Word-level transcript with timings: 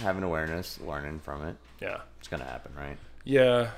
having 0.00 0.22
awareness, 0.22 0.78
learning 0.80 1.20
from 1.20 1.44
it. 1.46 1.56
Yeah. 1.80 2.00
It's 2.18 2.28
gonna 2.28 2.44
happen, 2.44 2.72
right? 2.76 2.96
Yeah. 3.24 3.70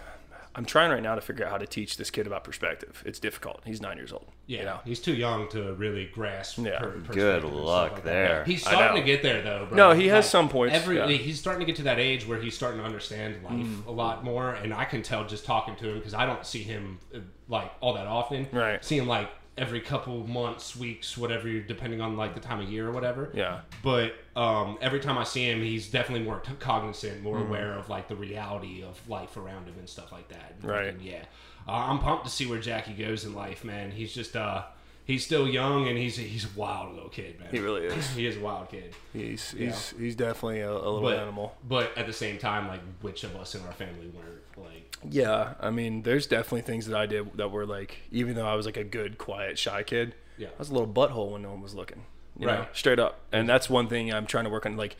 I'm 0.54 0.66
trying 0.66 0.90
right 0.90 1.02
now 1.02 1.14
to 1.14 1.22
figure 1.22 1.46
out 1.46 1.50
how 1.50 1.56
to 1.56 1.66
teach 1.66 1.96
this 1.96 2.10
kid 2.10 2.26
about 2.26 2.44
perspective. 2.44 3.02
It's 3.06 3.18
difficult. 3.18 3.62
He's 3.64 3.80
nine 3.80 3.96
years 3.96 4.12
old. 4.12 4.26
Yeah, 4.46 4.58
You 4.58 4.64
know? 4.66 4.80
he's 4.84 5.00
too 5.00 5.14
young 5.14 5.48
to 5.48 5.72
really 5.74 6.10
grasp. 6.12 6.58
Yeah. 6.58 6.78
per- 6.78 6.90
Good 6.90 7.04
perspective 7.06 7.44
and 7.44 7.52
stuff 7.54 7.64
luck 7.64 7.92
like 7.92 8.04
that. 8.04 8.04
there. 8.04 8.44
He's 8.44 8.60
starting 8.60 9.00
to 9.00 9.06
get 9.06 9.22
there 9.22 9.40
though. 9.40 9.64
Bro. 9.64 9.76
No, 9.78 9.92
he 9.92 10.08
has 10.08 10.28
some 10.28 10.50
points, 10.50 10.74
Every 10.76 10.98
yeah. 10.98 11.06
he's 11.08 11.40
starting 11.40 11.60
to 11.60 11.64
get 11.66 11.76
to 11.76 11.84
that 11.84 11.98
age 11.98 12.26
where 12.26 12.38
he's 12.38 12.54
starting 12.54 12.80
to 12.80 12.84
understand 12.84 13.42
life 13.42 13.52
Mm-hmm. 13.54 13.88
a 13.88 13.92
lot 13.92 14.24
more, 14.24 14.52
and 14.52 14.74
I 14.74 14.84
can 14.84 15.02
tell 15.02 15.24
just 15.26 15.46
talking 15.46 15.74
to 15.76 15.88
him 15.88 15.96
because 15.98 16.12
I 16.12 16.26
don't 16.26 16.44
see 16.44 16.62
him 16.62 16.98
uh, 17.14 17.20
like 17.48 17.72
all 17.80 17.94
that 17.94 18.06
often. 18.06 18.46
Right. 18.52 18.84
See 18.84 18.98
him 18.98 19.06
like 19.08 19.30
every 19.58 19.80
couple 19.80 20.26
months, 20.26 20.74
weeks, 20.74 21.16
whatever, 21.18 21.60
depending 21.60 22.00
on 22.00 22.16
like 22.16 22.34
the 22.34 22.40
time 22.40 22.60
of 22.60 22.70
year 22.70 22.88
or 22.88 22.92
whatever. 22.92 23.30
Yeah. 23.34 23.60
But 23.82 24.14
um, 24.34 24.78
every 24.80 25.00
time 25.00 25.18
I 25.18 25.24
see 25.24 25.44
him, 25.44 25.60
he's 25.62 25.90
definitely 25.90 26.24
more 26.24 26.40
t- 26.40 26.52
cognizant, 26.58 27.22
more 27.22 27.36
Mm-hmm. 27.36 27.48
aware 27.48 27.72
of 27.74 27.88
like 27.90 28.08
the 28.08 28.16
reality 28.16 28.82
of 28.82 28.98
life 29.08 29.36
around 29.36 29.66
him 29.66 29.74
and 29.78 29.88
stuff 29.88 30.10
like 30.12 30.28
that. 30.28 30.54
And 30.60 30.64
Right. 30.70 30.92
fucking, 30.92 31.06
yeah. 31.06 31.24
Uh, 31.68 31.72
I'm 31.72 31.98
pumped 31.98 32.24
to 32.24 32.30
see 32.30 32.46
where 32.46 32.60
Jackie 32.60 32.94
goes 32.94 33.24
in 33.24 33.34
life, 33.34 33.62
man. 33.64 33.90
He's 33.92 34.12
just 34.12 34.34
uh, 34.34 34.64
he's 35.04 35.24
still 35.24 35.46
young 35.46 35.86
and 35.86 35.96
he's 35.98 36.16
he's 36.16 36.44
a 36.44 36.48
wild 36.56 36.94
little 36.94 37.08
kid, 37.10 37.38
man. 37.38 37.48
He 37.52 37.60
really 37.60 37.86
is. 37.86 38.10
he 38.16 38.26
is 38.26 38.36
a 38.36 38.40
wild 38.40 38.68
kid. 38.70 38.94
He's 39.12 39.50
he's 39.52 39.94
he's 39.98 40.16
definitely 40.16 40.60
a, 40.60 40.70
a 40.72 40.74
little 40.74 41.02
But 41.02 41.18
animal. 41.18 41.54
but 41.68 41.96
at 41.96 42.06
the 42.06 42.12
same 42.12 42.38
time, 42.38 42.66
like 42.68 42.80
which 43.02 43.22
of 43.22 43.36
us 43.36 43.54
in 43.54 43.62
our 43.66 43.72
family 43.72 44.08
weren't 44.08 44.41
like 44.56 44.96
Yeah, 45.08 45.54
I 45.60 45.70
mean, 45.70 46.02
there's 46.02 46.26
definitely 46.26 46.62
things 46.62 46.86
that 46.86 46.96
I 46.98 47.06
did 47.06 47.36
that 47.36 47.50
were 47.50 47.66
like, 47.66 47.98
even 48.10 48.34
though 48.34 48.46
I 48.46 48.54
was 48.54 48.66
like 48.66 48.76
a 48.76 48.84
good, 48.84 49.18
quiet, 49.18 49.58
shy 49.58 49.82
kid, 49.82 50.14
Yeah. 50.38 50.48
I 50.48 50.58
was 50.58 50.70
a 50.70 50.72
little 50.74 50.88
butthole 50.88 51.32
when 51.32 51.42
no 51.42 51.50
one 51.50 51.60
was 51.62 51.74
looking. 51.74 52.04
You 52.38 52.46
know, 52.46 52.58
Right. 52.60 52.68
straight 52.76 52.98
up. 52.98 53.20
And 53.32 53.48
that's 53.48 53.68
one 53.68 53.88
thing 53.88 54.12
I'm 54.12 54.26
trying 54.26 54.44
to 54.44 54.50
work 54.50 54.64
on. 54.64 54.76
Like, 54.76 54.96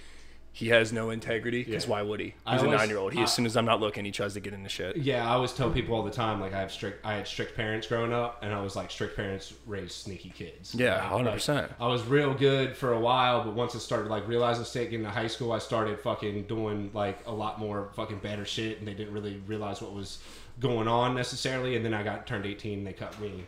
he 0.54 0.68
has 0.68 0.92
no 0.92 1.08
integrity 1.08 1.64
because 1.64 1.84
Yeah. 1.84 1.90
why 1.90 2.02
would 2.02 2.20
he? 2.20 2.34
I 2.46 2.52
He's 2.52 2.60
a 2.62 2.64
always- 2.66 2.78
nine 2.78 2.88
year 2.90 2.98
old. 2.98 3.14
He, 3.14 3.20
I- 3.20 3.22
as 3.22 3.32
soon 3.32 3.46
as 3.46 3.56
I'm 3.56 3.64
not 3.64 3.80
looking, 3.80 4.04
he 4.04 4.10
tries 4.10 4.34
to 4.34 4.40
get 4.40 4.52
into 4.52 4.68
shit. 4.68 4.96
Yeah, 4.98 5.26
I 5.26 5.32
always 5.34 5.52
tell 5.52 5.70
people 5.70 5.94
all 5.94 6.02
the 6.02 6.10
time, 6.10 6.40
like 6.42 6.52
I 6.52 6.60
have 6.60 6.70
strict, 6.70 7.04
I 7.06 7.14
had 7.14 7.26
strict 7.26 7.56
parents 7.56 7.86
growing 7.86 8.12
up, 8.12 8.42
and 8.42 8.52
I 8.52 8.60
was 8.60 8.76
like, 8.76 8.90
strict 8.90 9.16
parents 9.16 9.54
raise 9.66 9.94
sneaky 9.94 10.28
kids. 10.30 10.74
Yeah, 10.74 10.96
Like, 11.10 11.24
100%. 11.24 11.70
I 11.80 11.86
was 11.88 12.04
real 12.04 12.34
good 12.34 12.76
for 12.76 12.92
a 12.92 13.00
while, 13.00 13.42
but 13.44 13.54
once 13.54 13.74
I 13.74 13.78
started 13.78 14.08
like 14.10 14.28
realizing 14.28 14.64
state 14.64 14.90
getting 14.90 15.06
to 15.06 15.10
high 15.10 15.26
school, 15.26 15.52
I 15.52 15.58
started 15.58 15.98
fucking 16.00 16.42
doing 16.44 16.90
like 16.92 17.18
a 17.26 17.32
lot 17.32 17.58
more 17.58 17.88
fucking 17.96 18.18
better 18.18 18.44
shit, 18.44 18.78
and 18.78 18.86
they 18.86 18.94
didn't 18.94 19.14
really 19.14 19.42
realize 19.46 19.80
what 19.80 19.94
was 19.94 20.18
going 20.60 20.86
on 20.86 21.14
necessarily. 21.14 21.76
And 21.76 21.84
then 21.84 21.94
I 21.94 22.02
got 22.02 22.26
turned 22.26 22.44
18, 22.44 22.78
and 22.80 22.86
they 22.86 22.92
cut 22.92 23.18
me, 23.18 23.44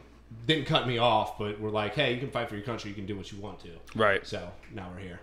didn't 0.46 0.64
cut 0.64 0.89
me 0.89 0.96
off, 0.96 1.39
but 1.39 1.61
were 1.61 1.70
like, 1.70 1.94
hey, 1.94 2.14
you 2.14 2.18
can 2.18 2.30
fight 2.30 2.48
for 2.48 2.55
your 2.56 2.64
country, 2.64 2.89
you 2.89 2.94
can 2.94 3.05
do 3.05 3.14
what 3.14 3.30
you 3.30 3.39
want 3.41 3.61
to. 3.61 3.68
Right. 3.94 4.27
So 4.27 4.50
now 4.72 4.89
we're 4.94 5.02
here, 5.02 5.20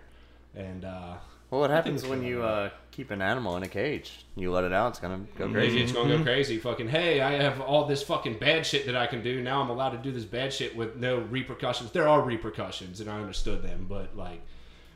and 0.54 0.84
uh, 0.84 1.14
Well, 1.52 1.60
what 1.60 1.68
happens 1.68 2.06
when 2.06 2.22
you 2.22 2.42
uh, 2.42 2.70
keep 2.92 3.10
an 3.10 3.20
animal 3.20 3.58
in 3.58 3.62
a 3.62 3.68
cage? 3.68 4.24
You 4.36 4.50
let 4.50 4.64
it 4.64 4.72
out, 4.72 4.92
it's 4.92 4.98
gonna 4.98 5.26
go 5.36 5.50
crazy. 5.50 5.52
crazy. 5.52 5.82
It's 5.82 5.92
gonna 5.92 6.16
go 6.16 6.24
crazy. 6.24 6.56
Fucking 6.56 6.88
hey, 6.88 7.20
I 7.20 7.32
have 7.32 7.60
all 7.60 7.84
this 7.84 8.02
fucking 8.02 8.38
bad 8.38 8.64
shit 8.64 8.86
that 8.86 8.96
I 8.96 9.06
can 9.06 9.22
do. 9.22 9.42
Now 9.42 9.60
I'm 9.60 9.68
allowed 9.68 9.90
to 9.90 9.98
do 9.98 10.12
this 10.12 10.24
bad 10.24 10.54
shit 10.54 10.74
with 10.74 10.96
no 10.96 11.18
repercussions. 11.18 11.90
There 11.90 12.08
are 12.08 12.22
repercussions, 12.22 13.02
and 13.02 13.10
I 13.10 13.20
understood 13.20 13.62
them, 13.62 13.84
but 13.86 14.16
like 14.16 14.40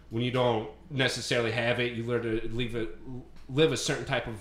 when 0.08 0.22
you 0.22 0.30
don't 0.30 0.70
necessarily 0.88 1.52
have 1.52 1.78
it, 1.78 1.92
you 1.92 2.04
learn 2.04 2.22
to 2.22 2.48
leave 2.48 2.74
it, 2.74 2.96
live 3.50 3.72
a 3.72 3.76
certain 3.76 4.06
type 4.06 4.26
of 4.26 4.36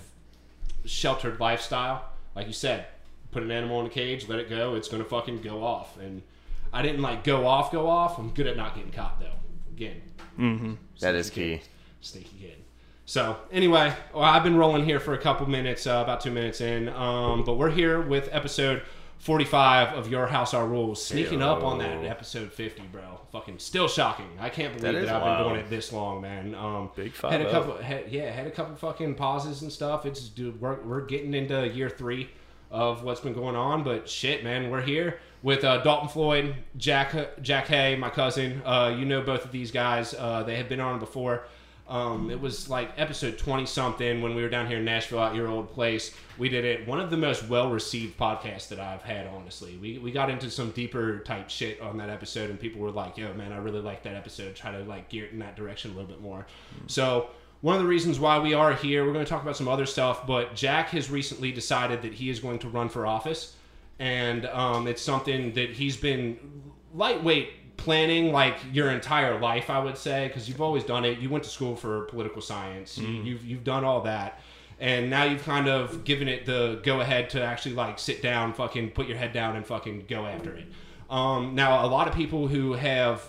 sheltered 0.86 1.38
lifestyle. 1.38 2.02
Like 2.34 2.46
you 2.46 2.54
said, 2.54 2.86
put 3.30 3.42
an 3.42 3.50
animal 3.50 3.78
in 3.80 3.88
a 3.88 3.90
cage, 3.90 4.26
let 4.26 4.38
it 4.38 4.48
go. 4.48 4.74
It's 4.74 4.88
gonna 4.88 5.04
fucking 5.04 5.42
go 5.42 5.62
off. 5.62 5.98
And 6.00 6.22
I 6.72 6.80
didn't 6.80 7.02
like 7.02 7.24
go 7.24 7.46
off, 7.46 7.70
go 7.70 7.86
off. 7.86 8.18
I'm 8.18 8.30
good 8.30 8.46
at 8.46 8.56
not 8.56 8.74
getting 8.74 8.90
caught 8.90 9.20
though. 9.20 9.36
Again, 9.74 10.00
That 11.00 11.14
is 11.14 11.28
key. 11.28 11.60
Sneaky 12.06 12.36
kid. 12.40 12.56
So 13.04 13.36
anyway, 13.52 13.92
well, 14.12 14.24
I've 14.24 14.42
been 14.42 14.56
rolling 14.56 14.84
here 14.84 14.98
for 14.98 15.14
a 15.14 15.18
couple 15.18 15.46
minutes, 15.48 15.86
uh, 15.86 16.00
about 16.02 16.20
two 16.20 16.30
minutes 16.32 16.60
in, 16.60 16.88
um, 16.88 17.44
but 17.44 17.54
we're 17.54 17.70
here 17.70 18.00
with 18.00 18.28
episode 18.32 18.82
45 19.18 19.96
of 19.96 20.10
Your 20.10 20.26
House 20.26 20.54
Our 20.54 20.66
Rules, 20.66 21.02
sneaking 21.04 21.40
up 21.40 21.62
on 21.62 21.78
that 21.78 22.04
episode 22.04 22.52
50, 22.52 22.82
bro. 22.92 23.20
Fucking 23.32 23.58
still 23.58 23.88
shocking. 23.88 24.26
I 24.40 24.48
can't 24.50 24.76
believe 24.76 24.94
That 24.94 25.06
that, 25.06 25.14
I've 25.16 25.22
wild. 25.22 25.38
been 25.44 25.52
doing 25.54 25.64
it 25.66 25.70
this 25.70 25.92
long, 25.92 26.20
man. 26.20 26.54
Um, 26.54 26.90
Big 26.96 27.14
had 27.16 27.40
a 27.40 27.44
5-0. 27.46 27.50
couple, 27.50 27.76
had, 27.78 28.08
yeah, 28.10 28.30
had 28.30 28.46
a 28.46 28.50
couple 28.50 28.74
fucking 28.76 29.14
pauses 29.14 29.62
and 29.62 29.72
stuff. 29.72 30.04
It's 30.04 30.28
dude, 30.28 30.60
we're, 30.60 30.80
we're 30.82 31.06
getting 31.06 31.32
into 31.32 31.66
year 31.68 31.88
three 31.88 32.28
of 32.70 33.04
what's 33.04 33.20
been 33.20 33.32
going 33.34 33.54
on, 33.56 33.84
but 33.84 34.08
shit, 34.08 34.42
man, 34.42 34.68
we're 34.70 34.82
here 34.82 35.18
with 35.42 35.62
uh, 35.64 35.78
Dalton 35.78 36.08
Floyd, 36.08 36.56
Jack 36.76 37.40
Jack 37.40 37.68
Hay, 37.68 37.94
my 37.94 38.10
cousin. 38.10 38.60
Uh, 38.64 38.94
you 38.98 39.04
know 39.04 39.22
both 39.22 39.44
of 39.44 39.52
these 39.52 39.70
guys. 39.70 40.12
Uh, 40.12 40.42
they 40.42 40.56
have 40.56 40.68
been 40.68 40.80
on 40.80 40.98
before. 40.98 41.44
Um, 41.88 42.30
it 42.30 42.40
was 42.40 42.68
like 42.68 42.90
episode 42.96 43.38
20 43.38 43.64
something 43.64 44.20
when 44.20 44.34
we 44.34 44.42
were 44.42 44.48
down 44.48 44.66
here 44.66 44.78
in 44.78 44.84
Nashville 44.84 45.20
at 45.20 45.36
your 45.36 45.46
old 45.46 45.72
place. 45.72 46.12
We 46.36 46.48
did 46.48 46.64
it. 46.64 46.86
One 46.86 46.98
of 46.98 47.10
the 47.10 47.16
most 47.16 47.48
well 47.48 47.70
received 47.70 48.18
podcasts 48.18 48.68
that 48.68 48.80
I've 48.80 49.02
had, 49.02 49.28
honestly. 49.28 49.76
We, 49.76 49.98
we 49.98 50.10
got 50.10 50.28
into 50.28 50.50
some 50.50 50.70
deeper 50.72 51.20
type 51.20 51.48
shit 51.48 51.80
on 51.80 51.96
that 51.98 52.10
episode, 52.10 52.50
and 52.50 52.58
people 52.58 52.80
were 52.80 52.90
like, 52.90 53.16
yo, 53.16 53.32
man, 53.34 53.52
I 53.52 53.58
really 53.58 53.80
like 53.80 54.02
that 54.02 54.14
episode. 54.14 54.56
Try 54.56 54.72
to 54.72 54.80
like 54.80 55.08
gear 55.08 55.26
it 55.26 55.32
in 55.32 55.38
that 55.38 55.54
direction 55.54 55.92
a 55.92 55.94
little 55.94 56.08
bit 56.08 56.20
more. 56.20 56.46
So, 56.88 57.30
one 57.60 57.76
of 57.76 57.82
the 57.82 57.88
reasons 57.88 58.18
why 58.18 58.38
we 58.38 58.52
are 58.52 58.74
here, 58.74 59.04
we're 59.06 59.12
going 59.12 59.24
to 59.24 59.28
talk 59.28 59.42
about 59.42 59.56
some 59.56 59.68
other 59.68 59.86
stuff, 59.86 60.26
but 60.26 60.54
Jack 60.54 60.90
has 60.90 61.10
recently 61.10 61.52
decided 61.52 62.02
that 62.02 62.12
he 62.12 62.28
is 62.28 62.38
going 62.38 62.58
to 62.60 62.68
run 62.68 62.88
for 62.88 63.06
office. 63.06 63.54
And 63.98 64.44
um, 64.46 64.86
it's 64.86 65.00
something 65.00 65.54
that 65.54 65.70
he's 65.70 65.96
been 65.96 66.38
lightweight 66.94 67.50
planning 67.76 68.32
like 68.32 68.56
your 68.72 68.90
entire 68.90 69.38
life, 69.40 69.70
I 69.70 69.78
would 69.78 69.96
say, 69.96 70.28
because 70.28 70.48
you've 70.48 70.60
always 70.60 70.84
done 70.84 71.04
it. 71.04 71.18
You 71.18 71.30
went 71.30 71.44
to 71.44 71.50
school 71.50 71.76
for 71.76 72.02
political 72.02 72.40
science. 72.40 72.98
You, 72.98 73.06
you've 73.06 73.44
you've 73.44 73.64
done 73.64 73.84
all 73.84 74.02
that, 74.02 74.40
and 74.80 75.10
now 75.10 75.24
you've 75.24 75.44
kind 75.44 75.68
of 75.68 76.04
given 76.04 76.28
it 76.28 76.46
the 76.46 76.80
go 76.82 77.00
ahead 77.00 77.30
to 77.30 77.42
actually 77.42 77.74
like 77.74 77.98
sit 77.98 78.22
down, 78.22 78.52
fucking 78.52 78.90
put 78.90 79.06
your 79.06 79.16
head 79.16 79.32
down, 79.32 79.56
and 79.56 79.66
fucking 79.66 80.06
go 80.08 80.26
after 80.26 80.54
it. 80.54 80.66
Um, 81.08 81.54
now, 81.54 81.84
a 81.84 81.88
lot 81.88 82.08
of 82.08 82.14
people 82.14 82.48
who 82.48 82.72
have 82.72 83.22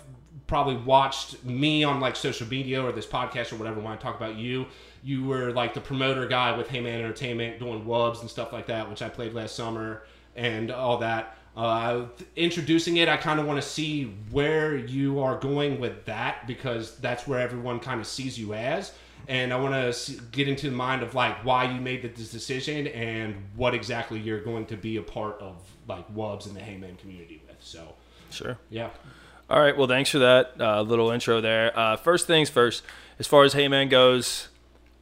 probably 0.47 0.78
watched 0.78 1.44
me 1.44 1.84
on 1.84 2.00
like 2.00 2.16
social 2.16 2.47
media 2.47 2.81
or 2.81 2.91
this 2.91 3.06
podcast 3.06 3.52
or 3.52 3.57
whatever 3.57 3.80
when 3.81 3.91
I 3.91 3.97
talk 3.97 4.16
about 4.16 4.36
you. 4.36 4.66
You 5.03 5.25
were 5.25 5.52
like 5.52 5.74
the 5.74 5.81
promoter 5.81 6.25
guy 6.25 6.57
with 6.57 6.69
Heyman 6.69 6.88
Entertainment 6.88 7.59
doing 7.59 7.86
wubs 7.86 8.22
and 8.22 8.30
stuff 8.30 8.52
like 8.52 8.68
that, 8.68 8.90
which 8.90 9.02
I 9.02 9.09
played 9.09 9.34
last 9.34 9.56
summer 9.56 10.03
and 10.36 10.72
all 10.72 10.97
that. 11.00 11.37
Uh, 11.57 12.06
introducing 12.35 12.97
it, 12.97 13.09
I 13.09 13.18
kind 13.18 13.40
of 13.40 13.47
want 13.47 13.59
to 13.59 13.68
see 13.68 14.13
where 14.29 14.75
you 14.75 15.19
are 15.22 15.40
going 15.40 15.79
with 15.79 16.06
that 16.06 16.45
because 16.45 16.95
that's 16.97 17.25
where 17.28 17.40
everyone 17.40 17.79
kind 17.79 18.00
of 18.00 18.06
sees 18.06 18.38
you 18.38 18.53
as. 18.53 18.94
And 19.28 19.51
I 19.51 19.57
want 19.59 19.73
to 19.73 20.13
get 20.31 20.47
into 20.47 20.69
the 20.69 20.75
mind 20.75 21.01
of 21.01 21.16
like 21.16 21.44
why 21.44 21.63
you 21.73 21.81
made 21.81 22.03
this 22.16 22.31
decision 22.31 22.85
and 22.88 23.35
what 23.56 23.73
exactly 23.73 24.19
you're 24.19 24.40
going 24.40 24.68
to 24.68 24.78
be 24.78 24.97
a 24.97 25.01
part 25.01 25.41
of 25.41 25.56
like 25.88 26.07
Wubs 26.13 26.45
and 26.45 26.56
the 26.56 26.62
Heyman 26.62 26.97
community 27.00 27.41
with. 27.47 27.57
So, 27.59 27.95
Sure. 28.29 28.57
yeah. 28.69 28.91
All 29.50 29.59
right. 29.59 29.75
Well, 29.75 29.88
thanks 29.88 30.12
for 30.12 30.19
that 30.19 30.53
uh, 30.59 30.81
little 30.84 31.09
intro 31.09 31.41
there. 31.41 31.78
Uh, 31.78 31.95
first 31.95 32.28
things 32.28 32.50
first, 32.51 32.84
as 33.18 33.25
far 33.25 33.44
as 33.44 33.56
Heyman 33.56 33.89
goes, 33.89 34.50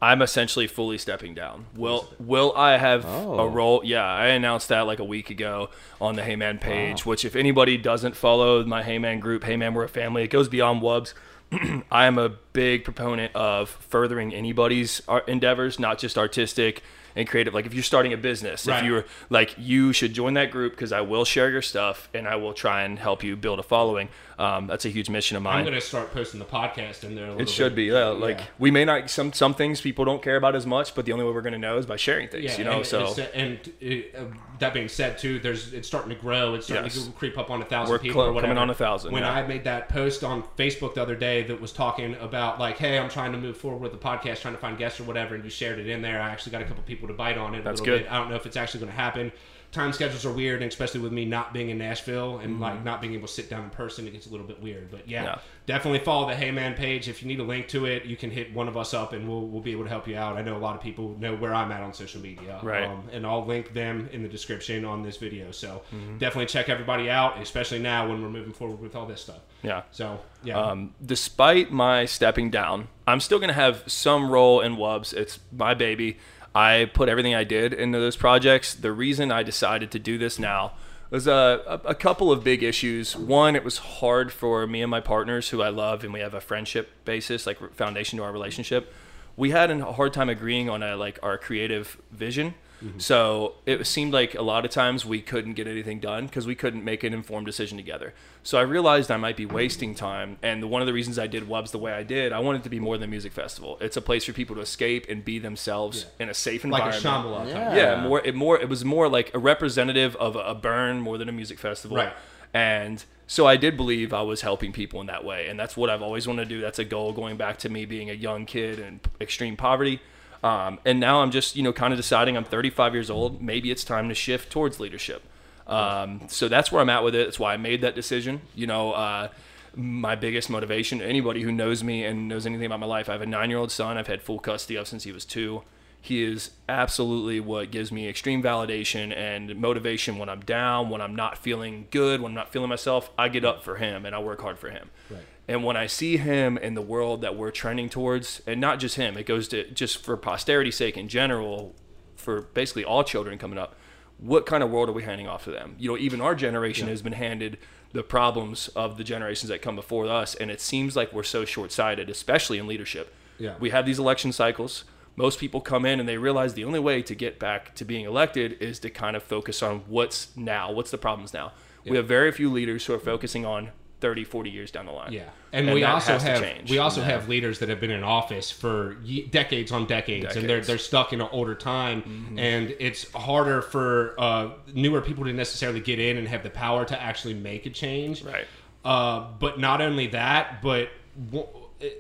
I'm 0.06 0.22
essentially 0.22 0.68
fully 0.68 0.98
stepping 0.98 1.34
down. 1.34 1.66
Will 1.76 2.08
Will 2.20 2.54
I 2.56 2.78
have 2.78 3.06
a 3.06 3.08
Oh. 3.08 3.46
role? 3.48 3.82
Yeah, 3.84 4.06
I 4.06 4.28
announced 4.28 4.70
that 4.70 4.82
like 4.82 5.00
a 5.00 5.04
week 5.04 5.30
ago 5.30 5.70
on 6.00 6.16
the 6.16 6.22
Heyman 6.22 6.62
page. 6.62 7.06
Which, 7.06 7.26
if 7.26 7.36
anybody 7.36 7.78
doesn't 7.78 8.16
follow 8.16 8.64
my 8.66 8.84
Heyman 8.84 9.20
group, 9.20 9.44
Heyman 9.44 9.74
We're 9.74 9.86
a 9.86 9.90
Family, 9.90 10.24
it 10.24 10.28
goes 10.30 10.48
beyond 10.48 10.82
Wubs. 10.82 11.14
I 11.92 12.06
am 12.06 12.18
a 12.18 12.30
big 12.54 12.84
proponent 12.84 13.36
of 13.36 13.70
furthering 13.70 14.34
anybody's 14.34 15.02
uh, 15.08 15.22
endeavors, 15.28 15.80
not 15.80 15.98
just 16.00 16.18
artistic 16.18 16.82
and 17.16 17.28
creative. 17.28 17.54
Like 17.54 17.66
if 17.66 17.74
you're 17.74 17.84
starting 17.84 18.14
a 18.14 18.18
business, 18.18 18.68
Right. 18.68 18.80
if 18.80 18.86
you're 18.86 19.06
like 19.30 19.56
you 19.58 19.94
should 19.94 20.14
join 20.14 20.34
that 20.34 20.52
group 20.52 20.74
because 20.74 20.92
I 20.92 21.02
will 21.02 21.24
share 21.26 21.50
your 21.50 21.62
stuff 21.62 22.10
and 22.14 22.28
I 22.28 22.36
will 22.36 22.54
try 22.54 22.82
and 22.84 23.00
help 23.00 23.24
you 23.24 23.36
build 23.36 23.60
a 23.60 23.64
following. 23.64 24.10
Um, 24.38 24.68
that's 24.68 24.84
a 24.86 24.90
huge 24.90 25.10
mission 25.10 25.38
of 25.38 25.44
mine. 25.44 25.60
I'm 25.60 25.64
going 25.64 25.76
to 25.76 25.82
start 25.82 26.14
posting 26.14 26.40
the 26.40 26.46
podcast 26.46 27.04
in 27.06 27.16
there 27.16 27.26
a 27.26 27.28
little 27.30 27.42
It 27.42 27.50
should 27.50 27.72
bit. 27.74 27.76
be, 27.76 27.84
yeah. 27.86 28.08
Like 28.08 28.40
Yeah. 28.40 28.46
we 28.60 28.70
may 28.70 28.84
not 28.84 29.10
some 29.10 29.32
some 29.32 29.54
things 29.54 29.80
people 29.80 30.04
don't 30.04 30.22
care 30.22 30.36
about 30.36 30.56
as 30.56 30.66
much, 30.66 30.94
but 30.94 31.06
the 31.06 31.14
only 31.14 31.24
way 31.24 31.32
we're 31.32 31.42
going 31.42 31.54
to 31.54 31.60
know 31.60 31.78
is 31.78 31.86
by 31.86 31.96
sharing 31.96 32.28
things. 32.28 32.44
Yeah, 32.44 32.58
you 32.58 32.64
know, 32.66 32.78
and, 32.78 32.86
so 32.86 33.16
and 33.34 33.60
it, 33.80 34.14
uh, 34.14 34.24
that 34.60 34.74
being 34.74 34.90
said, 34.90 35.18
too, 35.18 35.40
there's 35.40 35.74
it's 35.74 35.88
starting 35.88 36.10
to 36.10 36.16
grow. 36.16 36.54
It's 36.56 36.66
starting 36.66 36.86
Yes. 36.86 37.06
to 37.06 37.12
creep 37.12 37.38
up 37.38 37.50
on 37.50 37.62
a 37.62 37.66
thousand 37.66 37.92
We're 37.94 38.00
people 38.00 38.22
clo- 38.22 38.30
or 38.30 38.34
whatever. 38.34 38.54
coming 38.54 38.62
on 38.62 38.70
a 38.70 38.74
thousand, 38.74 39.14
When. 39.14 39.24
I 39.24 39.46
made 39.48 39.64
that 39.64 39.90
post 39.90 40.24
on 40.24 40.44
Facebook 40.58 40.96
the 40.96 41.02
other 41.02 41.16
day 41.16 41.44
that 41.44 41.60
was 41.62 41.72
talking 41.72 42.16
about 42.16 42.60
like, 42.60 42.78
hey, 42.78 43.00
I'm 43.00 43.10
trying 43.10 43.32
to 43.32 43.38
move 43.38 43.58
forward 43.58 43.82
with 43.82 43.92
the 43.92 43.98
podcast, 43.98 44.42
trying 44.42 44.54
to 44.54 44.60
find 44.60 44.78
guests 44.78 45.00
or 45.00 45.04
whatever, 45.06 45.36
and 45.36 45.44
you 45.44 45.50
shared 45.50 45.80
it 45.80 45.88
in 45.88 46.02
there. 46.02 46.22
I 46.22 46.30
actually 46.30 46.52
got 46.52 46.62
a 46.62 46.66
couple 46.66 46.84
people 46.84 47.08
to 47.08 47.14
bite 47.14 47.38
on 47.38 47.56
it 47.56 47.60
a 47.60 47.62
That's 47.64 47.80
little 47.80 47.96
good. 47.98 48.04
bit. 48.04 48.12
I 48.12 48.18
don't 48.18 48.30
know 48.30 48.36
if 48.36 48.46
it's 48.46 48.58
actually 48.58 48.82
going 48.82 48.92
to 48.92 48.98
happen. 48.98 49.32
Time 49.76 49.92
schedules 49.92 50.26
are 50.26 50.32
weird, 50.32 50.62
and 50.62 50.72
especially 50.72 51.02
with 51.02 51.12
me 51.12 51.26
not 51.26 51.52
being 51.54 51.70
in 51.70 51.78
Nashville 51.78 52.40
and 52.40 52.62
like 52.62 52.82
not 52.86 53.02
being 53.02 53.14
able 53.14 53.28
to 53.28 53.34
sit 53.34 53.50
down 53.50 53.66
in 53.66 53.70
person, 53.72 54.08
it 54.08 54.12
gets 54.12 54.26
a 54.26 54.30
little 54.30 54.48
bit 54.48 54.62
weird. 54.62 54.90
But 54.90 55.08
yeah, 55.10 55.18
Mm-hmm. 55.20 55.26
Yeah. 55.28 55.40
definitely 55.66 56.00
follow 56.00 56.28
the 56.30 56.34
Heyman 56.34 56.78
page. 56.78 57.10
If 57.10 57.22
you 57.22 57.28
need 57.28 57.42
a 57.42 57.44
link 57.44 57.68
to 57.70 57.86
it, 57.86 58.06
you 58.06 58.16
can 58.16 58.32
hit 58.32 58.54
one 58.54 58.70
of 58.70 58.78
us 58.78 58.94
up, 58.94 59.12
and 59.12 59.28
we'll 59.28 59.46
we'll 59.48 59.62
be 59.62 59.74
able 59.74 59.84
to 59.84 59.90
help 59.90 60.08
you 60.08 60.16
out. 60.18 60.38
I 60.38 60.42
know 60.44 60.56
a 60.56 60.60
lot 60.68 60.76
of 60.76 60.82
people 60.82 61.16
know 61.20 61.36
where 61.36 61.54
I'm 61.54 61.72
at 61.74 61.82
on 61.82 61.94
social 61.94 62.22
media, 62.22 62.58
Right. 62.64 62.86
Um, 62.86 63.10
and 63.12 63.26
I'll 63.28 63.46
link 63.46 63.74
them 63.74 64.08
in 64.14 64.24
the 64.24 64.30
description 64.30 64.86
on 64.86 65.04
this 65.04 65.18
video. 65.18 65.52
So 65.52 65.82
Mm-hmm. 65.94 66.20
definitely 66.20 66.46
check 66.48 66.70
everybody 66.70 67.10
out, 67.10 67.42
especially 67.42 67.80
now 67.80 68.08
when 68.08 68.22
we're 68.24 68.30
moving 68.30 68.54
forward 68.54 68.80
with 68.80 68.96
all 68.96 69.06
this 69.06 69.20
stuff. 69.22 69.42
Yeah. 69.62 69.82
So 69.92 70.20
yeah, 70.44 70.58
Um, 70.58 70.94
despite 71.06 71.70
my 71.72 72.06
stepping 72.06 72.50
down, 72.50 72.88
I'm 73.08 73.20
still 73.20 73.40
going 73.40 73.50
to 73.50 73.54
have 73.66 73.84
some 73.88 74.30
role 74.32 74.62
in 74.62 74.78
Wubs. 74.78 75.14
It's 75.14 75.40
my 75.52 75.74
baby. 75.74 76.18
I 76.56 76.90
put 76.94 77.10
everything 77.10 77.36
I 77.36 77.44
did 77.44 77.74
into 77.74 78.00
those 78.00 78.16
projects. 78.16 78.74
The 78.74 78.94
reason 78.94 79.30
I 79.30 79.44
decided 79.44 79.92
to 79.92 80.00
do 80.00 80.18
this 80.18 80.40
now 80.40 80.72
was 81.10 81.28
a, 81.28 81.62
a, 81.68 81.90
a 81.90 81.96
couple 81.96 82.32
of 82.32 82.44
big 82.44 82.64
issues. 82.64 83.16
One, 83.16 83.56
it 83.58 83.64
was 83.66 83.78
hard 83.78 84.32
for 84.32 84.66
me 84.66 84.82
and 84.82 84.90
my 84.90 85.02
partners, 85.02 85.50
who 85.50 85.62
I 85.62 85.70
love, 85.70 86.04
and 86.06 86.14
we 86.14 86.22
have 86.22 86.34
a 86.34 86.42
friendship 86.42 86.90
basis, 87.04 87.46
like 87.46 87.60
foundation 87.76 88.18
to 88.18 88.24
our 88.24 88.32
relationship. 88.32 88.94
We 89.36 89.52
had 89.52 89.70
a 89.70 89.92
hard 89.92 90.14
time 90.14 90.30
agreeing 90.30 90.70
on 90.70 90.82
a, 90.82 90.96
like 90.96 91.20
our 91.22 91.38
creative 91.38 91.98
vision. 92.12 92.56
Mm-hmm. 92.86 93.00
So 93.00 93.56
it 93.66 93.86
seemed 93.88 94.14
like 94.14 94.36
a 94.36 94.44
lot 94.44 94.64
of 94.64 94.72
times 94.72 95.06
we 95.06 95.22
couldn't 95.22 95.54
get 95.54 95.68
anything 95.68 96.00
done 96.00 96.28
because 96.28 96.46
we 96.46 96.54
couldn't 96.54 96.84
make 96.84 97.04
an 97.04 97.14
informed 97.14 97.48
decision 97.48 97.78
together. 97.78 98.14
So 98.44 98.60
I 98.60 98.62
realized 98.62 99.10
I 99.10 99.18
might 99.18 99.38
be 99.38 99.46
wasting 99.46 99.96
time. 99.96 100.38
And 100.44 100.70
one 100.70 100.82
of 100.82 100.86
the 100.86 100.94
reasons 100.94 101.18
I 101.18 101.26
did 101.26 101.48
Wubs 101.48 101.72
the 101.72 101.80
way 101.80 101.94
I 101.94 102.04
did, 102.04 102.32
I 102.32 102.40
wanted 102.40 102.60
it 102.60 102.64
to 102.66 102.70
be 102.70 102.80
more 102.80 102.98
than 102.98 103.10
a 103.10 103.12
music 103.12 103.34
festival. 103.34 103.78
It's 103.82 103.98
a 103.98 104.02
place 104.02 104.26
for 104.26 104.34
people 104.34 104.56
to 104.56 104.62
escape 104.62 105.08
and 105.10 105.26
be 105.26 105.40
themselves 105.40 106.06
in 106.20 106.30
a 106.30 106.34
safe 106.34 106.64
environment. 106.64 107.04
like 107.04 107.04
a 107.04 107.08
environment. 107.08 107.50
Shambhala. 107.50 107.76
Yeah. 107.76 107.96
yeah, 107.96 108.04
more 108.04 108.22
it 108.24 108.36
more 108.36 108.60
it 108.60 108.70
was 108.70 108.86
more 108.86 109.10
like 109.10 109.34
a 109.34 109.40
representative 109.40 110.16
of 110.18 110.36
a, 110.36 110.40
a 110.40 110.56
burn 110.56 111.02
more 111.02 111.18
than 111.18 111.28
a 111.28 111.32
music 111.32 111.58
festival. 111.58 111.98
Right. 111.98 112.14
And 112.54 113.04
so 113.28 113.48
I 113.48 113.58
did 113.58 113.76
believe 113.76 114.14
I 114.14 114.22
was 114.22 114.42
helping 114.42 114.72
people 114.72 115.02
in 115.02 115.08
that 115.08 115.26
way, 115.26 115.48
and 115.48 115.60
that's 115.60 115.76
what 115.76 115.90
I've 115.90 116.02
always 116.02 116.28
wanted 116.28 116.48
to 116.48 116.56
do. 116.56 116.62
That's 116.62 116.80
a 116.80 116.86
goal 116.86 117.12
going 117.12 117.38
back 117.38 117.58
to 117.60 117.70
me 117.70 117.86
being 117.86 118.10
a 118.10 118.14
young 118.14 118.46
kid 118.46 118.80
in 118.80 119.00
extreme 119.20 119.58
poverty. 119.58 120.00
Um, 120.46 120.78
and 120.86 121.00
now 121.00 121.24
I'm 121.24 121.32
just, 121.32 121.56
you 121.56 121.64
know, 121.64 121.74
kind 121.74 121.92
of 121.92 121.98
deciding 121.98 122.38
I'm 122.38 122.44
35 122.44 122.94
years 122.94 123.10
old. 123.10 123.42
Maybe 123.42 123.72
it's 123.72 123.84
time 123.84 124.10
to 124.10 124.16
shift 124.16 124.52
towards 124.52 124.80
leadership. 124.80 125.24
Um, 125.66 126.22
so 126.28 126.48
that's 126.48 126.72
where 126.72 126.84
I'm 126.84 126.90
at 126.92 127.04
with 127.04 127.16
it. 127.16 127.26
That's 127.26 127.40
why 127.40 127.56
I 127.56 127.58
made 127.58 127.82
that 127.82 127.96
decision. 127.96 128.42
You 128.54 128.68
know, 128.68 128.92
uh, 128.92 129.30
my 129.74 130.14
biggest 130.14 130.52
motivation, 130.52 131.02
anybody 131.02 131.42
who 131.42 131.52
knows 131.52 131.84
me 131.84 132.06
and 132.06 132.28
knows 132.28 132.46
anything 132.46 132.68
about 132.68 132.80
my 132.80 132.86
life, 132.86 133.10
I 133.10 133.14
have 133.14 133.24
a 133.24 133.26
nine 133.26 133.50
year 133.50 133.58
old 133.58 133.72
son 133.72 133.98
I've 133.98 134.06
had 134.06 134.22
full 134.22 134.38
custody 134.38 134.76
of 134.76 134.88
since 134.88 135.04
he 135.04 135.12
was 135.12 135.26
two. 135.26 135.64
He 136.00 136.24
is 136.24 136.52
absolutely 136.70 137.40
what 137.40 137.72
gives 137.72 137.92
me 137.92 138.08
extreme 138.08 138.44
validation 138.44 139.12
and 139.18 139.56
motivation 139.56 140.20
when 140.20 140.30
I'm 140.30 140.42
down, 140.42 140.92
when 140.92 141.02
I'm 141.02 141.16
not 141.16 141.40
feeling 141.40 141.88
good, 141.90 142.22
when 142.22 142.34
I'm 142.34 142.36
not 142.36 142.52
feeling 142.52 142.70
myself. 142.70 143.10
I 143.18 143.30
get 143.30 143.44
up 143.44 143.64
for 143.64 143.78
him 143.78 144.06
and 144.06 144.14
I 144.14 144.20
work 144.20 144.42
hard 144.42 144.60
for 144.60 144.70
him. 144.70 144.92
Right. 145.10 145.22
And 145.48 145.64
when 145.64 145.78
I 145.78 145.86
see 145.86 146.18
him 146.18 146.58
in 146.58 146.74
the 146.74 146.82
world 146.82 147.22
that 147.22 147.36
we're 147.36 147.52
trending 147.52 147.90
towards, 147.90 148.42
and 148.48 148.60
not 148.60 148.80
just 148.80 148.96
him, 148.96 149.18
it 149.18 149.26
goes 149.26 149.48
to 149.50 149.70
just 149.72 150.04
for 150.04 150.18
posterity's 150.18 150.76
sake 150.76 150.98
in 150.98 151.08
general, 151.08 151.76
for 152.16 152.42
basically 152.42 152.84
all 152.84 153.04
children 153.04 153.38
coming 153.38 153.60
up, 153.60 153.76
what 154.18 154.46
kind 154.46 154.64
of 154.64 154.72
world 154.72 154.90
are 154.90 154.94
we 154.94 155.04
handing 155.04 155.28
off 155.28 155.44
to 155.44 155.52
them? 155.52 155.76
You 155.78 155.92
know, 155.92 155.98
even 155.98 156.22
our 156.22 156.36
generation 156.36 156.88
has 156.88 157.02
been 157.02 157.14
handed 157.14 157.58
the 157.92 158.02
problems 158.02 158.70
of 158.70 158.98
the 158.98 159.04
generations 159.04 159.50
that 159.50 159.62
come 159.62 159.76
before 159.76 160.08
us, 160.08 160.36
and 160.36 160.50
it 160.50 160.62
seems 160.62 160.96
like 160.96 161.14
we're 161.14 161.24
so 161.24 161.46
short 161.46 161.72
sighted, 161.72 162.10
especially 162.10 162.58
in 162.58 162.68
leadership. 162.68 163.14
Yeah. 163.38 163.56
We 163.60 163.70
have 163.70 163.86
these 163.86 164.00
election 164.00 164.32
cycles. 164.32 164.86
Most 165.16 165.40
people 165.40 165.62
come 165.62 165.86
in 165.86 166.00
and 166.00 166.10
they 166.10 166.18
realize 166.18 166.56
the 166.56 166.66
only 166.66 166.80
way 166.80 167.02
to 167.04 167.16
get 167.16 167.40
back 167.40 167.74
to 167.76 167.86
being 167.86 168.06
elected 168.06 168.58
is 168.62 168.80
to 168.80 168.90
kind 168.90 169.16
of 169.16 169.24
focus 169.24 169.62
on 169.64 169.84
what's 169.88 170.36
now, 170.36 170.72
what's 170.72 170.92
the 170.92 170.98
problems 170.98 171.34
now. 171.34 171.54
We 171.86 171.98
have 171.98 172.08
very 172.08 172.32
few 172.32 172.52
leaders 172.52 172.86
who 172.86 172.94
are 172.96 173.00
focusing 173.00 173.46
on 173.46 173.70
30, 174.02 174.24
40 174.26 174.50
years 174.50 174.72
down 174.72 174.86
the 174.86 174.92
line. 174.92 175.14
Yeah, 175.14 175.30
and, 175.54 175.68
And 175.68 175.74
we 175.76 175.84
also 175.84 176.14
has 176.14 176.24
to 176.24 176.46
have 176.46 176.70
we 176.70 176.78
also 176.80 177.02
have 177.02 177.30
leaders 177.30 177.60
that 177.60 177.70
have 177.70 177.80
been 177.80 177.92
in 177.92 178.04
office 178.04 178.52
for 178.52 178.98
ye- 179.04 179.26
decades 179.26 179.72
on 179.72 179.86
decades, 179.88 180.36
and 180.36 180.48
they're 180.50 180.60
Mm-hmm. 180.60 180.68
they're 180.68 180.78
stuck 180.78 181.14
in 181.14 181.22
an 181.22 181.30
older 181.32 181.56
time, 181.56 182.36
and 182.38 182.76
it's 182.80 183.12
harder 183.14 183.62
for 183.62 184.16
uh, 184.20 184.50
newer 184.74 185.02
people 185.02 185.24
to 185.26 185.34
necessarily 185.34 185.80
get 185.80 186.00
in 186.00 186.18
and 186.18 186.28
have 186.28 186.44
the 186.44 186.50
power 186.50 186.86
to 186.86 187.02
actually 187.02 187.34
make 187.36 187.66
a 187.66 187.70
change. 187.70 188.24
Right. 188.24 188.46
Uh, 188.84 189.28
but 189.40 189.60
not 189.60 189.82
only 189.82 190.08
that, 190.08 190.62
but 190.62 190.90
w- 191.32 191.48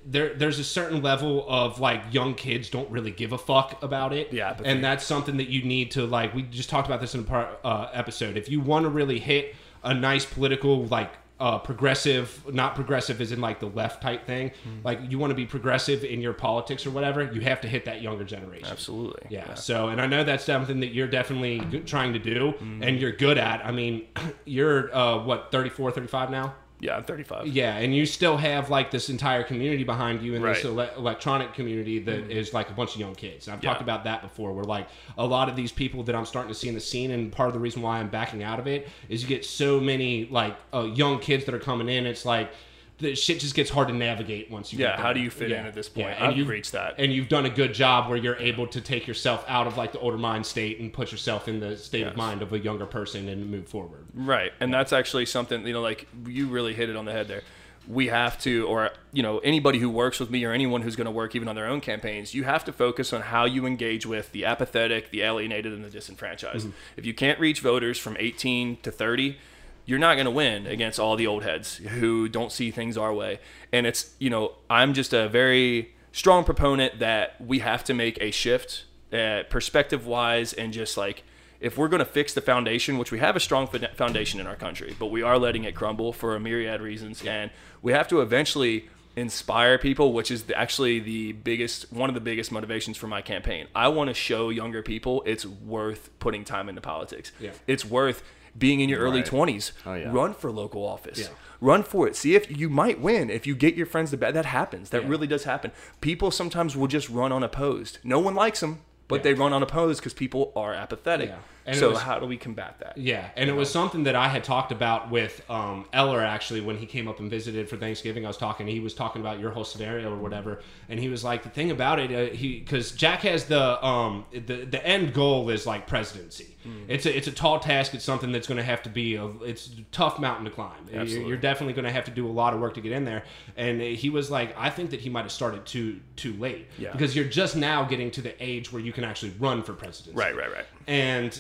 there 0.05 0.33
there's 0.35 0.59
a 0.59 0.63
certain 0.63 1.01
level 1.01 1.45
of 1.49 1.79
like 1.79 2.01
young 2.13 2.33
kids 2.35 2.69
don't 2.69 2.89
really 2.91 3.11
give 3.11 3.31
a 3.31 3.37
fuck 3.37 3.81
about 3.81 4.13
it. 4.13 4.31
Yeah, 4.33 4.55
and 4.63 4.83
that's 4.83 5.05
something 5.05 5.37
that 5.37 5.47
you 5.49 5.63
need 5.63 5.91
to 5.91 6.05
like. 6.05 6.35
We 6.35 6.43
just 6.43 6.69
talked 6.69 6.87
about 6.87 7.01
this 7.01 7.15
in 7.15 7.21
a 7.21 7.23
part, 7.23 7.59
uh, 7.63 7.87
episode. 7.93 8.37
If 8.37 8.49
you 8.49 8.59
want 8.59 8.83
to 8.83 8.89
really 8.89 9.19
hit 9.19 9.55
a 9.83 9.93
nice 9.93 10.25
political 10.25 10.85
like. 10.87 11.11
Uh, 11.45 11.59
progressive, 11.59 12.43
not 12.51 12.73
progressive 12.73 13.21
as 13.21 13.31
in 13.31 13.39
like 13.39 13.59
the 13.59 13.67
left 13.67 14.01
type 14.01 14.25
thing. 14.25 14.49
Hmm. 14.63 14.79
Like 14.83 14.99
you 15.09 15.19
want 15.19 15.29
to 15.29 15.35
be 15.35 15.45
progressive 15.45 16.03
in 16.03 16.19
your 16.19 16.33
politics 16.33 16.87
or 16.87 16.89
whatever, 16.89 17.21
you 17.21 17.41
have 17.41 17.61
to 17.61 17.67
hit 17.67 17.85
that 17.85 18.01
younger 18.01 18.23
generation. 18.23 18.67
Absolutely. 18.71 19.27
Yeah. 19.29 19.53
So, 19.53 19.89
and 19.89 20.01
I 20.01 20.07
know 20.07 20.23
that's 20.23 20.43
something 20.43 20.79
that 20.79 20.91
you're 20.95 21.05
definitely 21.19 21.59
trying 21.85 22.13
to 22.13 22.19
do 22.19 22.53
Mm-hmm. 22.53 22.81
and 22.81 22.99
you're 22.99 23.11
good 23.11 23.37
at. 23.37 23.63
I 23.63 23.71
mean, 23.71 24.07
you're 24.45 24.95
uh, 24.95 25.23
what 25.23 25.51
34, 25.51 25.91
35 25.91 26.31
now. 26.31 26.55
Yeah, 26.79 26.97
I'm 26.97 27.03
35. 27.05 27.47
Yeah, 27.47 27.77
and 27.77 27.95
you 27.95 28.05
still 28.05 28.35
have 28.37 28.69
like 28.69 28.91
this 28.91 29.09
entire 29.09 29.43
community 29.43 29.83
behind 29.85 30.21
you 30.21 30.35
and 30.35 30.43
this 30.43 30.65
ele- 30.65 30.79
electronic 30.97 31.53
community 31.53 31.99
that 31.99 32.29
is 32.29 32.53
like 32.53 32.69
a 32.69 32.73
bunch 32.73 32.95
of 32.95 32.99
young 32.99 33.15
kids. 33.15 33.47
And 33.47 33.55
I've 33.55 33.63
Yeah. 33.63 33.69
talked 33.69 33.81
about 33.81 34.03
that 34.03 34.21
before, 34.21 34.51
where 34.53 34.65
like 34.65 34.87
a 35.17 35.25
lot 35.25 35.47
of 35.47 35.55
these 35.55 35.71
people 35.71 36.03
that 36.03 36.15
I'm 36.15 36.25
starting 36.25 36.49
to 36.51 36.57
see 36.59 36.67
in 36.67 36.73
the 36.73 36.81
scene, 36.81 37.11
and 37.11 37.31
part 37.31 37.47
of 37.47 37.53
the 37.53 37.59
reason 37.61 37.81
why 37.81 37.99
I'm 37.99 38.09
backing 38.09 38.43
out 38.43 38.59
of 38.59 38.67
it 38.67 38.89
is 39.07 39.21
you 39.23 39.29
get 39.29 39.45
so 39.45 39.79
many 39.79 40.25
like 40.29 40.55
uh, 40.73 40.83
young 40.93 41.19
kids 41.19 41.45
that 41.45 41.55
are 41.55 41.59
coming 41.59 41.87
in. 41.87 42.05
It's 42.05 42.25
like 42.25 42.51
the 42.97 43.13
shit 43.15 43.39
just 43.41 43.55
gets 43.55 43.69
hard 43.69 43.89
to 43.89 43.93
navigate 43.93 44.49
once 44.49 44.71
you. 44.71 44.79
Yeah, 44.79 44.91
get 44.91 44.99
how 44.99 45.11
do 45.13 45.19
you 45.19 45.29
fit 45.29 45.49
Yeah. 45.49 45.61
in 45.61 45.65
at 45.65 45.73
this 45.73 45.89
point? 45.89 46.07
Yeah, 46.07 46.15
and 46.15 46.23
I've 46.27 46.37
you've 46.37 46.47
reached 46.47 46.71
that. 46.71 46.95
and 46.97 47.11
you've 47.11 47.27
done 47.27 47.45
a 47.45 47.49
good 47.49 47.73
job 47.73 48.07
where 48.09 48.17
you're 48.17 48.37
able 48.37 48.67
to 48.67 48.79
take 48.79 49.05
yourself 49.07 49.43
out 49.47 49.67
of 49.67 49.75
like 49.77 49.91
the 49.91 49.99
older 49.99 50.17
mind 50.17 50.45
state 50.45 50.79
and 50.79 50.93
put 50.93 51.11
yourself 51.11 51.47
in 51.47 51.59
the 51.59 51.75
state 51.77 52.07
of 52.07 52.15
mind 52.15 52.41
of 52.41 52.53
a 52.53 52.59
younger 52.59 52.85
person 52.85 53.27
and 53.27 53.49
move 53.51 53.67
forward. 53.67 54.05
Right. 54.13 54.53
And 54.59 54.73
that's 54.73 54.93
actually 54.93 55.25
something, 55.25 55.65
you 55.67 55.73
know, 55.73 55.81
like 55.81 56.07
you 56.25 56.47
really 56.47 56.73
hit 56.73 56.89
it 56.89 56.95
on 56.95 57.03
the 57.05 57.11
head 57.11 57.27
there. 57.27 57.41
We 57.87 58.07
have 58.07 58.39
to, 58.39 58.65
or, 58.65 58.89
you 59.13 59.21
know, 59.21 59.37
anybody 59.39 59.77
who 59.77 59.91
works 59.91 60.19
with 60.19 60.31
me 60.31 60.43
or 60.43 60.51
anyone 60.51 60.81
who's 60.81 60.95
going 60.95 61.05
to 61.05 61.11
work 61.11 61.35
even 61.35 61.47
on 61.47 61.55
their 61.55 61.67
own 61.67 61.81
campaigns, 61.81 62.33
you 62.33 62.43
have 62.43 62.65
to 62.65 62.73
focus 62.73 63.13
on 63.13 63.21
how 63.21 63.45
you 63.45 63.67
engage 63.67 64.07
with 64.07 64.31
the 64.31 64.43
apathetic, 64.45 65.11
the 65.11 65.21
alienated, 65.21 65.71
and 65.71 65.83
the 65.85 65.89
disenfranchised. 65.91 66.65
Mm-hmm. 66.67 66.77
If 66.97 67.05
you 67.05 67.13
can't 67.13 67.39
reach 67.39 67.59
voters 67.59 67.99
from 67.99 68.15
18 68.17 68.77
to 68.81 68.89
30, 68.91 69.37
you're 69.85 69.99
not 69.99 70.15
going 70.15 70.25
to 70.25 70.31
win 70.31 70.67
against 70.67 70.99
all 70.99 71.15
the 71.15 71.27
old 71.27 71.43
heads 71.43 71.77
who 71.77 72.27
don't 72.27 72.51
see 72.51 72.71
things 72.71 72.97
our 72.97 73.13
way. 73.13 73.39
And 73.71 73.85
it's, 73.85 74.15
you 74.19 74.29
know, 74.29 74.53
I'm 74.69 74.93
just 74.93 75.13
a 75.13 75.29
very 75.29 75.93
strong 76.11 76.43
proponent 76.43 76.99
that 76.99 77.39
we 77.39 77.59
have 77.59 77.83
to 77.83 77.93
make 77.93 78.17
a 78.21 78.31
shift 78.31 78.85
uh, 79.13 79.43
perspective 79.49 80.07
wise 80.07 80.53
and 80.53 80.73
just 80.73 80.97
like, 80.97 81.23
if 81.59 81.77
we're 81.77 81.87
going 81.87 81.99
to 81.99 82.05
fix 82.05 82.33
the 82.33 82.41
foundation, 82.41 82.97
which 82.97 83.11
we 83.11 83.19
have 83.19 83.35
a 83.35 83.39
strong 83.39 83.67
foundation 83.95 84.39
in 84.39 84.47
our 84.47 84.55
country, 84.55 84.95
but 84.99 85.07
we 85.07 85.21
are 85.21 85.37
letting 85.39 85.63
it 85.63 85.73
crumble 85.73 86.11
for 86.11 86.35
a 86.35 86.39
myriad 86.39 86.81
reasons, 86.81 87.25
and 87.25 87.49
we 87.81 87.93
have 87.93 88.07
to 88.09 88.21
eventually 88.21 88.89
inspire 89.15 89.77
people, 89.77 90.11
which 90.11 90.29
is 90.29 90.43
actually 90.53 90.99
the 90.99 91.31
biggest, 91.31 91.91
one 91.91 92.09
of 92.09 92.13
the 92.13 92.21
biggest 92.21 92.51
motivations 92.51 92.97
for 92.97 93.07
my 93.07 93.21
campaign. 93.21 93.67
I 93.73 93.87
want 93.87 94.09
to 94.09 94.13
show 94.13 94.49
younger 94.49 94.83
people 94.83 95.23
it's 95.25 95.45
worth 95.45 96.09
putting 96.19 96.43
time 96.43 96.67
into 96.67 96.81
politics. 96.81 97.31
Yeah. 97.39 97.51
It's 97.67 97.85
worth 97.85 98.23
being 98.57 98.79
in 98.79 98.89
your 98.89 98.99
early 98.99 99.17
Right. 99.21 99.25
20s. 99.25 99.71
Oh, 99.85 99.93
yeah. 99.93 100.11
Run 100.11 100.33
for 100.33 100.51
local 100.51 100.85
office. 100.85 101.19
Yeah. 101.19 101.27
Run 101.61 101.83
for 101.83 102.07
it. 102.07 102.15
See 102.15 102.35
if 102.35 102.49
you 102.55 102.69
might 102.69 102.99
win 102.99 103.29
if 103.29 103.45
you 103.47 103.55
get 103.55 103.75
your 103.75 103.85
friends 103.85 104.11
to 104.11 104.17
bet. 104.17 104.33
That 104.33 104.45
happens. 104.45 104.89
That 104.91 105.03
Yeah. 105.03 105.09
really 105.09 105.27
does 105.27 105.43
happen. 105.45 105.71
People 106.01 106.31
sometimes 106.31 106.75
will 106.75 106.87
just 106.87 107.09
run 107.09 107.31
unopposed. 107.31 107.99
No 108.03 108.19
one 108.19 108.35
likes 108.35 108.59
them, 108.61 108.81
but 109.07 109.23
they 109.23 109.33
run 109.33 109.53
unopposed 109.53 109.99
because 110.01 110.13
people 110.13 110.51
are 110.55 110.73
apathetic. 110.73 111.33
And 111.67 111.75
so 111.75 111.89
was- 111.89 111.99
how 112.01 112.19
do 112.19 112.25
we 112.27 112.37
combat 112.37 112.77
that? 112.79 112.97
Yeah, 112.97 113.27
and 113.35 113.49
it 113.49 113.53
was 113.53 113.71
something 113.71 114.03
that 114.03 114.15
I 114.15 114.27
had 114.27 114.43
talked 114.43 114.71
about 114.71 115.09
with 115.09 115.41
um, 115.49 115.85
Eller 115.93 116.21
actually 116.21 116.61
when 116.61 116.77
he 116.77 116.85
came 116.85 117.07
up 117.07 117.19
and 117.19 117.29
visited 117.29 117.67
for 117.69 117.75
Thanksgiving. 117.77 118.23
I 118.23 118.27
was 118.27 118.37
talking, 118.37 118.67
he 118.67 118.79
was 118.79 118.93
talking 118.93 119.21
about 119.21 119.39
your 119.39 119.49
whole 119.51 119.63
scenario 119.63 120.13
or 120.13 120.17
whatever, 120.17 120.61
and 120.89 120.99
he 120.99 121.09
was 121.09 121.23
like, 121.23 121.41
the 121.43 121.49
thing 121.49 121.71
about 121.71 121.99
it, 121.99 122.11
uh, 122.11 122.33
he 122.35 122.59
because 122.59 122.91
Jack 122.91 123.21
has 123.21 123.45
the 123.45 123.83
um 123.85 124.25
the 124.31 124.65
the 124.65 124.85
end 124.85 125.13
goal 125.13 125.49
is 125.49 125.65
like 125.65 125.87
presidency. 125.87 126.51
It's 126.87 127.05
a 127.05 127.15
it's 127.15 127.27
a 127.27 127.31
tall 127.31 127.59
task. 127.59 127.93
It's 127.93 128.03
something 128.03 128.31
that's 128.31 128.47
going 128.47 128.57
to 128.57 128.63
have 128.63 128.81
to 128.83 128.89
be 128.89 129.15
a 129.17 129.27
it's 129.43 129.67
a 129.67 129.83
tough 129.91 130.17
mountain 130.17 130.45
to 130.45 130.51
climb. 130.51 130.71
You're- 130.87 130.99
Absolutely. 131.01 131.29
You're 131.29 131.37
definitely 131.37 131.73
going 131.73 131.85
to 131.85 131.91
have 131.91 132.05
to 132.05 132.11
do 132.11 132.25
a 132.27 132.31
lot 132.41 132.55
of 132.55 132.59
work 132.59 132.73
to 132.73 132.81
get 132.81 132.91
in 132.91 133.05
there. 133.05 133.23
And 133.55 133.79
he 133.79 134.09
was 134.09 134.31
like, 134.31 134.55
I 134.57 134.71
think 134.71 134.89
that 134.89 134.99
he 134.99 135.07
might 135.09 135.21
have 135.21 135.31
started 135.31 135.63
too 135.67 135.99
too 136.15 136.33
late 136.33 136.67
Yeah. 136.79 136.91
because 136.91 137.15
you're 137.15 137.25
just 137.25 137.55
now 137.55 137.83
getting 137.83 138.09
to 138.11 138.21
the 138.21 138.33
age 138.43 138.73
where 138.73 138.81
you 138.81 138.91
can 138.93 139.03
actually 139.03 139.33
run 139.37 139.61
for 139.61 139.73
presidency 139.73 140.17
Right, 140.17 140.35
right, 140.35 140.51
right. 140.51 140.65
and 140.87 141.39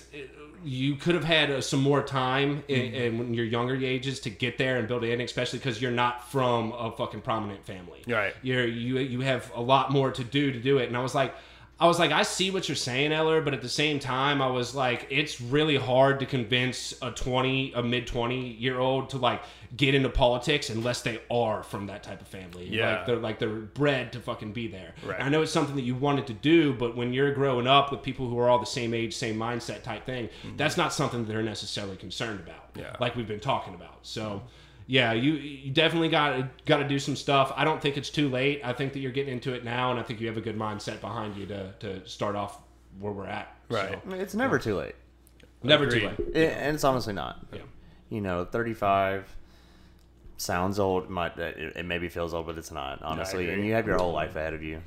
you 0.65 0.95
could 0.95 1.15
have 1.15 1.23
had 1.23 1.51
uh, 1.51 1.61
some 1.61 1.81
more 1.81 2.01
time 2.03 2.63
in, 2.67 2.79
Mm-hmm. 2.81 2.95
in 2.95 3.17
when 3.19 3.33
your 3.33 3.45
younger 3.45 3.75
ages 3.75 4.19
to 4.21 4.29
get 4.29 4.57
there 4.57 4.77
and 4.77 4.87
build 4.87 5.03
it 5.03 5.11
in, 5.11 5.21
especially 5.21 5.59
because 5.59 5.81
you're 5.81 5.91
not 5.91 6.29
from 6.31 6.71
a 6.73 6.91
fucking 6.91 7.21
prominent 7.21 7.65
family. 7.65 8.01
Right. 8.07 8.33
You're 8.41 8.65
you 8.65 8.97
you 8.99 9.21
have 9.21 9.51
a 9.55 9.61
lot 9.61 9.91
more 9.91 10.11
to 10.11 10.23
do 10.23 10.51
to 10.51 10.59
do 10.59 10.79
it. 10.79 10.87
And 10.87 10.97
I 10.97 11.01
was 11.01 11.13
like, 11.15 11.33
I 11.77 11.87
was 11.87 11.99
like, 11.99 12.11
I 12.11 12.23
see 12.23 12.51
what 12.51 12.69
you're 12.69 12.75
saying, 12.75 13.11
Eller, 13.11 13.41
but 13.41 13.53
at 13.53 13.61
the 13.61 13.67
same 13.67 13.99
time, 13.99 14.41
I 14.41 14.47
was 14.47 14.73
like, 14.73 15.07
it's 15.09 15.41
really 15.41 15.75
hard 15.75 16.21
to 16.21 16.25
convince 16.25 16.93
a 17.01 17.11
20, 17.11 17.73
a 17.73 17.83
mid 17.83 18.07
20 18.07 18.53
year 18.53 18.79
old 18.79 19.09
to 19.09 19.17
like 19.17 19.41
get 19.75 19.93
into 19.93 20.07
politics 20.07 20.69
unless 20.69 21.01
they 21.01 21.19
are 21.29 21.63
from 21.63 21.87
that 21.87 22.01
type 22.01 22.21
of 22.21 22.27
family. 22.27 22.69
Yeah. 22.69 22.97
Like 22.97 23.05
they're 23.05 23.17
like 23.17 23.39
they're 23.39 23.49
bred 23.49 24.13
to 24.13 24.21
fucking 24.21 24.53
be 24.53 24.69
there. 24.69 24.93
Right. 25.05 25.21
I 25.21 25.27
know 25.27 25.41
it's 25.41 25.51
something 25.51 25.75
that 25.75 25.81
you 25.81 25.95
wanted 25.95 26.27
to 26.27 26.33
do, 26.33 26.73
but 26.73 26.95
when 26.95 27.11
you're 27.11 27.33
growing 27.33 27.67
up 27.67 27.91
with 27.91 28.01
people 28.01 28.29
who 28.29 28.39
are 28.39 28.47
all 28.47 28.59
the 28.59 28.65
same 28.65 28.93
age, 28.93 29.13
same 29.13 29.35
mindset 29.35 29.83
type 29.83 30.05
thing, 30.05 30.29
that's 30.55 30.77
not 30.77 30.93
something 30.93 31.25
that 31.25 31.31
they're 31.31 31.43
necessarily 31.43 31.97
concerned 31.97 32.39
about. 32.39 32.73
Mm-hmm. 32.73 32.81
Yeah. 32.81 32.95
Like 33.01 33.17
we've 33.17 33.27
been 33.27 33.41
talking 33.41 33.73
about. 33.73 33.97
So 34.03 34.43
yeah, 34.87 35.13
you 35.13 35.33
you 35.33 35.71
definitely 35.71 36.09
got 36.09 36.65
got 36.65 36.77
to 36.77 36.87
do 36.87 36.99
some 36.99 37.15
stuff. 37.15 37.51
I 37.55 37.63
don't 37.63 37.81
think 37.81 37.97
it's 37.97 38.09
too 38.09 38.29
late. 38.29 38.61
I 38.63 38.73
think 38.73 38.93
that 38.93 38.99
you're 38.99 39.11
getting 39.11 39.33
into 39.33 39.53
it 39.53 39.63
now, 39.63 39.91
and 39.91 39.99
I 39.99 40.03
think 40.03 40.21
you 40.21 40.27
have 40.27 40.37
a 40.37 40.41
good 40.41 40.57
mindset 40.57 41.01
behind 41.01 41.35
you 41.35 41.45
to 41.47 41.73
to 41.79 42.07
start 42.07 42.35
off 42.35 42.59
where 42.99 43.11
we're 43.11 43.27
at. 43.27 43.55
Right. 43.69 43.99
So, 44.07 44.15
it's 44.15 44.35
never 44.35 44.59
too 44.59 44.75
late. 44.75 44.95
never 45.63 45.87
too 45.87 46.07
late. 46.07 46.19
It, 46.35 46.51
and 46.57 46.75
it's 46.75 46.83
honestly 46.83 47.13
not. 47.13 47.45
Yeah. 47.51 47.61
You 48.09 48.21
know, 48.21 48.45
35 48.45 49.35
sounds 50.37 50.77
old. 50.77 51.09
Might 51.09 51.37
it, 51.39 51.77
it 51.77 51.85
maybe 51.85 52.07
feels 52.07 52.35
old, 52.35 52.45
but 52.45 52.57
it's 52.57 52.71
not. 52.71 53.01
Honestly, 53.01 53.49
and 53.49 53.65
you 53.65 53.73
have 53.73 53.87
your 53.87 53.97
whole 53.97 54.13
life 54.13 54.35
ahead 54.35 54.53
of 54.53 54.61
you. 54.61 54.81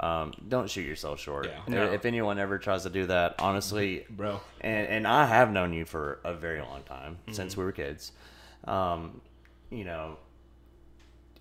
Um, 0.00 0.32
don't 0.48 0.70
shoot 0.70 0.86
yourself 0.86 1.20
short. 1.20 1.46
Yeah. 1.46 1.60
No. 1.68 1.92
If 1.92 2.06
anyone 2.06 2.38
ever 2.38 2.58
tries 2.58 2.84
to 2.84 2.90
do 2.90 3.06
that, 3.06 3.34
honestly, 3.38 4.06
Bro. 4.08 4.40
and 4.62 4.86
and 4.88 5.06
I 5.06 5.26
have 5.26 5.52
known 5.52 5.74
you 5.74 5.84
for 5.84 6.20
a 6.24 6.32
very 6.34 6.60
long 6.62 6.82
time 6.84 7.18
since 7.30 7.54
we 7.54 7.64
were 7.64 7.72
kids. 7.72 8.12
Um, 8.64 9.20
you 9.72 9.84
know, 9.84 10.18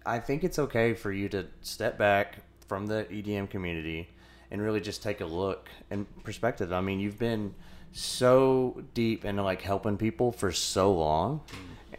I 0.05 0.19
think 0.19 0.43
it's 0.43 0.57
okay 0.57 0.93
for 0.93 1.11
you 1.11 1.29
to 1.29 1.47
step 1.61 1.97
back 1.97 2.37
from 2.67 2.87
the 2.87 3.05
EDM 3.11 3.49
community 3.49 4.09
and 4.49 4.61
really 4.61 4.81
just 4.81 5.03
take 5.03 5.21
a 5.21 5.25
look 5.25 5.69
and 5.89 6.05
perspective. 6.23 6.73
I 6.73 6.81
mean, 6.81 6.99
you've 6.99 7.19
been 7.19 7.53
so 7.93 8.83
deep 8.93 9.25
into 9.25 9.43
like 9.43 9.61
helping 9.61 9.97
people 9.97 10.31
for 10.31 10.51
so 10.51 10.93
long, 10.93 11.41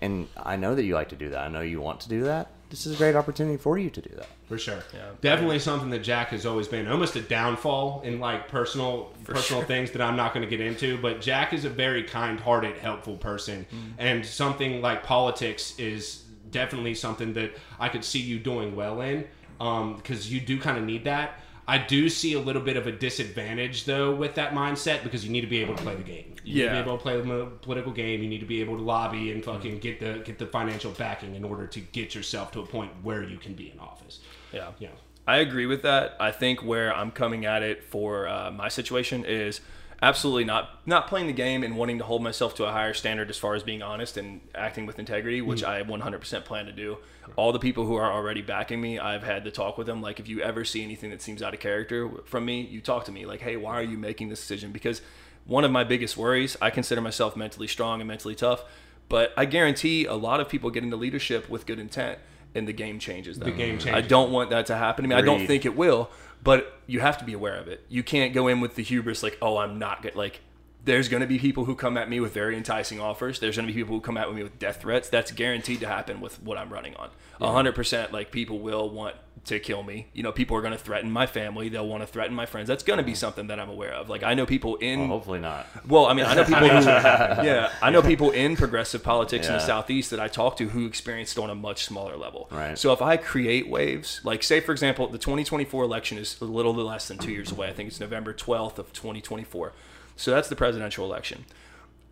and 0.00 0.28
I 0.36 0.56
know 0.56 0.74
that 0.74 0.84
you 0.84 0.94
like 0.94 1.10
to 1.10 1.16
do 1.16 1.30
that. 1.30 1.38
I 1.38 1.48
know 1.48 1.60
you 1.60 1.80
want 1.80 2.00
to 2.00 2.08
do 2.08 2.24
that. 2.24 2.50
This 2.70 2.86
is 2.86 2.94
a 2.94 2.96
great 2.96 3.14
opportunity 3.14 3.58
for 3.58 3.76
you 3.78 3.90
to 3.90 4.00
do 4.00 4.08
that. 4.16 4.28
For 4.48 4.56
sure. 4.56 4.82
Yeah. 4.94 5.10
Definitely 5.20 5.58
something 5.58 5.90
that 5.90 5.98
Jack 5.98 6.28
has 6.28 6.46
always 6.46 6.66
been 6.66 6.88
almost 6.88 7.14
a 7.16 7.20
downfall 7.20 8.00
in 8.02 8.18
like 8.18 8.48
personal 8.48 9.12
personal 9.24 9.60
sure. 9.60 9.66
things 9.66 9.90
that 9.90 10.00
I'm 10.00 10.16
not 10.16 10.32
going 10.32 10.42
to 10.42 10.48
get 10.48 10.66
into, 10.66 10.96
but 10.96 11.20
Jack 11.20 11.52
is 11.52 11.66
a 11.66 11.68
very 11.68 12.02
kind-hearted, 12.02 12.78
helpful 12.78 13.18
person 13.18 13.66
mm-hmm. 13.66 13.90
and 13.98 14.24
something 14.24 14.80
like 14.80 15.02
politics 15.02 15.78
is 15.78 16.21
definitely 16.52 16.94
something 16.94 17.32
that 17.32 17.50
I 17.80 17.88
could 17.88 18.04
see 18.04 18.20
you 18.20 18.38
doing 18.38 18.76
well 18.76 19.00
in 19.00 19.26
um 19.60 19.96
because 19.96 20.32
you 20.32 20.40
do 20.40 20.60
kind 20.60 20.78
of 20.78 20.84
need 20.84 21.04
that. 21.04 21.40
I 21.68 21.78
do 21.78 22.08
see 22.08 22.32
a 22.34 22.40
little 22.40 22.62
bit 22.62 22.76
of 22.76 22.86
a 22.86 22.92
disadvantage 22.92 23.84
though 23.84 24.14
with 24.14 24.34
that 24.34 24.52
mindset 24.52 25.02
because 25.04 25.24
you 25.24 25.30
need 25.30 25.42
to 25.42 25.46
be 25.46 25.58
able 25.60 25.74
to 25.76 25.82
play 25.82 25.94
the 25.94 26.02
game. 26.02 26.34
You 26.44 26.54
need 26.54 26.60
to 26.60 26.64
Yeah. 26.66 26.72
be 26.72 26.78
able 26.78 26.96
to 26.96 27.02
play 27.02 27.20
the 27.20 27.46
political 27.62 27.92
game. 27.92 28.22
You 28.22 28.28
need 28.28 28.40
to 28.40 28.46
be 28.46 28.60
able 28.60 28.76
to 28.76 28.82
lobby 28.82 29.30
and 29.32 29.44
fucking 29.44 29.78
get 29.78 30.00
the 30.00 30.22
get 30.24 30.38
the 30.38 30.46
financial 30.46 30.90
backing 30.92 31.34
in 31.34 31.44
order 31.44 31.66
to 31.68 31.80
get 31.80 32.14
yourself 32.14 32.50
to 32.52 32.60
a 32.60 32.66
point 32.66 32.90
where 33.02 33.22
you 33.22 33.38
can 33.38 33.54
be 33.54 33.70
in 33.70 33.78
office. 33.78 34.20
Yeah. 34.52 34.70
Yeah. 34.78 34.88
I 35.26 35.36
agree 35.36 35.66
with 35.66 35.82
that. 35.82 36.16
I 36.18 36.32
think 36.32 36.64
where 36.64 36.92
I'm 36.92 37.12
coming 37.12 37.44
at 37.46 37.62
it 37.62 37.84
for 37.84 38.26
uh, 38.26 38.50
my 38.50 38.68
situation 38.68 39.24
is 39.24 39.60
absolutely 40.02 40.44
not 40.44 40.86
not 40.86 41.06
playing 41.06 41.28
the 41.28 41.32
game 41.32 41.62
and 41.62 41.76
wanting 41.76 41.96
to 41.98 42.04
hold 42.04 42.22
myself 42.22 42.54
to 42.56 42.64
a 42.64 42.72
higher 42.72 42.92
standard 42.92 43.30
as 43.30 43.38
far 43.38 43.54
as 43.54 43.62
being 43.62 43.82
honest 43.82 44.16
and 44.16 44.40
acting 44.54 44.84
with 44.84 44.98
integrity, 44.98 45.40
which 45.40 45.62
mm. 45.62 45.68
I 45.68 45.82
100% 45.82 46.44
plan 46.44 46.66
to 46.66 46.72
do. 46.72 46.98
All 47.36 47.52
the 47.52 47.60
people 47.60 47.86
who 47.86 47.94
are 47.94 48.12
already 48.12 48.42
backing 48.42 48.80
me, 48.80 48.98
I've 48.98 49.22
had 49.22 49.44
to 49.44 49.52
talk 49.52 49.78
with 49.78 49.86
them. 49.86 50.02
Like, 50.02 50.18
if 50.18 50.28
you 50.28 50.42
ever 50.42 50.64
see 50.64 50.82
anything 50.82 51.10
that 51.10 51.22
seems 51.22 51.40
out 51.40 51.54
of 51.54 51.60
character 51.60 52.10
from 52.24 52.44
me, 52.44 52.62
you 52.62 52.80
talk 52.80 53.04
to 53.04 53.12
me. 53.12 53.24
Like, 53.24 53.40
hey, 53.40 53.56
why 53.56 53.74
are 53.74 53.82
you 53.82 53.96
making 53.96 54.28
this 54.28 54.40
decision? 54.40 54.72
Because 54.72 55.00
one 55.46 55.64
of 55.64 55.70
my 55.70 55.84
biggest 55.84 56.16
worries, 56.16 56.56
I 56.60 56.70
consider 56.70 57.00
myself 57.00 57.36
mentally 57.36 57.68
strong 57.68 58.00
and 58.00 58.08
mentally 58.08 58.34
tough, 58.34 58.64
but 59.08 59.32
I 59.36 59.44
guarantee 59.44 60.04
a 60.04 60.14
lot 60.14 60.40
of 60.40 60.48
people 60.48 60.70
get 60.70 60.82
into 60.82 60.96
leadership 60.96 61.48
with 61.48 61.64
good 61.64 61.78
intent. 61.78 62.18
And 62.54 62.68
the 62.68 62.72
game 62.74 62.98
changes. 62.98 63.38
Them. 63.38 63.56
game 63.56 63.78
changes. 63.78 63.94
I 63.94 64.02
don't 64.02 64.30
want 64.30 64.50
that 64.50 64.66
to 64.66 64.76
happen 64.76 65.04
to 65.04 65.08
me. 65.08 65.14
I 65.14 65.22
don't 65.22 65.46
think 65.46 65.64
it 65.64 65.74
will, 65.74 66.10
but 66.42 66.80
you 66.86 67.00
have 67.00 67.18
to 67.18 67.24
be 67.24 67.32
aware 67.32 67.56
of 67.56 67.68
it. 67.68 67.84
You 67.88 68.02
can't 68.02 68.32
go 68.32 68.48
in 68.48 68.60
with 68.60 68.74
the 68.74 68.82
hubris 68.82 69.22
like, 69.22 69.38
"Oh, 69.40 69.58
I'm 69.58 69.78
not 69.78 70.02
good." 70.02 70.14
Like, 70.16 70.40
there's 70.84 71.08
going 71.08 71.20
to 71.20 71.26
be 71.26 71.38
people 71.38 71.64
who 71.64 71.74
come 71.74 71.96
at 71.96 72.08
me 72.08 72.18
with 72.20 72.34
very 72.34 72.56
enticing 72.56 73.00
offers. 73.00 73.38
There's 73.38 73.56
going 73.56 73.68
to 73.68 73.72
be 73.72 73.78
people 73.78 73.94
who 73.94 74.00
come 74.00 74.16
at 74.16 74.32
me 74.34 74.42
with 74.42 74.58
death 74.58 74.80
threats. 74.82 75.08
That's 75.08 75.30
guaranteed 75.30 75.80
to 75.80 75.86
happen 75.86 76.20
with 76.20 76.42
what 76.42 76.58
I'm 76.58 76.72
running 76.72 76.96
on. 76.96 77.10
Hundred 77.40 77.74
percent. 77.74 78.12
Like, 78.12 78.30
people 78.30 78.58
will 78.58 78.90
want 78.90 79.16
to 79.44 79.58
kill 79.58 79.82
me. 79.82 80.06
You 80.12 80.22
know, 80.22 80.30
people 80.30 80.56
are 80.56 80.60
going 80.60 80.72
to 80.72 80.78
threaten 80.78 81.10
my 81.10 81.26
family. 81.26 81.68
They'll 81.68 81.88
want 81.88 82.02
to 82.02 82.06
threaten 82.06 82.34
my 82.34 82.46
friends. 82.46 82.68
That's 82.68 82.84
going 82.84 82.98
to 82.98 83.02
be 83.02 83.12
mm. 83.12 83.16
something 83.16 83.48
that 83.48 83.58
I'm 83.58 83.68
aware 83.68 83.92
of. 83.92 84.08
Like, 84.08 84.22
I 84.22 84.34
know 84.34 84.46
people 84.46 84.76
in 84.76 85.00
Well, 85.00 85.08
hopefully 85.08 85.40
not. 85.40 85.66
well, 85.86 86.06
I 86.06 86.14
mean, 86.14 86.26
I 86.26 86.34
know 86.34 86.44
people 86.52 86.68
who, 86.68 86.86
yeah, 86.86 87.72
I 87.82 87.90
know 87.90 88.02
people 88.02 88.30
in 88.30 88.56
progressive 88.56 89.02
politics 89.02 89.48
in 89.48 89.54
the 89.54 89.60
southeast 89.60 90.10
that 90.10 90.20
I 90.20 90.28
talk 90.28 90.56
to 90.58 90.68
who 90.68 90.86
experienced 90.86 91.38
on 91.38 91.50
a 91.50 91.54
much 91.54 91.84
smaller 91.84 92.16
level. 92.16 92.48
Right. 92.50 92.78
So 92.78 92.92
if 92.92 93.02
I 93.02 93.16
create 93.16 93.68
waves, 93.68 94.20
like 94.22 94.42
say 94.42 94.60
for 94.60 94.72
example, 94.72 95.08
the 95.08 95.18
2024 95.18 95.82
election 95.82 96.18
is 96.18 96.40
a 96.40 96.44
little 96.44 96.74
less 96.74 97.08
than 97.08 97.18
two 97.18 97.32
years 97.32 97.50
away. 97.50 97.68
I 97.68 97.72
think 97.72 97.88
it's 97.88 98.00
November 98.00 98.32
12th 98.32 98.78
of 98.78 98.92
2024. 98.92 99.72
So 100.16 100.30
that's 100.30 100.48
the 100.48 100.56
presidential 100.56 101.04
election. 101.04 101.46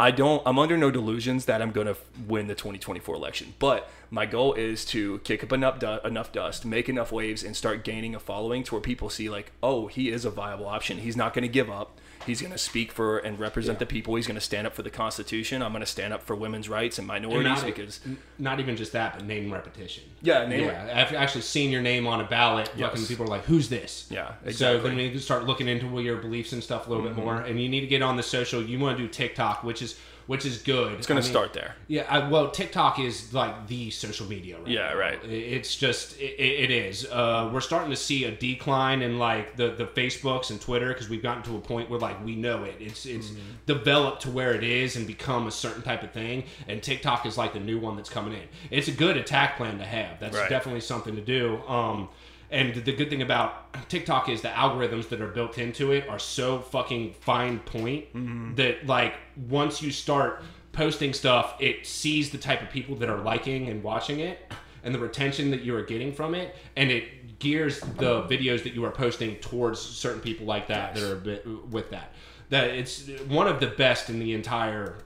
I 0.00 0.10
don't. 0.10 0.42
I'm 0.46 0.58
under 0.58 0.78
no 0.78 0.90
delusions 0.90 1.44
that 1.44 1.60
I'm 1.60 1.72
going 1.72 1.86
to 1.86 1.96
win 2.26 2.46
the 2.46 2.54
2024 2.54 3.14
election. 3.14 3.52
But 3.58 3.90
my 4.10 4.26
goal 4.26 4.54
is 4.54 4.84
to 4.86 5.18
kick 5.20 5.44
up 5.44 5.52
enough 5.52 5.78
du- 5.78 6.00
enough 6.04 6.32
dust, 6.32 6.64
make 6.64 6.88
enough 6.88 7.12
waves, 7.12 7.44
and 7.44 7.56
start 7.56 7.84
gaining 7.84 8.14
a 8.14 8.20
following 8.20 8.64
to 8.64 8.74
where 8.74 8.80
people 8.82 9.08
see 9.08 9.28
like, 9.30 9.52
oh, 9.62 9.86
he 9.86 10.10
is 10.10 10.24
a 10.24 10.30
viable 10.30 10.66
option. 10.66 10.98
He's 10.98 11.16
not 11.16 11.32
going 11.32 11.42
to 11.42 11.48
give 11.48 11.70
up. 11.70 11.98
He's 12.26 12.42
going 12.42 12.52
to 12.52 12.58
speak 12.58 12.92
for 12.92 13.18
and 13.18 13.38
represent 13.40 13.78
the 13.78 13.86
people. 13.86 14.14
He's 14.16 14.26
going 14.26 14.34
to 14.34 14.42
stand 14.42 14.66
up 14.66 14.74
for 14.74 14.82
the 14.82 14.90
Constitution. 14.90 15.62
I'm 15.62 15.72
going 15.72 15.80
to 15.80 15.86
stand 15.86 16.12
up 16.12 16.22
for 16.22 16.36
women's 16.36 16.68
rights 16.68 16.98
and 16.98 17.08
minorities 17.08 17.44
not, 17.62 17.64
because 17.64 18.00
not 18.38 18.60
even 18.60 18.76
just 18.76 18.92
that, 18.92 19.14
but 19.16 19.24
name 19.26 19.50
repetition. 19.50 20.04
Yeah, 20.20 20.44
name 20.46 20.64
yeah. 20.66 20.88
After 20.92 21.16
actually 21.16 21.40
seeing 21.42 21.70
your 21.72 21.80
name 21.80 22.06
on 22.06 22.20
a 22.20 22.24
ballot, 22.24 22.70
Yes. 22.76 22.90
fucking 22.90 23.06
people 23.06 23.24
are 23.24 23.28
like, 23.28 23.44
"Who's 23.46 23.70
this?" 23.70 24.06
Yeah, 24.10 24.32
So 24.42 24.48
exactly. 24.48 24.76
Mm-hmm. 24.76 24.86
then 24.88 24.96
we 24.96 25.02
need 25.04 25.12
to 25.14 25.20
start 25.20 25.46
looking 25.46 25.66
into 25.68 25.98
your 26.02 26.16
beliefs 26.18 26.52
and 26.52 26.62
stuff 26.62 26.86
a 26.86 26.90
little 26.90 27.04
bit 27.06 27.16
more, 27.16 27.40
and 27.40 27.58
you 27.58 27.68
need 27.70 27.80
to 27.80 27.86
get 27.86 28.02
on 28.02 28.16
the 28.18 28.22
social. 28.22 28.62
You 28.62 28.78
want 28.78 28.98
to 28.98 29.02
do 29.04 29.08
TikTok, 29.08 29.64
which 29.64 29.80
is 29.80 29.96
which 30.30 30.46
is 30.46 30.58
good. 30.62 30.92
it's 30.92 31.08
going 31.08 31.20
to 31.20 31.26
start 31.28 31.52
there. 31.52 31.74
Yeah, 31.88 32.06
I, 32.08 32.28
well, 32.28 32.52
TikTok 32.52 33.00
is 33.00 33.34
like 33.34 33.66
the 33.66 33.90
social 33.90 34.26
media. 34.28 34.58
Right 34.58 34.68
Yeah, 34.68 34.90
now. 34.90 34.96
right. 34.96 35.18
It's 35.24 35.74
just 35.74 36.16
it, 36.20 36.36
it 36.40 36.70
is. 36.70 37.04
Uh, 37.10 37.50
we're 37.52 37.60
starting 37.60 37.90
to 37.90 37.96
see 37.96 38.24
a 38.26 38.30
decline 38.30 39.02
in 39.02 39.18
like 39.18 39.56
the 39.56 39.70
the 39.72 39.86
Facebooks 39.86 40.50
and 40.50 40.60
Twitter 40.60 40.88
because 40.92 41.08
we've 41.08 41.22
gotten 41.22 41.42
to 41.42 41.56
a 41.56 41.60
point 41.60 41.90
where 41.90 41.98
like 41.98 42.24
we 42.24 42.36
know 42.36 42.62
it. 42.62 42.76
It's 42.78 43.06
it's 43.06 43.30
Mm-hmm. 43.30 43.40
developed 43.66 44.22
to 44.22 44.30
where 44.30 44.54
it 44.54 44.62
is 44.62 44.94
and 44.96 45.04
become 45.04 45.48
a 45.48 45.50
certain 45.50 45.82
type 45.82 46.04
of 46.04 46.12
thing. 46.12 46.44
And 46.68 46.80
TikTok 46.80 47.26
is 47.26 47.36
like 47.36 47.52
the 47.52 47.60
new 47.60 47.80
one 47.80 47.96
that's 47.96 48.08
coming 48.10 48.34
in. 48.34 48.46
It's 48.70 48.86
a 48.86 48.92
good 48.92 49.16
attack 49.16 49.56
plan 49.56 49.78
to 49.78 49.84
have. 49.84 50.20
That's 50.20 50.36
Right. 50.36 50.48
definitely 50.48 50.80
something 50.82 51.16
to 51.16 51.22
do. 51.22 51.58
Um, 51.66 52.08
and 52.50 52.74
the 52.74 52.92
good 52.92 53.10
thing 53.10 53.22
about 53.22 53.88
TikTok 53.88 54.28
is 54.28 54.42
the 54.42 54.48
algorithms 54.48 55.08
that 55.10 55.20
are 55.20 55.28
built 55.28 55.58
into 55.58 55.92
it 55.92 56.08
are 56.08 56.18
so 56.18 56.58
fucking 56.58 57.14
fine 57.14 57.58
point 57.60 58.12
Mm-hmm. 58.14 58.54
that 58.56 58.86
like 58.86 59.14
once 59.48 59.80
you 59.82 59.90
start 59.90 60.42
posting 60.72 61.12
stuff, 61.12 61.56
it 61.60 61.86
sees 61.86 62.30
the 62.30 62.38
type 62.38 62.62
of 62.62 62.70
people 62.70 62.96
that 62.96 63.08
are 63.08 63.18
liking 63.20 63.68
and 63.68 63.82
watching 63.82 64.20
it 64.20 64.52
and 64.82 64.94
the 64.94 64.98
retention 64.98 65.50
that 65.50 65.62
you 65.62 65.74
are 65.76 65.82
getting 65.82 66.12
from 66.12 66.34
it, 66.34 66.56
and 66.76 66.90
it 66.90 67.38
gears 67.38 67.80
the 67.80 68.22
videos 68.22 68.62
that 68.62 68.72
you 68.74 68.84
are 68.84 68.90
posting 68.90 69.36
towards 69.36 69.78
certain 69.80 70.20
people 70.20 70.46
like 70.46 70.68
that 70.68 70.94
that 70.94 71.02
are 71.02 71.14
a 71.14 71.20
bit 71.20 71.46
with 71.68 71.90
that. 71.90 72.12
That 72.48 72.70
it's 72.70 73.08
one 73.28 73.46
of 73.46 73.60
the 73.60 73.66
best 73.66 74.08
in 74.10 74.18
the 74.18 74.32
entire 74.32 74.98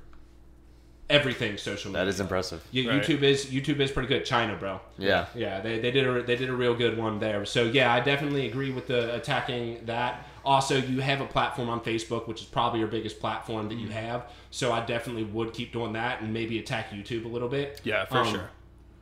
everything 1.11 1.57
social 1.59 1.91
media. 1.91 2.05
That 2.05 2.09
is 2.11 2.21
impressive. 2.21 2.63
Yeah, 2.71 2.91
Right. 2.91 3.03
YouTube 3.03 3.23
is 3.23 3.47
YouTube 3.47 3.81
is 3.81 3.91
pretty 3.91 4.09
good. 4.09 4.25
China, 4.25 4.57
bro. 4.57 4.81
Yeah. 4.99 5.27
Yeah, 5.35 5.61
they, 5.61 5.79
they 5.79 5.91
did 5.91 6.07
a 6.07 6.23
they 6.23 6.37
did 6.37 6.49
a 6.49 6.55
real 6.55 6.75
good 6.75 6.97
one 6.97 7.19
there. 7.19 7.45
So 7.45 7.65
yeah, 7.65 7.93
I 7.93 8.01
definitely 8.01 8.47
agree 8.49 8.71
with 8.71 8.87
the 8.87 9.15
attacking 9.15 9.85
that. 9.87 10.27
Also, 10.45 10.77
you 10.77 11.01
have 11.01 11.23
a 11.23 11.27
platform 11.27 11.71
on 11.71 11.81
Facebook, 11.81 12.29
which 12.29 12.43
is 12.43 12.47
probably 12.47 12.79
your 12.79 12.89
biggest 12.89 13.19
platform 13.19 13.67
that 13.71 13.77
you 13.77 13.89
have. 13.89 14.27
So 14.51 14.73
I 14.73 14.85
definitely 14.85 15.25
would 15.25 15.55
keep 15.55 15.73
doing 15.73 15.95
that 15.95 16.21
and 16.21 16.35
maybe 16.35 16.59
attack 16.59 16.91
YouTube 16.91 17.25
a 17.25 17.29
little 17.29 17.49
bit. 17.49 17.81
Yeah, 17.83 18.05
for 18.05 18.19
Um, 18.19 18.27
sure. 18.31 18.51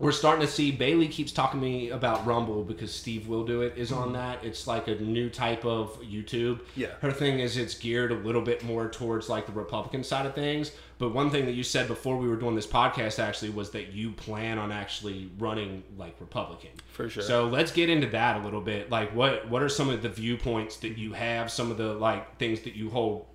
We're 0.02 0.11
starting 0.11 0.44
to 0.44 0.52
see 0.52 0.73
Bailey 0.73 1.06
keeps 1.06 1.30
talking 1.30 1.61
to 1.61 1.64
me 1.64 1.90
about 1.90 2.26
Rumble 2.26 2.64
because 2.64 2.92
Steve 2.92 3.28
will 3.28 3.44
do 3.44 3.62
it 3.62 3.75
is 3.76 3.92
on 3.92 4.06
mm-hmm. 4.06 4.14
that. 4.14 4.44
It's 4.44 4.66
like 4.66 4.88
a 4.88 4.97
new 4.97 5.30
type 5.30 5.64
of 5.64 5.97
YouTube. 6.02 6.59
Yeah. 6.75 6.88
Her 7.00 7.12
thing 7.12 7.38
is 7.38 7.56
it's 7.56 7.75
geared 7.75 8.11
a 8.11 8.16
little 8.16 8.42
bit 8.42 8.64
more 8.64 8.88
towards 8.88 9.28
like 9.28 9.47
the 9.47 9.52
Republican 9.52 10.02
side 10.02 10.26
of 10.26 10.35
things. 10.35 10.73
But 10.99 11.14
one 11.14 11.30
thing 11.30 11.47
that 11.47 11.52
you 11.52 11.62
said 11.62 11.87
before 11.87 12.16
we 12.16 12.26
were 12.26 12.35
doing 12.35 12.56
this 12.56 12.66
podcast 12.66 13.21
actually 13.21 13.50
was 13.50 13.71
that 13.71 13.92
you 13.92 14.11
plan 14.11 14.59
on 14.59 14.73
actually 14.73 15.30
running 15.38 15.85
like 15.97 16.16
Republican. 16.18 16.71
For 16.88 17.09
sure. 17.09 17.23
So 17.23 17.47
let's 17.47 17.71
get 17.71 17.88
into 17.88 18.09
that 18.09 18.40
a 18.40 18.44
little 18.44 18.61
bit. 18.61 18.90
Like 18.90 19.14
what 19.14 19.49
what 19.49 19.62
are 19.62 19.68
some 19.68 19.88
of 19.88 20.02
the 20.02 20.09
viewpoints 20.09 20.78
that 20.78 20.99
you 20.99 21.12
have, 21.12 21.49
some 21.49 21.71
of 21.71 21.76
the 21.76 21.94
like 21.94 22.38
things 22.38 22.62
that 22.62 22.75
you 22.75 22.90
hold 22.90 23.26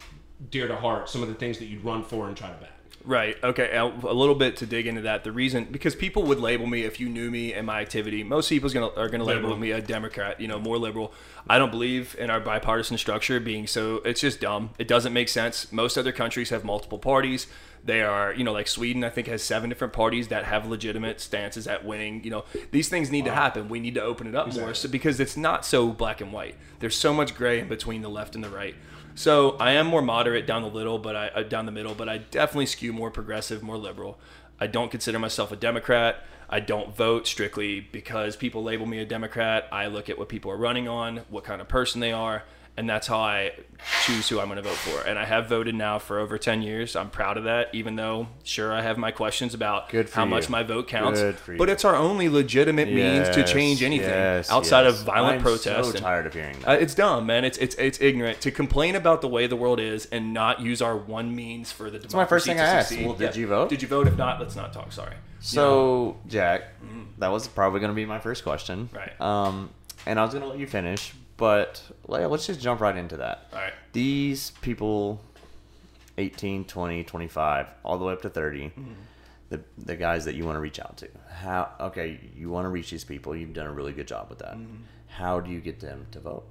dear 0.52 0.68
to 0.68 0.76
heart, 0.76 1.10
some 1.10 1.24
of 1.24 1.30
the 1.30 1.36
things 1.36 1.60
that 1.60 1.68
you'd 1.68 1.86
run 1.86 2.04
for 2.04 2.28
and 2.28 2.36
try 2.36 2.50
to 2.50 2.58
back. 2.58 2.72
Right. 3.08 3.42
Okay. 3.42 3.72
A 3.72 3.86
a 3.86 4.14
little 4.14 4.36
bit 4.36 4.58
to 4.58 4.66
dig 4.66 4.86
into 4.86 5.02
that. 5.02 5.24
The 5.24 5.32
reason 5.32 5.70
because 5.72 5.96
people 5.96 6.24
would 6.24 6.40
label 6.40 6.68
me 6.68 6.84
if 6.84 7.00
you 7.00 7.08
knew 7.08 7.32
me 7.32 7.54
and 7.54 7.66
my 7.66 7.80
activity. 7.80 8.22
Most 8.22 8.50
people's 8.50 8.74
gonna 8.74 8.88
are 8.98 9.08
gonna 9.08 9.24
label 9.24 9.44
Liberal. 9.44 9.58
me 9.58 9.72
a 9.72 9.82
Democrat. 9.82 10.42
You 10.42 10.50
know, 10.50 10.60
more 10.60 10.78
liberal. 10.78 11.14
I 11.50 11.58
don't 11.58 11.72
believe 11.72 12.18
in 12.20 12.30
our 12.30 12.42
bipartisan 12.42 12.98
structure 12.98 13.40
being 13.40 13.66
so. 13.66 14.02
It's 14.04 14.20
just 14.20 14.42
dumb. 14.42 14.72
It 14.78 14.90
doesn't 14.90 15.14
make 15.14 15.30
sense. 15.30 15.72
Most 15.72 15.98
other 15.98 16.12
countries 16.12 16.50
have 16.50 16.66
multiple 16.66 17.00
parties. 17.00 17.48
They 17.86 18.02
are, 18.02 18.34
you 18.34 18.44
know, 18.44 18.52
like 18.52 18.68
Sweden. 18.68 19.06
I 19.06 19.10
think 19.10 19.28
has 19.28 19.42
seven 19.42 19.70
different 19.70 19.94
parties 19.94 20.28
that 20.28 20.44
have 20.44 20.68
legitimate 20.68 21.22
stances 21.22 21.66
at 21.66 21.86
winning. 21.86 22.22
You 22.26 22.32
know, 22.32 22.46
these 22.72 22.90
things 22.90 23.10
need 23.10 23.24
to 23.24 23.32
happen. 23.32 23.70
We 23.70 23.80
need 23.80 23.94
to 23.96 24.02
open 24.04 24.28
it 24.28 24.36
up 24.36 24.54
more, 24.54 24.74
so 24.74 24.90
because 24.90 25.22
it's 25.22 25.38
not 25.38 25.66
so 25.66 25.94
black 25.94 26.20
and 26.20 26.34
white. 26.34 26.56
There's 26.80 26.98
so 26.98 27.14
much 27.14 27.34
gray 27.36 27.62
in 27.62 27.70
between 27.70 28.02
the 28.02 28.10
left 28.10 28.36
and 28.36 28.44
the 28.44 28.50
right. 28.50 28.76
So 29.18 29.58
I 29.60 29.72
am 29.72 29.88
more 29.88 30.04
moderate 30.04 30.46
down 30.46 30.62
the 30.62 30.70
little, 30.70 31.00
but 31.00 31.16
I 31.16 31.30
uh, 31.30 31.42
down 31.42 31.66
the 31.66 31.72
middle, 31.72 31.96
but 31.96 32.08
I 32.08 32.20
definitely 32.20 32.68
skew 32.68 32.94
more 32.94 33.10
progressive, 33.10 33.64
more 33.64 33.76
liberal. 33.76 34.20
I 34.60 34.68
don't 34.68 34.92
consider 34.92 35.18
myself 35.18 35.52
a 35.52 35.56
Democrat. 35.56 36.24
I 36.48 36.60
don't 36.60 36.96
vote 36.96 37.26
strictly 37.26 37.80
because 37.80 38.36
people 38.36 38.62
label 38.62 38.86
me 38.86 39.00
a 39.00 39.06
Democrat. 39.06 39.68
I 39.72 39.88
look 39.88 40.08
at 40.08 40.20
what 40.20 40.30
people 40.30 40.52
are 40.52 40.56
running 40.58 40.88
on, 40.88 41.22
what 41.30 41.44
kind 41.44 41.62
of 41.62 41.68
person 41.68 42.00
they 42.00 42.12
are, 42.12 42.44
and 42.78 42.88
that's 42.88 43.08
how 43.08 43.20
I 43.20 43.54
choose 44.04 44.30
who 44.30 44.40
I'm 44.40 44.48
going 44.48 44.58
to 44.58 44.62
vote 44.62 44.78
for. 44.78 45.02
And 45.08 45.18
I 45.18 45.26
have 45.26 45.50
voted 45.50 45.74
now 45.76 45.98
for 45.98 46.20
over 46.20 46.38
10 46.38 46.62
years. 46.62 46.96
I'm 46.96 47.10
proud 47.10 47.38
of 47.38 47.46
that, 47.46 47.74
even 47.74 47.96
though, 47.96 48.28
sure, 48.44 48.72
I 48.72 48.82
have 48.82 48.98
my 48.98 49.12
questions 49.12 49.54
about 49.54 49.90
Good 49.90 50.10
how 50.12 50.24
you. 50.24 50.30
much 50.30 50.50
my 50.50 50.64
vote 50.64 50.88
counts. 50.88 51.20
Good 51.20 51.38
for 51.38 51.54
you. 51.54 51.58
But 51.58 51.70
it's 51.70 51.84
our 51.84 51.96
only 51.96 52.30
legitimate 52.30 52.92
means 52.92 53.30
to 53.30 53.44
change 53.44 53.82
anything 53.82 54.10
yes, 54.10 54.52
outside 54.52 54.84
yes. 54.84 55.00
of 55.00 55.06
violent 55.06 55.38
I'm 55.38 55.42
protest. 55.42 55.92
So 55.92 55.98
tired 55.98 56.28
of 56.28 56.34
hearing 56.34 56.60
that. 56.60 56.68
uh, 56.68 56.74
it's 56.74 56.94
dumb, 56.94 57.26
man. 57.26 57.44
It's 57.44 57.58
it's 57.58 57.76
it's 57.76 58.00
ignorant 58.00 58.42
to 58.42 58.52
complain 58.52 58.96
about 58.96 59.22
the 59.22 59.28
way 59.28 59.48
the 59.48 59.56
world 59.56 59.80
is 59.80 60.06
and 60.08 60.34
not 60.34 60.62
use 60.62 60.82
our 60.82 60.96
one 60.96 61.36
means 61.36 61.72
for 61.72 61.90
the. 61.90 62.00
That's 62.00 62.14
my 62.14 62.26
first 62.26 62.46
thing 62.46 62.60
I 62.60 62.64
asked. 62.64 62.98
Well, 62.98 63.14
did 63.14 63.36
you 63.36 63.48
vote? 63.48 63.70
Did 63.70 63.82
you 63.82 63.88
vote? 63.88 64.08
If 64.08 64.18
not, 64.18 64.40
let's 64.40 64.56
not 64.56 64.74
talk. 64.74 64.92
Sorry. 64.92 65.16
So, 65.40 66.18
Jack, 66.28 66.64
that 67.20 67.32
was 67.32 67.48
probably 67.48 67.80
going 67.80 67.92
to 67.92 67.96
be 67.96 68.06
my 68.06 68.20
first 68.20 68.44
question. 68.44 68.88
Mm-hmm. 68.88 68.98
Right. 68.98 69.22
Um, 69.22 69.70
and 70.06 70.20
I 70.20 70.24
was 70.24 70.34
going 70.34 70.44
to 70.44 70.50
let 70.50 70.60
you 70.60 70.68
finish, 70.68 71.14
but 71.38 71.82
like, 72.08 72.28
let's 72.30 72.48
just 72.48 72.60
jump 72.60 72.82
right 72.82 72.96
into 72.98 73.18
that. 73.18 73.48
All 73.54 73.60
right. 73.60 73.74
These 73.94 74.52
people, 74.62 75.22
18, 76.18 76.66
20, 76.66 77.04
25, 77.04 77.68
all 77.84 77.98
the 77.98 78.06
way 78.06 78.14
up 78.14 78.22
to 78.24 78.30
30, 78.30 78.64
Mm-hmm. 78.64 78.84
the, 79.50 79.62
the 79.78 79.96
guys 79.96 80.26
that 80.26 80.36
you 80.36 80.46
want 80.46 80.56
to 80.56 80.60
reach 80.60 80.80
out 80.80 80.98
to. 80.98 81.08
How, 81.32 81.72
okay, 81.80 82.20
you 82.36 82.50
want 82.50 82.66
to 82.66 82.70
reach 82.70 82.92
these 82.92 83.04
people. 83.04 83.36
You've 83.36 83.54
done 83.54 83.68
a 83.68 83.72
really 83.74 83.94
good 83.94 84.08
job 84.08 84.28
with 84.30 84.40
that. 84.40 84.56
Mm-hmm. 84.56 84.84
How 85.08 85.40
do 85.40 85.52
you 85.52 85.62
get 85.62 85.80
them 85.80 86.08
to 86.12 86.20
vote? 86.20 86.46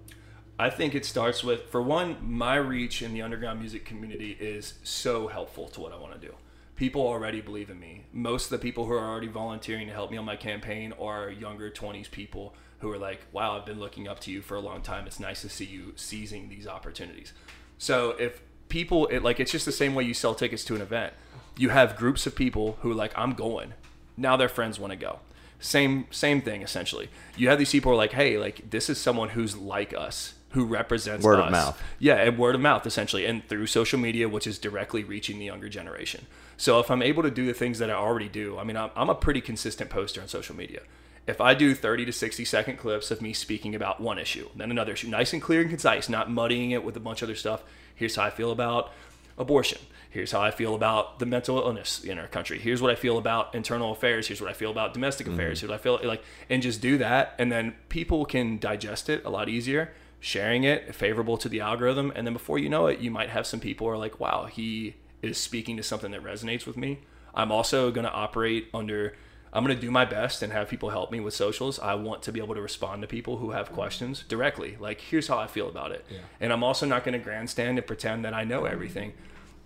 I 0.58 0.70
think 0.70 0.94
it 0.94 1.04
starts 1.04 1.44
with, 1.44 1.68
for 1.70 1.82
one, 1.82 2.16
my 2.22 2.54
reach 2.56 3.02
in 3.02 3.12
the 3.12 3.20
underground 3.20 3.60
music 3.60 3.84
community 3.84 4.36
is 4.40 4.74
so 4.82 5.28
helpful 5.28 5.68
to 5.68 5.80
what 5.82 5.92
I 5.92 5.98
want 5.98 6.18
to 6.18 6.26
do. 6.26 6.34
People 6.76 7.02
already 7.02 7.40
believe 7.42 7.68
in 7.68 7.78
me. 7.78 8.04
Most 8.12 8.46
of 8.46 8.50
the 8.52 8.58
people 8.58 8.86
who 8.86 8.92
are 8.92 9.04
already 9.06 9.28
volunteering 9.28 9.86
to 9.88 9.92
help 9.92 10.10
me 10.10 10.16
on 10.16 10.24
my 10.24 10.36
campaign 10.36 10.92
are 11.00 11.28
younger 11.30 11.70
20s 11.70 12.10
people 12.10 12.54
who 12.80 12.90
are 12.90 12.98
like, 12.98 13.20
wow, 13.32 13.56
I've 13.56 13.66
been 13.66 13.80
looking 13.80 14.06
up 14.06 14.20
to 14.20 14.30
you 14.30 14.42
for 14.42 14.56
a 14.56 14.60
long 14.60 14.82
time. 14.82 15.06
It's 15.06 15.20
nice 15.20 15.42
to 15.42 15.48
see 15.48 15.64
you 15.64 15.92
seizing 15.96 16.48
these 16.48 16.66
opportunities. 16.66 17.32
So 17.78 18.10
if 18.18 18.40
people, 18.68 19.06
it, 19.06 19.22
like, 19.22 19.40
it's 19.40 19.52
just 19.52 19.64
the 19.66 19.72
same 19.72 19.94
way 19.94 20.04
you 20.04 20.14
sell 20.14 20.34
tickets 20.34 20.64
to 20.64 20.74
an 20.74 20.82
event. 20.82 21.14
You 21.56 21.70
have 21.70 21.96
groups 21.96 22.26
of 22.26 22.34
people 22.34 22.78
who 22.82 22.90
are 22.90 22.94
like, 22.94 23.12
I'm 23.16 23.32
going. 23.32 23.74
Now 24.16 24.36
their 24.36 24.48
friends 24.48 24.78
want 24.78 24.92
to 24.92 24.96
go 24.96 25.20
same 25.58 26.06
same 26.10 26.40
thing 26.42 26.62
essentially 26.62 27.08
you 27.36 27.48
have 27.48 27.58
these 27.58 27.70
people 27.72 27.90
who 27.90 27.94
are 27.94 27.98
like 27.98 28.12
hey 28.12 28.36
like 28.38 28.70
this 28.70 28.90
is 28.90 28.98
someone 28.98 29.30
who's 29.30 29.56
like 29.56 29.94
us 29.94 30.34
who 30.50 30.64
represents 30.64 31.24
Word 31.24 31.38
of 31.40 31.50
mouth. 31.50 31.82
yeah 31.98 32.16
and 32.16 32.38
word 32.38 32.54
of 32.54 32.60
mouth 32.60 32.86
essentially 32.86 33.24
and 33.24 33.46
through 33.48 33.66
social 33.66 33.98
media 33.98 34.28
which 34.28 34.46
is 34.46 34.58
directly 34.58 35.02
reaching 35.02 35.38
the 35.38 35.46
younger 35.46 35.68
generation 35.68 36.26
so 36.56 36.78
if 36.78 36.90
i'm 36.90 37.02
able 37.02 37.22
to 37.22 37.30
do 37.30 37.46
the 37.46 37.54
things 37.54 37.78
that 37.78 37.90
i 37.90 37.94
already 37.94 38.28
do 38.28 38.58
i 38.58 38.64
mean 38.64 38.76
i'm, 38.76 38.90
I'm 38.94 39.08
a 39.08 39.14
pretty 39.14 39.40
consistent 39.40 39.90
poster 39.90 40.20
on 40.20 40.28
social 40.28 40.54
media 40.54 40.80
if 41.26 41.40
i 41.40 41.54
do 41.54 41.74
30 41.74 42.04
to 42.06 42.12
60 42.12 42.44
second 42.44 42.76
clips 42.76 43.10
of 43.10 43.20
me 43.20 43.32
speaking 43.32 43.74
about 43.74 44.00
one 44.00 44.18
issue 44.18 44.48
then 44.54 44.70
another 44.70 44.92
issue 44.92 45.08
nice 45.08 45.32
and 45.32 45.42
clear 45.42 45.60
and 45.60 45.70
concise 45.70 46.08
not 46.08 46.30
muddying 46.30 46.70
it 46.70 46.84
with 46.84 46.96
a 46.96 47.00
bunch 47.00 47.22
of 47.22 47.28
other 47.28 47.36
stuff 47.36 47.62
here's 47.94 48.16
how 48.16 48.24
i 48.24 48.30
feel 48.30 48.50
about 48.50 48.92
abortion. 49.38 49.78
Here's 50.10 50.32
how 50.32 50.40
I 50.40 50.50
feel 50.50 50.74
about 50.74 51.18
the 51.18 51.26
mental 51.26 51.58
illness 51.58 52.02
in 52.02 52.18
our 52.18 52.26
country. 52.26 52.58
Here's 52.58 52.80
what 52.80 52.90
I 52.90 52.94
feel 52.94 53.18
about 53.18 53.54
internal 53.54 53.92
affairs. 53.92 54.28
Here's 54.28 54.40
what 54.40 54.48
I 54.48 54.54
feel 54.54 54.70
about 54.70 54.94
domestic 54.94 55.26
affairs. 55.26 55.58
Mm-hmm. 55.58 55.68
Here's 55.68 55.84
what 55.86 55.98
I 55.98 56.00
feel 56.00 56.08
like, 56.08 56.22
and 56.48 56.62
just 56.62 56.80
do 56.80 56.98
that, 56.98 57.34
and 57.38 57.52
then 57.52 57.74
people 57.88 58.24
can 58.24 58.58
digest 58.58 59.08
it 59.08 59.24
a 59.24 59.30
lot 59.30 59.48
easier. 59.48 59.92
Sharing 60.18 60.64
it 60.64 60.94
favorable 60.94 61.36
to 61.38 61.48
the 61.48 61.60
algorithm, 61.60 62.12
and 62.16 62.26
then 62.26 62.32
before 62.32 62.58
you 62.58 62.70
know 62.70 62.86
it, 62.86 63.00
you 63.00 63.10
might 63.10 63.28
have 63.28 63.46
some 63.46 63.60
people 63.60 63.86
who 63.86 63.92
are 63.92 63.98
like, 63.98 64.18
"Wow, 64.18 64.46
he 64.46 64.96
is 65.20 65.36
speaking 65.36 65.76
to 65.76 65.82
something 65.82 66.10
that 66.12 66.24
resonates 66.24 66.66
with 66.66 66.76
me." 66.76 67.00
I'm 67.34 67.52
also 67.52 67.90
going 67.90 68.06
to 68.06 68.12
operate 68.12 68.68
under. 68.72 69.14
I'm 69.56 69.64
going 69.64 69.74
to 69.74 69.80
do 69.80 69.90
my 69.90 70.04
best 70.04 70.42
and 70.42 70.52
have 70.52 70.68
people 70.68 70.90
help 70.90 71.10
me 71.10 71.18
with 71.18 71.32
socials. 71.32 71.78
I 71.78 71.94
want 71.94 72.22
to 72.24 72.32
be 72.32 72.40
able 72.40 72.54
to 72.54 72.60
respond 72.60 73.00
to 73.00 73.08
people 73.08 73.38
who 73.38 73.52
have 73.52 73.66
mm-hmm. 73.66 73.74
questions 73.74 74.22
directly. 74.28 74.76
Like, 74.78 75.00
here's 75.00 75.28
how 75.28 75.38
I 75.38 75.46
feel 75.46 75.66
about 75.66 75.92
it. 75.92 76.04
And 76.40 76.52
I'm 76.52 76.62
also 76.62 76.84
not 76.84 77.04
going 77.04 77.14
to 77.14 77.18
grandstand 77.18 77.78
and 77.78 77.86
pretend 77.86 78.22
that 78.26 78.34
I 78.34 78.44
know 78.44 78.62
mm-hmm. 78.62 78.74
everything. 78.74 79.14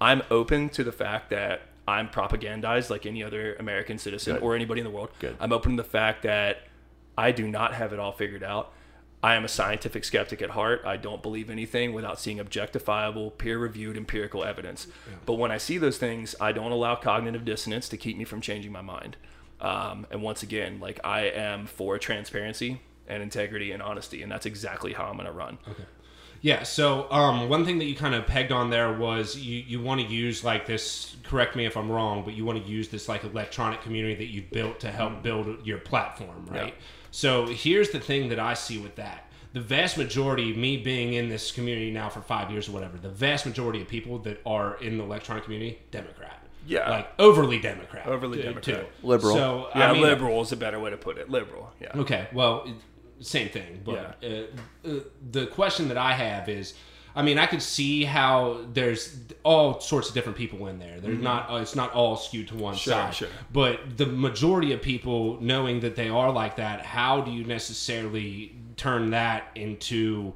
I'm 0.00 0.22
open 0.30 0.68
to 0.70 0.84
the 0.84 0.92
fact 0.92 1.30
that 1.30 1.62
I'm 1.88 2.08
propagandized 2.08 2.88
like 2.88 3.04
any 3.04 3.24
other 3.24 3.56
American 3.56 3.98
citizen 3.98 4.34
Good. 4.34 4.42
or 4.44 4.54
anybody 4.54 4.80
in 4.80 4.84
the 4.84 4.92
world. 4.92 5.10
Good. 5.18 5.36
I'm 5.40 5.52
open 5.52 5.76
to 5.76 5.82
the 5.82 5.88
fact 5.88 6.22
that 6.22 6.58
I 7.18 7.32
do 7.32 7.48
not 7.48 7.74
have 7.74 7.92
it 7.92 7.98
all 7.98 8.12
figured 8.12 8.44
out. 8.44 8.72
I 9.24 9.34
am 9.34 9.44
a 9.44 9.48
scientific 9.48 10.04
skeptic 10.04 10.40
at 10.40 10.50
heart. 10.50 10.82
I 10.86 10.98
don't 10.98 11.20
believe 11.20 11.50
anything 11.50 11.92
without 11.92 12.20
seeing 12.20 12.38
objectifiable, 12.38 13.36
peer 13.36 13.58
reviewed 13.58 13.96
empirical 13.96 14.44
evidence. 14.44 14.86
But 15.26 15.34
when 15.34 15.50
I 15.50 15.58
see 15.58 15.78
those 15.78 15.98
things, 15.98 16.36
I 16.40 16.52
don't 16.52 16.72
allow 16.72 16.94
cognitive 16.94 17.44
dissonance 17.44 17.88
to 17.90 17.96
keep 17.98 18.16
me 18.16 18.24
from 18.24 18.40
changing 18.40 18.72
my 18.72 18.80
mind. 18.82 19.16
Um, 19.60 20.06
and 20.10 20.22
once 20.22 20.42
again, 20.42 20.80
like 20.80 21.00
I 21.04 21.22
am 21.22 21.66
for 21.66 21.98
transparency 21.98 22.80
and 23.06 23.22
integrity 23.22 23.72
and 23.72 23.82
honesty, 23.82 24.22
and 24.22 24.30
that's 24.30 24.46
exactly 24.46 24.92
how 24.92 25.04
I'm 25.04 25.14
going 25.14 25.26
to 25.26 25.32
run. 25.32 25.58
Okay. 25.68 25.84
Yeah. 26.42 26.62
So 26.62 27.10
um, 27.10 27.48
one 27.48 27.64
thing 27.64 27.78
that 27.80 27.84
you 27.84 27.94
kind 27.94 28.14
of 28.14 28.26
pegged 28.26 28.52
on 28.52 28.70
there 28.70 28.92
was 28.92 29.36
you, 29.36 29.62
you 29.66 29.80
want 29.80 30.00
to 30.00 30.06
use 30.06 30.42
like 30.42 30.66
this. 30.66 31.16
Correct 31.22 31.54
me 31.54 31.66
if 31.66 31.76
I'm 31.76 31.90
wrong, 31.90 32.24
but 32.24 32.34
you 32.34 32.44
want 32.44 32.64
to 32.64 32.70
use 32.70 32.88
this 32.88 33.08
like 33.08 33.24
electronic 33.24 33.82
community 33.82 34.14
that 34.14 34.32
you've 34.32 34.50
built 34.50 34.80
to 34.80 34.90
help 34.90 35.22
build 35.22 35.66
your 35.66 35.78
platform, 35.78 36.46
right? 36.48 36.68
Yeah. 36.68 36.84
So 37.10 37.46
here's 37.46 37.90
the 37.90 38.00
thing 38.00 38.28
that 38.30 38.38
I 38.38 38.54
see 38.54 38.78
with 38.78 38.96
that. 38.96 39.26
The 39.52 39.60
vast 39.60 39.98
majority, 39.98 40.54
me 40.54 40.76
being 40.76 41.14
in 41.14 41.28
this 41.28 41.50
community 41.50 41.90
now 41.90 42.08
for 42.08 42.22
five 42.22 42.50
years 42.52 42.68
or 42.68 42.72
whatever, 42.72 42.96
the 42.96 43.10
vast 43.10 43.44
majority 43.44 43.82
of 43.82 43.88
people 43.88 44.18
that 44.20 44.40
are 44.46 44.76
in 44.76 44.96
the 44.96 45.04
electronic 45.04 45.44
community, 45.44 45.80
Democrat. 45.90 46.46
Yeah. 46.66 46.88
Like 46.90 47.08
overly 47.18 47.58
Democrat. 47.58 48.06
Overly 48.06 48.38
t- 48.38 48.42
Democrat. 48.44 48.64
Too. 48.64 48.86
Liberal. 49.02 49.34
So, 49.34 49.68
Yeah, 49.74 49.90
I 49.90 49.92
mean, 49.92 50.02
liberal 50.02 50.40
is 50.42 50.52
a 50.52 50.56
better 50.56 50.78
way 50.78 50.90
to 50.90 50.96
put 50.96 51.18
it. 51.18 51.28
Liberal. 51.30 51.72
Yeah. 51.80 51.92
Okay, 51.96 52.28
well, 52.32 52.66
same 53.20 53.48
thing. 53.48 53.80
But 53.84 54.16
uh, 54.24 54.88
uh, 54.88 55.00
the 55.30 55.46
question 55.46 55.88
that 55.88 55.96
I 55.96 56.12
have 56.12 56.48
is, 56.48 56.74
I 57.16 57.22
mean, 57.22 57.38
I 57.38 57.46
could 57.46 57.60
see 57.62 58.04
how 58.04 58.60
there's 58.72 59.16
all 59.42 59.80
sorts 59.80 60.08
of 60.08 60.14
different 60.14 60.38
people 60.38 60.68
in 60.68 60.78
there. 60.78 61.00
There's 61.00 61.18
not, 61.18 61.50
uh, 61.50 61.56
it's 61.56 61.74
not 61.74 61.92
all 61.92 62.16
skewed 62.16 62.48
to 62.48 62.54
one 62.54 62.74
Mm-hmm. 62.74 62.78
Sure, 62.78 62.92
side. 62.94 63.14
sure. 63.14 63.28
But 63.52 63.96
the 63.96 64.06
majority 64.06 64.72
of 64.72 64.80
people 64.80 65.38
knowing 65.40 65.80
that 65.80 65.96
they 65.96 66.08
are 66.08 66.30
like 66.30 66.56
that, 66.56 66.82
how 66.86 67.20
do 67.20 67.30
you 67.32 67.44
necessarily 67.44 68.54
turn 68.76 69.10
that 69.10 69.50
into 69.54 70.32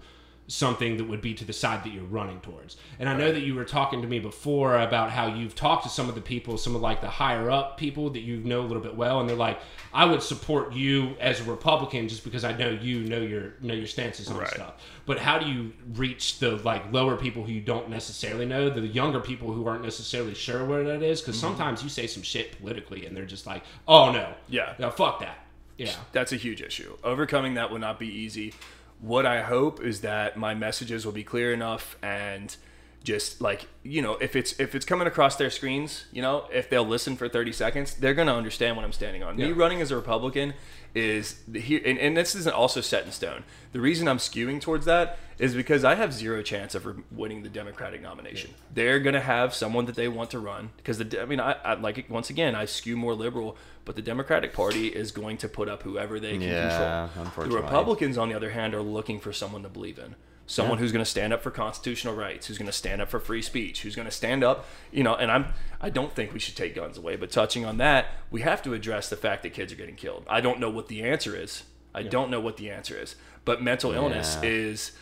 something 0.46 0.98
that 0.98 1.04
would 1.04 1.22
be 1.22 1.32
to 1.34 1.44
the 1.44 1.52
side 1.52 1.82
that 1.84 1.90
you're 1.92 2.04
running 2.04 2.38
towards. 2.40 2.76
And 2.98 3.08
I 3.08 3.16
know 3.16 3.32
that 3.32 3.40
you 3.40 3.54
were 3.54 3.64
talking 3.64 4.02
to 4.02 4.08
me 4.08 4.18
before 4.18 4.78
about 4.78 5.10
how 5.10 5.26
you've 5.26 5.54
talked 5.54 5.84
to 5.84 5.88
some 5.88 6.08
of 6.08 6.14
the 6.14 6.20
people, 6.20 6.58
some 6.58 6.76
of 6.76 6.82
like 6.82 7.00
the 7.00 7.08
higher 7.08 7.50
up 7.50 7.78
people 7.78 8.10
that 8.10 8.20
you 8.20 8.36
know 8.38 8.60
a 8.60 8.66
little 8.66 8.82
bit 8.82 8.94
well, 8.94 9.20
and 9.20 9.28
they're 9.28 9.36
like, 9.36 9.58
I 9.92 10.04
would 10.04 10.22
support 10.22 10.74
you 10.74 11.16
as 11.18 11.40
a 11.40 11.44
Republican 11.44 12.08
just 12.08 12.24
because 12.24 12.44
I 12.44 12.52
know 12.56 12.68
you 12.70 13.00
know 13.04 13.20
your 13.20 13.54
know 13.60 13.74
your 13.74 13.86
stances 13.86 14.28
on 14.28 14.36
Right. 14.36 14.48
stuff. 14.48 14.74
But 15.06 15.18
how 15.18 15.38
do 15.38 15.46
you 15.46 15.72
reach 15.94 16.38
the 16.38 16.56
like 16.56 16.92
lower 16.92 17.16
people 17.16 17.44
who 17.44 17.52
you 17.52 17.60
don't 17.60 17.88
necessarily 17.88 18.44
know, 18.44 18.68
the 18.68 18.86
younger 18.86 19.20
people 19.20 19.52
who 19.52 19.66
aren't 19.66 19.82
necessarily 19.82 20.34
sure 20.34 20.64
where 20.64 20.84
that 20.84 21.02
is? 21.02 21.20
Because 21.20 21.36
mm-hmm. 21.36 21.46
sometimes 21.46 21.82
you 21.82 21.88
say 21.88 22.06
some 22.06 22.22
shit 22.22 22.58
politically, 22.58 23.06
and 23.06 23.16
they're 23.16 23.24
just 23.24 23.46
like, 23.46 23.62
oh 23.88 24.12
no, 24.12 24.34
Yeah. 24.48 24.74
no, 24.78 24.90
fuck 24.90 25.20
that, 25.20 25.38
yeah. 25.78 25.92
That's 26.12 26.32
a 26.32 26.36
huge 26.36 26.62
issue. 26.62 26.96
Overcoming 27.02 27.54
that 27.54 27.70
will 27.70 27.78
not 27.78 27.98
be 27.98 28.08
easy. 28.08 28.54
What 29.00 29.26
I 29.26 29.42
hope 29.42 29.82
is 29.82 30.00
that 30.00 30.36
my 30.36 30.54
messages 30.54 31.04
will 31.04 31.12
be 31.12 31.24
clear 31.24 31.52
enough 31.52 31.96
and 32.02 32.56
just 33.04 33.42
like 33.42 33.68
you 33.82 34.00
know 34.00 34.14
if 34.14 34.34
it's 34.34 34.58
if 34.58 34.74
it's 34.74 34.86
coming 34.86 35.06
across 35.06 35.36
their 35.36 35.50
screens 35.50 36.06
you 36.10 36.22
know 36.22 36.46
if 36.50 36.70
they'll 36.70 36.86
listen 36.86 37.16
for 37.16 37.28
30 37.28 37.52
seconds 37.52 37.94
they're 37.94 38.14
going 38.14 38.26
to 38.26 38.34
understand 38.34 38.76
what 38.76 38.84
i'm 38.84 38.92
standing 38.92 39.22
on. 39.22 39.36
Me 39.36 39.52
running 39.52 39.82
as 39.82 39.90
a 39.90 39.96
republican 39.96 40.54
is 40.94 41.40
here 41.52 41.80
and, 41.84 41.98
and 41.98 42.16
this 42.16 42.34
isn't 42.34 42.54
also 42.54 42.80
set 42.80 43.04
in 43.04 43.12
stone. 43.12 43.42
The 43.72 43.80
reason 43.80 44.06
i'm 44.06 44.18
skewing 44.18 44.60
towards 44.60 44.84
that 44.86 45.18
is 45.38 45.54
because 45.54 45.82
i 45.84 45.96
have 45.96 46.12
zero 46.12 46.40
chance 46.42 46.74
of 46.76 46.86
re- 46.86 47.02
winning 47.10 47.42
the 47.42 47.48
democratic 47.48 48.00
nomination. 48.00 48.54
They're 48.72 49.00
going 49.00 49.14
to 49.14 49.20
have 49.20 49.52
someone 49.54 49.86
that 49.86 49.96
they 49.96 50.06
want 50.06 50.30
to 50.30 50.38
run 50.38 50.70
because 50.76 50.98
the 50.98 51.20
i 51.20 51.24
mean 51.24 51.40
I, 51.40 51.52
I 51.64 51.74
like 51.74 51.98
it 51.98 52.08
once 52.08 52.30
again 52.30 52.54
i 52.54 52.64
skew 52.64 52.96
more 52.96 53.14
liberal 53.14 53.56
but 53.84 53.96
the 53.96 54.02
democratic 54.02 54.52
party 54.52 54.86
is 54.88 55.10
going 55.10 55.36
to 55.38 55.48
put 55.48 55.68
up 55.68 55.82
whoever 55.82 56.20
they 56.20 56.32
can 56.32 56.42
Yeah, 56.42 57.08
control. 57.14 57.48
The 57.48 57.56
republicans 57.56 58.16
on 58.16 58.28
the 58.28 58.34
other 58.36 58.50
hand 58.50 58.72
are 58.74 58.80
looking 58.82 59.18
for 59.20 59.32
someone 59.32 59.62
to 59.64 59.68
believe 59.68 59.98
in 59.98 60.14
someone 60.46 60.78
who's 60.78 60.92
going 60.92 61.04
to 61.04 61.10
stand 61.10 61.32
up 61.32 61.42
for 61.42 61.50
constitutional 61.50 62.14
rights, 62.14 62.46
who's 62.46 62.58
going 62.58 62.66
to 62.66 62.72
stand 62.72 63.00
up 63.00 63.08
for 63.08 63.18
free 63.18 63.40
speech, 63.42 63.82
who's 63.82 63.94
going 63.96 64.06
to 64.06 64.12
stand 64.12 64.44
up, 64.44 64.66
you 64.92 65.02
know, 65.02 65.14
and 65.14 65.30
I'm 65.30 65.46
I 65.80 65.90
don't 65.90 66.14
think 66.14 66.32
we 66.32 66.38
should 66.38 66.56
take 66.56 66.74
guns 66.74 66.98
away, 66.98 67.16
but 67.16 67.30
touching 67.30 67.64
on 67.64 67.78
that, 67.78 68.06
we 68.30 68.42
have 68.42 68.62
to 68.62 68.74
address 68.74 69.08
the 69.08 69.16
fact 69.16 69.42
that 69.42 69.52
kids 69.54 69.72
are 69.72 69.76
getting 69.76 69.96
killed. 69.96 70.24
I 70.28 70.40
don't 70.40 70.60
know 70.60 70.70
what 70.70 70.88
the 70.88 71.02
answer 71.02 71.34
is. 71.36 71.64
I 71.94 72.02
don't 72.02 72.30
know 72.30 72.40
what 72.40 72.56
the 72.56 72.70
answer 72.70 73.00
is, 73.00 73.14
but 73.44 73.62
mental 73.62 73.92
illness 73.92 74.36
Yeah. 74.42 74.48
is 74.50 74.92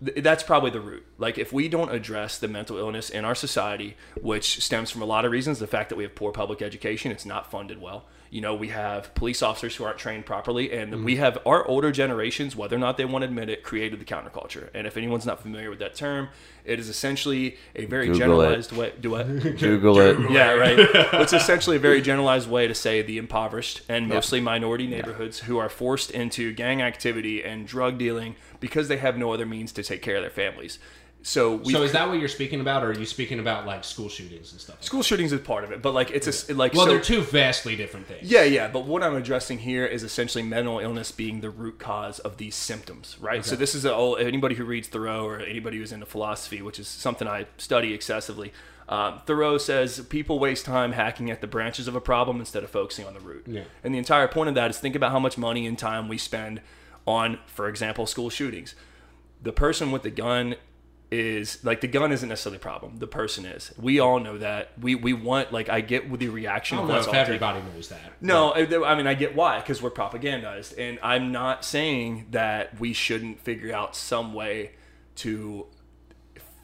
that's 0.00 0.42
probably 0.42 0.70
the 0.70 0.80
root. 0.80 1.04
Like 1.18 1.36
if 1.36 1.52
we 1.52 1.68
don't 1.68 1.92
address 1.92 2.38
the 2.38 2.48
mental 2.48 2.78
illness 2.78 3.10
in 3.10 3.24
our 3.26 3.34
society, 3.34 3.96
which 4.20 4.62
stems 4.62 4.90
from 4.90 5.02
a 5.02 5.04
lot 5.04 5.24
of 5.26 5.30
reasons, 5.32 5.58
the 5.58 5.66
fact 5.66 5.90
that 5.90 5.96
we 5.96 6.04
have 6.04 6.14
poor 6.14 6.32
public 6.32 6.62
education, 6.62 7.12
it's 7.12 7.26
not 7.26 7.50
funded 7.50 7.80
well. 7.80 8.06
You 8.30 8.40
know, 8.40 8.54
we 8.54 8.68
have 8.68 9.12
police 9.14 9.42
officers 9.42 9.74
who 9.76 9.84
aren't 9.84 9.98
trained 9.98 10.24
properly, 10.24 10.72
and 10.72 10.92
mm-hmm. 10.92 11.04
we 11.04 11.16
have 11.16 11.38
our 11.44 11.66
older 11.66 11.90
generations, 11.90 12.54
whether 12.54 12.76
or 12.76 12.78
not 12.78 12.96
they 12.96 13.04
want 13.04 13.22
to 13.22 13.26
admit 13.26 13.48
it, 13.48 13.64
created 13.64 14.00
the 14.00 14.04
counterculture. 14.04 14.70
And 14.72 14.86
if 14.86 14.96
anyone's 14.96 15.26
not 15.26 15.42
familiar 15.42 15.68
with 15.68 15.80
that 15.80 15.96
term, 15.96 16.28
it 16.64 16.78
is 16.78 16.88
essentially 16.88 17.56
a 17.74 17.86
very 17.86 18.06
Google 18.06 18.16
it. 18.16 18.18
generalized 18.20 18.72
way. 18.72 18.92
Do 19.00 19.10
what? 19.10 19.26
Google 19.58 19.98
it. 20.00 20.18
Yeah, 20.30 20.52
right. 20.52 20.78
It's 20.78 21.32
essentially 21.32 21.76
a 21.76 21.80
very 21.80 22.00
generalized 22.00 22.48
way 22.48 22.68
to 22.68 22.74
say 22.74 23.02
the 23.02 23.18
impoverished 23.18 23.82
and 23.88 24.08
mostly 24.08 24.40
minority 24.40 24.86
neighborhoods 24.86 25.40
who 25.40 25.58
are 25.58 25.68
forced 25.68 26.10
into 26.12 26.52
gang 26.52 26.80
activity 26.80 27.42
and 27.42 27.66
drug 27.66 27.98
dealing 27.98 28.36
because 28.60 28.86
they 28.86 28.98
have 28.98 29.18
no 29.18 29.32
other 29.32 29.46
means 29.46 29.72
to 29.72 29.82
take 29.82 30.02
care 30.02 30.16
of 30.16 30.22
their 30.22 30.30
families. 30.30 30.78
So 31.22 31.56
we 31.56 31.72
So 31.72 31.82
is 31.82 31.92
that 31.92 32.08
what 32.08 32.18
you're 32.18 32.28
speaking 32.28 32.60
about, 32.60 32.82
or 32.82 32.90
are 32.90 32.98
you 32.98 33.04
speaking 33.04 33.40
about 33.40 33.66
like 33.66 33.84
school 33.84 34.08
shootings 34.08 34.52
and 34.52 34.60
stuff? 34.60 34.76
Like 34.76 34.84
school 34.84 35.02
shootings 35.02 35.32
is 35.32 35.40
part 35.40 35.64
of 35.64 35.72
it, 35.72 35.82
but 35.82 35.92
like 35.92 36.10
it's 36.10 36.48
a 36.48 36.54
like? 36.54 36.72
Well, 36.72 36.86
so, 36.86 36.92
they're 36.92 37.00
two 37.00 37.20
vastly 37.20 37.76
different 37.76 38.06
things. 38.06 38.30
yeah, 38.30 38.44
yeah, 38.44 38.68
but 38.68 38.86
what 38.86 39.02
I'm 39.02 39.14
addressing 39.14 39.58
here 39.58 39.84
is 39.84 40.02
essentially 40.02 40.42
mental 40.42 40.78
illness 40.78 41.12
being 41.12 41.40
the 41.40 41.50
root 41.50 41.78
cause 41.78 42.18
of 42.20 42.38
these 42.38 42.54
symptoms, 42.54 43.16
right? 43.20 43.44
So 43.44 43.54
this 43.54 43.74
is 43.74 43.84
a, 43.84 43.94
oh, 43.94 44.14
anybody 44.14 44.54
who 44.54 44.64
reads 44.64 44.88
Thoreau 44.88 45.26
or 45.26 45.40
anybody 45.40 45.78
who's 45.78 45.92
into 45.92 46.06
philosophy, 46.06 46.62
which 46.62 46.78
is 46.78 46.88
something 46.88 47.28
I 47.28 47.46
study 47.58 47.92
excessively. 47.92 48.52
Um, 48.88 49.20
Thoreau 49.24 49.56
says 49.56 50.00
people 50.08 50.40
waste 50.40 50.64
time 50.64 50.92
hacking 50.92 51.30
at 51.30 51.40
the 51.40 51.46
branches 51.46 51.86
of 51.86 51.94
a 51.94 52.00
problem 52.00 52.40
instead 52.40 52.64
of 52.64 52.70
focusing 52.70 53.06
on 53.06 53.14
the 53.14 53.20
root. 53.20 53.44
Yeah. 53.46 53.62
And 53.84 53.94
the 53.94 53.98
entire 53.98 54.26
point 54.26 54.48
of 54.48 54.56
that 54.56 54.68
is 54.70 54.78
think 54.78 54.96
about 54.96 55.12
how 55.12 55.20
much 55.20 55.38
money 55.38 55.64
and 55.64 55.78
time 55.78 56.08
we 56.08 56.18
spend 56.18 56.60
on, 57.06 57.38
for 57.46 57.68
example, 57.68 58.06
school 58.06 58.30
shootings. 58.30 58.74
The 59.40 59.52
person 59.52 59.92
with 59.92 60.02
the 60.02 60.10
gun 60.10 60.56
is 61.10 61.62
like 61.64 61.80
the 61.80 61.88
gun 61.88 62.12
isn't 62.12 62.28
necessarily 62.28 62.58
the 62.58 62.62
problem. 62.62 62.98
The 62.98 63.06
person 63.06 63.44
is. 63.44 63.72
We 63.76 63.98
all 63.98 64.20
know 64.20 64.38
that. 64.38 64.72
We 64.80 64.94
we 64.94 65.12
want 65.12 65.52
like 65.52 65.68
I 65.68 65.80
get 65.80 66.18
the 66.18 66.28
reaction 66.28 66.78
I 66.78 66.80
don't 66.82 66.88
know 66.88 67.00
if 67.00 67.08
everybody 67.14 67.60
knows 67.74 67.88
that. 67.88 68.00
no, 68.20 68.50
I 68.50 68.60
I 68.90 68.94
mean 68.94 69.06
I 69.06 69.14
get 69.14 69.34
why 69.34 69.58
because 69.58 69.82
we're 69.82 69.90
propagandized, 69.90 70.78
and 70.78 70.98
I'm 71.02 71.32
not 71.32 71.64
saying 71.64 72.28
that 72.30 72.78
we 72.78 72.92
shouldn't 72.92 73.40
figure 73.40 73.74
out 73.74 73.96
some 73.96 74.34
way 74.34 74.72
to 75.16 75.66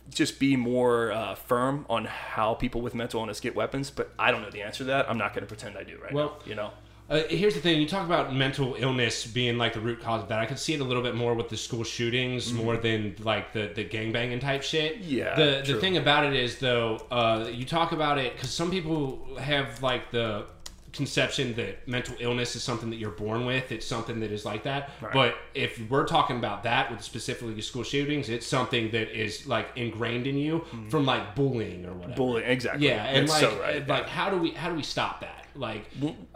just 0.09 0.39
be 0.39 0.57
more 0.57 1.11
uh, 1.11 1.35
firm 1.35 1.85
on 1.91 2.05
how 2.05 2.55
people 2.55 2.81
with 2.81 2.95
mental 2.95 3.21
illness 3.21 3.41
get 3.41 3.57
weapons. 3.57 3.91
But 3.91 4.13
I 4.19 4.31
don't 4.31 4.43
know 4.43 4.51
the 4.51 4.63
answer 4.63 4.79
to 4.79 4.85
that. 4.85 5.11
I'm 5.11 5.19
not 5.19 5.35
going 5.35 5.43
to 5.43 5.49
pretend 5.49 5.77
I 5.77 5.83
do 5.83 5.99
right 6.01 6.13
Well, 6.13 6.39
now. 6.41 6.49
You 6.49 6.55
know, 6.55 6.71
Uh, 7.09 7.23
here's 7.29 7.55
the 7.55 7.61
thing: 7.61 7.81
you 7.81 7.89
talk 7.89 8.05
about 8.05 8.35
mental 8.35 8.75
illness 8.79 9.27
being 9.27 9.59
like 9.59 9.75
the 9.75 9.81
root 9.81 10.01
cause 10.03 10.23
of 10.23 10.29
that. 10.29 10.41
I 10.41 10.47
could 10.47 10.59
see 10.59 10.75
it 10.75 10.81
a 10.81 10.85
little 10.85 11.03
bit 11.03 11.15
more 11.15 11.35
with 11.35 11.49
the 11.49 11.57
school 11.57 11.85
shootings, 11.85 12.53
more 12.53 12.77
than 12.77 13.15
like 13.21 13.53
the 13.53 13.71
the 13.75 13.85
gangbanging 13.85 14.41
type 14.41 14.63
shit. 14.63 15.01
Mm-hmm. 15.01 15.11
Yeah, 15.11 15.35
The 15.37 15.73
the 15.75 15.81
thing 15.81 15.97
about 15.97 16.27
it 16.27 16.35
is 16.35 16.59
though, 16.59 17.07
uh, 17.11 17.49
you 17.53 17.65
talk 17.65 17.93
about 17.93 18.19
it 18.19 18.33
because 18.35 18.51
some 18.51 18.71
people 18.71 19.37
have 19.39 19.83
like 19.83 20.11
the 20.11 20.47
conception 20.93 21.55
that 21.55 21.87
mental 21.87 22.17
illness 22.21 22.57
is 22.57 22.63
something 22.63 22.89
that 22.89 22.97
you're 22.97 23.11
born 23.11 23.45
with. 23.45 23.71
It's 23.71 23.85
something 23.87 24.19
that 24.21 24.33
is 24.33 24.45
like 24.47 24.63
that. 24.65 24.91
But 25.13 25.37
if 25.55 25.79
we're 25.91 26.07
talking 26.07 26.39
about 26.39 26.63
that 26.63 26.91
with 26.91 27.03
specifically 27.03 27.53
the 27.55 27.63
school 27.63 27.83
shootings, 27.83 28.31
it's 28.31 28.47
something 28.47 28.91
that 28.93 29.17
is 29.17 29.47
like 29.47 29.69
ingrained 29.77 30.27
in 30.27 30.39
you 30.39 30.65
from 30.89 31.05
like 31.07 31.35
bullying 31.37 31.87
or 31.87 31.93
whatever. 31.93 32.15
bullying 32.17 32.49
exactly. 32.49 32.89
Yeah, 32.89 33.05
and 33.05 33.29
That's 33.29 33.43
like, 33.43 33.53
so 33.53 33.61
right. 33.61 33.87
like 33.89 34.09
how 34.09 34.31
do 34.31 34.39
we 34.39 34.53
how 34.53 34.71
do 34.71 34.75
we 34.75 34.83
stop 34.83 35.21
that? 35.21 35.46
Like, 35.59 35.85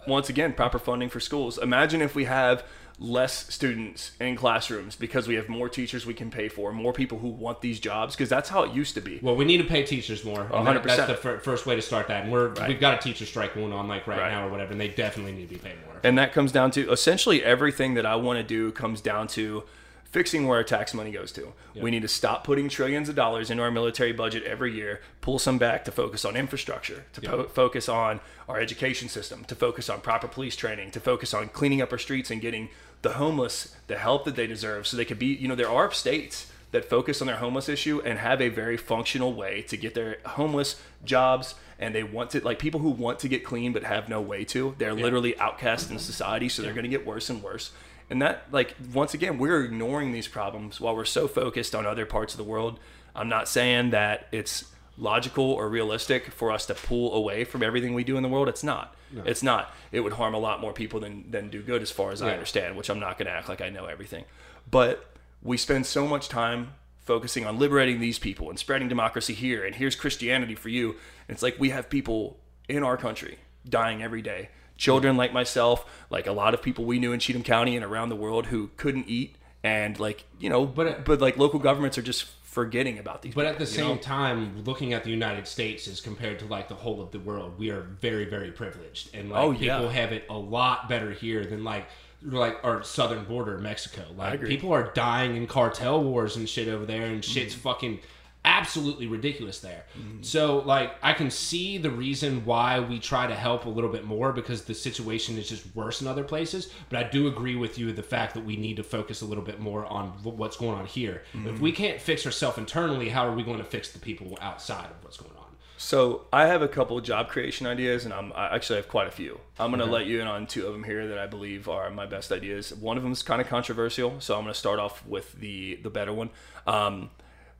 once 0.06 0.28
again, 0.28 0.52
proper 0.52 0.78
funding 0.78 1.08
for 1.08 1.20
schools. 1.20 1.58
Imagine 1.58 2.02
if 2.02 2.14
we 2.14 2.24
have 2.24 2.64
less 2.98 3.50
students 3.52 4.12
in 4.20 4.36
classrooms 4.36 4.94
because 4.94 5.26
we 5.26 5.34
have 5.34 5.48
more 5.48 5.70
teachers 5.70 6.04
we 6.04 6.12
can 6.12 6.30
pay 6.30 6.48
for, 6.48 6.70
more 6.70 6.92
people 6.92 7.18
who 7.18 7.28
want 7.28 7.62
these 7.62 7.80
jobs 7.80 8.14
because 8.14 8.28
that's 8.28 8.50
how 8.50 8.62
it 8.62 8.72
used 8.72 8.92
to 8.94 9.00
be. 9.00 9.18
Well, 9.22 9.36
we 9.36 9.46
need 9.46 9.56
to 9.58 9.64
pay 9.64 9.84
teachers 9.84 10.22
more. 10.22 10.44
100%. 10.44 10.84
That's 10.84 11.06
the 11.06 11.14
fir- 11.14 11.38
first 11.38 11.64
way 11.64 11.74
to 11.76 11.80
start 11.82 12.08
that. 12.08 12.24
And 12.24 12.32
we're 12.32 12.52
we've 12.68 12.78
got 12.80 12.94
a 12.94 12.98
teacher 12.98 13.24
strike 13.24 13.54
going 13.54 13.72
on 13.72 13.88
like 13.88 14.06
right, 14.06 14.18
Right. 14.18 14.30
now 14.32 14.46
or 14.46 14.50
whatever, 14.50 14.72
and 14.72 14.80
they 14.80 14.88
definitely 14.88 15.32
need 15.32 15.48
to 15.48 15.54
be 15.54 15.60
paid 15.60 15.76
more. 15.86 15.98
And 16.04 16.18
that 16.18 16.32
comes 16.34 16.52
down 16.52 16.72
to 16.72 16.90
essentially 16.92 17.42
everything 17.42 17.94
that 17.94 18.04
I 18.04 18.16
want 18.16 18.38
to 18.38 18.42
do 18.42 18.70
comes 18.72 19.00
down 19.00 19.28
to 19.28 19.64
fixing 20.10 20.46
where 20.46 20.58
our 20.58 20.64
tax 20.64 20.92
money 20.92 21.10
goes 21.10 21.32
to. 21.32 21.52
We 21.74 21.90
need 21.90 22.02
to 22.02 22.08
stop 22.08 22.44
putting 22.44 22.68
trillions 22.68 23.08
of 23.08 23.14
dollars 23.14 23.50
into 23.50 23.62
our 23.62 23.70
military 23.70 24.12
budget 24.12 24.42
every 24.44 24.74
year, 24.74 25.00
pull 25.20 25.38
some 25.38 25.58
back 25.58 25.84
to 25.84 25.92
focus 25.92 26.24
on 26.24 26.36
infrastructure, 26.36 27.04
to 27.12 27.20
po- 27.20 27.44
focus 27.44 27.88
on 27.88 28.20
our 28.48 28.58
education 28.58 29.08
system, 29.08 29.44
to 29.44 29.54
focus 29.54 29.88
on 29.88 30.00
proper 30.00 30.26
police 30.26 30.56
training, 30.56 30.90
to 30.92 31.00
focus 31.00 31.32
on 31.32 31.48
cleaning 31.48 31.80
up 31.80 31.92
our 31.92 31.98
streets 31.98 32.30
and 32.30 32.40
getting 32.40 32.68
the 33.02 33.14
homeless 33.14 33.74
the 33.86 33.96
help 33.96 34.24
that 34.24 34.36
they 34.36 34.46
deserve 34.46 34.86
so 34.86 34.96
they 34.96 35.04
could 35.04 35.18
be, 35.18 35.26
you 35.26 35.48
know, 35.48 35.54
there 35.54 35.70
are 35.70 35.90
states 35.92 36.50
that 36.72 36.84
focus 36.84 37.20
on 37.20 37.26
their 37.26 37.36
homeless 37.36 37.68
issue 37.68 38.00
and 38.04 38.18
have 38.18 38.40
a 38.40 38.48
very 38.48 38.76
functional 38.76 39.32
way 39.32 39.62
to 39.62 39.76
get 39.76 39.94
their 39.94 40.18
homeless 40.26 40.80
jobs 41.04 41.54
and 41.78 41.94
they 41.94 42.02
want 42.02 42.30
to 42.30 42.40
like 42.44 42.58
people 42.58 42.80
who 42.80 42.90
want 42.90 43.18
to 43.18 43.28
get 43.28 43.44
clean 43.44 43.72
but 43.72 43.82
have 43.82 44.08
no 44.08 44.20
way 44.20 44.44
to 44.44 44.74
they're 44.78 44.94
literally 44.94 45.36
outcast 45.38 45.90
in 45.90 45.98
society 45.98 46.48
so 46.48 46.62
they're 46.62 46.74
going 46.74 46.84
to 46.84 46.90
get 46.90 47.06
worse 47.06 47.30
and 47.30 47.42
worse 47.42 47.72
and 48.10 48.20
that 48.20 48.44
like 48.50 48.74
once 48.92 49.14
again 49.14 49.38
we're 49.38 49.62
ignoring 49.64 50.12
these 50.12 50.28
problems 50.28 50.80
while 50.80 50.94
we're 50.94 51.04
so 51.04 51.28
focused 51.28 51.74
on 51.74 51.86
other 51.86 52.04
parts 52.04 52.34
of 52.34 52.38
the 52.38 52.44
world. 52.44 52.78
I'm 53.14 53.28
not 53.28 53.48
saying 53.48 53.90
that 53.90 54.28
it's 54.32 54.64
logical 54.98 55.44
or 55.44 55.68
realistic 55.68 56.30
for 56.30 56.52
us 56.52 56.66
to 56.66 56.74
pull 56.74 57.14
away 57.14 57.44
from 57.44 57.62
everything 57.62 57.94
we 57.94 58.04
do 58.04 58.16
in 58.16 58.22
the 58.22 58.28
world. 58.28 58.48
It's 58.48 58.62
not. 58.62 58.94
It's 59.24 59.42
not. 59.42 59.72
It 59.90 60.00
would 60.00 60.12
harm 60.12 60.34
a 60.34 60.38
lot 60.38 60.60
more 60.60 60.72
people 60.72 61.00
than 61.00 61.30
than 61.30 61.48
do 61.48 61.62
good 61.62 61.82
as 61.82 61.90
far 61.90 62.10
as 62.12 62.20
i 62.20 62.32
understand 62.32 62.76
which 62.76 62.90
i'm 62.90 63.00
not 63.00 63.16
going 63.18 63.26
to 63.26 63.32
act 63.32 63.48
like 63.48 63.60
i 63.60 63.70
know 63.70 63.86
everything. 63.86 64.24
But 64.70 65.04
we 65.42 65.56
spend 65.56 65.86
so 65.86 66.06
much 66.06 66.28
time 66.28 66.74
focusing 66.98 67.46
on 67.46 67.58
liberating 67.58 67.98
these 68.00 68.18
people 68.18 68.50
and 68.50 68.58
spreading 68.58 68.88
democracy 68.88 69.34
here 69.34 69.64
and 69.64 69.74
here's 69.74 69.94
christianity 69.94 70.54
for 70.54 70.68
you. 70.68 70.90
And 71.26 71.34
it's 71.34 71.42
like 71.42 71.58
we 71.58 71.70
have 71.70 71.88
people 71.88 72.38
in 72.68 72.82
our 72.82 72.96
country 72.96 73.38
dying 73.68 74.02
every 74.02 74.22
day 74.22 74.50
children 74.80 75.16
like 75.16 75.32
myself 75.32 75.84
like 76.10 76.26
a 76.26 76.32
lot 76.32 76.54
of 76.54 76.62
people 76.62 76.84
we 76.84 76.98
knew 76.98 77.12
in 77.12 77.20
cheatham 77.20 77.42
county 77.44 77.76
and 77.76 77.84
around 77.84 78.08
the 78.08 78.16
world 78.16 78.46
who 78.46 78.70
couldn't 78.76 79.04
eat 79.06 79.36
and 79.62 80.00
like 80.00 80.24
you 80.38 80.48
know 80.48 80.64
But- 80.64 81.04
but 81.04 81.20
like 81.20 81.36
local 81.36 81.58
governments 81.60 81.98
are 81.98 82.02
just 82.02 82.24
forgetting 82.42 82.98
about 82.98 83.22
these 83.22 83.32
But 83.32 83.42
people, 83.42 83.52
at 83.52 83.58
the 83.60 83.66
same 83.66 83.88
know? 83.94 83.96
time, 83.98 84.64
looking 84.64 84.92
at 84.92 85.04
the 85.04 85.10
United 85.10 85.46
States 85.46 85.86
as 85.86 86.00
compared 86.00 86.40
to 86.40 86.46
like 86.46 86.66
the 86.68 86.74
whole 86.74 87.00
of 87.00 87.12
the 87.12 87.20
world, 87.20 87.56
we 87.60 87.70
are 87.70 87.82
very, 88.00 88.24
very 88.24 88.50
privileged, 88.50 89.14
and 89.14 89.30
like 89.30 89.40
Oh, 89.40 89.50
yeah. 89.52 89.76
people 89.76 89.88
have 89.90 90.10
it 90.12 90.24
a 90.28 90.36
lot 90.36 90.88
better 90.88 91.12
here 91.12 91.44
than 91.44 91.62
like 91.62 91.86
like 92.22 92.56
our 92.64 92.82
southern 92.82 93.24
border, 93.24 93.56
Mexico. 93.58 94.02
Like 94.16 94.42
people 94.44 94.72
are 94.72 94.90
dying 94.94 95.36
in 95.36 95.46
cartel 95.46 96.02
wars 96.02 96.34
and 96.36 96.48
shit 96.48 96.66
over 96.68 96.84
there, 96.84 97.04
and 97.06 97.24
shit's 97.24 97.54
Mm-hmm. 97.54 97.62
fucking 97.62 98.00
absolutely 98.44 99.06
ridiculous 99.06 99.60
there. 99.60 99.84
So 100.22 100.58
like 100.60 100.94
I 101.02 101.12
can 101.12 101.30
see 101.30 101.78
the 101.78 101.90
reason 101.90 102.44
why 102.44 102.80
we 102.80 102.98
try 102.98 103.26
to 103.26 103.34
help 103.34 103.64
a 103.66 103.68
little 103.68 103.90
bit 103.90 104.04
more 104.04 104.32
because 104.32 104.64
the 104.64 104.74
situation 104.74 105.38
is 105.38 105.48
just 105.48 105.64
worse 105.74 106.00
in 106.00 106.06
other 106.06 106.24
places. 106.24 106.70
But 106.88 107.04
I 107.04 107.08
do 107.08 107.26
agree 107.28 107.56
with 107.56 107.78
you 107.78 107.92
the 107.92 108.02
fact 108.02 108.34
that 108.34 108.44
we 108.44 108.56
need 108.56 108.76
to 108.76 108.82
focus 108.82 109.20
a 109.22 109.26
little 109.26 109.44
bit 109.44 109.60
more 109.60 109.84
on 109.86 110.08
wh- 110.08 110.38
what's 110.38 110.56
going 110.56 110.78
on 110.78 110.86
here. 110.86 111.22
If 111.46 111.60
we 111.60 111.72
can't 111.72 112.00
fix 112.00 112.24
ourselves 112.26 112.58
internally, 112.58 113.08
how 113.10 113.26
are 113.26 113.34
we 113.34 113.42
going 113.42 113.58
to 113.58 113.64
fix 113.64 113.92
the 113.92 113.98
people 113.98 114.38
outside 114.40 114.86
of 114.86 115.02
what's 115.02 115.16
going 115.16 115.32
on? 115.32 115.40
So 115.76 116.26
I 116.30 116.46
have 116.46 116.60
a 116.60 116.68
couple 116.68 116.98
of 116.98 117.04
job 117.04 117.30
creation 117.30 117.66
ideas, 117.66 118.04
and 118.04 118.12
I'm 118.12 118.34
I 118.34 118.54
actually 118.54 118.76
have 118.76 118.88
quite 118.88 119.08
a 119.08 119.10
few. 119.10 119.40
I'm 119.58 119.70
gonna 119.70 119.86
let 119.86 120.04
you 120.04 120.20
in 120.20 120.26
on 120.26 120.46
two 120.46 120.66
of 120.66 120.74
them 120.74 120.84
here 120.84 121.08
that 121.08 121.18
I 121.18 121.26
believe 121.26 121.70
are 121.70 121.88
my 121.88 122.04
best 122.04 122.30
ideas. 122.32 122.74
One 122.74 122.98
of 122.98 123.02
them 123.02 123.12
is 123.12 123.22
kind 123.22 123.40
of 123.40 123.48
controversial, 123.48 124.20
so 124.20 124.34
I'm 124.36 124.42
gonna 124.42 124.52
start 124.52 124.78
off 124.78 125.06
with 125.06 125.32
the 125.40 125.76
the 125.82 125.88
better 125.88 126.12
one. 126.12 126.28
Um, 126.66 127.08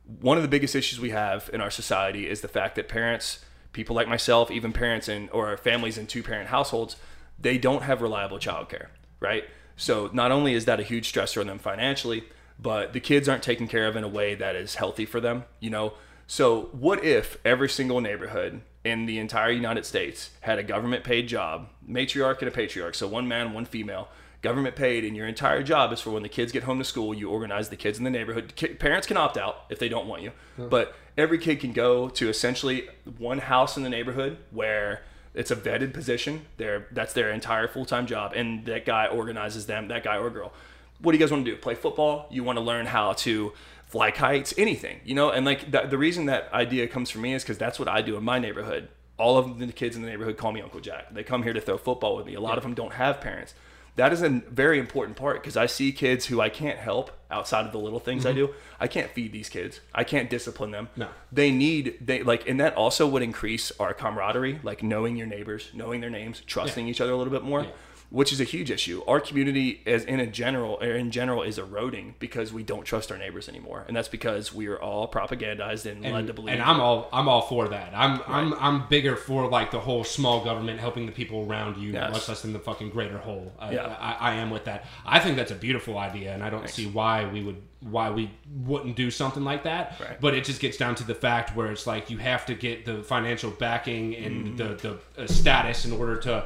one 0.05 0.37
of 0.37 0.43
the 0.43 0.49
biggest 0.49 0.75
issues 0.75 0.99
we 0.99 1.11
have 1.11 1.49
in 1.53 1.61
our 1.61 1.71
society 1.71 2.27
is 2.27 2.41
the 2.41 2.47
fact 2.47 2.75
that 2.75 2.89
parents, 2.89 3.39
people 3.73 3.95
like 3.95 4.07
myself, 4.07 4.51
even 4.51 4.73
parents 4.73 5.07
in 5.07 5.29
or 5.29 5.55
families 5.57 5.97
in 5.97 6.07
two 6.07 6.23
parent 6.23 6.49
households, 6.49 6.95
they 7.39 7.57
don't 7.57 7.83
have 7.83 8.01
reliable 8.01 8.37
childcare, 8.37 8.87
right? 9.19 9.45
So 9.75 10.09
not 10.13 10.31
only 10.31 10.53
is 10.53 10.65
that 10.65 10.79
a 10.79 10.83
huge 10.83 11.11
stressor 11.11 11.41
on 11.41 11.47
them 11.47 11.59
financially, 11.59 12.23
but 12.59 12.93
the 12.93 12.99
kids 12.99 13.27
aren't 13.27 13.43
taken 13.43 13.67
care 13.67 13.87
of 13.87 13.95
in 13.95 14.03
a 14.03 14.07
way 14.07 14.35
that 14.35 14.55
is 14.55 14.75
healthy 14.75 15.05
for 15.05 15.19
them, 15.19 15.45
you 15.59 15.69
know. 15.69 15.93
So 16.27 16.69
what 16.71 17.03
if 17.03 17.37
every 17.43 17.69
single 17.69 17.99
neighborhood 17.99 18.61
in 18.83 19.05
the 19.05 19.19
entire 19.19 19.51
United 19.51 19.85
States 19.85 20.31
had 20.41 20.59
a 20.59 20.63
government 20.63 21.03
paid 21.03 21.27
job, 21.27 21.69
matriarch 21.87 22.39
and 22.39 22.47
a 22.47 22.51
patriarch, 22.51 22.95
so 22.95 23.07
one 23.07 23.27
man, 23.27 23.53
one 23.53 23.65
female, 23.65 24.09
government 24.41 24.75
paid, 24.75 25.03
and 25.05 25.15
your 25.15 25.27
entire 25.27 25.61
job 25.63 25.91
is 25.93 26.01
for 26.01 26.09
when 26.11 26.23
the 26.23 26.29
kids 26.29 26.51
get 26.51 26.63
home 26.63 26.79
to 26.79 26.83
school, 26.83 27.13
you 27.13 27.29
organize 27.29 27.69
the 27.69 27.75
kids 27.75 27.97
in 27.97 28.03
the 28.03 28.09
neighborhood. 28.09 28.53
Ki- 28.55 28.69
Parents 28.75 29.05
can 29.07 29.17
opt 29.17 29.37
out 29.37 29.65
if 29.69 29.77
they 29.79 29.89
don't 29.89 30.07
want 30.07 30.21
you, 30.23 30.31
but 30.57 30.95
every 31.17 31.37
kid 31.37 31.59
can 31.59 31.73
go 31.73 32.09
to 32.09 32.29
essentially 32.29 32.87
one 33.17 33.37
house 33.39 33.77
in 33.77 33.83
the 33.83 33.89
neighborhood 33.89 34.37
where 34.51 35.03
it's 35.33 35.51
a 35.51 35.55
vetted 35.55 35.93
position. 35.93 36.45
They're, 36.57 36.87
that's 36.91 37.13
their 37.13 37.29
entire 37.31 37.67
full 37.67 37.85
time 37.85 38.07
job, 38.07 38.33
and 38.35 38.65
that 38.65 38.85
guy 38.85 39.05
organizes 39.07 39.65
them. 39.67 39.87
That 39.89 40.03
guy 40.03 40.17
or 40.17 40.29
girl. 40.29 40.51
What 40.99 41.13
do 41.13 41.17
you 41.17 41.23
guys 41.23 41.31
want 41.31 41.45
to 41.45 41.51
do? 41.51 41.57
Play 41.57 41.75
football? 41.75 42.27
You 42.29 42.43
want 42.43 42.57
to 42.57 42.63
learn 42.63 42.85
how 42.85 43.13
to 43.13 43.53
fly 43.87 44.11
kites, 44.11 44.53
anything, 44.57 45.01
you 45.03 45.15
know. 45.15 45.29
And 45.31 45.45
like 45.45 45.71
the, 45.71 45.81
the 45.81 45.97
reason 45.97 46.25
that 46.27 46.51
idea 46.53 46.87
comes 46.87 47.09
from 47.09 47.21
me 47.21 47.33
is 47.33 47.43
because 47.43 47.57
that's 47.57 47.77
what 47.79 47.87
I 47.87 48.01
do 48.01 48.17
in 48.17 48.23
my 48.23 48.39
neighborhood. 48.39 48.89
All 49.17 49.37
of 49.37 49.59
the 49.59 49.67
kids 49.71 49.95
in 49.95 50.01
the 50.01 50.07
neighborhood 50.09 50.37
call 50.37 50.51
me 50.51 50.61
Uncle 50.61 50.79
Jack. 50.79 51.13
They 51.13 51.23
come 51.23 51.43
here 51.43 51.53
to 51.53 51.61
throw 51.61 51.77
football 51.77 52.15
with 52.15 52.25
me. 52.25 52.33
A 52.33 52.39
lot 52.41 52.57
of 52.57 52.63
them 52.63 52.73
don't 52.73 52.93
have 52.93 53.21
parents. 53.21 53.53
That 53.95 54.13
is 54.13 54.21
a 54.21 54.29
very 54.29 54.79
important 54.79 55.17
part 55.17 55.41
because 55.41 55.57
I 55.57 55.65
see 55.65 55.91
kids 55.91 56.25
who 56.25 56.39
I 56.39 56.49
can't 56.49 56.79
help 56.79 57.11
outside 57.29 57.65
of 57.65 57.71
the 57.71 57.77
little 57.77 57.99
things 57.99 58.25
I 58.25 58.29
mm-hmm. 58.29 58.37
do. 58.37 58.53
I 58.79 58.87
can't 58.87 59.11
feed 59.11 59.31
these 59.31 59.49
kids. 59.49 59.81
I 59.93 60.03
can't 60.03 60.29
discipline 60.29 60.71
them. 60.71 60.89
No. 60.95 61.09
They 61.31 61.51
need 61.51 61.97
they 61.99 62.23
like 62.23 62.47
and 62.47 62.59
that 62.59 62.75
also 62.75 63.07
would 63.07 63.21
increase 63.21 63.71
our 63.79 63.93
camaraderie, 63.93 64.59
like 64.63 64.81
knowing 64.81 65.17
your 65.17 65.27
neighbors, 65.27 65.69
knowing 65.73 66.01
their 66.01 66.09
names, 66.09 66.41
trusting 66.45 66.87
each 66.87 67.01
other 67.01 67.11
a 67.11 67.17
little 67.17 67.33
bit 67.33 67.43
more. 67.43 67.65
Which 68.11 68.33
is 68.33 68.41
a 68.41 68.43
huge 68.43 68.69
issue. 68.69 69.01
Our 69.07 69.21
community, 69.21 69.81
as 69.85 70.03
in 70.03 70.19
a 70.19 70.27
general, 70.27 70.77
or 70.81 70.91
in 70.91 71.11
general, 71.11 71.43
is 71.43 71.57
eroding 71.57 72.15
because 72.19 72.51
we 72.51 72.61
don't 72.61 72.83
trust 72.83 73.09
our 73.09 73.17
neighbors 73.17 73.47
anymore, 73.47 73.85
and 73.87 73.95
that's 73.95 74.09
because 74.09 74.53
we 74.53 74.67
are 74.67 74.77
all 74.77 75.09
propagandized 75.09 75.89
and, 75.89 76.03
led 76.03 76.27
to 76.27 76.33
believe. 76.33 76.53
and 76.55 76.61
I'm 76.61 76.81
all 76.81 77.07
I'm 77.13 77.29
all 77.29 77.41
for 77.43 77.69
that. 77.69 77.93
I'm 77.95 78.21
I'm 78.27 78.53
I'm 78.55 78.87
bigger 78.89 79.15
for 79.15 79.47
like 79.47 79.71
the 79.71 79.79
whole 79.79 80.03
small 80.03 80.43
government 80.43 80.81
helping 80.81 81.05
the 81.05 81.13
people 81.13 81.47
around 81.49 81.77
you, 81.77 81.93
Yes. 81.93 82.11
much 82.11 82.27
less 82.27 82.41
than 82.41 82.51
the 82.51 82.59
fucking 82.59 82.89
greater 82.89 83.17
whole. 83.17 83.53
I, 83.57 83.71
Yeah. 83.75 83.95
I, 83.99 84.31
I 84.31 84.33
am 84.35 84.49
with 84.49 84.65
that. 84.65 84.85
I 85.05 85.19
think 85.19 85.37
that's 85.37 85.51
a 85.51 85.55
beautiful 85.55 85.97
idea, 85.97 86.33
and 86.33 86.43
I 86.43 86.49
don't 86.49 86.69
see 86.69 86.87
why 86.87 87.25
we 87.31 87.41
would 87.43 87.61
why 87.79 88.09
we 88.11 88.29
wouldn't 88.65 88.95
do 88.97 89.09
something 89.09 89.43
like 89.45 89.63
that. 89.63 89.95
Right. 90.01 90.19
But 90.19 90.33
it 90.35 90.43
just 90.43 90.59
gets 90.59 90.75
down 90.75 90.95
to 90.95 91.03
the 91.05 91.15
fact 91.15 91.55
where 91.55 91.71
it's 91.71 91.87
like 91.87 92.09
you 92.09 92.17
have 92.17 92.45
to 92.47 92.55
get 92.55 92.83
the 92.85 93.03
financial 93.03 93.51
backing 93.51 94.15
and 94.17 94.47
Mm-hmm. 94.47 94.55
the 94.57 94.99
the 95.15 95.23
uh, 95.23 95.27
status 95.27 95.85
in 95.85 95.93
order 95.93 96.17
to 96.17 96.45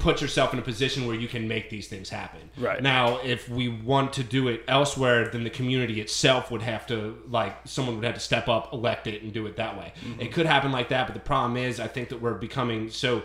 put 0.00 0.20
yourself 0.20 0.52
in 0.52 0.58
a 0.58 0.62
position 0.62 1.06
where 1.06 1.14
you 1.14 1.28
can 1.28 1.46
make 1.46 1.70
these 1.70 1.86
things 1.86 2.08
happen. 2.08 2.40
Right. 2.58 2.82
Now, 2.82 3.18
if 3.18 3.48
we 3.48 3.68
want 3.68 4.12
to 4.14 4.24
do 4.24 4.48
it 4.48 4.64
elsewhere, 4.66 5.28
then 5.28 5.44
the 5.44 5.50
community 5.50 6.00
itself 6.00 6.50
would 6.50 6.62
have 6.62 6.86
to, 6.88 7.22
like, 7.28 7.56
someone 7.64 7.96
would 7.96 8.04
have 8.04 8.14
to 8.14 8.20
step 8.20 8.48
up, 8.48 8.72
elect 8.72 9.06
it, 9.06 9.22
and 9.22 9.32
do 9.32 9.46
it 9.46 9.56
that 9.56 9.78
way. 9.78 9.92
Mm-hmm. 10.04 10.22
It 10.22 10.32
could 10.32 10.46
happen 10.46 10.72
like 10.72 10.88
that, 10.88 11.06
but 11.06 11.14
the 11.14 11.20
problem 11.20 11.56
is, 11.56 11.78
I 11.78 11.86
think 11.86 12.08
that 12.08 12.20
we're 12.20 12.34
becoming 12.34 12.90
so 12.90 13.22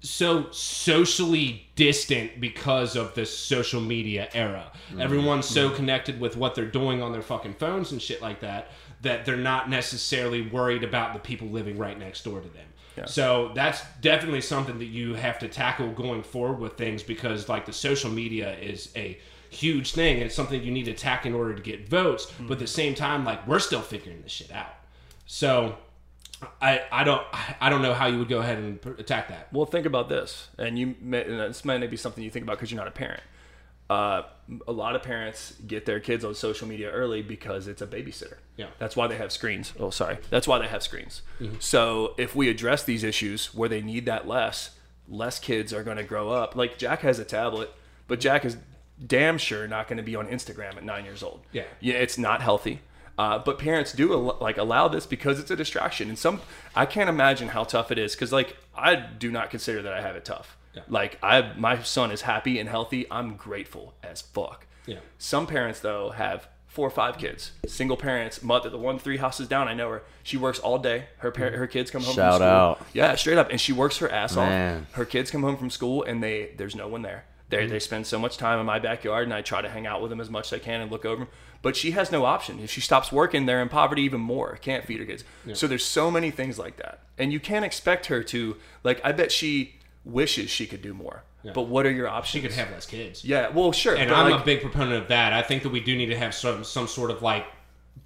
so 0.00 0.48
socially 0.52 1.66
distant 1.74 2.40
because 2.40 2.94
of 2.94 3.14
this 3.16 3.36
social 3.36 3.80
media 3.80 4.28
era. 4.32 4.70
Mm-hmm. 4.90 5.00
Everyone's 5.00 5.46
so 5.46 5.66
mm-hmm. 5.66 5.76
connected 5.76 6.20
with 6.20 6.36
what 6.36 6.54
they're 6.54 6.66
doing 6.66 7.02
on 7.02 7.10
their 7.10 7.20
fucking 7.20 7.54
phones 7.54 7.90
and 7.90 8.00
shit 8.00 8.22
like 8.22 8.40
that 8.40 8.70
that 9.02 9.24
they're 9.24 9.36
not 9.36 9.70
necessarily 9.70 10.42
worried 10.48 10.82
about 10.82 11.12
the 11.12 11.20
people 11.20 11.48
living 11.48 11.78
right 11.78 11.98
next 11.98 12.24
door 12.24 12.40
to 12.40 12.48
them. 12.48 12.66
So 13.06 13.52
that's 13.54 13.82
definitely 14.00 14.40
something 14.40 14.78
that 14.78 14.86
you 14.86 15.14
have 15.14 15.38
to 15.40 15.48
tackle 15.48 15.92
going 15.92 16.22
forward 16.22 16.58
with 16.58 16.76
things 16.76 17.02
because 17.02 17.48
like 17.48 17.66
the 17.66 17.72
social 17.72 18.10
media 18.10 18.56
is 18.58 18.90
a 18.96 19.18
huge 19.50 19.92
thing 19.92 20.16
and 20.16 20.24
it's 20.24 20.34
something 20.34 20.62
you 20.62 20.70
need 20.70 20.84
to 20.84 20.90
attack 20.90 21.24
in 21.26 21.34
order 21.34 21.54
to 21.54 21.62
get 21.62 21.88
votes, 21.88 22.30
hmm. 22.30 22.46
but 22.46 22.54
at 22.54 22.58
the 22.60 22.66
same 22.66 22.94
time 22.94 23.24
like 23.24 23.46
we're 23.46 23.58
still 23.58 23.82
figuring 23.82 24.22
this 24.22 24.32
shit 24.32 24.52
out. 24.52 24.74
So 25.26 25.76
I, 26.62 26.82
I 26.92 27.04
don't 27.04 27.22
I 27.60 27.68
don't 27.68 27.82
know 27.82 27.94
how 27.94 28.06
you 28.06 28.18
would 28.18 28.28
go 28.28 28.38
ahead 28.38 28.58
and 28.58 28.78
attack 28.98 29.28
that. 29.28 29.52
Well, 29.52 29.66
think 29.66 29.86
about 29.86 30.08
this, 30.08 30.48
and 30.56 30.78
you 30.78 30.94
may, 31.00 31.24
and 31.24 31.40
this 31.40 31.64
might 31.64 31.78
not 31.78 31.90
be 31.90 31.96
something 31.96 32.22
you 32.22 32.30
think 32.30 32.44
about 32.44 32.58
because 32.58 32.70
you're 32.70 32.78
not 32.78 32.88
a 32.88 32.92
parent. 32.92 33.22
Uh, 33.90 34.22
a 34.66 34.72
lot 34.72 34.94
of 34.96 35.02
parents 35.02 35.54
get 35.66 35.86
their 35.86 36.00
kids 36.00 36.24
on 36.24 36.34
social 36.34 36.66
media 36.68 36.90
early 36.90 37.22
because 37.22 37.66
it's 37.68 37.80
a 37.82 37.86
babysitter. 37.86 38.36
Yeah. 38.56 38.66
that's 38.78 38.96
why 38.96 39.06
they 39.06 39.16
have 39.16 39.30
screens. 39.32 39.72
Oh, 39.78 39.90
sorry, 39.90 40.18
that's 40.30 40.46
why 40.48 40.58
they 40.58 40.68
have 40.68 40.82
screens. 40.82 41.22
So 41.58 42.14
if 42.18 42.34
we 42.36 42.48
address 42.48 42.82
these 42.84 43.04
issues 43.04 43.54
where 43.54 43.68
they 43.68 43.80
need 43.82 44.04
that 44.06 44.26
less, 44.26 44.70
less 45.08 45.38
kids 45.38 45.72
are 45.72 45.82
going 45.82 45.96
to 45.96 46.02
grow 46.04 46.30
up. 46.30 46.54
Like 46.56 46.76
Jack 46.78 47.00
has 47.00 47.18
a 47.18 47.24
tablet, 47.24 47.70
but 48.06 48.20
Jack 48.20 48.44
is 48.44 48.56
damn 49.06 49.38
sure 49.38 49.66
not 49.68 49.86
going 49.88 49.96
to 49.98 50.02
be 50.02 50.16
on 50.16 50.26
Instagram 50.28 50.76
at 50.76 50.84
nine 50.84 51.04
years 51.04 51.22
old. 51.22 51.40
Yeah. 51.52 51.64
yeah, 51.80 51.94
it's 51.94 52.18
not 52.18 52.42
healthy. 52.42 52.80
Uh, 53.16 53.38
but 53.38 53.58
parents 53.58 53.92
do 53.92 54.12
al- 54.12 54.38
like 54.40 54.58
allow 54.58 54.86
this 54.88 55.06
because 55.06 55.40
it's 55.40 55.50
a 55.50 55.56
distraction, 55.56 56.08
and 56.08 56.18
some 56.18 56.40
I 56.76 56.84
can't 56.86 57.08
imagine 57.08 57.48
how 57.48 57.64
tough 57.64 57.90
it 57.90 57.98
is 57.98 58.14
because 58.14 58.32
like 58.32 58.56
I 58.76 58.96
do 58.96 59.30
not 59.30 59.50
consider 59.50 59.82
that 59.82 59.92
I 59.92 60.02
have 60.02 60.14
it 60.14 60.24
tough. 60.24 60.56
Yeah. 60.78 60.84
Like 60.88 61.18
I, 61.22 61.52
my 61.56 61.82
son 61.82 62.10
is 62.10 62.22
happy 62.22 62.58
and 62.58 62.68
healthy. 62.68 63.06
I'm 63.10 63.36
grateful 63.36 63.94
as 64.02 64.22
fuck. 64.22 64.66
Yeah. 64.86 64.98
Some 65.18 65.46
parents 65.46 65.80
though 65.80 66.10
have 66.10 66.48
four 66.66 66.86
or 66.86 66.90
five 66.90 67.18
kids, 67.18 67.52
single 67.66 67.96
parents. 67.96 68.42
Mother, 68.42 68.70
the 68.70 68.78
one 68.78 68.98
three 68.98 69.16
houses 69.16 69.48
down, 69.48 69.68
I 69.68 69.74
know 69.74 69.90
her. 69.90 70.02
She 70.22 70.36
works 70.36 70.58
all 70.58 70.78
day. 70.78 71.06
Her 71.18 71.30
par- 71.30 71.50
her 71.50 71.66
kids 71.66 71.90
come 71.90 72.02
home. 72.02 72.14
Shout 72.14 72.32
from 72.34 72.36
school. 72.38 72.48
out. 72.48 72.86
Yeah, 72.92 73.14
straight 73.16 73.38
up, 73.38 73.50
and 73.50 73.60
she 73.60 73.72
works 73.72 73.98
her 73.98 74.10
ass 74.10 74.36
Man. 74.36 74.82
off. 74.82 74.92
Her 74.94 75.04
kids 75.04 75.30
come 75.30 75.42
home 75.42 75.56
from 75.56 75.70
school 75.70 76.02
and 76.04 76.22
they 76.22 76.50
there's 76.56 76.74
no 76.76 76.88
one 76.88 77.02
there. 77.02 77.24
They 77.50 77.66
they 77.66 77.78
spend 77.78 78.06
so 78.06 78.18
much 78.18 78.36
time 78.36 78.60
in 78.60 78.66
my 78.66 78.78
backyard, 78.78 79.24
and 79.24 79.32
I 79.34 79.40
try 79.42 79.62
to 79.62 79.68
hang 79.70 79.86
out 79.86 80.00
with 80.02 80.10
them 80.10 80.20
as 80.20 80.28
much 80.30 80.52
as 80.52 80.60
I 80.60 80.62
can 80.62 80.80
and 80.82 80.90
look 80.90 81.04
over 81.06 81.24
them. 81.24 81.28
But 81.60 81.74
she 81.76 81.90
has 81.92 82.12
no 82.12 82.24
option. 82.24 82.60
If 82.60 82.70
she 82.70 82.80
stops 82.80 83.10
working, 83.10 83.46
they're 83.46 83.60
in 83.62 83.68
poverty 83.68 84.02
even 84.02 84.20
more. 84.20 84.58
Can't 84.60 84.84
feed 84.84 85.00
her 85.00 85.06
kids. 85.06 85.24
So 85.54 85.66
there's 85.66 85.84
so 85.84 86.10
many 86.10 86.30
things 86.30 86.58
like 86.58 86.76
that, 86.76 87.00
and 87.16 87.32
you 87.32 87.40
can't 87.40 87.64
expect 87.64 88.06
her 88.06 88.22
to 88.24 88.56
like. 88.84 89.00
I 89.02 89.12
bet 89.12 89.32
she 89.32 89.74
wishes 90.08 90.50
she 90.50 90.66
could 90.66 90.82
do 90.82 90.94
more. 90.94 91.22
But 91.54 91.62
what 91.62 91.86
are 91.86 91.90
your 91.90 92.08
options? 92.08 92.30
She 92.30 92.40
could 92.46 92.56
have 92.56 92.70
less 92.72 92.84
kids. 92.84 93.24
Yeah, 93.24 93.48
well, 93.48 93.72
sure. 93.72 93.96
And 93.96 94.10
I'm 94.10 94.30
like, 94.30 94.42
a 94.42 94.44
big 94.44 94.60
proponent 94.60 95.00
of 95.02 95.08
that. 95.08 95.32
I 95.32 95.40
think 95.42 95.62
that 95.62 95.70
we 95.70 95.80
do 95.80 95.96
need 95.96 96.06
to 96.06 96.16
have 96.18 96.34
some 96.34 96.62
some 96.64 96.86
sort 96.88 97.10
of 97.10 97.22
like 97.22 97.46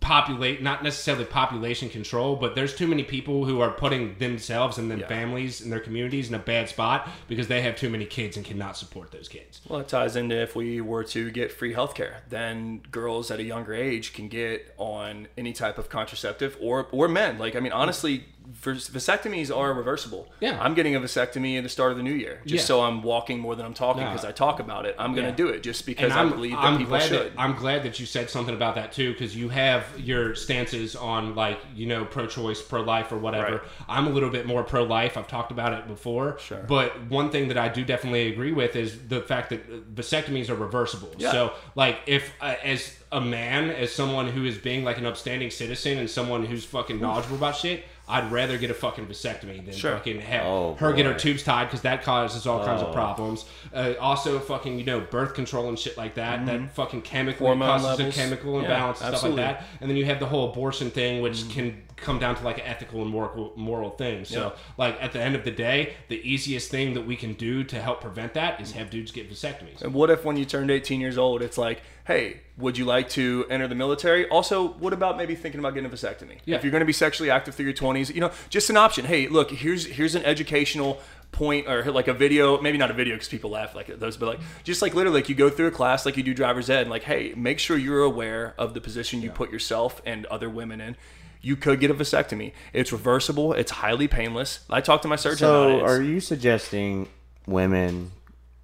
populate 0.01 0.61
not 0.63 0.83
necessarily 0.83 1.25
population 1.25 1.89
control, 1.89 2.35
but 2.37 2.55
there's 2.57 2.75
too 2.75 2.89
many 2.89 3.05
people 3.05 3.45
who 3.45 3.61
are 3.61 3.71
putting 3.71 4.17
themselves 4.19 4.77
and 4.79 4.91
their 4.91 4.99
Yeah. 4.99 5.07
families 5.07 5.61
and 5.61 5.73
their 5.73 5.81
communities 5.81 6.29
in 6.29 6.35
a 6.35 6.39
bad 6.41 6.69
spot 6.69 7.09
because 7.29 7.47
they 7.47 7.61
have 7.63 7.77
too 7.77 7.89
many 7.89 8.05
kids 8.05 8.37
and 8.37 8.45
cannot 8.45 8.77
support 8.77 9.13
those 9.13 9.29
kids. 9.29 9.61
Well, 9.69 9.81
it 9.81 9.89
ties 9.89 10.17
into 10.17 10.35
if 10.41 10.57
we 10.57 10.81
were 10.81 11.05
to 11.05 11.31
get 11.31 11.53
free 11.53 11.73
healthcare, 11.75 12.15
then 12.29 12.83
girls 12.91 13.31
at 13.31 13.39
a 13.39 13.45
younger 13.45 13.75
age 13.75 14.13
can 14.13 14.27
get 14.29 14.75
on 14.77 15.29
any 15.39 15.53
type 15.53 15.79
of 15.79 15.89
contraceptive, 15.89 16.57
or 16.61 16.89
or 16.91 17.07
men. 17.07 17.39
Like, 17.39 17.55
I 17.55 17.61
mean, 17.61 17.73
honestly, 17.73 18.25
vasectomies 18.51 19.55
are 19.55 19.73
reversible. 19.73 20.29
Yeah. 20.41 20.59
I'm 20.61 20.75
getting 20.75 20.95
a 20.95 21.01
vasectomy 21.01 21.57
at 21.57 21.63
the 21.63 21.69
start 21.69 21.91
of 21.93 21.97
the 21.97 22.03
new 22.03 22.13
year, 22.13 22.41
just 22.47 22.63
Yeah. 22.63 22.67
so 22.67 22.83
I'm 22.83 23.03
walking 23.03 23.39
more 23.39 23.55
than 23.57 23.67
I'm 23.67 23.75
talking 23.75 24.03
No. 24.03 24.11
because 24.11 24.25
I 24.25 24.33
talk 24.33 24.61
about 24.61 24.87
it. 24.87 24.95
I'm 24.99 25.15
gonna 25.15 25.29
Yeah. 25.29 25.35
do 25.35 25.49
it 25.49 25.63
just 25.63 25.87
because 25.87 26.13
I 26.13 26.21
I'm, 26.21 26.31
believe 26.31 26.53
that 26.53 26.59
I'm 26.61 26.79
people 26.79 26.91
glad 26.97 27.03
should. 27.09 27.33
That, 27.33 27.41
I'm 27.41 27.55
glad 27.55 27.83
that 27.85 27.99
you 28.01 28.07
said 28.07 28.31
something 28.31 28.55
about 28.55 28.75
that 28.77 28.93
too, 28.93 29.13
because 29.13 29.37
you 29.37 29.49
have 29.49 29.85
your 29.99 30.35
stances 30.35 30.95
on 30.97 31.35
like 31.35 31.59
you 31.75 31.87
know 31.87 32.05
pro-choice, 32.05 32.63
pro-life, 32.63 33.13
or 33.13 33.19
whatever. 33.19 33.53
Right. 33.53 33.61
I'm 33.89 34.07
a 34.07 34.11
little 34.11 34.31
bit 34.31 34.47
more 34.47 34.63
pro-life. 34.63 35.17
I've 35.17 35.29
talked 35.29 35.51
about 35.53 35.73
it 35.73 35.89
before. 35.89 36.39
Sure. 36.39 36.59
But 36.67 36.93
one 37.09 37.31
thing 37.31 37.49
that 37.49 37.59
I 37.59 37.69
do 37.69 37.85
definitely 37.85 38.29
agree 38.33 38.53
with 38.53 38.77
is 38.77 38.99
the 39.09 39.21
fact 39.21 39.51
that 39.51 39.61
uh, 39.61 39.77
vasectomies 39.95 40.49
are 40.49 40.55
reversible. 40.55 41.13
Yeah. 41.19 41.33
So 41.33 41.53
like 41.75 42.01
if 42.07 42.33
uh, 42.41 42.55
as 42.63 42.97
a 43.11 43.21
man, 43.21 43.71
as 43.71 43.93
someone 43.95 44.29
who 44.29 44.45
is 44.45 44.57
being 44.59 44.85
like 44.85 44.99
an 44.99 45.05
upstanding 45.07 45.51
citizen 45.51 45.99
and 45.99 46.09
someone 46.09 46.47
who's 46.47 46.65
fucking 46.65 47.01
knowledgeable 47.01 47.37
about 47.37 47.57
shit. 47.57 47.85
I'd 48.09 48.33
rather 48.33 48.59
get 48.59 48.71
a 48.71 48.75
fucking 48.75 49.07
vasectomy 49.07 49.65
than 49.65 49.75
Sure. 49.75 49.93
fucking 49.93 50.21
have 50.21 50.45
Oh, 50.45 50.75
her 50.75 50.93
get 50.93 51.07
her 51.07 51.15
tubes 51.15 51.43
tied 51.43 51.67
because 51.67 51.83
that 51.83 52.03
causes 52.03 52.47
all 52.47 52.65
kinds 52.65 52.83
of 52.83 52.89
Oh. 52.89 52.93
problems. 52.93 53.45
Uh, 53.73 53.95
also, 54.01 54.39
fucking 54.39 54.79
you 54.79 54.85
know 54.85 55.01
birth 55.01 55.35
control 55.35 55.69
and 55.69 55.79
shit 55.79 55.97
like 55.97 56.15
that. 56.17 56.45
That 56.47 56.57
mm-hmm. 56.57 56.67
fucking 56.69 57.03
chemical 57.03 57.47
Hormone 57.47 57.69
causes 57.69 57.87
levels. 57.99 58.17
a 58.17 58.21
chemical 58.21 58.55
Yeah, 58.55 58.63
imbalance 58.63 59.01
and 59.01 59.17
stuff 59.17 59.31
like 59.31 59.37
that. 59.37 59.65
And 59.81 59.89
then 59.89 59.97
you 59.97 60.05
have 60.05 60.19
the 60.19 60.27
whole 60.27 60.51
abortion 60.51 60.91
thing, 60.91 61.23
which 61.23 61.39
mm. 61.39 61.51
can 61.51 61.83
come 61.97 62.19
down 62.19 62.35
to 62.35 62.45
like 62.45 62.59
an 62.59 62.65
ethical 62.67 63.03
and 63.03 63.11
moral 63.11 63.53
moral 63.55 63.91
thing. 63.91 64.25
So, 64.25 64.41
Yeah. 64.41 64.51
like 64.77 65.01
at 65.01 65.13
the 65.13 65.21
end 65.21 65.37
of 65.37 65.45
the 65.45 65.53
day, 65.53 65.95
the 66.09 66.21
easiest 66.29 66.71
thing 66.71 66.95
that 66.95 67.07
we 67.07 67.15
can 67.17 67.35
do 67.35 67.63
to 67.65 67.81
help 67.81 68.01
prevent 68.01 68.35
that 68.35 68.61
is 68.61 68.73
mm. 68.73 68.77
have 68.77 68.91
dudes 68.91 69.13
get 69.13 69.31
vasectomies. 69.31 69.81
And 69.81 69.95
what 69.95 70.11
if 70.11 70.25
when 70.25 70.37
you 70.37 70.45
turned 70.45 70.71
18 70.71 71.01
years 71.01 71.17
old, 71.17 71.41
it's 71.41 71.57
like, 71.57 71.83
hey, 72.05 72.41
would 72.57 72.77
you 72.77 72.85
like 72.85 73.09
to 73.11 73.47
enter 73.49 73.69
the 73.69 73.75
military? 73.75 74.29
Also, 74.29 74.69
what 74.75 74.93
about 74.93 75.17
maybe 75.17 75.35
thinking 75.35 75.59
about 75.59 75.75
getting 75.75 75.91
a 75.91 75.95
vasectomy? 75.95 76.39
Yeah. 76.45 76.57
If 76.57 76.65
you're 76.65 76.71
going 76.71 76.81
to 76.81 76.87
be 76.87 76.93
sexually 76.93 77.31
active 77.31 77.55
through 77.55 77.67
your 77.67 77.75
20s, 77.75 78.15
you 78.15 78.21
know, 78.21 78.31
just 78.51 78.71
an 78.71 78.77
option. 78.77 79.05
Hey, 79.05 79.29
look, 79.29 79.51
here's 79.51 79.87
here's 79.87 80.15
an 80.15 80.25
educational 80.25 81.01
point 81.31 81.67
or 81.67 81.83
like 81.91 82.09
a 82.09 82.13
video, 82.15 82.61
maybe 82.61 82.77
not 82.77 82.91
a 82.91 82.95
video 82.95 83.15
because 83.15 83.29
people 83.29 83.51
laugh 83.51 83.75
like 83.75 83.87
those, 83.99 84.17
but 84.19 84.27
like 84.27 84.41
just 84.65 84.83
like 84.83 84.95
literally 84.95 85.21
like 85.21 85.29
you 85.31 85.35
go 85.35 85.49
through 85.49 85.69
a 85.69 85.71
class 85.71 86.05
like 86.05 86.17
you 86.19 86.23
do 86.23 86.35
driver's 86.35 86.69
ed 86.69 86.83
and 86.83 86.91
like, 86.91 87.05
hey, 87.05 87.33
make 87.37 87.59
sure 87.59 87.77
you're 87.79 88.03
aware 88.03 88.55
of 88.59 88.75
the 88.75 88.81
position 88.83 89.23
you 89.23 89.31
put 89.31 89.51
yourself 89.51 90.03
and 90.05 90.27
other 90.27 90.51
women 90.51 90.81
in. 90.81 90.97
You 91.41 91.57
could 91.57 91.81
get 91.81 91.91
a 91.91 91.95
vasectomy. 91.95 92.53
It's 92.73 92.93
reversible. 92.93 93.53
It's 93.55 93.73
highly 93.73 94.07
painless. 94.09 94.61
I 94.71 94.81
talked 94.81 95.03
to 95.03 95.09
my 95.09 95.17
surgeon. 95.17 95.49
about 95.49 95.69
So, 95.71 95.79
it. 95.79 95.83
are 95.83 96.03
you 96.03 96.21
suggesting 96.21 97.09
women 97.47 98.13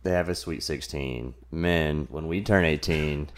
they 0.08 0.14
have 0.14 0.28
a 0.30 0.34
sweet 0.34 0.62
sixteen, 0.62 1.34
men 1.50 2.06
when 2.10 2.28
we 2.28 2.40
turn 2.40 2.64
eighteen, 2.64 3.28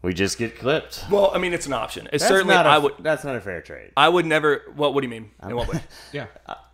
we 0.00 0.14
just 0.14 0.38
get 0.38 0.58
clipped? 0.58 1.04
well, 1.10 1.30
I 1.34 1.38
mean, 1.38 1.52
it's 1.52 1.66
an 1.66 1.74
option. 1.74 2.08
It's 2.12 2.22
That's 2.22 2.32
certainly 2.32 2.54
not 2.54 2.64
a, 2.64 2.70
I 2.70 2.78
would 2.78 2.94
That's 3.00 3.24
not 3.24 3.36
a 3.36 3.40
fair 3.40 3.60
trade. 3.60 3.92
I 3.96 4.08
would 4.08 4.24
never. 4.24 4.62
What? 4.74 4.94
What 4.94 5.02
do 5.02 5.06
you 5.06 5.10
mean? 5.10 5.30
In 5.42 5.54
what 5.54 5.68
way? 5.68 5.80
Yeah, 6.12 6.26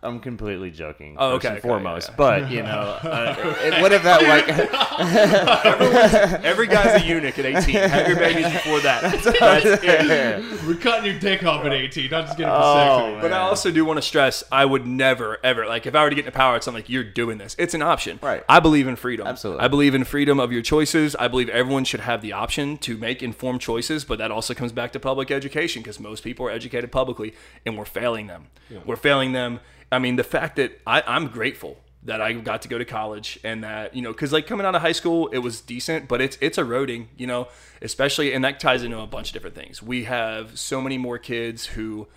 I'm 0.03 0.19
completely 0.19 0.71
joking. 0.71 1.15
Oh, 1.17 1.35
first 1.39 1.45
okay, 1.45 1.47
and 1.49 1.57
okay, 1.59 1.67
foremost, 1.67 2.09
yeah. 2.09 2.15
but 2.17 2.51
you 2.51 2.63
know, 2.63 2.97
uh, 3.03 3.55
it- 3.63 3.81
what 3.81 3.93
if 3.93 4.03
that 4.03 4.21
like 4.23 4.49
Every 6.43 6.67
guy's 6.67 7.01
a 7.01 7.05
eunuch 7.05 7.37
at 7.39 7.45
18. 7.45 7.75
Have 7.75 8.07
your 8.07 8.17
babies 8.17 8.51
before 8.51 8.79
that. 8.81 9.01
That's 9.39 9.83
it. 9.83 10.65
We're 10.67 10.75
cutting 10.75 11.11
your 11.11 11.19
dick 11.19 11.43
off 11.43 11.65
at 11.65 11.73
18. 11.73 12.09
Not 12.11 12.25
just 12.25 12.37
getting 12.37 12.51
a 12.51 12.55
Oh, 12.55 12.59
vasectomy. 13.17 13.21
But 13.21 13.33
I 13.33 13.39
also 13.39 13.71
do 13.71 13.85
want 13.85 13.97
to 13.97 14.01
stress 14.01 14.43
I 14.51 14.65
would 14.65 14.85
never, 14.85 15.37
ever, 15.43 15.65
like, 15.65 15.85
if 15.85 15.95
I 15.95 16.03
were 16.03 16.09
to 16.09 16.15
get 16.15 16.25
into 16.25 16.37
power, 16.37 16.55
it's 16.55 16.67
not 16.67 16.73
like 16.75 16.89
you're 16.89 17.03
doing 17.03 17.37
this. 17.37 17.55
It's 17.57 17.73
an 17.73 17.81
option. 17.81 18.19
Right. 18.21 18.43
I 18.47 18.59
believe 18.59 18.87
in 18.87 18.95
freedom. 18.95 19.27
Absolutely. 19.27 19.63
I 19.63 19.67
believe 19.67 19.95
in 19.95 20.03
freedom 20.03 20.39
of 20.39 20.51
your 20.51 20.61
choices. 20.61 21.15
I 21.15 21.27
believe 21.27 21.49
everyone 21.49 21.85
should 21.85 22.01
have 22.01 22.21
the 22.21 22.33
option 22.33 22.77
to 22.79 22.97
make 22.97 23.23
informed 23.23 23.61
choices, 23.61 24.03
but 24.05 24.17
that 24.19 24.31
also 24.31 24.53
comes 24.53 24.71
back 24.71 24.91
to 24.93 24.99
public 24.99 25.31
education 25.31 25.81
because 25.81 25.99
most 25.99 26.23
people 26.23 26.45
are 26.47 26.51
educated 26.51 26.91
publicly 26.91 27.33
and 27.65 27.77
we're 27.77 27.85
failing 27.85 28.27
them. 28.27 28.47
We're 28.85 28.95
failing 28.95 29.33
them. 29.33 29.59
I 29.93 29.99
mean, 29.99 30.15
the 30.15 30.23
fact 30.23 30.55
that 30.57 30.79
I, 30.85 31.01
I'm 31.05 31.27
grateful 31.27 31.77
that 32.03 32.21
I 32.21 32.33
got 32.33 32.63
to 32.63 32.67
go 32.67 32.77
to 32.77 32.83
college 32.85 33.39
and 33.43 33.63
that, 33.63 33.95
you 33.95 34.01
know, 34.01 34.11
because 34.11 34.33
like 34.33 34.45
coming 34.45 34.65
out 34.65 34.75
of 34.75 34.81
high 34.81 34.91
school, 34.91 35.27
it 35.29 35.37
was 35.37 35.61
decent, 35.61 36.07
but 36.09 36.19
it's 36.21 36.37
it's 36.41 36.57
eroding, 36.57 37.09
you 37.17 37.27
know, 37.27 37.47
especially, 37.81 38.33
and 38.33 38.43
that 38.43 38.59
ties 38.59 38.83
into 38.83 38.99
a 38.99 39.07
bunch 39.07 39.29
of 39.29 39.33
different 39.33 39.55
things. 39.55 39.81
We 39.81 40.03
have 40.05 40.59
so 40.59 40.81
many 40.81 40.97
more 40.97 41.17
kids 41.17 41.67
who 41.67 42.07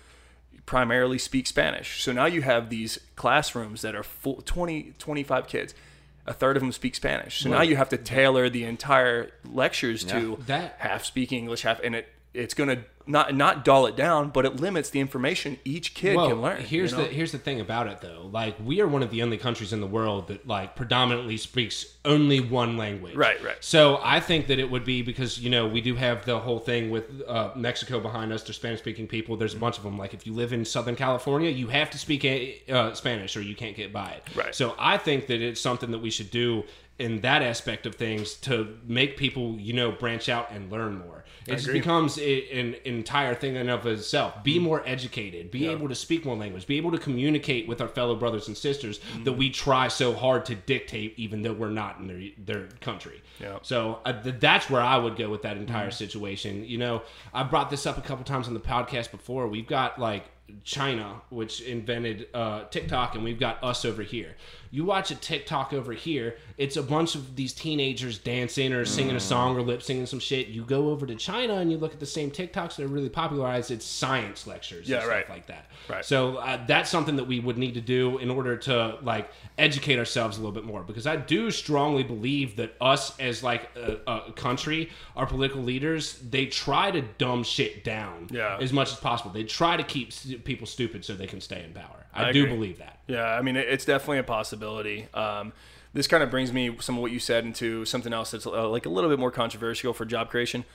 primarily 0.65 1.17
speak 1.17 1.47
Spanish. 1.47 2.03
So 2.03 2.11
now 2.11 2.25
you 2.25 2.41
have 2.41 2.69
these 2.69 2.99
classrooms 3.15 3.81
that 3.83 3.95
are 3.95 4.03
full 4.03 4.41
20, 4.45 4.93
25 4.99 5.47
kids. 5.47 5.73
A 6.25 6.33
third 6.33 6.57
of 6.57 6.61
them 6.61 6.73
speak 6.73 6.93
Spanish. 6.93 7.39
So 7.39 7.49
now 7.49 7.61
you 7.61 7.77
have 7.77 7.87
to 7.89 7.97
tailor 7.97 8.49
the 8.49 8.65
entire 8.65 9.31
lectures 9.45 10.03
to 10.03 10.37
That- 10.47 10.75
half 10.79 11.05
speak 11.05 11.31
English, 11.31 11.61
half, 11.61 11.79
and 11.81 11.95
it 11.95 12.09
it's 12.37 12.53
going 12.53 12.69
to 12.69 12.83
not 13.07 13.33
not 13.35 13.63
dull 13.65 13.85
it 13.85 13.95
down, 13.95 14.29
but 14.29 14.45
it 14.45 14.57
limits 14.57 14.89
the 14.89 14.99
information 14.99 15.57
each 15.63 15.93
kid 15.93 16.15
well, 16.15 16.27
can 16.27 16.41
learn. 16.41 16.61
Here's 16.61 16.91
you 16.91 16.97
know? 16.97 17.03
the 17.05 17.09
here's 17.09 17.31
the 17.31 17.37
thing 17.37 17.59
about 17.59 17.87
it 17.87 18.01
though. 18.01 18.29
Like 18.31 18.55
we 18.63 18.81
are 18.81 18.87
one 18.87 19.01
of 19.01 19.11
the 19.11 19.23
only 19.23 19.37
countries 19.37 19.73
in 19.73 19.81
the 19.81 19.87
world 19.87 20.27
that 20.27 20.47
like 20.47 20.75
predominantly 20.75 21.37
speaks 21.37 21.85
only 22.05 22.39
one 22.39 22.77
language. 22.77 23.15
Right, 23.15 23.41
right. 23.43 23.55
So 23.61 23.99
I 24.03 24.19
think 24.19 24.47
that 24.47 24.59
it 24.59 24.69
would 24.69 24.85
be 24.85 25.01
because 25.01 25.39
you 25.39 25.49
know 25.49 25.67
we 25.67 25.81
do 25.81 25.95
have 25.95 26.25
the 26.25 26.39
whole 26.39 26.59
thing 26.59 26.89
with 26.89 27.05
uh, 27.27 27.51
Mexico 27.55 27.99
behind 27.99 28.31
us. 28.33 28.43
There's 28.43 28.57
Spanish 28.57 28.79
speaking 28.79 29.07
people. 29.07 29.37
There's 29.37 29.53
a 29.53 29.59
bunch 29.59 29.77
of 29.77 29.83
them. 29.83 29.97
Like 29.97 30.13
if 30.13 30.27
you 30.27 30.33
live 30.33 30.53
in 30.53 30.65
Southern 30.65 30.95
California, 30.95 31.49
you 31.49 31.67
have 31.67 31.89
to 31.91 31.97
speak 31.97 32.25
uh, 32.69 32.93
Spanish 32.93 33.37
or 33.37 33.41
you 33.41 33.55
can't 33.55 33.75
get 33.75 33.93
by 33.93 34.09
it. 34.09 34.23
Right. 34.35 34.53
So 34.53 34.75
I 34.77 34.97
think 34.97 35.27
that 35.27 35.41
it's 35.41 35.61
something 35.61 35.91
that 35.91 35.99
we 35.99 36.09
should 36.09 36.31
do 36.31 36.63
in 36.99 37.21
that 37.21 37.43
aspect 37.43 37.85
of 37.85 37.95
things 37.95 38.33
to 38.35 38.75
make 38.87 39.17
people 39.17 39.57
you 39.59 39.73
know 39.73 39.91
branch 39.91 40.29
out 40.29 40.51
and 40.51 40.71
learn 40.71 40.97
more. 40.97 41.23
It 41.47 41.51
just 41.55 41.67
agree. 41.67 41.79
becomes 41.79 42.17
a, 42.19 42.49
an 42.59 42.75
entire 42.85 43.33
thing 43.33 43.51
in 43.55 43.61
and 43.61 43.69
of 43.69 43.85
itself. 43.87 44.35
Mm. 44.35 44.43
Be 44.43 44.59
more 44.59 44.83
educated. 44.85 45.49
Be 45.51 45.67
able 45.67 45.87
to 45.89 45.95
speak 45.95 46.25
more 46.25 46.35
language. 46.35 46.67
Be 46.67 46.77
able 46.77 46.91
to 46.91 46.97
communicate 46.97 47.67
with 47.67 47.81
our 47.81 47.87
fellow 47.87 48.15
brothers 48.15 48.47
and 48.47 48.57
sisters 48.57 48.99
Mm. 49.15 49.23
that 49.25 49.33
we 49.33 49.49
try 49.49 49.87
so 49.87 50.13
hard 50.13 50.45
to 50.45 50.55
dictate, 50.55 51.13
even 51.17 51.41
though 51.41 51.53
we're 51.53 51.69
not 51.69 51.99
in 51.99 52.07
their 52.07 52.21
their 52.37 52.67
country. 52.81 53.21
Yeah. 53.39 53.59
So 53.61 53.99
uh, 54.05 54.21
th- 54.21 54.35
that's 54.39 54.69
where 54.69 54.81
I 54.81 54.97
would 54.97 55.15
go 55.15 55.29
with 55.29 55.41
that 55.43 55.57
entire 55.57 55.89
Mm. 55.89 55.93
situation. 55.93 56.65
You 56.65 56.77
know, 56.77 57.01
I 57.33 57.43
brought 57.43 57.69
this 57.69 57.85
up 57.85 57.97
a 57.97 58.01
couple 58.01 58.23
times 58.25 58.47
on 58.47 58.53
the 58.53 58.59
podcast 58.59 59.11
before. 59.11 59.47
We've 59.47 59.67
got 59.67 59.99
like 59.99 60.25
China, 60.63 61.21
which 61.29 61.61
invented 61.61 62.27
uh, 62.33 62.63
TikTok, 62.65 63.15
and 63.15 63.23
we've 63.23 63.39
got 63.39 63.63
us 63.63 63.85
over 63.85 64.01
here. 64.03 64.35
You 64.69 64.83
watch 64.83 65.11
a 65.11 65.15
TikTok 65.15 65.71
over 65.71 65.93
here, 65.93 66.35
it's 66.57 66.75
a 66.75 66.83
bunch 66.83 67.15
of 67.15 67.37
these 67.37 67.53
teenagers 67.53 68.17
dancing 68.17 68.73
or 68.73 68.83
singing 68.83 69.13
Mm. 69.13 69.17
a 69.17 69.21
song 69.21 69.55
or 69.55 69.61
lip 69.61 69.81
singing 69.81 70.05
some 70.05 70.19
shit. 70.19 70.47
You 70.47 70.63
go 70.63 70.89
over 70.89 71.05
to 71.07 71.15
China 71.15 71.55
and 71.55 71.71
you 71.71 71.77
look 71.77 71.93
at 71.93 72.01
the 72.01 72.05
same 72.05 72.29
TikToks 72.31 72.75
that 72.75 72.83
are 72.83 72.87
really 72.87 73.07
popularized. 73.07 73.71
It's 73.71 73.85
science 73.85 74.45
lectures, 74.45 74.89
Yeah, 74.89 74.97
and 74.97 75.03
stuff 75.05 75.15
right. 75.15 75.29
like 75.29 75.47
that. 75.47 75.67
Right. 75.89 76.03
So 76.03 76.35
uh, 76.37 76.65
that's 76.67 76.89
something 76.89 77.15
that 77.15 77.23
we 77.25 77.39
would 77.39 77.57
need 77.57 77.75
to 77.75 77.81
do 77.81 78.17
in 78.17 78.29
order 78.29 78.57
to 78.57 78.97
like 79.01 79.29
educate 79.57 79.97
ourselves 79.99 80.37
a 80.37 80.41
little 80.41 80.51
bit 80.53 80.65
more 80.65 80.83
because 80.83 81.07
I 81.07 81.15
do 81.15 81.49
strongly 81.49 82.03
believe 82.03 82.57
that 82.57 82.75
us 82.81 83.17
as 83.19 83.41
like 83.43 83.69
a, 83.77 83.99
a 84.05 84.31
country, 84.33 84.89
our 85.15 85.25
political 85.25 85.61
leaders, 85.61 86.19
they 86.29 86.45
try 86.45 86.91
to 86.91 87.01
dumb 87.17 87.43
shit 87.43 87.85
down 87.85 88.27
Yeah. 88.31 88.57
as 88.59 88.73
much 88.73 88.91
as 88.91 88.99
possible. 88.99 89.31
They 89.31 89.43
try 89.45 89.77
to 89.77 89.83
keep 89.83 90.11
people 90.43 90.67
stupid 90.67 91.05
so 91.05 91.13
they 91.13 91.27
can 91.27 91.41
stay 91.41 91.63
in 91.63 91.73
power. 91.73 92.05
I, 92.13 92.29
I 92.29 92.31
do 92.31 92.47
believe 92.47 92.79
that. 92.79 92.99
Yeah, 93.07 93.25
I 93.25 93.41
mean, 93.41 93.55
it's 93.55 93.85
definitely 93.85 94.19
a 94.19 94.23
possibility. 94.23 95.07
Um, 95.13 95.53
this 95.93 96.07
kind 96.07 96.23
of 96.23 96.29
brings 96.29 96.51
me 96.53 96.75
some 96.79 96.95
of 96.95 97.01
what 97.01 97.11
you 97.11 97.19
said 97.19 97.45
into 97.45 97.85
something 97.85 98.13
else 98.13 98.31
that's 98.31 98.45
uh, 98.45 98.69
like 98.69 98.85
a 98.85 98.89
little 98.89 99.09
bit 99.09 99.19
more 99.19 99.31
controversial 99.31 99.93
for 99.93 100.05
job 100.05 100.29
creation. 100.29 100.65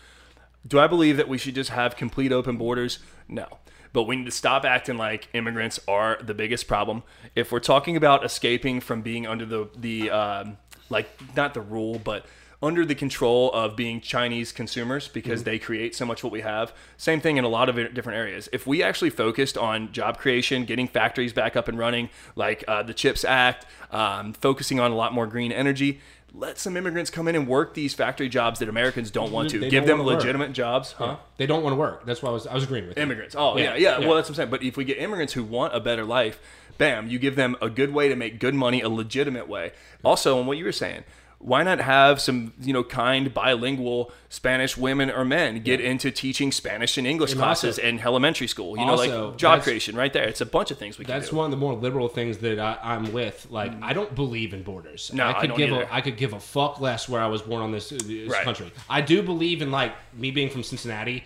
Do 0.67 0.79
I 0.79 0.87
believe 0.87 1.17
that 1.17 1.29
we 1.29 1.39
should 1.39 1.55
just 1.55 1.71
have 1.71 1.97
complete 1.97 2.33
open 2.33 2.57
borders? 2.57 2.99
No. 3.29 3.47
But 3.93 4.05
we 4.05 4.17
need 4.17 4.25
to 4.25 4.31
stop 4.31 4.65
acting 4.65 4.97
like 4.97 5.29
immigrants 5.35 5.79
are 5.87 6.19
the 6.23 6.35
biggest 6.35 6.67
problem. 6.67 7.03
If 7.35 7.53
we're 7.53 7.61
talking 7.61 7.97
about 7.97 8.25
escaping 8.25 8.81
from 8.81 9.03
being 9.03 9.27
under 9.27 9.45
the 9.45 9.69
the 9.77 10.11
um, 10.11 10.57
like 10.89 11.09
not 11.37 11.55
the 11.55 11.61
rule, 11.61 11.99
but 11.99 12.25
under 12.63 12.87
the 12.87 12.95
control 12.95 13.51
of 13.53 13.75
being 13.75 14.01
Chinese 14.01 14.53
consumers 14.53 15.09
because 15.09 15.43
they 15.43 15.59
create 15.59 15.95
so 15.97 16.07
much 16.07 16.23
what 16.23 16.33
we 16.33 16.43
have. 16.43 16.73
Same 16.97 17.21
thing 17.21 17.37
in 17.37 17.45
a 17.45 17.49
lot 17.49 17.69
of 17.69 17.75
different 17.93 18.17
areas. 18.17 18.49
If 18.53 18.67
we 18.67 18.83
actually 18.83 19.11
focused 19.11 19.59
on 19.59 19.91
job 19.93 20.19
creation, 20.19 20.65
getting 20.65 20.87
factories 20.87 21.33
back 21.33 21.57
up 21.57 21.67
and 21.67 21.77
running, 21.77 22.09
like 22.37 22.63
uh, 22.69 22.85
the 22.85 22.95
CHIPS 22.95 23.25
Act, 23.25 23.67
um, 23.91 24.33
focusing 24.33 24.79
on 24.79 24.93
a 24.93 24.95
lot 24.95 25.13
more 25.13 25.27
green 25.27 25.51
energy, 25.51 26.01
let 26.35 26.57
some 26.59 26.77
immigrants 26.77 27.11
come 27.11 27.29
in 27.29 27.35
and 27.35 27.47
work 27.47 27.75
these 27.75 27.93
factory 27.93 28.29
jobs 28.29 28.61
that 28.61 28.69
Americans 28.69 29.11
don't 29.11 29.33
want 29.33 29.51
to. 29.51 29.59
They 29.59 29.69
Give 29.69 29.85
them 29.85 29.99
wanna 29.99 30.11
work. 30.13 30.21
legitimate 30.21 30.53
jobs, 30.53 30.93
huh? 30.93 31.17
They 31.37 31.47
don't 31.47 31.63
want 31.63 31.73
to 31.75 31.79
work. 31.79 32.07
That's 32.07 32.23
why 32.23 32.31
I 32.31 32.33
was 32.33 32.47
I 32.47 32.55
was 32.55 32.65
agreeing 32.65 32.87
with 32.89 32.97
you. 32.97 33.03
Immigrants. 33.03 33.35
Oh, 33.37 33.59
yeah, 33.59 33.65
Yeah, 33.65 33.75
yeah. 33.75 33.99
yeah. 33.99 34.07
Well, 34.07 34.17
that's 34.17 34.29
what 34.31 34.35
I'm 34.35 34.35
saying. 34.37 34.51
But 34.51 34.63
if 34.63 34.77
we 34.79 34.85
get 34.85 34.99
immigrants 34.99 35.35
who 35.35 35.43
want 35.45 35.75
a 35.75 35.81
better 35.81 36.05
life, 36.05 36.41
bam, 36.79 37.09
you 37.09 37.19
give 37.19 37.37
them 37.37 37.57
a 37.61 37.69
good 37.69 37.93
way 37.93 38.09
to 38.09 38.17
make 38.17 38.39
good 38.41 38.55
money, 38.55 38.81
a 38.81 38.89
legitimate 38.89 39.47
way. 39.47 39.73
Also, 40.05 40.39
on 40.39 40.47
what 40.47 40.57
you 40.57 40.65
were 40.65 40.73
saying, 40.73 41.05
why 41.45 41.65
not 41.65 41.81
have 41.81 42.21
some, 42.21 42.53
you 42.63 42.73
know, 42.73 42.85
kind 42.85 43.35
bilingual 43.35 44.13
Spanish 44.29 44.77
women 44.77 45.11
or 45.11 45.25
men 45.25 45.61
get 45.63 45.81
into 45.81 46.11
teaching 46.13 46.53
Spanish 46.53 46.97
and 46.97 47.05
English 47.07 47.33
And 47.33 47.41
classes 47.41 47.79
also- 47.79 47.89
in 47.89 47.99
elementary 48.01 48.47
school? 48.47 48.79
You 48.79 48.87
know, 48.87 48.95
like 48.95 49.37
job 49.37 49.63
creation 49.63 49.97
right 49.97 50.13
there. 50.13 50.23
It's 50.29 50.41
a 50.41 50.47
bunch 50.47 50.71
of 50.71 50.79
things 50.79 50.99
we 50.99 51.05
can 51.05 51.19
That's 51.19 51.33
one 51.33 51.45
of 51.47 51.51
the 51.51 51.57
more 51.57 51.75
liberal 51.75 52.09
things 52.09 52.39
that 52.39 52.61
I, 52.61 52.79
I'm 52.83 53.13
with. 53.13 53.49
Like, 53.51 53.73
mm. 53.73 53.83
I 53.83 53.93
don't 53.93 54.15
believe 54.15 54.55
in 54.55 54.63
borders. 54.63 55.11
No, 55.13 55.25
I 55.25 55.31
I 55.31 55.41
could 55.41 55.49
don't 55.49 55.59
give 55.59 55.73
either. 55.73 55.83
a 55.83 55.89
I 55.95 56.01
could 56.01 56.17
give 56.17 56.33
a 56.33 56.41
fuck 56.41 56.81
less 56.81 57.09
where 57.09 57.21
I 57.21 57.27
was 57.27 57.43
born 57.43 57.61
on 57.61 57.73
this, 57.73 57.91
uh, 57.91 57.99
this 58.07 58.31
Right. 58.31 58.45
country. 58.45 58.71
I 58.89 59.01
do 59.01 59.21
believe 59.23 59.63
in 59.63 59.71
like 59.73 59.93
me 60.17 60.31
being 60.31 60.49
from 60.49 60.63
Cincinnati, 60.63 61.25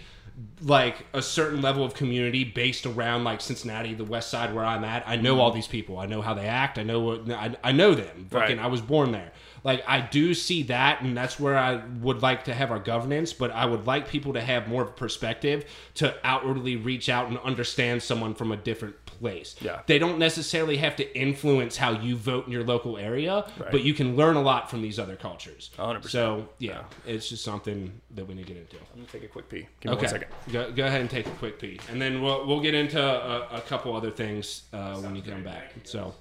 like 0.61 1.07
a 1.15 1.23
certain 1.23 1.63
level 1.63 1.85
of 1.85 1.95
community 1.95 2.45
based 2.45 2.85
around 2.85 3.25
like 3.25 3.41
Cincinnati, 3.41 3.95
the 3.95 4.05
West 4.05 4.31
Side 4.31 4.55
where 4.55 4.65
I'm 4.65 4.85
at. 4.85 5.03
I 5.07 5.17
know 5.17 5.33
mm-hmm. 5.33 5.41
all 5.41 5.51
these 5.51 5.67
people. 5.67 5.99
I 5.99 6.07
know 6.07 6.21
how 6.21 6.35
they 6.35 6.47
act. 6.47 6.79
I 6.79 6.83
know 6.83 7.01
what 7.01 7.31
I, 7.31 7.57
I 7.65 7.73
know 7.73 7.95
them. 7.95 8.27
Fucking, 8.31 8.57
Right. 8.57 8.65
I 8.65 8.69
was 8.69 8.83
born 8.83 9.13
there. 9.13 9.33
Like 9.65 9.83
I 9.89 10.01
do 10.01 10.35
see 10.35 10.65
that, 10.65 11.01
and 11.01 11.17
that's 11.17 11.41
where 11.41 11.57
I 11.57 11.83
would 12.01 12.23
like 12.23 12.45
to 12.45 12.55
have 12.55 12.71
our 12.71 12.79
governance. 12.79 13.33
But 13.33 13.51
I 13.51 13.65
would 13.65 13.87
like 13.87 14.09
people 14.09 14.35
to 14.35 14.41
have 14.41 14.69
more 14.69 14.83
of 14.83 14.89
a 14.89 14.93
perspective 14.93 15.65
to 15.95 16.15
outwardly 16.23 16.77
reach 16.77 17.09
out 17.09 17.29
and 17.29 17.39
understand 17.39 18.03
someone 18.03 18.35
from 18.35 18.53
a 18.53 18.57
different 18.57 19.06
place. 19.19 19.57
Yeah. 19.61 19.81
They 19.87 19.99
don't 19.99 20.19
necessarily 20.19 20.77
have 20.79 20.97
to 20.97 21.19
influence 21.19 21.77
how 21.77 21.93
you 22.01 22.17
vote 22.17 22.47
in 22.47 22.53
your 22.53 22.65
local 22.65 22.97
area, 22.99 23.45
Right. 23.59 23.71
but 23.71 23.83
you 23.83 23.95
can 23.95 24.17
learn 24.17 24.37
a 24.37 24.43
lot 24.43 24.71
from 24.71 24.83
these 24.83 24.99
other 24.99 25.17
cultures. 25.17 25.71
100%. 25.79 26.09
So 26.11 26.49
yeah, 26.59 26.83
it's 27.07 27.29
just 27.29 27.45
something 27.45 28.01
that 28.15 28.25
we 28.27 28.35
need 28.35 28.47
to 28.47 28.53
get 28.55 28.61
into. 28.63 28.77
I'm 28.77 29.01
gonna 29.01 29.09
take 29.09 29.25
a 29.25 29.29
quick 29.29 29.49
pee. 29.49 29.67
Give 29.81 29.91
me 29.93 29.97
Okay, 29.97 30.07
one 30.07 30.09
second. 30.09 30.29
go, 30.53 30.71
go 30.73 30.87
ahead 30.87 31.01
and 31.01 31.11
take 31.11 31.27
a 31.27 31.31
quick 31.31 31.59
pee, 31.59 31.79
and 31.91 32.01
then 32.01 32.23
we'll 32.23 32.47
we'll 32.47 32.61
get 32.61 32.75
into 32.75 33.01
a, 33.03 33.49
a 33.57 33.61
couple 33.63 33.95
other 33.97 34.11
things 34.11 34.63
uh, 34.73 34.97
when 34.97 35.15
you 35.17 35.23
come 35.23 35.43
back. 35.43 35.73
So, 35.85 36.15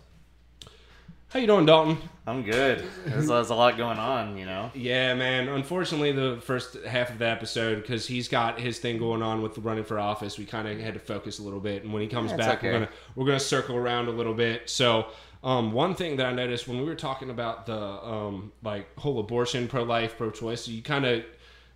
how 1.35 1.41
you 1.41 1.47
doing, 1.47 1.65
Dalton? 1.65 1.97
I'm 2.25 2.43
good. 2.43 2.85
There's, 3.05 3.27
there's 3.27 3.49
a 3.49 3.55
lot 3.55 3.75
going 3.75 3.99
on, 3.99 4.37
you 4.37 4.45
know. 4.45 4.71
Yeah, 4.73 5.13
man. 5.15 5.49
Unfortunately, 5.49 6.13
the 6.13 6.39
first 6.41 6.77
half 6.85 7.09
of 7.09 7.19
the 7.19 7.27
episode, 7.27 7.81
because 7.81 8.07
he's 8.07 8.29
got 8.29 8.57
his 8.57 8.79
thing 8.79 8.97
going 8.97 9.21
on 9.21 9.41
with 9.41 9.57
running 9.57 9.83
for 9.83 9.99
office, 9.99 10.37
we 10.37 10.45
kind 10.45 10.65
of 10.65 10.79
had 10.79 10.93
to 10.93 10.99
focus 11.01 11.39
a 11.39 11.43
little 11.43 11.59
bit. 11.59 11.83
And 11.83 11.91
when 11.91 12.01
he 12.01 12.07
comes 12.07 12.31
Yeah, 12.31 12.37
back, 12.37 12.63
we're 12.63 12.71
gonna 12.71 12.89
we're 13.15 13.25
gonna 13.25 13.41
circle 13.41 13.75
around 13.75 14.07
a 14.07 14.11
little 14.11 14.33
bit. 14.33 14.69
So, 14.69 15.07
um, 15.43 15.73
one 15.73 15.93
thing 15.93 16.15
that 16.15 16.25
I 16.25 16.31
noticed 16.31 16.69
when 16.69 16.77
we 16.77 16.85
were 16.85 16.95
talking 16.95 17.29
about 17.29 17.65
the 17.65 17.81
um, 17.81 18.53
like 18.63 18.97
whole 18.97 19.19
abortion, 19.19 19.67
pro 19.67 19.83
life, 19.83 20.17
pro 20.17 20.31
choice, 20.31 20.69
you 20.69 20.81
kind 20.81 21.05
of 21.05 21.25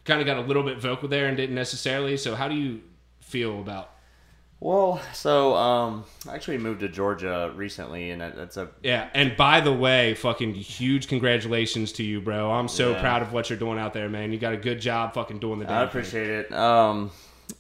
kind 0.06 0.22
of 0.22 0.26
got 0.26 0.38
a 0.38 0.42
little 0.42 0.64
bit 0.64 0.78
vocal 0.78 1.10
there 1.10 1.28
and 1.28 1.36
didn't 1.36 1.56
necessarily. 1.56 2.16
So, 2.16 2.34
how 2.34 2.48
do 2.48 2.56
you 2.56 2.80
feel 3.20 3.60
about? 3.60 3.94
Well, 4.62 5.02
so 5.14 5.56
um, 5.56 6.04
I 6.28 6.36
actually 6.36 6.58
moved 6.58 6.82
to 6.82 6.90
Georgia 6.90 7.52
recently, 7.56 8.12
and 8.12 8.22
that's 8.22 8.58
a 8.58 8.70
Yeah, 8.84 9.08
and 9.14 9.38
by 9.38 9.62
the 9.62 9.72
way, 9.72 10.16
fucking 10.16 10.54
huge 10.54 11.08
congratulations 11.08 11.94
to 11.94 12.04
you, 12.04 12.20
bro. 12.20 12.52
I'm 12.52 12.68
so 12.68 12.92
Yeah. 12.92 13.00
proud 13.02 13.22
of 13.22 13.32
what 13.32 13.50
you're 13.50 13.60
doing 13.60 13.80
out 13.80 13.94
there, 13.94 14.10
man. 14.10 14.34
You 14.34 14.38
got 14.40 14.54
a 14.54 14.58
good 14.58 14.82
job 14.82 15.14
fucking 15.14 15.40
doing 15.40 15.60
the 15.60 15.66
damn 15.66 15.76
I 15.76 15.80
thing. 15.80 15.88
appreciate 15.88 16.30
it. 16.30 16.52
Um, 16.54 17.12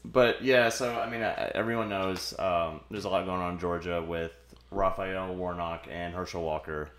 but 0.03 0.43
yeah, 0.43 0.67
so 0.67 0.93
I 0.99 1.09
mean, 1.09 1.21
I, 1.23 1.51
everyone 1.55 1.87
knows 1.87 2.37
um, 2.37 2.81
there's 2.91 3.05
a 3.05 3.09
lot 3.09 3.25
going 3.25 3.41
on 3.41 3.53
in 3.53 3.59
Georgia 3.59 4.01
with 4.01 4.33
Raphael 4.69 5.33
Warnock 5.35 5.87
and 5.89 6.13
Herschel 6.13 6.43
Walker. 6.43 6.89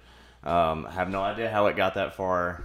Um, 0.44 0.86
I 0.86 0.92
have 0.92 1.10
no 1.10 1.20
idea 1.20 1.50
how 1.50 1.66
it 1.66 1.76
got 1.76 1.94
that 1.96 2.14
far, 2.14 2.64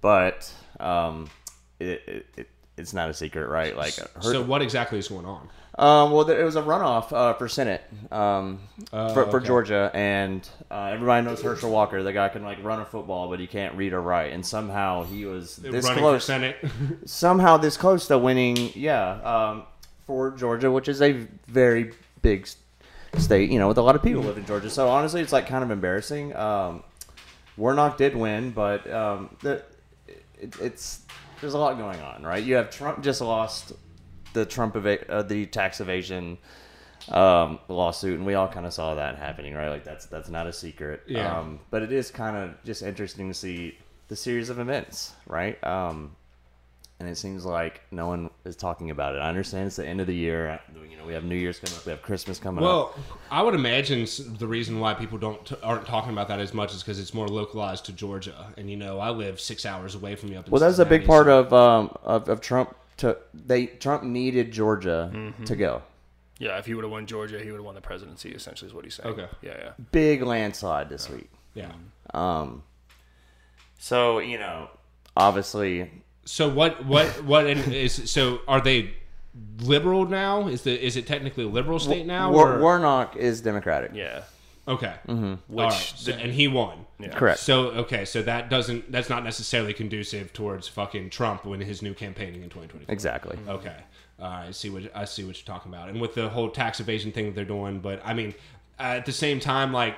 but 0.00 0.52
um, 0.80 1.30
it, 1.78 2.02
it, 2.08 2.26
it 2.36 2.48
it's 2.76 2.92
not 2.92 3.10
a 3.10 3.14
secret, 3.14 3.48
right? 3.48 3.76
Like, 3.76 3.94
her, 3.94 4.08
So 4.22 4.42
what 4.42 4.60
exactly 4.62 4.98
is 4.98 5.06
going 5.08 5.24
on? 5.26 5.48
Um, 5.78 6.10
well, 6.10 6.24
there, 6.24 6.40
it 6.40 6.44
was 6.44 6.56
a 6.56 6.62
runoff 6.62 7.12
uh, 7.12 7.34
for 7.34 7.48
Senate 7.48 7.82
um, 8.10 8.60
Oh, 8.92 9.14
for, 9.14 9.30
for 9.30 9.36
okay. 9.38 9.46
Georgia, 9.46 9.90
and 9.94 10.46
uh, 10.70 10.90
everybody 10.92 11.24
knows 11.24 11.40
Herschel 11.40 11.70
Walker. 11.70 12.02
The 12.02 12.12
guy 12.12 12.28
can 12.28 12.42
like 12.42 12.62
run 12.64 12.80
a 12.80 12.84
football, 12.84 13.28
but 13.28 13.38
he 13.38 13.46
can't 13.46 13.74
read 13.76 13.92
or 13.92 14.00
write. 14.02 14.32
And 14.32 14.44
somehow 14.44 15.04
he 15.04 15.24
was 15.24 15.56
this 15.56 15.84
Running 15.86 16.02
close. 16.02 16.22
for 16.22 16.26
Senate. 16.26 16.56
somehow 17.04 17.56
this 17.58 17.76
close 17.76 18.08
to 18.08 18.18
winning. 18.18 18.72
Yeah, 18.74 19.10
um, 19.22 19.62
for 20.06 20.32
Georgia, 20.32 20.70
which 20.70 20.88
is 20.88 21.00
a 21.00 21.12
very 21.46 21.92
big 22.22 22.48
state. 23.16 23.50
You 23.50 23.58
know, 23.58 23.68
with 23.68 23.78
a 23.78 23.82
lot 23.82 23.94
of 23.94 24.02
people 24.02 24.22
live 24.22 24.36
in 24.36 24.46
Georgia. 24.46 24.70
So 24.70 24.88
honestly, 24.88 25.20
it's 25.20 25.32
like 25.32 25.46
kind 25.46 25.62
of 25.62 25.70
embarrassing. 25.70 26.34
Um, 26.34 26.82
Warnock 27.56 27.98
did 27.98 28.16
win, 28.16 28.50
but 28.50 28.90
um, 28.90 29.36
the, 29.42 29.62
it, 30.38 30.54
it's 30.60 31.02
there's 31.40 31.54
a 31.54 31.58
lot 31.58 31.78
going 31.78 32.00
on, 32.00 32.22
right? 32.24 32.42
You 32.42 32.56
have 32.56 32.70
Trump 32.70 33.02
just 33.02 33.20
lost 33.20 33.72
the 34.32 34.44
Trump 34.46 34.76
eva- 34.76 35.10
uh, 35.10 35.22
the 35.22 35.46
tax 35.46 35.80
evasion 35.80 36.38
um, 37.10 37.58
lawsuit, 37.68 38.14
and 38.18 38.26
we 38.26 38.34
all 38.34 38.48
kind 38.48 38.66
of 38.66 38.72
saw 38.72 38.94
that 38.94 39.16
happening, 39.16 39.54
right? 39.54 39.68
Like 39.68 39.84
that's 39.84 40.06
that's 40.06 40.28
not 40.28 40.46
a 40.46 40.52
secret. 40.52 41.02
Yeah. 41.06 41.38
Um, 41.38 41.60
but 41.70 41.82
it 41.82 41.92
is 41.92 42.10
kind 42.10 42.36
of 42.36 42.62
just 42.64 42.82
interesting 42.82 43.28
to 43.28 43.34
see 43.34 43.78
the 44.08 44.16
series 44.16 44.50
of 44.50 44.58
events, 44.58 45.12
right? 45.26 45.62
Um, 45.64 46.14
and 47.00 47.08
it 47.08 47.16
seems 47.16 47.44
like 47.44 47.80
no 47.92 48.08
one 48.08 48.28
is 48.44 48.56
talking 48.56 48.90
about 48.90 49.14
it. 49.14 49.18
I 49.18 49.28
understand 49.28 49.68
it's 49.68 49.76
the 49.76 49.86
end 49.86 50.00
of 50.00 50.08
the 50.08 50.14
year. 50.14 50.58
You 50.90 50.96
know, 50.98 51.04
we 51.06 51.12
have 51.12 51.22
New 51.24 51.36
Year's 51.36 51.60
coming 51.60 51.76
up, 51.78 51.86
we 51.86 51.90
have 51.90 52.02
Christmas 52.02 52.38
coming 52.40 52.64
up. 52.64 52.68
Well, 52.68 52.94
I 53.30 53.40
would 53.40 53.54
imagine 53.54 54.04
the 54.38 54.48
reason 54.48 54.80
why 54.80 54.94
people 54.94 55.16
don't 55.16 55.46
t- 55.46 55.54
aren't 55.62 55.86
talking 55.86 56.10
about 56.12 56.26
that 56.28 56.40
as 56.40 56.52
much 56.52 56.74
is 56.74 56.82
because 56.82 56.98
it's 56.98 57.14
more 57.14 57.28
localized 57.28 57.84
to 57.86 57.92
Georgia, 57.92 58.52
and 58.56 58.68
you 58.68 58.76
know 58.76 58.98
I 58.98 59.10
live 59.10 59.40
six 59.40 59.64
hours 59.64 59.94
away 59.94 60.16
from 60.16 60.32
you. 60.32 60.38
Up 60.40 60.46
in 60.46 60.50
Well, 60.50 60.60
that's 60.60 60.80
a 60.80 60.84
big 60.84 61.06
part 61.06 61.26
so- 61.26 61.38
of 61.40 61.52
um 61.52 61.96
of, 62.02 62.28
of 62.28 62.40
Trump. 62.40 62.74
To 62.98 63.16
they 63.32 63.66
Trump 63.66 64.02
needed 64.04 64.52
Georgia 64.52 65.10
Mm-hmm. 65.14 65.44
to 65.44 65.56
go 65.56 65.82
Yeah, 66.38 66.58
if 66.58 66.66
he 66.66 66.74
would 66.74 66.84
have 66.84 66.90
won 66.92 67.06
Georgia, 67.06 67.38
he 67.40 67.50
would 67.50 67.58
have 67.58 67.64
won 67.64 67.74
the 67.74 67.80
presidency. 67.80 68.30
Essentially, 68.30 68.68
is 68.68 68.74
what 68.74 68.84
he's 68.84 68.94
saying. 68.94 69.12
Okay. 69.12 69.26
Yeah, 69.42 69.56
yeah. 69.58 69.72
big 69.92 70.22
landslide 70.22 70.88
this 70.88 71.08
week. 71.08 71.30
Yeah. 71.54 71.72
Um, 72.14 72.62
so 73.78 74.18
you 74.18 74.38
know, 74.38 74.68
obviously, 75.16 75.90
So 76.24 76.48
what 76.48 76.84
what 76.84 77.06
what 77.24 77.46
so 77.88 78.40
are 78.48 78.60
they 78.60 78.94
liberal 79.60 80.06
now? 80.06 80.48
Is 80.48 80.62
the 80.62 80.74
is 80.84 80.96
it 80.96 81.06
technically 81.06 81.44
a 81.44 81.48
liberal 81.48 81.78
state 81.78 82.06
now? 82.06 82.30
War- 82.32 82.54
or- 82.56 82.60
Warnock 82.60 83.16
is 83.16 83.40
Democratic. 83.40 83.92
Yeah. 83.94 84.22
Okay. 84.68 84.94
Mm-hmm. 85.08 85.24
All 85.24 85.64
right. 85.64 85.72
Which 85.72 85.94
So, 85.96 86.12
and 86.12 86.32
he 86.32 86.48
won. 86.48 86.86
Yeah. 87.00 87.08
Correct. 87.08 87.40
So 87.40 87.70
okay, 87.70 88.04
so 88.04 88.22
that 88.22 88.50
doesn't 88.50 88.90
that's 88.92 89.08
not 89.08 89.24
necessarily 89.24 89.72
conducive 89.72 90.32
towards 90.32 90.68
fucking 90.68 91.10
Trump 91.10 91.44
when 91.44 91.60
his 91.60 91.82
new 91.82 91.94
campaigning 91.94 92.42
in 92.42 92.50
2020. 92.50 92.86
Exactly. 92.88 93.38
Okay. 93.48 93.76
All 94.20 94.28
right. 94.28 94.48
I 94.48 94.50
see 94.50 94.70
what 94.70 94.84
I 94.94 95.04
see 95.04 95.24
what 95.24 95.36
you're 95.36 95.46
talking 95.46 95.72
about, 95.72 95.88
and 95.88 96.00
with 96.00 96.14
the 96.14 96.28
whole 96.28 96.50
tax 96.50 96.80
evasion 96.80 97.12
thing 97.12 97.26
that 97.26 97.34
they're 97.34 97.44
doing. 97.44 97.80
But 97.80 98.00
I 98.04 98.14
mean, 98.14 98.34
at 98.78 99.06
the 99.06 99.12
same 99.12 99.40
time, 99.40 99.72
like 99.72 99.96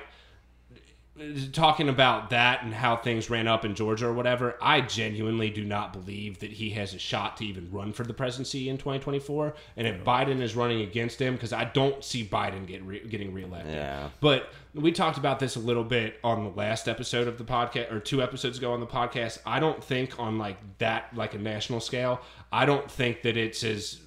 talking 1.51 1.89
about 1.89 2.29
that 2.29 2.63
and 2.63 2.73
how 2.73 2.95
things 2.95 3.29
ran 3.29 3.47
up 3.47 3.65
in 3.65 3.75
Georgia 3.75 4.07
or 4.07 4.13
whatever, 4.13 4.57
I 4.61 4.81
genuinely 4.81 5.49
do 5.49 5.63
not 5.63 5.93
believe 5.93 6.39
that 6.39 6.51
he 6.51 6.71
has 6.71 6.93
a 6.93 6.99
shot 6.99 7.37
to 7.37 7.45
even 7.45 7.69
run 7.71 7.91
for 7.93 8.03
the 8.03 8.13
presidency 8.13 8.69
in 8.69 8.77
2024. 8.77 9.53
And 9.77 9.87
if 9.87 10.03
Biden 10.03 10.41
is 10.41 10.55
running 10.55 10.81
against 10.81 11.19
him, 11.21 11.33
because 11.33 11.53
I 11.53 11.65
don't 11.65 12.03
see 12.03 12.25
Biden 12.25 12.65
get 12.65 12.81
re- 12.83 13.05
getting 13.07 13.33
reelected. 13.33 13.73
Yeah. 13.73 14.09
But 14.19 14.51
we 14.73 14.91
talked 14.91 15.17
about 15.17 15.39
this 15.39 15.55
a 15.55 15.59
little 15.59 15.83
bit 15.83 16.19
on 16.23 16.43
the 16.43 16.49
last 16.51 16.87
episode 16.87 17.27
of 17.27 17.37
the 17.37 17.43
podcast, 17.43 17.91
or 17.91 17.99
two 17.99 18.21
episodes 18.21 18.57
ago 18.57 18.71
on 18.71 18.79
the 18.79 18.87
podcast. 18.87 19.39
I 19.45 19.59
don't 19.59 19.83
think 19.83 20.19
on 20.19 20.37
like 20.37 20.57
that, 20.77 21.15
like 21.15 21.33
a 21.33 21.39
national 21.39 21.81
scale, 21.81 22.21
I 22.51 22.65
don't 22.65 22.89
think 22.89 23.23
that 23.23 23.35
it's 23.35 23.63
as 23.63 23.99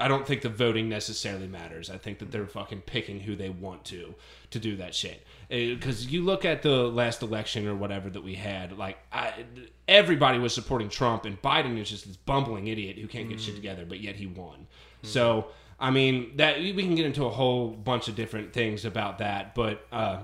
I 0.00 0.06
don't 0.06 0.26
think 0.26 0.42
the 0.42 0.48
voting 0.48 0.88
necessarily 0.88 1.48
matters. 1.48 1.90
I 1.90 1.96
think 1.96 2.18
that 2.20 2.30
they're 2.30 2.46
fucking 2.46 2.82
picking 2.82 3.18
who 3.18 3.34
they 3.34 3.48
want 3.48 3.84
to 3.86 4.14
to 4.50 4.58
do 4.58 4.76
that 4.76 4.94
shit. 4.94 5.26
Eh, 5.50 5.74
because 5.74 6.06
you 6.06 6.22
look 6.22 6.44
at 6.44 6.62
the 6.62 6.84
last 6.88 7.22
election 7.22 7.66
or 7.66 7.74
whatever 7.74 8.08
that 8.10 8.22
we 8.22 8.34
had, 8.34 8.76
like 8.78 8.98
I, 9.10 9.44
everybody 9.88 10.38
was 10.38 10.54
supporting 10.54 10.88
Trump, 10.88 11.24
and 11.24 11.40
Biden 11.40 11.78
is 11.78 11.90
just 11.90 12.06
this 12.06 12.16
bumbling 12.16 12.68
idiot 12.68 12.98
who 12.98 13.08
can't 13.08 13.28
get 13.28 13.40
shit 13.40 13.54
mm. 13.54 13.56
together, 13.56 13.84
but 13.86 14.00
yet 14.00 14.16
he 14.16 14.26
won. 14.26 14.58
Mm-hmm. 14.58 15.08
So 15.08 15.48
I 15.80 15.90
mean 15.90 16.36
that 16.36 16.58
we 16.58 16.72
can 16.74 16.94
get 16.94 17.06
into 17.06 17.24
a 17.24 17.30
whole 17.30 17.68
bunch 17.68 18.08
of 18.08 18.14
different 18.16 18.52
things 18.52 18.84
about 18.84 19.18
that, 19.18 19.54
but. 19.54 19.86
uh 19.92 20.18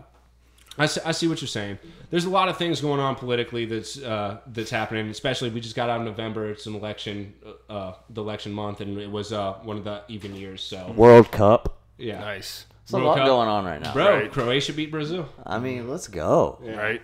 I 0.76 0.86
see, 0.86 1.00
I 1.04 1.12
see 1.12 1.28
what 1.28 1.40
you're 1.40 1.46
saying. 1.46 1.78
There's 2.10 2.24
a 2.24 2.30
lot 2.30 2.48
of 2.48 2.56
things 2.56 2.80
going 2.80 2.98
on 2.98 3.14
politically 3.14 3.64
that's 3.64 3.96
uh, 4.02 4.40
that's 4.48 4.70
happening. 4.70 5.08
Especially, 5.08 5.48
we 5.48 5.60
just 5.60 5.76
got 5.76 5.88
out 5.88 6.00
of 6.00 6.04
November. 6.04 6.50
It's 6.50 6.66
an 6.66 6.74
election, 6.74 7.32
uh, 7.70 7.92
the 8.10 8.20
election 8.20 8.50
month, 8.50 8.80
and 8.80 8.98
it 8.98 9.08
was 9.08 9.32
uh, 9.32 9.52
one 9.62 9.76
of 9.76 9.84
the 9.84 10.02
even 10.08 10.34
years. 10.34 10.64
So 10.64 10.90
World 10.96 11.30
Cup. 11.30 11.78
yeah, 11.96 12.18
Nice. 12.18 12.66
There's 12.86 12.94
a 12.94 12.96
World 12.96 13.06
lot 13.06 13.16
Cup. 13.18 13.26
going 13.28 13.48
on 13.48 13.64
right 13.64 13.80
now. 13.80 13.92
bro. 13.92 14.18
Right. 14.22 14.32
Croatia 14.32 14.72
beat 14.72 14.90
Brazil. 14.90 15.28
I 15.46 15.60
mean, 15.60 15.88
let's 15.88 16.08
go. 16.08 16.58
Right. 16.60 17.00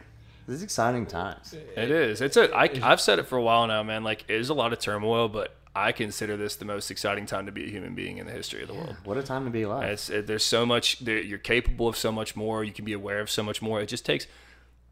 This 0.49 0.57
is 0.57 0.63
exciting 0.65 1.07
times. 1.07 1.55
It 1.77 1.93
is. 1.93 2.21
It's 2.21 2.37
a. 2.37 2.53
I, 2.53 2.69
I've 2.83 3.01
said 3.01 3.21
it 3.21 3.29
for 3.29 3.39
a 3.39 3.43
while 3.43 3.69
now, 3.69 3.85
man. 3.85 4.03
Like, 4.03 4.25
it 4.27 4.35
is 4.35 4.49
a 4.49 4.55
lot 4.55 4.73
of 4.73 4.81
turmoil, 4.81 5.29
but 5.29 5.55
I 5.75 5.93
consider 5.93 6.37
this 6.37 6.57
the 6.57 6.65
most 6.65 6.91
exciting 6.91 7.27
time 7.27 7.47
to 7.47 7.53
be 7.53 7.65
a 7.65 7.71
human 7.71 7.95
being 7.95 8.19
in 8.19 8.27
the 8.27 8.33
history 8.33 8.63
of 8.63 8.69
the 8.69 8.75
world. 8.75 8.97
What 9.05 9.17
a 9.17 9.23
time 9.23 9.45
to 9.45 9.51
be 9.51 9.63
alive. 9.63 9.91
It's 9.91 10.11
it, 10.11 10.27
there's 10.27 10.45
so 10.45 10.67
much. 10.67 10.99
There, 10.99 11.21
you're 11.21 11.39
capable 11.39 11.87
of 11.87 11.97
so 11.97 12.11
much 12.11 12.35
more. 12.35 12.65
You 12.65 12.73
can 12.73 12.85
be 12.85 12.93
aware 12.93 13.21
of 13.21 13.31
so 13.31 13.43
much 13.43 13.63
more. 13.63 13.81
It 13.81 13.87
just 13.87 14.05
takes. 14.05 14.27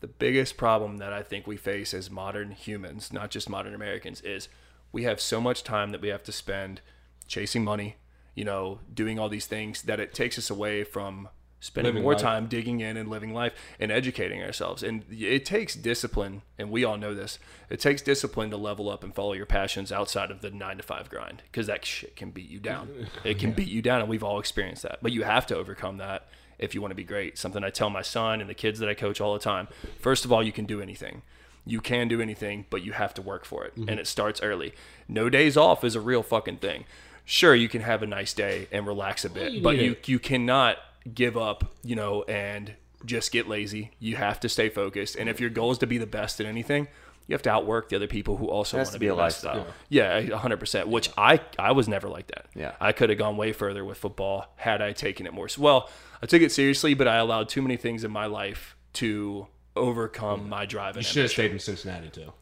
The 0.01 0.07
biggest 0.07 0.57
problem 0.57 0.99
that 0.99 1.13
I 1.13 1.25
think 1.25 1.49
we 1.49 1.57
face 1.57 1.93
as 1.93 2.09
modern 2.09 2.53
humans, 2.53 3.13
not 3.13 3.33
just 3.33 3.49
modern 3.49 3.75
Americans, 3.75 4.21
is 4.21 4.49
we 4.93 5.03
have 5.03 5.21
so 5.21 5.41
much 5.41 5.65
time 5.65 5.91
that 5.91 6.01
we 6.01 6.09
have 6.09 6.23
to 6.23 6.33
spend 6.33 6.81
chasing 7.27 7.65
money, 7.65 7.97
you 8.37 8.45
know, 8.45 8.79
doing 8.95 9.19
all 9.19 9.29
these 9.29 9.47
things 9.47 9.83
that 9.83 9.99
it 9.99 10.15
takes 10.15 10.39
us 10.39 10.51
away 10.51 10.85
from 10.85 11.29
spending 11.61 11.95
Living 11.95 12.03
more 12.03 12.13
life. 12.13 12.23
time 12.23 12.47
digging 12.47 12.81
in 12.81 12.97
and 12.97 13.11
living 13.11 13.35
life 13.35 13.53
and 13.81 13.91
educating 13.91 14.43
ourselves. 14.43 14.83
And 14.83 15.05
it 15.11 15.45
takes 15.45 15.75
discipline, 15.75 16.43
and 16.57 16.71
we 16.71 16.85
all 16.85 16.97
know 16.97 17.15
this. 17.15 17.39
It 17.69 17.81
takes 17.81 18.01
discipline 18.01 18.51
to 18.51 18.57
level 18.57 18.89
up 18.89 19.03
and 19.03 19.15
follow 19.15 19.33
your 19.33 19.47
passions 19.47 19.91
outside 19.91 20.31
of 20.31 20.41
the 20.41 20.51
nine 20.51 20.77
to 20.77 20.83
five 20.83 21.11
grind 21.11 21.43
because 21.51 21.67
that 21.67 21.85
shit 21.85 22.17
can 22.17 22.31
beat 22.31 22.49
you 22.49 22.61
down. 22.61 23.09
It 23.25 23.39
can 23.39 23.53
beat 23.55 23.69
you 23.69 23.83
down, 23.83 24.01
and 24.01 24.09
we've 24.09 24.23
all 24.23 24.39
experienced 24.39 24.83
that. 24.85 24.99
But 25.03 25.13
you 25.13 25.25
have 25.25 25.47
to 25.49 25.57
overcome 25.57 25.99
that 25.99 26.29
if 26.59 26.75
you 26.75 26.81
want 26.81 26.91
to 26.93 26.97
be 26.97 27.05
great. 27.05 27.39
Something 27.39 27.65
I 27.65 27.71
tell 27.71 27.91
my 27.91 28.03
son 28.03 28.41
and 28.41 28.49
the 28.49 28.55
kids 28.55 28.79
that 28.79 28.89
I 28.89 28.95
coach 28.95 29.21
all 29.21 29.35
the 29.35 29.41
time. 29.41 29.69
First 30.01 30.25
of 30.25 30.33
all, 30.33 30.43
you 30.43 30.53
can 30.53 30.65
do 30.65 30.81
anything. 30.81 31.23
You 31.67 31.81
can 31.81 32.09
do 32.09 32.21
anything, 32.21 32.67
but 32.71 32.83
you 32.83 32.93
have 32.93 33.15
to 33.15 33.23
work 33.23 33.45
for 33.45 33.65
it. 33.65 33.77
And 33.77 33.89
mm-hmm. 33.89 33.99
it 33.99 34.07
starts 34.07 34.41
early. 34.43 34.73
No 35.07 35.29
days 35.29 35.57
off 35.57 35.85
is 35.85 35.95
a 35.95 36.01
real 36.01 36.23
fucking 36.23 36.59
thing. 36.59 36.85
Sure, 37.25 37.55
you 37.55 37.69
can 37.69 37.83
have 37.83 38.03
a 38.03 38.07
nice 38.07 38.33
day 38.33 38.69
and 38.73 38.87
relax 38.87 39.25
a 39.25 39.29
bit, 39.29 39.53
you 39.53 39.63
but 39.63 39.77
you 39.77 39.93
it. 39.93 40.09
you 40.09 40.19
cannot 40.19 40.79
give 41.15 41.37
up, 41.37 41.75
you 41.83 41.97
know, 41.97 42.23
and 42.25 42.75
just 43.05 43.31
get 43.33 43.49
lazy. 43.49 43.93
You 43.99 44.17
have 44.17 44.41
to 44.41 44.49
stay 44.49 44.69
focused. 44.69 45.17
And 45.17 45.29
if 45.29 45.41
your 45.41 45.51
goal 45.51 45.71
is 45.71 45.79
to 45.79 45.87
be 45.87 45.99
the 45.99 46.07
best 46.07 46.41
at 46.41 46.47
anything, 46.47 46.89
you 47.27 47.35
have 47.35 47.43
to 47.43 47.51
outwork 47.51 47.91
the 47.91 47.97
other 47.97 48.07
people 48.07 48.39
who 48.39 48.49
also 48.49 48.79
want 48.79 48.89
to 48.91 48.99
be 48.99 49.05
be 49.05 49.09
a 49.09 49.11
the 49.11 49.17
best. 49.23 49.45
lifestyle. 49.45 49.67
Yeah, 49.91 50.21
hundred 50.37 50.59
percent. 50.61 50.89
Which 50.89 51.11
I 51.17 51.41
I 51.59 51.73
was 51.73 51.87
never 51.89 52.09
like 52.09 52.27
that. 52.29 52.47
Yeah. 52.55 52.73
I 52.81 52.93
could 52.93 53.11
have 53.11 53.19
gone 53.19 53.37
way 53.37 53.53
further 53.53 53.85
with 53.85 53.99
football 53.99 54.47
had 54.57 54.81
I 54.81 54.93
taken 54.93 55.27
it 55.27 55.33
more. 55.35 55.45
s- 55.45 55.59
Well, 55.59 55.91
I 56.23 56.27
took 56.27 56.41
it 56.43 56.51
seriously, 56.53 56.95
but 56.95 57.07
I 57.07 57.17
allowed 57.17 57.49
too 57.51 57.61
many 57.63 57.77
things 57.77 58.03
in 58.03 58.11
my 58.11 58.27
life 58.27 58.75
to 58.95 59.47
overcome 59.77 60.49
my 60.49 60.67
drive. 60.67 60.97
And 60.97 61.05
You 61.05 61.09
should 61.13 61.23
have 61.23 61.31
stayed 61.31 61.53
in 61.53 61.59
Cincinnati 61.59 62.09
too. 62.09 62.33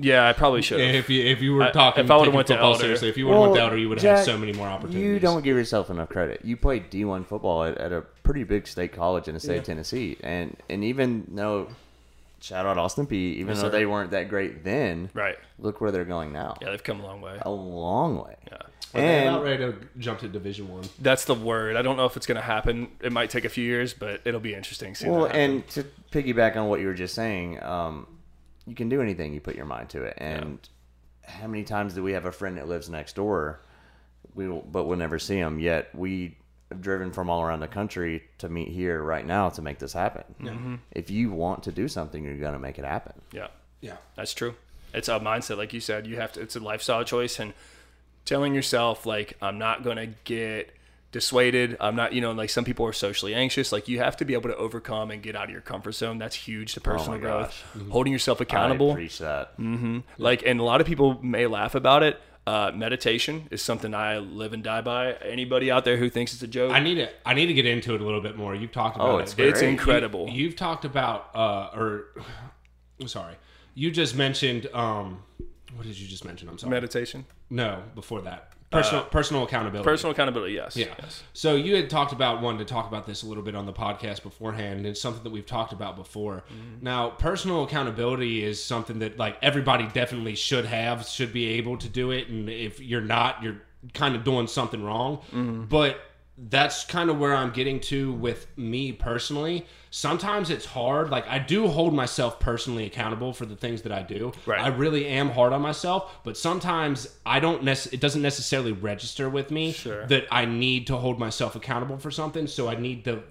Yeah, 0.00 0.28
I 0.28 0.32
probably 0.32 0.62
should. 0.62 0.80
If 0.80 1.10
you 1.10 1.24
if 1.24 1.40
you 1.42 1.54
were 1.54 1.64
I- 1.64 1.70
talking, 1.72 2.04
if 2.04 2.10
I 2.10 2.16
would've 2.16 2.32
went 2.34 2.46
to 2.48 2.54
football 2.54 2.72
Elder- 2.72 2.82
seriously, 2.82 3.08
if 3.08 3.16
you 3.16 3.26
would 3.26 3.32
have 3.34 3.40
went 3.42 3.54
to 3.54 3.58
Well, 3.60 3.64
Elder, 3.64 3.78
you 3.78 3.88
would 3.88 4.00
have 4.00 4.16
had 4.18 4.24
so 4.24 4.38
many 4.38 4.52
more 4.52 4.66
opportunities. 4.68 5.02
You 5.02 5.18
don't 5.18 5.42
give 5.42 5.56
yourself 5.56 5.90
enough 5.90 6.08
credit. 6.08 6.40
You 6.44 6.56
played 6.56 6.90
D1 6.90 7.24
football 7.26 7.64
at, 7.64 7.78
at 7.78 7.92
a 7.92 8.02
pretty 8.22 8.44
big 8.44 8.66
state 8.66 8.92
college 8.92 9.28
in 9.28 9.34
the 9.34 9.40
state 9.40 9.58
of 9.58 9.64
Tennessee, 9.64 10.16
and 10.22 10.56
and 10.70 10.82
even 10.84 11.26
though, 11.30 11.68
shout 12.40 12.66
out 12.66 12.78
Austin 12.78 13.06
Peay 13.06 13.12
Even 13.34 13.48
Yes, 13.48 13.58
though 13.58 13.68
sir. 13.68 13.70
they 13.70 13.86
weren't 13.86 14.10
that 14.12 14.28
great 14.28 14.64
then, 14.64 15.10
Right. 15.14 15.36
look 15.58 15.80
where 15.80 15.90
they're 15.90 16.04
going 16.04 16.32
now. 16.32 16.56
Yeah, 16.62 16.70
they've 16.70 16.82
come 16.82 17.00
a 17.00 17.04
long 17.04 17.20
way. 17.20 17.38
A 17.42 17.50
long 17.50 18.18
way. 18.24 18.36
Yeah. 18.50 18.56
Are 18.94 19.00
they 19.00 19.22
about 19.26 19.34
And 19.36 19.44
ready 19.44 19.56
to 19.72 19.74
jump 19.98 20.18
to 20.20 20.28
Division 20.28 20.68
One? 20.68 20.82
That's 21.00 21.24
the 21.24 21.34
word. 21.34 21.76
I 21.76 21.82
don't 21.82 21.96
know 21.96 22.04
if 22.04 22.14
it's 22.18 22.26
going 22.26 22.36
to 22.36 22.42
happen. 22.42 22.88
It 23.00 23.10
might 23.10 23.30
take 23.30 23.46
a 23.46 23.48
few 23.48 23.64
years, 23.64 23.94
but 23.94 24.20
it'll 24.26 24.38
be 24.38 24.54
interesting. 24.54 24.94
seeing 24.94 25.12
well, 25.12 25.22
that 25.24 25.34
and 25.34 25.66
to 25.68 25.84
piggyback 26.10 26.56
on 26.56 26.68
what 26.68 26.80
you 26.80 26.88
were 26.88 26.92
just 26.94 27.14
saying, 27.14 27.62
um, 27.62 28.06
you 28.66 28.74
can 28.74 28.88
do 28.88 29.00
anything 29.02 29.34
you 29.34 29.40
put 29.40 29.56
your 29.56 29.66
mind 29.66 29.88
to 29.90 30.02
it. 30.02 30.14
And 30.18 30.58
how 31.24 31.46
many 31.46 31.64
times 31.64 31.94
do 31.94 32.02
we 32.02 32.12
have 32.12 32.24
a 32.26 32.32
friend 32.32 32.56
that 32.58 32.68
lives 32.68 32.88
next 32.88 33.16
door, 33.16 33.60
we 34.34 34.48
will, 34.48 34.62
but 34.62 34.84
we'll 34.84 34.98
never 34.98 35.18
see 35.18 35.36
him? 35.36 35.58
Yet 35.58 35.94
we 35.94 36.36
have 36.70 36.80
driven 36.80 37.12
from 37.12 37.28
all 37.28 37.42
around 37.42 37.60
the 37.60 37.68
country 37.68 38.22
to 38.38 38.48
meet 38.48 38.68
here 38.68 39.02
right 39.02 39.26
now 39.26 39.48
to 39.50 39.62
make 39.62 39.78
this 39.78 39.92
happen. 39.92 40.24
Mm-hmm. 40.40 40.74
If 40.92 41.10
you 41.10 41.30
want 41.30 41.64
to 41.64 41.72
do 41.72 41.88
something, 41.88 42.24
you're 42.24 42.36
gonna 42.36 42.58
make 42.58 42.78
it 42.78 42.84
happen. 42.84 43.14
yeah. 43.32 43.48
Yeah. 43.80 43.96
That's 44.14 44.32
true. 44.32 44.54
It's 44.94 45.08
a 45.08 45.18
mindset, 45.18 45.56
like 45.56 45.72
you 45.72 45.80
said. 45.80 46.06
You 46.06 46.16
have 46.16 46.32
to. 46.34 46.40
It's 46.40 46.54
a 46.54 46.60
lifestyle 46.60 47.02
choice, 47.02 47.40
and 47.40 47.52
telling 48.24 48.54
yourself 48.54 49.06
like 49.06 49.36
I'm 49.42 49.58
not 49.58 49.82
gonna 49.82 50.06
get 50.24 50.70
dissuaded. 51.12 51.76
I'm 51.80 51.94
not, 51.94 52.12
you 52.12 52.20
know, 52.20 52.32
like 52.32 52.50
some 52.50 52.64
people 52.64 52.84
are 52.86 52.92
socially 52.92 53.34
anxious. 53.34 53.70
Like 53.70 53.86
you 53.86 53.98
have 54.00 54.16
to 54.16 54.24
be 54.24 54.34
able 54.34 54.48
to 54.50 54.56
overcome 54.56 55.10
and 55.10 55.22
get 55.22 55.36
out 55.36 55.44
of 55.44 55.50
your 55.50 55.60
comfort 55.60 55.92
zone. 55.92 56.18
That's 56.18 56.34
huge 56.34 56.74
to 56.74 56.80
personal 56.80 57.12
Oh 57.12 57.14
my 57.14 57.20
growth. 57.20 57.64
gosh. 57.74 57.82
Holding 57.90 58.12
yourself 58.12 58.40
I 58.40 58.42
accountable. 58.42 58.94
preach 58.94 59.18
that. 59.18 59.52
Like, 60.18 60.42
and 60.44 60.58
a 60.58 60.64
lot 60.64 60.80
of 60.80 60.86
people 60.86 61.22
may 61.22 61.46
laugh 61.46 61.74
about 61.74 62.02
it. 62.02 62.20
Uh, 62.44 62.72
meditation 62.74 63.46
is 63.52 63.62
something 63.62 63.94
I 63.94 64.18
live 64.18 64.52
and 64.52 64.64
die 64.64 64.80
by. 64.80 65.12
Anybody 65.12 65.70
out 65.70 65.84
there 65.84 65.96
who 65.96 66.10
thinks 66.10 66.32
it's 66.32 66.42
a 66.42 66.48
joke, 66.48 66.72
I 66.72 66.80
need 66.80 66.96
to 66.96 67.08
I 67.24 67.34
need 67.34 67.46
to 67.46 67.54
get 67.54 67.66
into 67.66 67.94
it 67.94 68.00
a 68.00 68.04
little 68.04 68.20
bit 68.20 68.36
more. 68.36 68.52
You've 68.52 68.72
talked 68.72 68.96
about 68.96 69.08
Oh, 69.10 69.18
it. 69.18 69.22
it's 69.22 69.34
but 69.34 69.44
it's 69.46 69.60
great. 69.60 69.68
incredible. 69.70 70.28
You, 70.28 70.46
have 70.48 70.56
talked 70.56 70.84
about 70.84 71.30
uh 71.36 71.70
or 71.72 72.06
I'm 73.00 73.06
sorry. 73.06 73.34
You 73.74 73.92
just 73.92 74.16
mentioned 74.16 74.66
um 74.74 75.22
what 75.76 75.86
did 75.86 75.96
you 75.96 76.08
just 76.08 76.24
mention? 76.24 76.48
I'm 76.48 76.58
sorry. 76.58 76.70
meditation, 76.72 77.26
no, 77.48 77.84
before 77.94 78.20
that. 78.22 78.51
Personal 78.72 79.04
personal 79.04 79.44
accountability. 79.44 79.84
personal 79.84 80.12
accountability. 80.12 80.54
Yes. 80.54 80.76
Yeah. 80.76 80.86
Yes. 80.98 81.22
So 81.32 81.54
you 81.54 81.76
had 81.76 81.90
talked 81.90 82.12
about 82.12 82.40
wanting 82.40 82.58
to 82.58 82.64
talk 82.64 82.88
about 82.88 83.06
this 83.06 83.22
a 83.22 83.26
little 83.26 83.42
bit 83.42 83.54
on 83.54 83.66
the 83.66 83.72
podcast 83.72 84.22
beforehand, 84.22 84.78
and 84.78 84.86
it's 84.86 85.00
something 85.00 85.22
that 85.22 85.30
we've 85.30 85.46
talked 85.46 85.72
about 85.72 85.96
before. 85.96 86.44
Mm-hmm. 86.48 86.84
Now, 86.84 87.10
personal 87.10 87.64
accountability 87.64 88.42
is 88.42 88.62
something 88.62 88.98
that 89.00 89.18
like 89.18 89.36
everybody 89.42 89.86
definitely 89.88 90.34
should 90.34 90.64
have, 90.64 91.06
should 91.06 91.32
be 91.32 91.46
able 91.50 91.76
to 91.78 91.88
do 91.88 92.10
it, 92.10 92.28
and 92.28 92.48
if 92.48 92.80
you're 92.80 93.00
not, 93.00 93.42
you're 93.42 93.62
kind 93.94 94.14
of 94.14 94.24
doing 94.24 94.46
something 94.46 94.82
wrong. 94.82 95.18
Mm-hmm. 95.32 95.64
But 95.64 95.98
that's 96.48 96.84
kind 96.84 97.08
of 97.10 97.18
where 97.18 97.34
I'm 97.34 97.50
getting 97.52 97.78
to 97.80 98.12
with 98.12 98.46
me 98.58 98.92
personally. 98.92 99.66
Sometimes 99.90 100.50
it's 100.50 100.64
hard. 100.64 101.10
Like 101.10 101.26
I 101.28 101.38
do 101.38 101.68
hold 101.68 101.94
myself 101.94 102.40
personally 102.40 102.84
accountable 102.86 103.32
for 103.32 103.46
the 103.46 103.54
things 103.56 103.82
that 103.82 103.92
I 103.92 104.02
do. 104.02 104.32
Right. 104.46 104.60
I 104.60 104.68
really 104.68 105.06
am 105.06 105.30
hard 105.30 105.52
on 105.52 105.60
myself, 105.62 106.18
but 106.24 106.36
sometimes 106.36 107.08
I 107.26 107.40
don't 107.40 107.62
nec- 107.62 107.92
it 107.92 108.00
doesn't 108.00 108.22
necessarily 108.22 108.72
register 108.72 109.28
with 109.28 109.50
me 109.50 109.72
Sure. 109.72 110.06
that 110.06 110.24
I 110.30 110.46
need 110.46 110.86
to 110.88 110.96
hold 110.96 111.18
myself 111.18 111.54
accountable 111.54 111.98
for 111.98 112.10
something, 112.10 112.46
so 112.46 112.68
I 112.68 112.74
need 112.74 113.04
the 113.04 113.22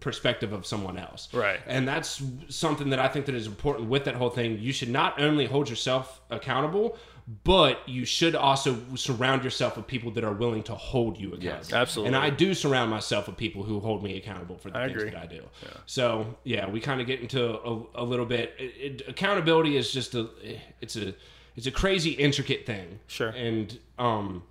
perspective 0.00 0.52
of 0.52 0.66
someone 0.66 0.98
else. 0.98 1.28
Right. 1.32 1.60
And 1.66 1.86
that's 1.86 2.22
something 2.48 2.90
that 2.90 2.98
I 2.98 3.08
think 3.08 3.26
that 3.26 3.34
is 3.34 3.46
important 3.46 3.88
with 3.88 4.04
that 4.04 4.14
whole 4.14 4.30
thing. 4.30 4.58
You 4.58 4.72
should 4.72 4.88
not 4.88 5.20
only 5.20 5.46
hold 5.46 5.68
yourself 5.68 6.20
accountable, 6.30 6.96
but 7.44 7.88
you 7.88 8.04
should 8.04 8.34
also 8.34 8.76
surround 8.96 9.44
yourself 9.44 9.76
with 9.76 9.86
people 9.86 10.10
that 10.12 10.24
are 10.24 10.32
willing 10.32 10.62
to 10.64 10.74
hold 10.74 11.16
you 11.18 11.28
accountable. 11.28 11.56
Yes, 11.58 11.72
absolutely. 11.72 12.14
And 12.14 12.24
I 12.24 12.30
do 12.30 12.52
surround 12.54 12.90
myself 12.90 13.28
with 13.28 13.36
people 13.36 13.62
who 13.62 13.78
hold 13.80 14.02
me 14.02 14.16
accountable 14.16 14.58
for 14.58 14.70
the 14.70 14.78
I 14.78 14.86
things 14.88 14.96
agree. 15.02 15.10
that 15.10 15.22
I 15.22 15.26
do. 15.26 15.42
So 15.86 16.36
yeah, 16.44 16.68
we 16.68 16.80
kind 16.80 17.00
of 17.00 17.06
get 17.06 17.20
into 17.20 17.58
a, 17.60 17.82
a 17.94 18.04
little 18.04 18.26
bit. 18.26 18.54
It, 18.58 19.00
it, 19.02 19.08
accountability 19.08 19.76
is 19.76 19.92
just 19.92 20.14
a 20.14 20.28
it's 20.80 20.96
a 20.96 21.14
it's 21.56 21.66
a 21.66 21.70
crazy 21.70 22.10
intricate 22.10 22.66
thing. 22.66 22.98
Sure. 23.06 23.28
And 23.28 23.78
um, 23.98 24.42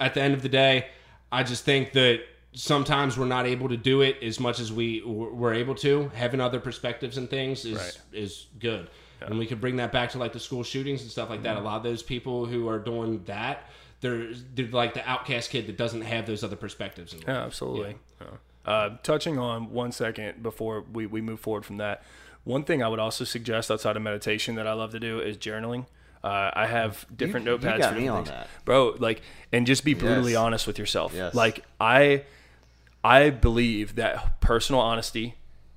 at 0.00 0.14
the 0.14 0.22
end 0.22 0.34
of 0.34 0.42
the 0.42 0.48
day, 0.48 0.86
I 1.30 1.42
just 1.42 1.64
think 1.64 1.92
that 1.92 2.20
sometimes 2.54 3.18
we're 3.18 3.26
not 3.26 3.46
able 3.46 3.68
to 3.68 3.76
do 3.76 4.00
it 4.00 4.16
as 4.22 4.38
much 4.40 4.58
as 4.60 4.72
we 4.72 5.02
we're 5.04 5.54
able 5.54 5.74
to. 5.76 6.10
Having 6.14 6.40
other 6.40 6.60
perspectives 6.60 7.18
and 7.18 7.28
things 7.30 7.64
is 7.64 7.76
Right. 7.78 7.98
is 8.12 8.46
good. 8.58 8.88
And 9.30 9.38
we 9.38 9.46
could 9.46 9.60
bring 9.60 9.76
that 9.76 9.92
back 9.92 10.10
to 10.10 10.18
like 10.18 10.32
the 10.32 10.40
school 10.40 10.62
shootings 10.62 11.02
and 11.02 11.10
stuff 11.10 11.30
like 11.30 11.42
that. 11.44 11.56
A 11.56 11.60
lot 11.60 11.76
of 11.78 11.82
those 11.82 12.02
people 12.02 12.46
who 12.46 12.68
are 12.68 12.78
doing 12.78 13.22
that, 13.24 13.68
they're, 14.00 14.32
they're 14.54 14.66
like 14.68 14.94
the 14.94 15.08
outcast 15.08 15.50
kid 15.50 15.66
that 15.66 15.76
doesn't 15.76 16.02
have 16.02 16.26
those 16.26 16.42
other 16.44 16.56
perspectives. 16.56 17.12
In 17.12 17.20
life. 17.20 17.28
Yeah, 17.28 17.44
absolutely. 17.44 17.96
Yeah. 18.20 18.26
Uh, 18.70 18.96
touching 19.02 19.38
on 19.38 19.70
one 19.70 19.92
second 19.92 20.42
before 20.42 20.84
we, 20.92 21.06
we 21.06 21.20
move 21.20 21.40
forward 21.40 21.64
from 21.64 21.76
that, 21.78 22.02
one 22.44 22.64
thing 22.64 22.82
I 22.82 22.88
would 22.88 22.98
also 22.98 23.24
suggest 23.24 23.70
outside 23.70 23.96
of 23.96 24.02
meditation 24.02 24.54
that 24.56 24.66
I 24.66 24.72
love 24.74 24.90
to 24.92 25.00
do 25.00 25.20
is 25.20 25.36
journaling. 25.38 25.86
Uh, 26.22 26.50
I 26.54 26.66
have 26.66 27.06
different 27.14 27.44
You- 27.46 27.52
you 27.52 27.58
notepads. 27.58 27.78
got 27.78 27.88
for 27.90 27.94
me 27.94 28.00
different 28.02 28.08
on 28.10 28.24
things. 28.24 28.28
that. 28.36 28.48
bro. 28.64 28.94
Like, 28.98 29.20
and 29.52 29.66
just 29.66 29.84
be 29.84 29.92
brutally 29.94 30.32
Yes. 30.32 30.40
honest 30.40 30.66
with 30.66 30.78
yourself. 30.78 31.12
Yes. 31.14 31.34
Like, 31.34 31.64
I, 31.80 32.24
I 33.02 33.30
believe 33.30 33.96
that 33.96 34.40
personal 34.40 34.80
honesty 34.80 35.34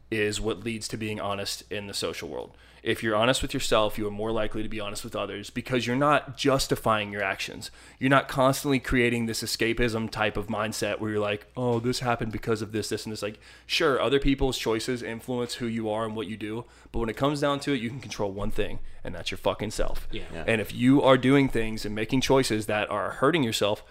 is 0.09 0.39
what 0.39 0.63
leads 0.63 0.87
to 0.89 0.97
being 0.97 1.19
honest 1.19 1.63
in 1.69 1.87
the 1.87 1.93
social 1.93 2.29
world. 2.29 2.51
If 2.83 3.03
you're 3.03 3.15
honest 3.15 3.41
with 3.41 3.53
yourself, 3.53 3.97
you 3.97 4.07
are 4.07 4.11
more 4.11 4.31
likely 4.31 4.63
to 4.63 4.69
be 4.69 4.79
honest 4.79 5.03
with 5.03 5.15
others 5.15 5.49
because 5.49 5.85
you're 5.85 5.95
not 5.95 6.37
justifying 6.37 7.11
your 7.11 7.23
actions. 7.23 7.71
You're 7.99 8.09
not 8.09 8.27
constantly 8.27 8.79
creating 8.79 9.25
this 9.25 9.43
escapism 9.43 10.09
type 10.09 10.37
of 10.37 10.47
mindset 10.47 10.99
where 10.99 11.11
you're 11.11 11.19
like, 11.19 11.47
oh, 11.57 11.79
this 11.79 11.99
happened 11.99 12.31
because 12.31 12.61
of 12.61 12.71
this, 12.71 12.89
this, 12.89 13.05
and 13.05 13.11
this. 13.11 13.21
Like, 13.21 13.39
sure, 13.65 14.01
other 14.01 14.19
people's 14.19 14.57
choices 14.57 15.03
influence 15.03 15.55
who 15.55 15.65
you 15.65 15.89
are 15.89 16.05
and 16.05 16.15
what 16.15 16.27
you 16.27 16.37
do. 16.37 16.65
But 16.91 16.99
when 16.99 17.09
it 17.09 17.17
comes 17.17 17.41
down 17.41 17.59
to 17.61 17.73
it, 17.73 17.81
you 17.81 17.89
can 17.89 17.99
control 17.99 18.31
one 18.31 18.51
thing, 18.51 18.79
and 19.03 19.13
that's 19.13 19.31
your 19.31 19.37
fucking 19.37 19.71
self. 19.71 20.07
Yeah. 20.11 20.23
Yeah. 20.33 20.43
And 20.47 20.61
if 20.61 20.73
you 20.73 21.01
are 21.01 21.17
doing 21.17 21.49
things 21.49 21.85
and 21.85 21.93
making 21.93 22.21
choices 22.21 22.67
that 22.67 22.89
are 22.89 23.11
hurting 23.11 23.43
yourself, 23.43 23.83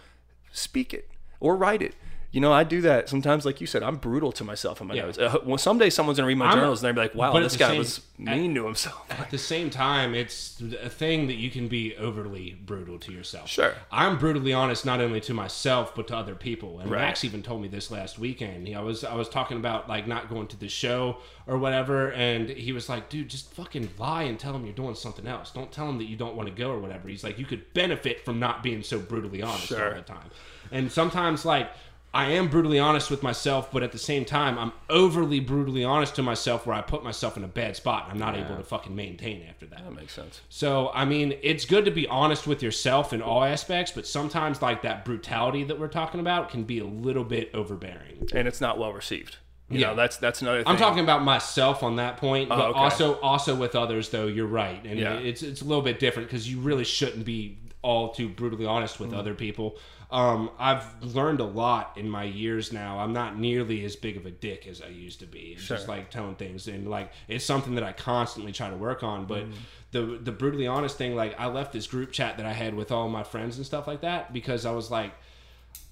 speak 0.53 0.95
it 0.95 1.11
or 1.41 1.57
write 1.57 1.82
it. 1.82 1.95
You 2.37 2.43
know, 2.43 2.53
I 2.53 2.64
do 2.64 2.82
that 2.82 3.09
sometimes. 3.09 3.47
Like 3.47 3.62
you 3.62 3.66
said, 3.66 3.82
I'm 3.82 3.97
brutal 3.97 4.30
to 4.32 4.45
myself 4.45 4.82
in 4.82 4.89
my 4.89 4.95
Yeah. 4.95 5.07
notes. 5.07 5.16
Uh, 5.16 5.39
well, 5.47 5.57
someday 5.57 5.89
someone's 5.89 6.18
gonna 6.18 6.26
read 6.28 6.37
my 6.37 6.49
I'm- 6.49 6.59
journals 6.59 6.84
and 6.84 6.95
they're 6.95 7.03
like, 7.05 7.14
"Wow, 7.14 7.32
this 7.41 7.57
guy 7.57 7.68
same- 7.68 7.78
was 7.78 8.03
mean 8.18 8.55
to 8.57 8.66
himself." 8.66 9.07
At 9.09 9.30
the 9.37 9.39
same 9.39 9.70
time, 9.70 10.14
it's 10.14 10.61
a 10.82 10.91
thing 10.91 11.28
that 11.28 11.37
you 11.37 11.49
can 11.49 11.66
be 11.68 11.97
overly 11.97 12.59
brutal 12.66 12.99
to 12.99 13.11
yourself. 13.11 13.49
Sure. 13.49 13.72
I'm 13.91 14.18
brutally 14.18 14.53
honest 14.53 14.84
not 14.84 15.01
only 15.01 15.18
to 15.22 15.32
myself 15.32 15.95
but 15.95 16.09
to 16.09 16.16
other 16.16 16.34
people. 16.34 16.78
And 16.78 16.91
Right. 16.91 17.01
Max 17.01 17.24
even 17.24 17.43
told 17.43 17.62
me 17.62 17.68
this 17.68 17.91
last 17.91 18.18
weekend. 18.18 18.68
He, 18.68 18.74
I 18.74 18.82
was 18.82 19.03
I 19.03 19.14
was 19.14 19.30
talking 19.30 19.57
about 19.57 19.89
like 19.89 20.07
not 20.07 20.28
going 20.28 20.47
to 20.49 20.59
the 20.61 20.68
show 20.68 21.16
or 21.47 21.57
whatever, 21.57 22.12
and 22.12 22.51
he 22.51 22.70
was 22.72 22.87
like, 22.91 23.09
"Dude, 23.09 23.30
just 23.30 23.51
fucking 23.55 23.89
lie 23.97 24.24
and 24.24 24.39
tell 24.39 24.55
him 24.55 24.66
you're 24.66 24.74
doing 24.74 24.95
something 24.95 25.26
else. 25.26 25.53
Don't 25.53 25.72
tell 25.72 25.89
him 25.89 25.97
that 25.97 26.05
you 26.11 26.16
don't 26.16 26.37
want 26.37 26.51
to 26.51 26.55
go 26.55 26.68
or 26.70 26.80
whatever." 26.80 27.09
He's 27.09 27.24
like, 27.24 27.39
"You 27.39 27.47
could 27.47 27.72
benefit 27.72 28.26
from 28.26 28.39
not 28.39 28.62
being 28.62 28.82
so 28.82 28.99
brutally 28.99 29.41
honest 29.43 29.68
Sure. 29.68 29.89
all 29.89 29.95
the 29.95 30.03
time." 30.03 30.30
And 30.70 30.93
sometimes 30.93 31.47
like. 31.47 31.70
I 32.17 32.31
am 32.31 32.49
brutally 32.49 32.79
honest 32.79 33.11
with 33.11 33.23
myself, 33.23 33.71
but 33.71 33.83
at 33.83 33.93
the 33.93 33.99
same 33.99 34.25
time, 34.25 34.59
I'm 34.59 34.73
overly 34.89 35.39
brutally 35.39 35.85
honest 35.85 36.14
to 36.14 36.23
myself 36.23 36.67
where 36.67 36.75
I 36.75 36.81
put 36.81 37.05
myself 37.05 37.37
in 37.37 37.45
a 37.45 37.49
bad 37.49 37.77
spot 37.77 38.05
and 38.05 38.12
I'm 38.12 38.19
not 38.19 38.41
able 38.43 38.57
to 38.57 38.62
fucking 38.62 38.97
maintain 38.97 39.45
after 39.47 39.67
that. 39.67 39.85
That 39.85 39.93
makes 39.95 40.14
sense. 40.14 40.41
So, 40.49 40.91
I 40.95 41.05
mean, 41.05 41.35
it's 41.43 41.67
good 41.67 41.85
to 41.85 41.91
be 41.91 42.07
honest 42.09 42.47
with 42.47 42.62
yourself 42.62 43.12
in 43.12 43.21
all 43.21 43.45
aspects, 43.45 43.93
but 43.93 44.07
sometimes, 44.07 44.62
like 44.62 44.81
that 44.81 45.05
brutality 45.05 45.62
that 45.64 45.79
we're 45.79 45.89
talking 45.89 46.19
about 46.21 46.49
can 46.49 46.64
be 46.64 46.79
a 46.79 46.87
little 46.87 47.25
bit 47.25 47.51
overbearing. 47.53 48.27
And 48.35 48.49
it's 48.49 48.62
not 48.62 48.79
well 48.79 48.95
received. 48.95 49.37
You 49.69 49.81
Yeah. 49.81 49.89
know, 49.89 49.97
that's 49.97 50.17
that's 50.17 50.41
another 50.41 50.61
thing. 50.61 50.69
I'm 50.69 50.79
talking 50.79 51.01
about 51.05 51.23
myself 51.23 51.83
on 51.83 51.97
that 51.97 52.17
point, 52.17 52.49
but 52.49 52.59
Oh, 52.59 52.69
okay. 52.71 52.79
also 52.79 53.21
also 53.21 53.55
with 53.55 53.75
others. 53.75 54.09
Though 54.09 54.27
you're 54.27 54.47
right, 54.47 54.83
and 54.87 54.99
Yeah. 54.99 55.14
it's 55.19 55.43
it's 55.43 55.61
a 55.61 55.64
little 55.64 55.83
bit 55.83 55.99
different 56.01 56.29
because 56.31 56.51
you 56.51 56.61
really 56.61 56.85
shouldn't 56.85 57.27
be 57.27 57.59
all 57.83 58.09
too 58.14 58.29
brutally 58.29 58.64
honest 58.64 58.97
Mm. 58.97 59.01
with 59.01 59.12
other 59.12 59.35
people. 59.35 59.77
Um, 60.11 60.50
I've 60.59 60.84
learned 61.02 61.40
a 61.40 61.44
lot 61.44 61.94
in 61.96 62.09
my 62.09 62.22
years 62.24 62.72
now. 62.72 63.00
I'm 63.00 63.12
not 63.12 63.38
nearly 63.38 63.84
as 63.84 63.96
big 63.96 64.16
of 64.16 64.24
a 64.24 64.30
dick 64.30 64.66
as 64.68 64.80
I 64.80 64.86
used 64.88 65.18
to 65.20 65.26
be. 65.26 65.54
It's 65.57 65.66
just 65.66 65.88
like 65.88 66.11
telling 66.11 66.36
things, 66.36 66.68
and 66.68 66.88
like 66.88 67.11
it's 67.26 67.44
something 67.44 67.74
that 67.74 67.82
I 67.84 67.92
constantly 67.92 68.52
try 68.52 68.70
to 68.70 68.76
work 68.76 69.02
on. 69.02 69.26
But 69.26 69.44
Mm. 69.46 69.52
the 69.90 70.02
the 70.22 70.32
brutally 70.32 70.66
honest 70.68 70.96
thing, 70.96 71.16
like 71.16 71.34
I 71.40 71.46
left 71.48 71.72
this 71.72 71.86
group 71.88 72.12
chat 72.12 72.36
that 72.36 72.46
I 72.46 72.52
had 72.52 72.74
with 72.74 72.92
all 72.92 73.09
my 73.09 73.24
friends 73.24 73.57
and 73.57 73.66
stuff 73.66 73.86
like 73.88 74.02
that 74.02 74.32
because 74.32 74.64
I 74.64 74.70
was 74.72 74.90
like 74.90 75.12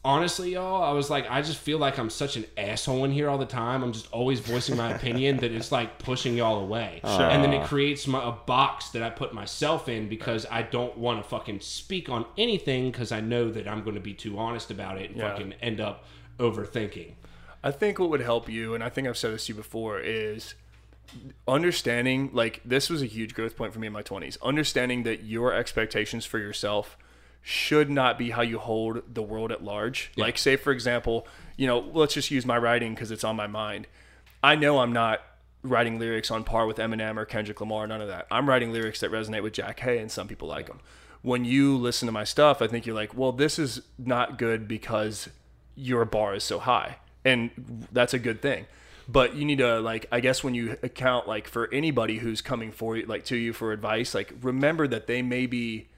honestly, 0.04 0.52
y'all, 0.52 0.82
I 0.82 0.92
was 0.92 1.08
like, 1.08 1.30
I 1.30 1.40
just 1.40 1.58
feel 1.58 1.78
like 1.78 1.98
I'm 1.98 2.10
such 2.10 2.36
an 2.36 2.44
asshole 2.58 3.04
in 3.04 3.10
here 3.12 3.28
all 3.30 3.38
the 3.38 3.46
time. 3.46 3.82
I'm 3.82 3.92
just 3.92 4.10
always 4.12 4.40
voicing 4.40 4.76
my 4.76 4.92
opinion 4.92 5.38
that 5.38 5.50
it's 5.50 5.72
like 5.72 5.98
pushing 5.98 6.36
y'all 6.36 6.60
away. 6.60 7.00
And 7.02 7.42
then 7.42 7.52
it 7.52 7.66
creates 7.66 8.06
my, 8.06 8.22
a 8.28 8.32
box 8.32 8.90
that 8.90 9.02
I 9.02 9.10
put 9.10 9.32
myself 9.32 9.88
in 9.88 10.08
because 10.08 10.46
I 10.50 10.62
don't 10.62 10.96
want 10.98 11.22
to 11.22 11.28
fucking 11.28 11.60
speak 11.60 12.08
on 12.08 12.26
anything 12.36 12.90
because 12.90 13.12
I 13.12 13.20
know 13.20 13.50
that 13.52 13.66
I'm 13.66 13.82
going 13.82 13.94
to 13.94 14.00
be 14.00 14.14
too 14.14 14.38
honest 14.38 14.70
about 14.70 14.98
it 15.00 15.10
and 15.10 15.18
Yeah. 15.18 15.30
fucking 15.30 15.54
end 15.62 15.80
up 15.80 16.04
overthinking. 16.38 17.12
I 17.62 17.70
think 17.70 17.98
what 17.98 18.10
would 18.10 18.20
help 18.20 18.48
you, 18.48 18.74
and 18.74 18.84
I 18.84 18.90
think 18.90 19.08
I've 19.08 19.16
said 19.16 19.32
this 19.32 19.46
to 19.46 19.52
you 19.52 19.56
before, 19.56 19.98
is 19.98 20.54
understanding 21.46 22.30
like 22.32 22.60
this 22.64 22.90
was 22.90 23.02
a 23.02 23.06
huge 23.06 23.34
growth 23.34 23.56
point 23.56 23.72
for 23.72 23.78
me 23.78 23.86
in 23.86 23.92
my 23.92 24.02
20s. 24.02 24.36
Understanding 24.42 25.02
that 25.04 25.24
your 25.24 25.52
expectations 25.54 26.24
for 26.24 26.38
yourself 26.38 26.96
should 27.46 27.90
not 27.90 28.18
be 28.18 28.30
how 28.30 28.40
you 28.40 28.58
hold 28.58 29.02
the 29.12 29.22
world 29.22 29.52
at 29.52 29.62
large. 29.62 30.10
Like, 30.16 30.38
say, 30.38 30.56
for 30.56 30.72
example, 30.72 31.28
you 31.58 31.66
know, 31.66 31.78
let's 31.78 32.14
just 32.14 32.30
use 32.30 32.46
my 32.46 32.56
writing 32.56 32.94
because 32.94 33.10
it's 33.10 33.22
on 33.22 33.36
my 33.36 33.46
mind. 33.46 33.86
I 34.42 34.56
know 34.56 34.78
I'm 34.78 34.94
not 34.94 35.20
writing 35.62 35.98
lyrics 35.98 36.30
on 36.30 36.42
par 36.42 36.66
with 36.66 36.78
Eminem 36.78 37.18
or 37.18 37.26
Kendrick 37.26 37.60
Lamar, 37.60 37.86
none 37.86 38.00
of 38.00 38.08
that. 38.08 38.26
I'm 38.30 38.48
writing 38.48 38.72
lyrics 38.72 39.00
that 39.00 39.12
resonate 39.12 39.42
with 39.42 39.52
Jack 39.52 39.78
Hay, 39.80 39.98
and 39.98 40.10
some 40.10 40.26
people 40.26 40.48
like 40.48 40.68
them. 40.68 40.80
When 41.20 41.44
you 41.44 41.76
listen 41.76 42.06
to 42.06 42.12
my 42.12 42.24
stuff, 42.24 42.62
I 42.62 42.66
think 42.66 42.86
you're 42.86 42.96
like, 42.96 43.14
well, 43.14 43.32
this 43.32 43.58
is 43.58 43.82
not 43.98 44.38
good 44.38 44.66
because 44.66 45.28
your 45.74 46.06
bar 46.06 46.34
is 46.34 46.44
so 46.44 46.58
high, 46.58 46.96
and 47.26 47.86
that's 47.92 48.14
a 48.14 48.18
good 48.18 48.40
thing. 48.40 48.64
But 49.06 49.34
you 49.34 49.44
need 49.44 49.58
to 49.58 49.80
like, 49.80 50.06
I 50.10 50.20
guess, 50.20 50.42
when 50.42 50.54
you 50.54 50.78
account 50.82 51.28
like 51.28 51.46
for 51.46 51.70
anybody 51.74 52.18
who's 52.18 52.40
coming 52.40 52.72
for 52.72 52.96
you, 52.96 53.04
like 53.04 53.26
to 53.26 53.36
you 53.36 53.52
for 53.52 53.70
advice, 53.72 54.14
like 54.14 54.32
remember 54.40 54.88
that 54.88 55.06
they 55.06 55.20
may 55.20 55.44
be. 55.44 55.88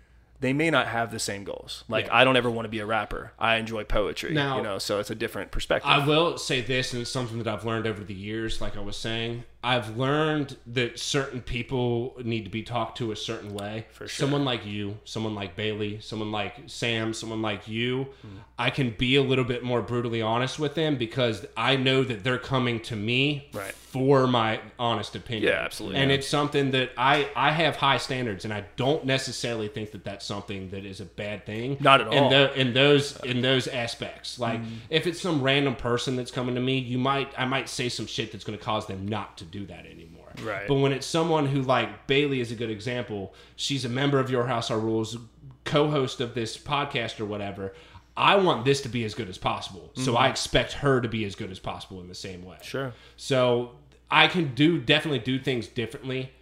They 0.40 0.52
may 0.52 0.70
not 0.70 0.86
have 0.88 1.10
the 1.10 1.18
same 1.18 1.44
goals. 1.44 1.84
Like 1.88 2.06
Yeah. 2.06 2.16
I 2.16 2.24
don't 2.24 2.36
ever 2.36 2.50
want 2.50 2.66
to 2.66 2.70
be 2.70 2.78
a 2.80 2.86
rapper. 2.86 3.32
I 3.38 3.56
enjoy 3.56 3.84
poetry. 3.84 4.34
Now- 4.34 4.58
you 4.58 4.62
know, 4.62 4.78
so 4.78 4.98
it's 5.00 5.10
a 5.10 5.14
different 5.14 5.50
perspective. 5.50 5.90
I 5.90 6.06
will 6.06 6.36
say 6.38 6.60
this, 6.60 6.92
and 6.92 7.02
it's 7.02 7.10
something 7.10 7.38
that 7.38 7.46
I've 7.48 7.64
learned 7.64 7.86
over 7.86 8.04
the 8.04 8.14
years. 8.14 8.60
Like 8.60 8.76
I 8.76 8.80
was 8.80 8.96
saying, 8.96 9.44
I've 9.66 9.96
learned 9.98 10.56
that 10.68 10.98
certain 11.00 11.40
people 11.40 12.14
need 12.22 12.44
to 12.44 12.50
be 12.50 12.62
talked 12.62 12.98
to 12.98 13.10
a 13.10 13.16
certain 13.16 13.52
way. 13.52 13.86
For 13.90 14.06
sure. 14.06 14.26
Someone 14.26 14.44
like 14.44 14.64
you, 14.64 14.98
someone 15.04 15.34
like 15.34 15.56
Bailey, 15.56 15.98
someone 16.00 16.30
like 16.30 16.54
Sam, 16.66 17.12
someone 17.12 17.42
like 17.42 17.66
you, 17.66 18.04
Hmm. 18.22 18.28
I 18.58 18.70
can 18.70 18.90
be 18.90 19.16
a 19.16 19.22
little 19.22 19.44
bit 19.44 19.64
more 19.64 19.82
brutally 19.82 20.22
honest 20.22 20.58
with 20.58 20.74
them 20.76 20.96
because 20.96 21.44
I 21.56 21.76
know 21.76 22.04
that 22.04 22.22
they're 22.24 22.38
coming 22.38 22.78
to 22.82 22.96
me 22.96 23.48
Right. 23.52 23.74
for 23.74 24.26
my 24.26 24.60
honest 24.78 25.14
opinion. 25.16 25.52
Yeah, 25.52 25.60
absolutely. 25.62 25.98
And 26.00 26.10
Yeah. 26.10 26.18
it's 26.18 26.28
something 26.28 26.70
that 26.70 26.92
I 26.96 27.28
I 27.34 27.50
have 27.50 27.76
high 27.76 27.98
standards, 27.98 28.44
and 28.44 28.54
I 28.54 28.64
don't 28.76 29.04
necessarily 29.04 29.68
think 29.68 29.90
that 29.92 30.04
that's 30.04 30.24
something 30.24 30.70
that 30.70 30.84
is 30.86 31.00
a 31.00 31.04
bad 31.04 31.44
thing. 31.44 31.76
Not 31.80 32.00
at 32.02 32.12
In 32.12 32.18
all. 32.24 32.30
tho- 32.30 32.52
in 32.54 32.72
those 32.72 33.18
in 33.24 33.42
those 33.42 33.66
aspects, 33.66 34.38
like 34.38 34.60
Mm-hmm. 34.60 34.74
if 34.90 35.06
it's 35.06 35.20
some 35.20 35.42
random 35.42 35.74
person 35.74 36.14
that's 36.16 36.30
coming 36.30 36.54
to 36.54 36.60
me, 36.60 36.78
you 36.78 36.98
might 36.98 37.28
I 37.36 37.44
might 37.46 37.68
say 37.68 37.88
some 37.88 38.06
shit 38.06 38.30
that's 38.32 38.44
going 38.44 38.56
to 38.58 38.64
cause 38.64 38.86
them 38.86 39.06
not 39.08 39.36
to 39.38 39.44
do 39.44 39.55
that 39.66 39.86
anymore. 39.86 40.32
Right. 40.42 40.68
But 40.68 40.74
when 40.74 40.92
it's 40.92 41.06
someone 41.06 41.46
who 41.46 41.62
like 41.62 42.06
Bailey 42.06 42.40
is 42.40 42.52
a 42.52 42.54
good 42.54 42.70
example, 42.70 43.34
she's 43.56 43.84
a 43.86 43.88
member 43.88 44.20
of 44.20 44.30
Your 44.30 44.46
House 44.46 44.70
Our 44.70 44.78
Rules, 44.78 45.16
co-host 45.64 46.20
of 46.20 46.34
this 46.34 46.58
podcast 46.58 47.18
or 47.20 47.24
whatever. 47.24 47.72
I 48.16 48.36
want 48.36 48.64
this 48.64 48.80
to 48.82 48.88
be 48.88 49.04
as 49.04 49.14
good 49.14 49.28
as 49.28 49.36
possible, 49.36 49.90
so 49.94 50.16
I 50.16 50.28
expect 50.28 50.72
her 50.74 51.02
to 51.02 51.08
be 51.08 51.24
as 51.24 51.34
good 51.34 51.50
as 51.50 51.58
possible 51.58 52.00
in 52.00 52.08
the 52.08 52.14
same 52.14 52.44
way. 52.44 52.56
Mm-hmm. 52.56 52.64
Sure. 52.64 52.92
So 53.16 53.72
I 54.10 54.28
can 54.28 54.54
do 54.54 54.78
definitely 54.78 55.18
do 55.18 55.38
things 55.38 55.68
differently 55.68 56.32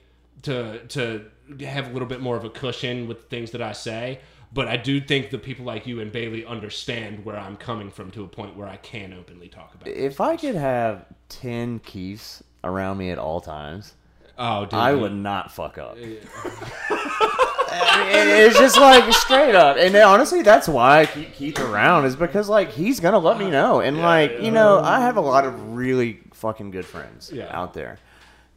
to 0.42 0.86
to 0.86 1.24
have 1.60 1.88
a 1.88 1.92
little 1.92 2.08
bit 2.08 2.20
more 2.20 2.36
of 2.36 2.44
a 2.44 2.50
cushion 2.50 3.08
with 3.08 3.24
things 3.24 3.50
that 3.52 3.62
I 3.62 3.72
say. 3.72 4.20
But 4.54 4.68
I 4.68 4.76
do 4.76 5.00
think 5.00 5.30
the 5.30 5.38
people 5.38 5.64
like 5.64 5.84
you 5.86 6.00
and 6.00 6.12
Bailey 6.12 6.46
understand 6.46 7.24
where 7.24 7.36
I'm 7.36 7.56
coming 7.56 7.90
from 7.90 8.10
to 8.12 8.22
a 8.22 8.28
point 8.28 8.56
where 8.56 8.68
I 8.68 8.76
can 8.76 9.12
openly 9.12 9.48
talk 9.48 9.74
about 9.74 9.88
it. 9.88 9.96
If 9.96 10.20
I 10.20 10.36
could 10.36 10.54
have 10.54 11.04
ten 11.28 11.80
Keiths 11.80 12.40
around 12.62 12.98
me 12.98 13.10
at 13.10 13.18
all 13.18 13.40
times, 13.40 13.94
Oh, 14.38 14.64
dude. 14.64 14.74
I 14.74 14.92
you- 14.92 14.98
would 15.00 15.12
not 15.12 15.50
fuck 15.52 15.76
up. 15.78 15.96
I 17.76 18.04
mean, 18.06 18.28
it's 18.46 18.58
just 18.58 18.78
like 18.78 19.12
straight 19.12 19.54
up, 19.54 19.76
and 19.76 19.94
honestly, 19.96 20.42
that's 20.42 20.68
why 20.68 21.00
I 21.00 21.06
keep 21.06 21.32
Keith 21.34 21.58
around 21.58 22.04
is 22.04 22.14
because 22.14 22.48
like 22.48 22.70
he's 22.70 23.00
gonna 23.00 23.18
let 23.18 23.38
me 23.38 23.50
know, 23.50 23.80
and 23.80 23.98
like 23.98 24.40
you 24.40 24.50
know, 24.52 24.78
I 24.80 25.00
have 25.00 25.16
a 25.16 25.20
lot 25.20 25.44
of 25.44 25.74
really 25.74 26.20
fucking 26.34 26.70
good 26.70 26.84
friends 26.86 27.30
Yeah. 27.32 27.48
out 27.50 27.74
there, 27.74 27.98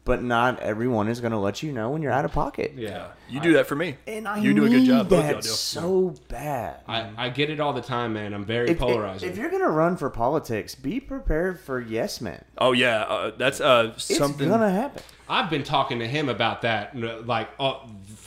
but 0.08 0.22
not 0.22 0.58
everyone 0.60 1.06
is 1.06 1.20
gonna 1.20 1.38
let 1.38 1.62
you 1.62 1.70
know 1.70 1.90
when 1.90 2.00
you're 2.00 2.10
out 2.10 2.24
of 2.24 2.32
pocket. 2.32 2.72
Yeah. 2.74 3.08
You 3.28 3.40
do 3.40 3.52
that 3.52 3.66
for 3.66 3.74
me. 3.76 3.96
and 4.06 4.26
I 4.26 4.38
you 4.38 4.54
do 4.54 4.64
a 4.64 4.68
good 4.70 4.86
job. 4.86 5.10
Both 5.10 5.24
y'all 5.26 5.34
That 5.34 5.44
so 5.44 6.14
bad. 6.28 6.80
I, 6.88 7.10
I 7.16 7.28
get 7.28 7.50
it 7.50 7.60
all 7.60 7.74
the 7.74 7.82
time, 7.82 8.14
man. 8.14 8.32
I'm 8.32 8.46
very 8.46 8.68
If, 8.70 8.76
if, 8.76 8.78
polarizing. 8.78 9.28
if 9.30 9.36
you're 9.36 9.50
gonna 9.50 9.68
run 9.68 9.98
for 9.98 10.08
politics, 10.08 10.74
be 10.74 10.98
prepared 10.98 11.60
for 11.60 11.78
yes 11.78 12.22
men. 12.22 12.42
Oh 12.56 12.72
yeah, 12.72 13.02
uh, 13.02 13.32
that's 13.36 13.60
uh, 13.60 13.92
It's 13.94 14.16
something. 14.16 14.48
gonna 14.48 14.70
happen. 14.70 15.02
I've 15.28 15.50
been 15.50 15.62
talking 15.62 15.98
to 15.98 16.08
him 16.08 16.30
about 16.30 16.62
that 16.62 16.96
like 17.26 17.50
uh, 17.60 17.74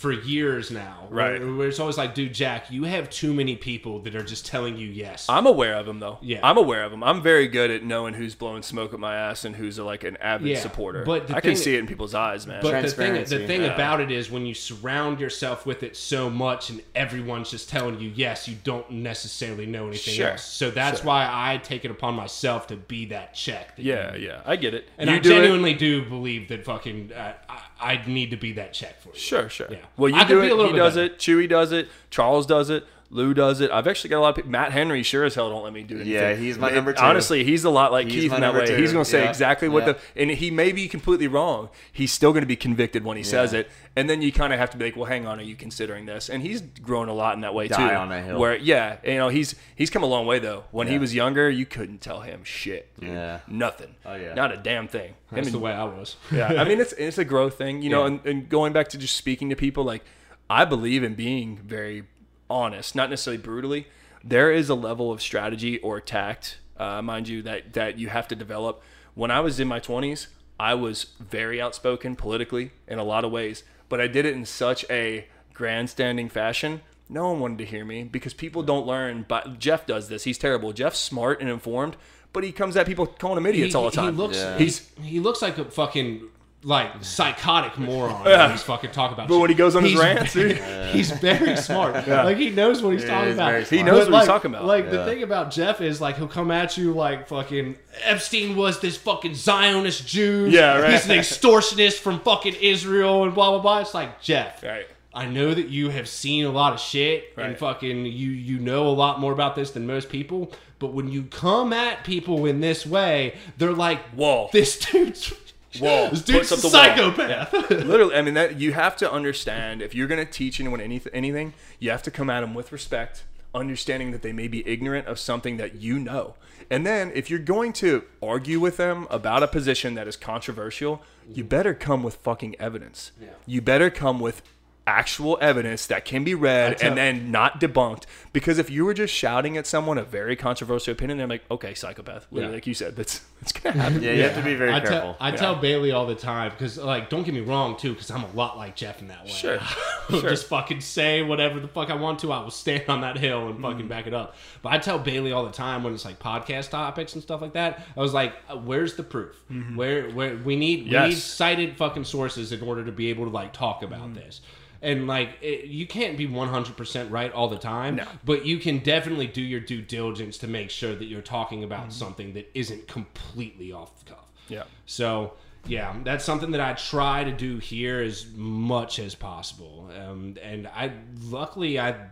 for 0.02 0.12
years 0.12 0.72
now. 0.72 1.08
Right. 1.12 1.40
Where, 1.40 1.54
where 1.56 1.68
it's 1.68 1.80
always 1.80 1.98
like, 1.98 2.16
dude, 2.16 2.34
Jack, 2.34 2.72
you 2.72 2.86
have 2.86 3.10
too 3.12 3.34
many 3.34 3.56
people 3.56 4.00
that 4.00 4.16
are 4.16 4.24
just 4.24 4.48
telling 4.48 4.76
you 4.78 4.88
yes. 4.88 5.28
I'm 5.30 5.46
aware 5.46 5.76
of 5.76 5.86
them 5.86 6.00
though. 6.00 6.18
Yeah. 6.22 6.40
I'm 6.42 6.58
aware 6.58 6.84
of 6.84 6.90
them. 6.90 7.04
I'm 7.04 7.22
very 7.22 7.48
good 7.48 7.70
at 7.70 7.84
knowing 7.84 8.16
who's 8.16 8.34
blowing 8.34 8.64
smoke 8.64 8.94
at 8.96 9.00
my 9.00 9.16
ass 9.16 9.46
and 9.46 9.56
who's 9.56 9.78
like 9.78 10.04
an 10.04 10.18
avid 10.18 10.48
Yeah, 10.48 10.60
supporter. 10.60 11.04
but 11.06 11.30
I 11.30 11.40
can 11.40 11.52
thing- 11.52 11.56
see 11.56 11.76
it 11.76 11.80
in 11.80 11.86
people's 11.88 12.16
eyes, 12.16 12.48
man. 12.48 12.64
But 12.64 12.82
the 12.82 12.90
thing, 12.90 13.14
the 13.14 13.46
thing 13.46 13.62
Yeah. 13.62 13.76
about 13.76 14.02
it 14.02 14.12
is 14.12 14.32
when 14.32 14.46
you 14.48 14.56
surround 14.56 15.20
yourself 15.20 15.66
with 15.68 15.84
it 15.84 15.96
so 15.96 16.30
much 16.30 16.72
and 16.72 16.82
everyone's 16.96 17.52
just 17.52 17.70
telling 17.70 18.00
you 18.00 18.12
yes, 18.16 18.48
you 18.48 18.56
don't 18.64 18.90
necessarily 18.90 19.68
know 19.68 19.88
anything 19.88 20.16
Sure. 20.16 20.30
else. 20.32 20.44
So 20.44 20.72
that's 20.72 21.00
Sure. 21.02 21.08
why 21.08 21.30
I 21.32 21.58
take 21.58 21.86
it 21.86 21.92
upon 21.92 22.16
myself 22.16 22.66
to 22.68 22.76
be 22.76 23.06
that 23.06 23.36
check. 23.36 23.76
That 23.76 23.84
yeah, 23.84 24.16
you- 24.16 24.28
yeah, 24.30 24.42
I 24.46 24.56
get 24.56 24.74
it. 24.74 24.90
And 24.98 25.10
you 25.12 25.18
I 25.18 25.20
do 25.20 25.30
it- 25.30 25.34
genuinely 25.36 25.74
do 25.76 26.04
believe 26.06 26.48
that 26.50 26.66
fucking 26.66 27.12
uh, 27.16 27.34
I, 27.48 27.60
I 27.82 28.02
need 28.08 28.32
to 28.32 28.38
be 28.38 28.54
that 28.54 28.74
check 28.74 29.02
for 29.02 29.10
you. 29.10 29.16
Sure, 29.16 29.50
sure. 29.50 29.68
Yeah. 29.70 29.78
Well, 29.98 30.10
you 30.10 30.16
I 30.16 30.20
could 30.26 30.28
do 30.30 30.42
be 30.42 30.48
it. 30.48 30.52
a 30.52 30.56
little 30.56 30.72
He 30.74 30.78
does 30.78 30.96
better. 30.96 31.14
it. 31.14 31.20
Chewy 31.20 31.50
does 31.50 31.72
it. 31.72 31.88
Charles 32.10 32.46
does 32.46 32.70
it. 32.70 32.86
Lou 33.14 33.34
does 33.34 33.60
it. 33.60 33.70
I've 33.72 33.88
actually 33.88 34.10
got 34.10 34.20
a 34.20 34.22
lot 34.22 34.30
of 34.30 34.36
people. 34.38 34.52
Matt 34.52 34.72
Henry 34.72 35.04
sure 35.04 35.26
as 35.26 35.36
hell 35.36 35.50
don't 35.50 35.64
let 35.66 35.74
me 35.74 35.84
do 35.84 35.96
anything. 35.96 36.14
Yeah, 36.14 36.34
he's 36.34 36.58
my 36.58 36.72
number 36.72 36.94
two. 36.94 37.04
Honestly, 37.04 37.44
he's 37.44 37.66
a 37.66 37.70
lot 37.70 37.92
like 37.92 38.08
He's 38.08 38.24
Keith 38.24 38.34
in 38.34 38.40
that 38.40 38.54
way. 38.54 38.66
two. 38.66 38.78
He's 38.78 38.94
going 38.94 39.04
to 39.04 39.10
say 39.12 39.24
Yeah. 39.24 39.30
exactly 39.30 39.68
what 39.68 39.86
Yeah. 39.86 39.94
the, 40.16 40.22
and 40.22 40.32
he 40.32 40.50
may 40.50 40.72
be 40.72 40.88
completely 40.88 41.28
wrong. 41.28 41.68
He's 41.92 42.14
still 42.14 42.32
going 42.32 42.44
to 42.44 42.48
be 42.48 42.56
convicted 42.56 43.04
when 43.04 43.18
he 43.18 43.24
says 43.24 43.52
it. 43.54 43.70
And 43.98 44.10
then 44.10 44.22
you 44.22 44.32
kind 44.32 44.54
of 44.54 44.60
have 44.60 44.70
to 44.70 44.78
be 44.78 44.86
like, 44.86 44.96
well, 44.96 45.06
hang 45.06 45.28
on, 45.28 45.42
are 45.42 45.44
you 45.44 45.56
considering 45.58 46.06
this? 46.06 46.30
And 46.30 46.42
he's 46.42 46.62
grown 46.62 47.10
a 47.10 47.14
lot 47.14 47.36
in 47.36 47.42
that 47.42 47.54
way 47.54 47.68
Die 47.68 47.76
too. 47.76 47.94
on 47.94 48.08
that 48.08 48.24
hill. 48.24 48.40
Where 48.40 48.56
yeah, 48.56 48.96
you 49.04 49.16
know, 49.16 49.28
he's 49.28 49.56
he's 49.76 49.90
come 49.90 50.04
a 50.04 50.08
long 50.08 50.26
way 50.26 50.40
though. 50.40 50.64
When 50.72 50.88
he 50.88 50.98
was 50.98 51.14
younger, 51.14 51.50
you 51.50 51.66
couldn't 51.66 52.00
tell 52.00 52.22
him 52.22 52.46
shit. 52.46 52.98
dude. 52.98 53.10
Yeah. 53.10 53.40
Nothing. 53.48 53.94
Oh, 54.06 54.16
yeah. 54.16 54.34
Not 54.36 54.54
a 54.54 54.58
damn 54.58 54.88
thing. 54.88 55.10
Him 55.10 55.16
That's 55.34 55.48
and- 55.48 55.56
the 55.56 55.60
way 55.60 55.74
I 55.74 55.84
was. 55.84 56.16
yeah, 56.32 56.48
I 56.48 56.64
mean 56.64 56.80
it's 56.80 56.94
it's 56.94 57.18
a 57.18 57.26
growth 57.26 57.58
thing, 57.58 57.82
you 57.82 57.90
know. 57.90 58.02
Yeah. 58.02 58.08
And, 58.08 58.26
and 58.26 58.50
going 58.50 58.72
back 58.72 58.88
to 58.90 58.98
just 58.98 59.18
speaking 59.18 59.50
to 59.50 59.56
people, 59.58 59.84
like 59.84 60.06
I 60.50 60.64
believe 60.64 61.04
in 61.04 61.16
being 61.16 61.58
very 61.58 62.04
honest, 62.52 62.96
not 62.96 63.10
necessarily 63.10 63.42
brutally. 63.42 63.88
There 64.24 64.52
is 64.52 64.70
a 64.70 64.76
level 64.76 65.12
of 65.12 65.22
strategy 65.22 65.80
or 65.80 66.00
tact, 66.00 66.60
uh, 66.78 67.02
mind 67.02 67.28
you, 67.28 67.42
that 67.44 67.74
that 67.74 67.98
you 67.98 68.10
have 68.10 68.28
to 68.28 68.36
develop. 68.36 68.84
When 69.16 69.32
I 69.32 69.40
was 69.40 69.60
in 69.60 69.68
my 69.68 69.80
twenties, 69.80 70.28
I 70.60 70.74
was 70.76 71.08
very 71.20 71.60
outspoken 71.60 72.16
politically 72.16 72.72
in 72.88 73.00
a 73.00 73.04
lot 73.04 73.26
of 73.26 73.32
ways, 73.32 73.64
but 73.90 74.00
I 74.00 74.08
did 74.08 74.26
it 74.26 74.36
in 74.36 74.46
such 74.46 74.86
a 74.90 75.28
grandstanding 75.54 76.30
fashion. 76.30 76.82
No 77.10 77.30
one 77.32 77.40
wanted 77.40 77.58
to 77.60 77.66
hear 77.66 77.84
me 77.84 78.04
because 78.04 78.34
people 78.34 78.64
don't 78.64 78.88
learn. 78.88 79.26
But 79.28 79.60
Jeff 79.60 79.86
does 79.86 80.08
this. 80.08 80.24
He's 80.24 80.38
terrible. 80.38 80.72
Jeff's 80.72 81.00
smart 81.00 81.42
and 81.42 81.50
informed, 81.50 81.98
but 82.32 82.44
he 82.44 82.52
comes 82.52 82.78
at 82.78 82.86
people 82.86 83.06
calling 83.06 83.38
him 83.38 83.46
idiots 83.46 83.74
he, 83.74 83.78
all 83.78 83.86
the 83.86 83.92
time. 83.92 84.14
He 84.14 84.18
looks, 84.18 84.38
Yeah. 84.38 84.58
he's, 84.58 84.90
he 85.02 85.20
looks 85.20 85.42
like 85.42 85.58
a 85.58 85.66
fucking 85.66 86.22
like 86.64 87.04
psychotic 87.04 87.78
moron 87.80 88.24
when 88.24 88.52
he's 88.52 88.62
fucking 88.62 88.92
talking 88.92 89.14
about. 89.14 89.28
But 89.28 89.34
shit. 89.36 89.42
when 89.42 89.50
he 89.50 89.56
goes 89.56 89.76
on 89.76 89.84
his 89.84 89.94
He's 89.94 90.00
rants, 90.02 90.34
very, 90.34 90.54
dude. 90.54 90.86
he's 90.96 91.12
very 91.12 91.58
smart. 91.58 92.08
Like 92.08 92.38
he 92.38 92.50
knows 92.52 92.84
what 92.84 92.94
he's 92.94 93.02
Yeah, 93.04 93.10
talking 93.10 93.28
he's 93.30 93.36
about. 93.36 93.64
He 93.68 93.84
knows 93.84 93.88
But, 93.88 93.98
what 93.98 94.06
he's 94.06 94.14
like- 94.14 94.26
talking 94.28 94.52
about. 94.52 94.66
Like 94.66 94.92
the 94.92 95.04
thing 95.06 95.24
about 95.24 95.52
Jeff 95.52 95.82
is 95.82 96.00
like 96.00 96.18
he'll 96.18 96.28
come 96.28 96.52
at 96.52 96.78
you 96.78 96.94
like 96.94 97.28
fucking 97.28 97.78
Epstein 98.04 98.56
was 98.56 98.80
this 98.80 98.96
fucking 98.98 99.34
Zionist 99.36 100.08
Jew. 100.08 100.48
Yeah, 100.50 100.80
right. 100.80 100.92
He's 100.94 101.06
an 101.06 101.18
extortionist 101.18 102.00
from 102.00 102.20
fucking 102.20 102.56
Israel 102.62 103.24
and 103.24 103.34
blah 103.34 103.50
blah 103.52 103.60
blah. 103.62 103.80
It's 103.80 103.94
like 103.94 104.22
Jeff. 104.22 104.62
Right. 104.64 104.86
I 105.14 105.26
know 105.26 105.54
that 105.54 105.68
you 105.68 105.90
have 105.90 106.08
seen 106.08 106.46
a 106.46 106.52
lot 106.52 106.72
of 106.74 106.80
shit 106.80 107.34
and 107.38 107.58
fucking 107.58 108.06
you 108.06 108.30
you 108.30 108.60
know 108.60 108.88
a 108.88 108.94
lot 108.94 109.20
more 109.20 109.34
about 109.34 109.56
this 109.56 109.72
than 109.72 109.86
most 109.88 110.10
people. 110.10 110.52
But 110.80 110.94
when 110.94 111.10
you 111.10 111.24
come 111.24 111.74
at 111.74 112.04
people 112.04 112.46
in 112.46 112.60
this 112.60 112.86
way, 112.86 113.36
they're 113.58 113.74
like, 113.74 114.00
Whoa. 114.12 114.50
this 114.54 114.80
dude's 114.80 115.34
Whoa. 115.80 116.10
this 116.10 116.22
dude's 116.22 116.52
a 116.52 116.56
wall. 116.56 116.72
psychopath." 116.72 117.54
Literally, 117.70 118.16
I 118.16 118.22
mean 118.22 118.34
that 118.34 118.60
you 118.60 118.74
have 118.74 118.96
to 118.98 119.12
understand 119.12 119.82
if 119.82 119.96
you're 119.96 120.08
going 120.08 120.26
to 120.26 120.32
teach 120.32 120.60
anyone 120.60 120.82
anything, 120.82 121.14
anything, 121.14 121.54
you 121.80 121.92
have 121.92 122.04
to 122.04 122.12
come 122.12 122.30
at 122.30 122.42
them 122.42 122.54
with 122.54 122.72
respect, 122.72 123.24
understanding 123.54 124.12
that 124.12 124.22
they 124.22 124.34
may 124.34 124.48
be 124.48 124.68
ignorant 124.68 125.08
of 125.08 125.20
something 125.20 125.58
that 125.58 125.76
you 125.76 126.00
know. 126.00 126.36
And 126.70 126.86
then 126.86 127.12
if 127.14 127.30
you're 127.30 127.40
going 127.40 127.74
to 127.74 128.04
argue 128.24 128.60
with 128.60 128.78
them 128.78 129.06
about 129.10 129.44
a 129.44 129.48
position 129.48 129.94
that 129.96 130.08
is 130.08 130.16
controversial, 130.16 131.02
you 131.30 131.44
better 131.44 131.74
come 131.74 132.02
with 132.04 132.16
fucking 132.16 132.56
evidence. 132.60 133.12
You 133.46 133.62
better 133.62 133.90
come 133.90 134.20
with 134.20 134.42
actual 134.88 135.38
evidence 135.42 135.86
that 135.88 136.04
can 136.06 136.24
be 136.24 136.34
read 136.34 136.78
tell- 136.78 136.90
and 136.90 136.98
then 136.98 137.32
not 137.32 137.62
debunked 137.62 138.04
because 138.34 138.58
if 138.58 138.70
you 138.70 138.84
were 138.84 138.94
just 138.96 139.14
shouting 139.14 139.56
at 139.56 139.68
someone 139.68 139.98
a 139.98 140.04
very 140.04 140.36
controversial 140.36 140.92
opinion 140.92 141.20
they're 141.20 141.28
like 141.28 141.44
okay 141.52 141.74
psychopath 141.76 142.26
literally 142.32 142.52
Yeah. 142.54 142.56
like 142.56 142.66
you 142.68 142.74
said 142.74 142.96
that's 142.96 143.22
that's 143.40 143.52
gonna 143.54 143.80
happen 143.80 144.02
Yeah, 144.04 144.12
you 144.14 144.24
have 144.24 144.36
to 144.36 144.42
be 144.44 144.56
very 144.56 144.72
I 144.74 144.80
careful. 144.80 145.00
Tell, 145.14 145.18
I 145.20 145.32
tell 145.32 145.56
Bailey 145.56 145.92
all 145.92 146.06
the 146.06 146.14
time 146.16 146.52
because, 146.52 146.78
like, 146.78 147.10
don't 147.10 147.24
get 147.24 147.34
me 147.34 147.40
wrong 147.40 147.76
too, 147.76 147.94
because 147.94 148.12
I'm 148.12 148.24
a 148.24 148.32
lot 148.34 148.56
like 148.56 148.76
Jeff 148.76 149.02
in 149.02 149.08
that 149.08 149.24
way. 149.26 149.32
Sure. 149.32 149.60
Sure. 150.12 150.30
just 150.30 150.46
fucking 150.48 150.82
say 150.82 151.22
whatever 151.24 151.60
the 151.60 151.68
fuck 151.68 151.90
I 151.90 151.96
want 151.96 152.20
to. 152.20 152.32
I 152.34 152.44
will 152.44 152.52
stand 152.52 152.84
on 152.90 153.02
that 153.02 153.18
hill 153.18 153.48
and 153.48 153.58
Mm. 153.58 153.62
fucking 153.64 153.88
back 153.88 154.06
it 154.08 154.14
up. 154.14 154.36
But 154.62 154.74
I 154.74 154.78
tell 154.78 155.00
Bailey 155.00 155.32
all 155.32 155.46
the 155.46 155.52
time 155.52 155.84
when 155.84 155.94
it's 155.94 156.06
like 156.06 156.20
podcast 156.20 156.70
topics 156.70 157.14
and 157.14 157.24
stuff 157.24 157.42
like 157.42 157.54
that. 157.54 157.84
I 157.98 158.00
was 158.00 158.14
like, 158.14 158.34
uh, 158.50 158.58
"Where's 158.58 158.94
the 158.96 159.04
proof? 159.04 159.36
Where, 159.76 160.10
where 160.12 160.36
we 160.36 160.56
need 160.56 160.86
we 160.86 160.92
Mm-hmm. 160.92 161.10
Need 161.10 161.18
cited 161.18 161.78
fucking 161.78 162.04
sources 162.04 162.52
in 162.52 162.62
order 162.62 162.84
to 162.86 162.92
be 162.92 163.10
able 163.10 163.24
to 163.26 163.32
like 163.32 163.54
talk 163.54 163.82
about 163.84 164.02
Mm-hmm. 164.02 164.16
this." 164.16 164.42
And 164.82 165.06
like, 165.08 165.38
it, 165.42 165.66
you 165.66 165.86
can't 165.86 166.18
be 166.18 166.28
100% 166.28 167.12
right 167.12 167.32
all 167.32 167.48
the 167.50 167.58
time, 167.60 167.98
No. 167.98 168.06
but 168.26 168.46
you 168.46 168.58
can 168.58 168.80
definitely 168.80 169.28
do 169.28 169.42
your 169.42 169.60
due 169.60 169.82
diligence 169.82 170.38
to 170.40 170.48
make 170.48 170.70
sure 170.72 170.96
that 170.96 171.06
you're 171.06 171.22
talking 171.22 171.64
about 171.64 171.82
Mm-hmm. 171.82 171.92
something 171.92 172.34
that 172.34 172.50
isn't 172.56 172.88
completely 172.88 173.72
off 173.72 174.04
the 174.04 174.12
cuff. 174.12 174.26
yeah 174.50 174.64
So 174.86 175.34
yeah, 175.68 175.96
that's 176.04 176.26
something 176.26 176.50
that 176.52 176.62
I 176.62 176.74
try 176.74 177.24
to 177.24 177.32
do 177.32 177.60
here 177.60 178.00
as 178.02 178.26
much 178.36 178.98
as 178.98 179.14
possible. 179.14 179.92
Um, 179.96 180.36
and 180.42 180.68
I 180.68 180.92
luckily 181.30 181.80
I 181.80 182.08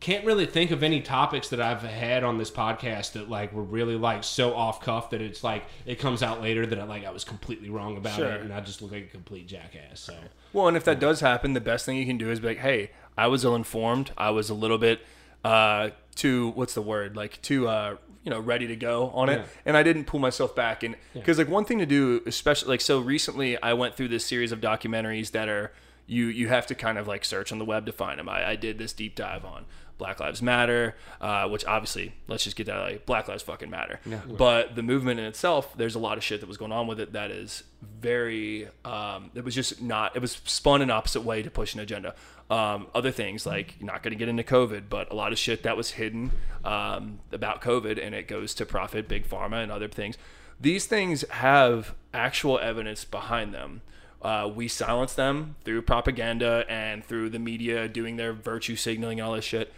can't 0.00 0.24
really 0.24 0.46
think 0.46 0.70
of 0.70 0.82
any 0.82 1.00
topics 1.02 1.48
that 1.50 1.60
I've 1.60 1.82
had 1.82 2.24
on 2.24 2.38
this 2.38 2.50
podcast 2.50 3.12
that 3.12 3.28
like 3.28 3.52
were 3.52 3.62
really 3.62 3.96
like 3.96 4.24
so 4.24 4.54
off 4.54 4.80
cuff 4.80 5.10
that 5.10 5.20
it's 5.20 5.44
like 5.44 5.64
it 5.84 5.98
comes 5.98 6.22
out 6.22 6.40
later 6.40 6.64
that 6.66 6.78
I 6.78 6.84
like 6.84 7.04
I 7.04 7.10
was 7.10 7.22
completely 7.24 7.68
wrong 7.70 7.96
about 7.98 8.16
Sure. 8.16 8.30
it 8.30 8.40
and 8.40 8.52
I 8.52 8.60
just 8.60 8.80
look 8.80 8.92
like 8.92 9.04
a 9.04 9.08
complete 9.08 9.46
jackass. 9.46 10.00
So 10.00 10.14
Well, 10.52 10.68
and 10.68 10.76
if 10.76 10.84
that 10.84 10.98
does 11.00 11.20
happen, 11.20 11.52
the 11.52 11.60
best 11.60 11.84
thing 11.86 11.96
you 11.98 12.06
can 12.06 12.16
do 12.18 12.30
is 12.30 12.40
be 12.40 12.48
like, 12.48 12.58
"Hey, 12.58 12.90
I 13.16 13.26
was 13.26 13.44
ill 13.44 13.54
informed. 13.54 14.12
I 14.16 14.30
was 14.30 14.48
a 14.48 14.54
little 14.54 14.78
bit 14.78 15.00
uh, 15.44 15.90
too 16.14 16.50
what's 16.54 16.74
the 16.74 16.82
word? 16.82 17.16
Like 17.16 17.40
too 17.42 17.68
uh, 17.68 17.96
you 18.24 18.30
know 18.30 18.40
ready 18.40 18.66
to 18.66 18.76
go 18.76 19.08
on 19.10 19.30
it 19.30 19.38
Yeah. 19.38 19.44
and 19.64 19.76
i 19.78 19.82
didn't 19.82 20.04
pull 20.04 20.20
myself 20.20 20.54
back 20.54 20.82
and 20.82 20.94
because 21.14 21.38
like 21.38 21.48
one 21.48 21.64
thing 21.64 21.78
to 21.78 21.86
do 21.86 22.20
especially 22.26 22.68
like 22.68 22.82
so 22.82 23.00
recently 23.00 23.56
i 23.62 23.72
went 23.72 23.96
through 23.96 24.08
this 24.08 24.26
series 24.26 24.52
of 24.52 24.60
documentaries 24.60 25.30
that 25.30 25.48
are 25.48 25.72
you 26.06 26.26
you 26.26 26.48
have 26.48 26.66
to 26.66 26.74
kind 26.74 26.98
of 26.98 27.08
like 27.08 27.24
search 27.24 27.50
on 27.50 27.58
the 27.58 27.64
web 27.64 27.86
to 27.86 27.92
find 27.92 28.18
them 28.18 28.28
i, 28.28 28.50
I 28.50 28.56
did 28.56 28.76
this 28.76 28.92
deep 28.92 29.14
dive 29.14 29.46
on 29.46 29.64
black 30.00 30.18
lives 30.18 30.42
matter 30.42 30.96
uh, 31.20 31.48
which 31.48 31.64
obviously 31.66 32.14
let's 32.28 32.44
just 32.44 32.56
get 32.56 32.66
that 32.66 32.78
like 32.78 33.06
black 33.06 33.28
lives 33.28 33.42
fucking 33.42 33.70
matter. 33.70 34.00
But 34.36 34.74
the 34.74 34.82
movement 34.82 35.20
in 35.20 35.26
itself 35.26 35.76
there's 35.76 35.94
a 35.94 35.98
lot 35.98 36.16
of 36.16 36.24
shit 36.24 36.40
that 36.40 36.48
was 36.48 36.56
going 36.56 36.72
on 36.72 36.86
with 36.86 36.98
it 36.98 37.12
that 37.12 37.30
is 37.30 37.62
very 38.00 38.68
um, 38.84 39.30
it 39.34 39.44
was 39.44 39.54
just 39.54 39.82
not 39.82 40.16
it 40.16 40.20
was 40.20 40.40
spun 40.44 40.82
an 40.82 40.90
opposite 40.90 41.22
way 41.22 41.42
to 41.42 41.50
push 41.50 41.74
an 41.74 41.80
agenda. 41.80 42.14
Um, 42.48 42.88
other 42.94 43.12
things 43.12 43.46
like 43.46 43.80
not 43.80 44.02
going 44.02 44.12
to 44.12 44.18
get 44.18 44.28
into 44.28 44.42
covid 44.42 44.84
but 44.88 45.12
a 45.12 45.14
lot 45.14 45.30
of 45.30 45.38
shit 45.38 45.62
that 45.62 45.76
was 45.76 45.92
hidden 45.92 46.32
um, 46.64 47.20
about 47.30 47.62
covid 47.62 48.04
and 48.04 48.12
it 48.12 48.26
goes 48.26 48.54
to 48.54 48.66
profit 48.66 49.06
big 49.06 49.28
pharma 49.28 49.62
and 49.62 49.70
other 49.70 49.88
things. 49.88 50.16
These 50.60 50.86
things 50.86 51.24
have 51.30 51.94
actual 52.12 52.58
evidence 52.58 53.04
behind 53.04 53.54
them. 53.54 53.82
Uh, 54.20 54.50
we 54.54 54.68
silence 54.68 55.14
them 55.14 55.56
through 55.64 55.80
propaganda 55.82 56.66
and 56.68 57.02
through 57.04 57.30
the 57.30 57.38
media 57.38 57.88
doing 57.88 58.16
their 58.16 58.34
virtue 58.34 58.76
signaling 58.76 59.18
and 59.18 59.26
all 59.26 59.34
this 59.34 59.44
shit 59.44 59.72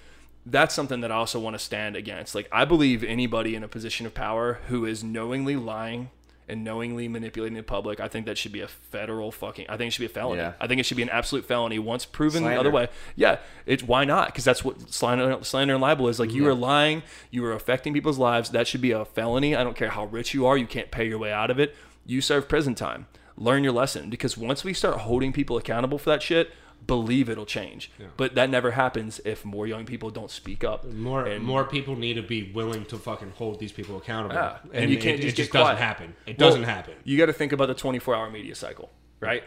that's 0.45 0.75
something 0.75 1.01
that 1.01 1.13
I 1.13 1.17
also 1.17 1.39
want 1.39 1.55
to 1.55 1.59
stand 1.59 1.97
against. 1.97 2.35
Like, 2.35 2.49
I 2.51 2.65
believe 2.65 3.05
anybody 3.05 3.55
in 3.55 3.63
a 3.63 3.69
position 3.69 4.07
of 4.07 4.15
power 4.15 4.61
who 4.69 4.85
is 4.85 5.05
knowingly 5.05 5.57
lying 5.57 6.11
and 6.49 6.65
knowingly 6.65 7.07
manipulating 7.07 7.57
the 7.57 7.63
public, 7.63 8.01
I 8.01 8.09
think 8.09 8.27
that 8.27 8.37
should 8.37 8.51
be 8.51 8.61
a 8.61 8.67
federal 8.69 9.31
fucking. 9.31 9.67
I 9.69 9.77
think 9.77 9.89
it 9.89 9.91
should 9.93 10.01
be 10.01 10.07
a 10.07 10.09
felony. 10.09 10.41
Yeah. 10.41 10.55
I 10.61 10.67
think 10.67 10.81
it 10.81 10.85
should 10.85 10.97
be 10.97 11.03
an 11.05 11.09
absolute 11.11 11.45
felony 11.45 11.79
once 11.79 12.05
proven 12.05 12.43
the 12.43 12.59
other 12.59 12.71
way. 12.71 12.89
Yeah, 13.15 13.39
it's 13.65 13.85
why 13.85 14.05
not? 14.05 14.27
Because 14.27 14.45
that's 14.45 14.65
what 14.65 14.93
slander, 14.93 15.39
slander 15.43 15.75
and 15.75 15.83
libel 15.83 16.09
is. 16.09 16.19
Like, 16.19 16.33
you 16.33 16.47
are 16.49 16.55
lying, 16.55 17.05
you 17.31 17.45
are 17.45 17.53
affecting 17.53 17.95
people's 17.95 18.19
lives. 18.19 18.51
That 18.51 18.67
should 18.67 18.81
be 18.81 18.91
a 18.91 19.05
felony. 19.05 19.55
I 19.55 19.63
don't 19.63 19.77
care 19.77 19.91
how 19.91 20.07
rich 20.07 20.35
you 20.35 20.45
are, 20.47 20.59
you 20.59 20.67
can't 20.67 20.91
pay 20.91 21.07
your 21.07 21.19
way 21.19 21.33
out 21.33 21.51
of 21.51 21.61
it. 21.61 21.77
You 22.05 22.21
serve 22.21 22.49
prison 22.49 22.75
time. 22.75 23.07
Learn 23.37 23.63
your 23.63 23.73
lesson. 23.73 24.11
Because 24.11 24.37
once 24.37 24.65
we 24.65 24.75
start 24.75 24.99
holding 24.99 25.33
people 25.33 25.57
accountable 25.57 25.99
for 25.99 26.11
that 26.11 26.23
shit, 26.23 26.51
believe 26.87 27.29
it'll 27.29 27.47
change. 27.47 27.91
But 28.17 28.35
that 28.35 28.51
never 28.51 28.73
happens 28.73 29.21
if 29.25 29.45
more 29.45 29.67
young 29.67 29.85
people 29.85 30.11
don't 30.11 30.31
speak 30.31 30.65
up. 30.65 30.85
More 30.85 31.25
And- 31.27 31.45
more 31.45 31.65
people 31.65 31.97
need 31.97 32.15
to 32.15 32.23
be 32.23 32.51
willing 32.53 32.85
to 32.87 32.97
fucking 32.99 33.33
hold 33.37 33.59
these 33.61 33.73
people 33.73 33.97
accountable. 33.97 34.35
Yeah, 34.37 34.57
And, 34.65 34.75
and 34.85 34.91
you 34.91 34.99
can't 34.99 35.19
it, 35.21 35.23
just 35.23 35.35
it 35.35 35.43
just 35.43 35.53
doesn't 35.53 35.77
happen. 35.77 36.15
It 36.27 36.39
Well, 36.39 36.49
doesn't 36.51 36.65
happen. 36.65 36.95
You 37.05 37.17
got 37.19 37.27
to 37.27 37.33
think 37.33 37.53
about 37.53 37.67
the 37.69 37.75
24 37.75 38.15
hour 38.15 38.31
media 38.31 38.55
cycle, 38.55 38.91
right? 39.21 39.45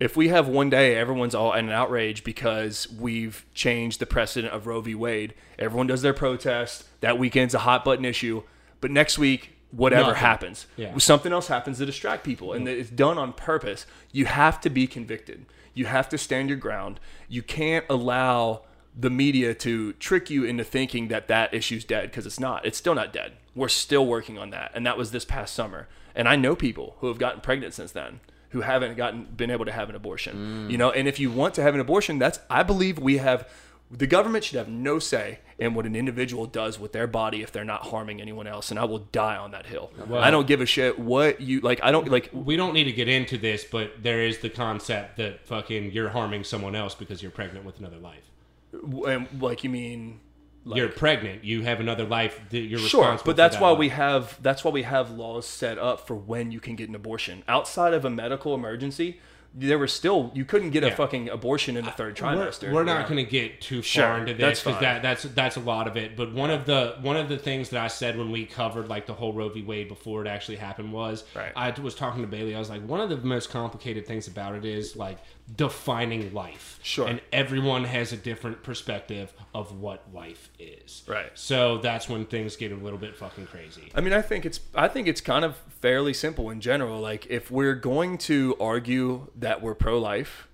If 0.00 0.16
we 0.16 0.28
have 0.28 0.48
one 0.48 0.70
day 0.70 0.96
everyone's 0.96 1.34
all 1.36 1.52
in 1.52 1.66
an 1.66 1.70
outrage 1.70 2.24
because 2.24 2.90
we've 2.92 3.44
changed 3.54 4.00
the 4.00 4.06
precedent 4.06 4.52
of 4.52 4.66
Roe 4.66 4.80
v. 4.80 4.94
Wade, 4.96 5.34
everyone 5.58 5.86
does 5.86 6.02
their 6.02 6.12
protest, 6.12 6.84
that 7.00 7.16
weekend's 7.18 7.54
a 7.54 7.60
hot 7.60 7.84
button 7.84 8.04
issue, 8.04 8.42
but 8.80 8.90
next 8.90 9.18
week, 9.18 9.50
whatever 9.70 10.08
Nothing. 10.08 10.20
happens, 10.20 10.66
Yeah. 10.76 10.98
something 10.98 11.32
else 11.32 11.46
happens 11.46 11.78
to 11.78 11.86
distract 11.86 12.24
people, 12.24 12.52
and 12.52 12.66
it's 12.68 12.90
done 12.90 13.18
on 13.18 13.32
purpose. 13.32 13.86
You 14.12 14.24
have 14.26 14.60
to 14.62 14.70
be 14.70 14.86
convicted. 14.88 15.46
You 15.74 15.86
have 15.86 16.08
to 16.10 16.18
stand 16.18 16.48
your 16.48 16.58
ground. 16.58 17.00
You 17.28 17.42
can't 17.42 17.84
allow 17.90 18.62
the 18.96 19.10
media 19.10 19.54
to 19.54 19.92
trick 19.94 20.30
you 20.30 20.44
into 20.44 20.64
thinking 20.64 21.08
that 21.08 21.28
that 21.28 21.52
issue's 21.52 21.84
dead 21.84 22.10
because 22.10 22.26
it's 22.26 22.40
not. 22.40 22.64
It's 22.64 22.78
still 22.78 22.94
not 22.94 23.12
dead. 23.12 23.32
We're 23.54 23.68
still 23.68 24.06
working 24.06 24.38
on 24.38 24.50
that, 24.50 24.70
and 24.74 24.86
that 24.86 24.96
was 24.96 25.10
this 25.10 25.24
past 25.24 25.54
summer. 25.54 25.88
And 26.14 26.28
I 26.28 26.36
know 26.36 26.54
people 26.54 26.96
who 27.00 27.08
have 27.08 27.18
gotten 27.18 27.40
pregnant 27.40 27.74
since 27.74 27.92
then 27.92 28.20
who 28.50 28.60
haven't 28.60 28.96
gotten 28.96 29.24
been 29.24 29.50
able 29.50 29.64
to 29.64 29.72
have 29.72 29.90
an 29.90 29.96
abortion. 29.96 30.70
You 30.70 30.78
know, 30.78 30.92
and 30.92 31.08
if 31.08 31.18
you 31.18 31.28
want 31.28 31.54
to 31.54 31.62
have 31.62 31.74
an 31.74 31.80
abortion, 31.80 32.20
that's 32.20 32.38
I 32.48 32.62
believe 32.62 33.00
we 33.00 33.16
have 33.16 33.48
the 33.90 34.06
government 34.06 34.44
should 34.44 34.58
have 34.58 34.68
no 34.68 35.00
say 35.00 35.40
in 35.58 35.74
what 35.74 35.86
an 35.86 35.94
individual 35.94 36.46
does 36.46 36.78
with 36.80 36.92
their 36.92 37.06
body 37.06 37.42
if 37.42 37.52
they're 37.52 37.64
not 37.64 37.82
harming 37.82 38.20
anyone 38.20 38.46
else 38.46 38.70
and 38.70 38.78
I 38.80 38.84
will 38.84 38.98
die 38.98 39.36
on 39.36 39.52
that 39.52 39.66
hill. 39.66 39.90
I 40.12 40.30
don't 40.30 40.46
give 40.46 40.60
a 40.60 40.66
shit 40.66 40.98
what 40.98 41.40
you 41.40 41.60
like 41.60 41.80
I 41.82 41.90
don't 41.92 42.08
like 42.08 42.30
We 42.32 42.56
don't 42.56 42.74
need 42.74 42.84
to 42.84 42.92
get 42.92 43.08
into 43.08 43.38
this, 43.38 43.64
but 43.64 44.02
there 44.02 44.20
is 44.20 44.38
the 44.38 44.50
concept 44.50 45.16
that 45.18 45.46
fucking 45.46 45.92
you're 45.92 46.08
harming 46.10 46.44
someone 46.44 46.74
else 46.74 46.94
because 46.94 47.22
you're 47.22 47.30
pregnant 47.30 47.64
with 47.64 47.78
another 47.78 47.98
life. 47.98 48.24
and 48.72 49.28
like 49.40 49.62
you 49.64 49.70
mean 49.70 50.20
like, 50.66 50.78
you're 50.78 50.88
pregnant. 50.88 51.44
You 51.44 51.62
have 51.62 51.78
another 51.78 52.04
life 52.04 52.40
that 52.50 52.58
you're 52.58 52.78
Sure, 52.78 53.02
responsible. 53.02 53.26
but 53.32 53.36
that's 53.36 53.56
for 53.56 53.60
that 53.60 53.64
why 53.64 53.70
life. 53.70 53.78
we 53.78 53.88
have 53.90 54.42
that's 54.42 54.64
why 54.64 54.70
we 54.70 54.82
have 54.82 55.10
laws 55.10 55.46
set 55.46 55.78
up 55.78 56.06
for 56.06 56.14
when 56.14 56.50
you 56.50 56.58
can 56.60 56.74
get 56.74 56.88
an 56.88 56.94
abortion. 56.94 57.44
Outside 57.46 57.92
of 57.94 58.04
a 58.04 58.10
medical 58.10 58.54
emergency, 58.54 59.20
there 59.56 59.78
was 59.78 59.92
still 59.92 60.32
you 60.34 60.44
couldn't 60.44 60.70
get 60.70 60.82
a 60.82 60.88
Yeah. 60.88 60.94
fucking 60.96 61.28
abortion 61.28 61.76
in 61.76 61.84
the 61.84 61.90
third 61.92 62.20
We're, 62.20 62.26
trimester. 62.28 62.72
we're 62.72 62.82
not 62.82 63.02
Yeah. 63.02 63.08
going 63.08 63.24
to 63.24 63.30
get 63.30 63.60
too 63.60 63.82
Sure, 63.82 64.02
far 64.04 64.18
into 64.18 64.34
this 64.34 64.62
because 64.64 64.80
that, 64.80 65.02
that's 65.02 65.22
that's 65.22 65.56
a 65.56 65.60
lot 65.60 65.86
of 65.86 65.96
it. 65.96 66.16
But 66.16 66.32
one 66.32 66.50
of 66.50 66.66
the 66.66 66.96
one 67.02 67.16
of 67.16 67.28
the 67.28 67.38
things 67.38 67.68
that 67.68 67.80
I 67.80 67.86
said 67.86 68.18
when 68.18 68.32
we 68.32 68.46
covered 68.46 68.88
like 68.88 69.06
the 69.06 69.12
whole 69.14 69.32
Roe 69.32 69.48
v. 69.48 69.62
Wade 69.62 69.88
before 69.88 70.24
it 70.24 70.28
actually 70.28 70.56
happened 70.56 70.92
was 70.92 71.22
Right. 71.36 71.52
I 71.54 71.70
was 71.80 71.94
talking 71.94 72.22
to 72.22 72.28
Bailey. 72.28 72.56
I 72.56 72.58
was 72.58 72.68
like, 72.68 72.84
one 72.84 73.00
of 73.00 73.08
the 73.08 73.16
most 73.18 73.50
complicated 73.50 74.06
things 74.06 74.26
about 74.26 74.56
it 74.56 74.64
is 74.64 74.96
like 74.96 75.18
defining 75.56 76.32
life. 76.32 76.78
Sure. 76.82 77.06
and 77.06 77.20
everyone 77.32 77.84
has 77.84 78.12
a 78.12 78.16
different 78.16 78.62
perspective 78.62 79.32
of 79.54 79.78
what 79.78 80.02
life 80.12 80.50
is. 80.58 81.02
Right. 81.06 81.30
So 81.34 81.78
that's 81.78 82.08
when 82.08 82.26
things 82.26 82.56
get 82.56 82.72
a 82.72 82.76
little 82.76 82.98
bit 82.98 83.16
fucking 83.16 83.46
crazy. 83.46 83.90
I 83.94 84.00
mean, 84.00 84.12
I 84.12 84.22
think 84.22 84.46
it's 84.46 84.60
I 84.74 84.88
think 84.88 85.06
it's 85.06 85.20
kind 85.20 85.44
of 85.44 85.56
fairly 85.80 86.14
simple 86.14 86.50
in 86.50 86.60
general. 86.60 87.00
Like 87.00 87.26
if 87.26 87.50
we're 87.50 87.74
going 87.74 88.18
to 88.18 88.56
argue 88.60 89.30
that 89.36 89.62
we're 89.62 89.74
pro-life 89.74 90.48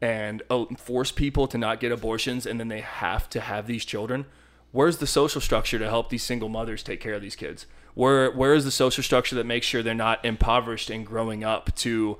and 0.00 0.42
uh, 0.50 0.66
force 0.76 1.10
people 1.10 1.46
to 1.48 1.58
not 1.58 1.80
get 1.80 1.90
abortions 1.92 2.46
and 2.46 2.60
then 2.60 2.68
they 2.68 2.80
have 2.82 3.30
to 3.30 3.40
have 3.40 3.66
these 3.66 3.84
children, 3.84 4.26
where's 4.72 4.98
the 4.98 5.06
social 5.06 5.40
structure 5.40 5.78
to 5.78 5.88
help 5.88 6.10
these 6.10 6.22
single 6.22 6.48
mothers 6.48 6.82
take 6.82 7.00
care 7.00 7.14
of 7.14 7.22
these 7.22 7.36
kids? 7.36 7.66
Where 7.94 8.30
where 8.30 8.54
is 8.54 8.64
the 8.64 8.70
social 8.70 9.02
structure 9.02 9.36
that 9.36 9.46
makes 9.46 9.66
sure 9.66 9.82
they're 9.82 9.94
not 9.94 10.24
impoverished 10.24 10.90
and 10.90 11.06
growing 11.06 11.44
up 11.44 11.74
to 11.76 12.18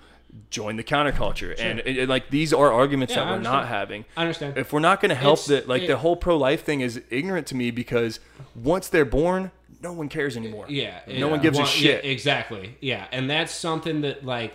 join 0.50 0.76
the 0.76 0.84
counterculture? 0.84 1.54
And 1.58 1.80
it, 1.80 1.96
it- 1.98 2.08
like 2.08 2.30
these 2.30 2.52
are 2.52 2.72
arguments 2.72 3.14
Yeah, 3.14 3.24
that 3.24 3.30
we're 3.32 3.38
not 3.42 3.68
having. 3.68 4.04
I 4.16 4.22
understand. 4.22 4.56
If 4.58 4.72
we're 4.72 4.80
not 4.80 5.00
going 5.00 5.10
to 5.10 5.14
help 5.14 5.38
It's- 5.40 5.62
the 5.64 5.68
like 5.68 5.82
it- 5.82 5.86
the 5.88 5.96
whole 5.98 6.16
pro-life 6.16 6.64
thing 6.64 6.80
is 6.80 7.00
ignorant 7.10 7.46
to 7.48 7.54
me 7.56 7.70
because 7.70 8.20
once 8.54 8.88
they're 8.88 9.04
born, 9.04 9.50
no 9.80 9.92
one 9.92 10.08
cares 10.08 10.36
anymore. 10.36 10.66
Yeah, 10.68 11.00
No 11.08 11.28
one 11.28 11.40
gives 11.42 11.58
Well, 11.58 11.66
a 11.66 11.70
shit. 11.70 12.04
yeah, 12.04 12.10
exactly. 12.10 12.76
Yeah, 12.80 13.06
and 13.12 13.28
that's 13.28 13.52
something 13.54 14.00
that 14.00 14.24
like 14.24 14.54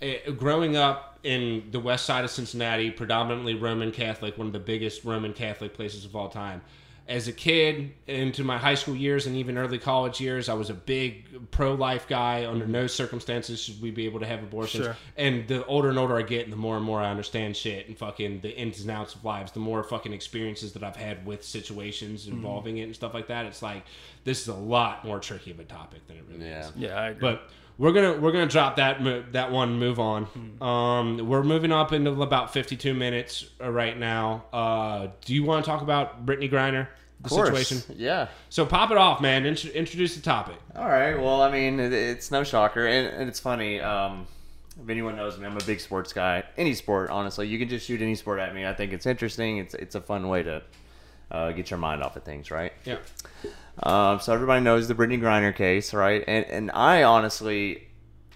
eh, 0.00 0.30
growing 0.36 0.76
up 0.76 1.18
in 1.22 1.64
the 1.70 1.78
west 1.78 2.04
side 2.06 2.24
of 2.24 2.30
Cincinnati, 2.30 2.90
predominantly 2.90 3.54
Roman 3.54 3.92
Catholic, 3.92 4.36
one 4.38 4.46
of 4.48 4.52
the 4.52 4.58
biggest 4.58 5.04
Roman 5.04 5.32
Catholic 5.32 5.72
places 5.74 6.04
of 6.04 6.16
all 6.16 6.28
time. 6.28 6.62
As 7.08 7.26
a 7.28 7.32
kid, 7.32 7.92
into 8.06 8.44
my 8.44 8.58
high 8.58 8.76
school 8.76 8.94
years 8.94 9.26
and 9.26 9.36
even 9.36 9.58
early 9.58 9.78
college 9.78 10.20
years, 10.20 10.48
I 10.48 10.54
was 10.54 10.70
a 10.70 10.74
big 10.74 11.50
pro-life 11.50 12.06
guy. 12.08 12.46
Under 12.46 12.66
no 12.66 12.86
circumstances 12.86 13.60
should 13.60 13.82
we 13.82 13.90
be 13.90 14.04
able 14.06 14.20
to 14.20 14.26
have 14.26 14.42
abortions. 14.42 14.84
Sure. 14.84 14.96
And 15.16 15.46
the 15.48 15.64
older 15.66 15.90
and 15.90 15.98
older 15.98 16.16
I 16.16 16.22
get, 16.22 16.44
and 16.44 16.52
the 16.52 16.56
more 16.56 16.76
and 16.76 16.84
more 16.84 17.00
I 17.00 17.10
understand 17.10 17.56
shit 17.56 17.88
and 17.88 17.98
fucking 17.98 18.40
the 18.40 18.56
ins 18.56 18.80
and 18.82 18.90
outs 18.90 19.14
of 19.16 19.24
lives, 19.24 19.52
the 19.52 19.60
more 19.60 19.82
fucking 19.82 20.12
experiences 20.12 20.72
that 20.74 20.84
I've 20.84 20.96
had 20.96 21.26
with 21.26 21.44
situations 21.44 22.26
Mm-hmm. 22.26 22.36
involving 22.36 22.78
it 22.78 22.82
and 22.84 22.94
stuff 22.94 23.14
like 23.14 23.26
that. 23.28 23.46
It's 23.46 23.62
like 23.62 23.84
this 24.24 24.40
is 24.42 24.48
a 24.48 24.54
lot 24.54 25.04
more 25.04 25.18
tricky 25.18 25.50
of 25.50 25.58
a 25.60 25.64
topic 25.64 26.06
than 26.06 26.16
it 26.18 26.24
really 26.30 26.46
Yeah. 26.48 26.68
is. 26.68 26.72
Yeah, 26.76 26.94
I 26.94 27.08
agree. 27.08 27.20
But 27.20 27.48
we're 27.78 27.92
gonna 27.92 28.20
we're 28.20 28.32
gonna 28.32 28.46
drop 28.46 28.76
that 28.76 29.02
mo- 29.02 29.24
that 29.32 29.50
one. 29.50 29.78
Move 29.78 29.98
on. 29.98 30.24
Hmm. 30.24 30.62
Um, 30.62 31.28
we're 31.28 31.42
moving 31.42 31.72
up 31.72 31.92
into 31.92 32.10
about 32.22 32.52
fifty 32.52 32.76
two 32.76 32.94
minutes 32.94 33.46
uh, 33.60 33.70
right 33.70 33.98
now. 33.98 34.44
Uh, 34.52 35.08
do 35.24 35.34
you 35.34 35.44
want 35.44 35.64
to 35.64 35.70
talk 35.70 35.82
about 35.82 36.24
Brittney 36.26 36.50
Griner? 36.50 36.88
The 37.20 37.28
course. 37.28 37.48
situation. 37.48 37.96
Yeah. 37.96 38.28
So 38.50 38.66
pop 38.66 38.90
it 38.90 38.96
off, 38.96 39.20
man. 39.20 39.46
Int- 39.46 39.66
introduce 39.66 40.16
the 40.16 40.22
topic. 40.22 40.56
All 40.74 40.88
right. 40.88 41.14
Well, 41.14 41.40
I 41.40 41.52
mean, 41.52 41.78
it, 41.78 41.92
it's 41.92 42.30
no 42.32 42.42
shocker, 42.42 42.84
and, 42.86 43.06
and 43.06 43.28
it's 43.28 43.38
funny. 43.38 43.80
Um, 43.80 44.26
if 44.82 44.88
anyone 44.88 45.14
knows 45.16 45.38
me, 45.38 45.46
I'm 45.46 45.56
a 45.56 45.64
big 45.64 45.80
sports 45.80 46.12
guy. 46.12 46.42
Any 46.56 46.74
sport, 46.74 47.10
honestly, 47.10 47.46
you 47.46 47.58
can 47.58 47.68
just 47.68 47.86
shoot 47.86 48.02
any 48.02 48.14
sport 48.16 48.40
at 48.40 48.54
me. 48.54 48.66
I 48.66 48.74
think 48.74 48.92
it's 48.92 49.06
interesting. 49.06 49.58
It's 49.58 49.74
it's 49.74 49.94
a 49.94 50.00
fun 50.00 50.28
way 50.28 50.42
to 50.42 50.62
uh, 51.32 51.50
get 51.50 51.70
your 51.70 51.78
mind 51.78 52.02
off 52.02 52.14
of 52.14 52.22
things, 52.22 52.50
right? 52.50 52.72
Yeah. 52.84 52.98
Um, 53.82 54.20
so 54.20 54.32
everybody 54.34 54.62
knows 54.62 54.86
the 54.86 54.94
Brittney 54.94 55.18
Griner 55.18 55.54
case, 55.54 55.94
right? 55.94 56.22
And 56.28 56.44
and 56.46 56.70
I 56.72 57.04
honestly, 57.04 57.88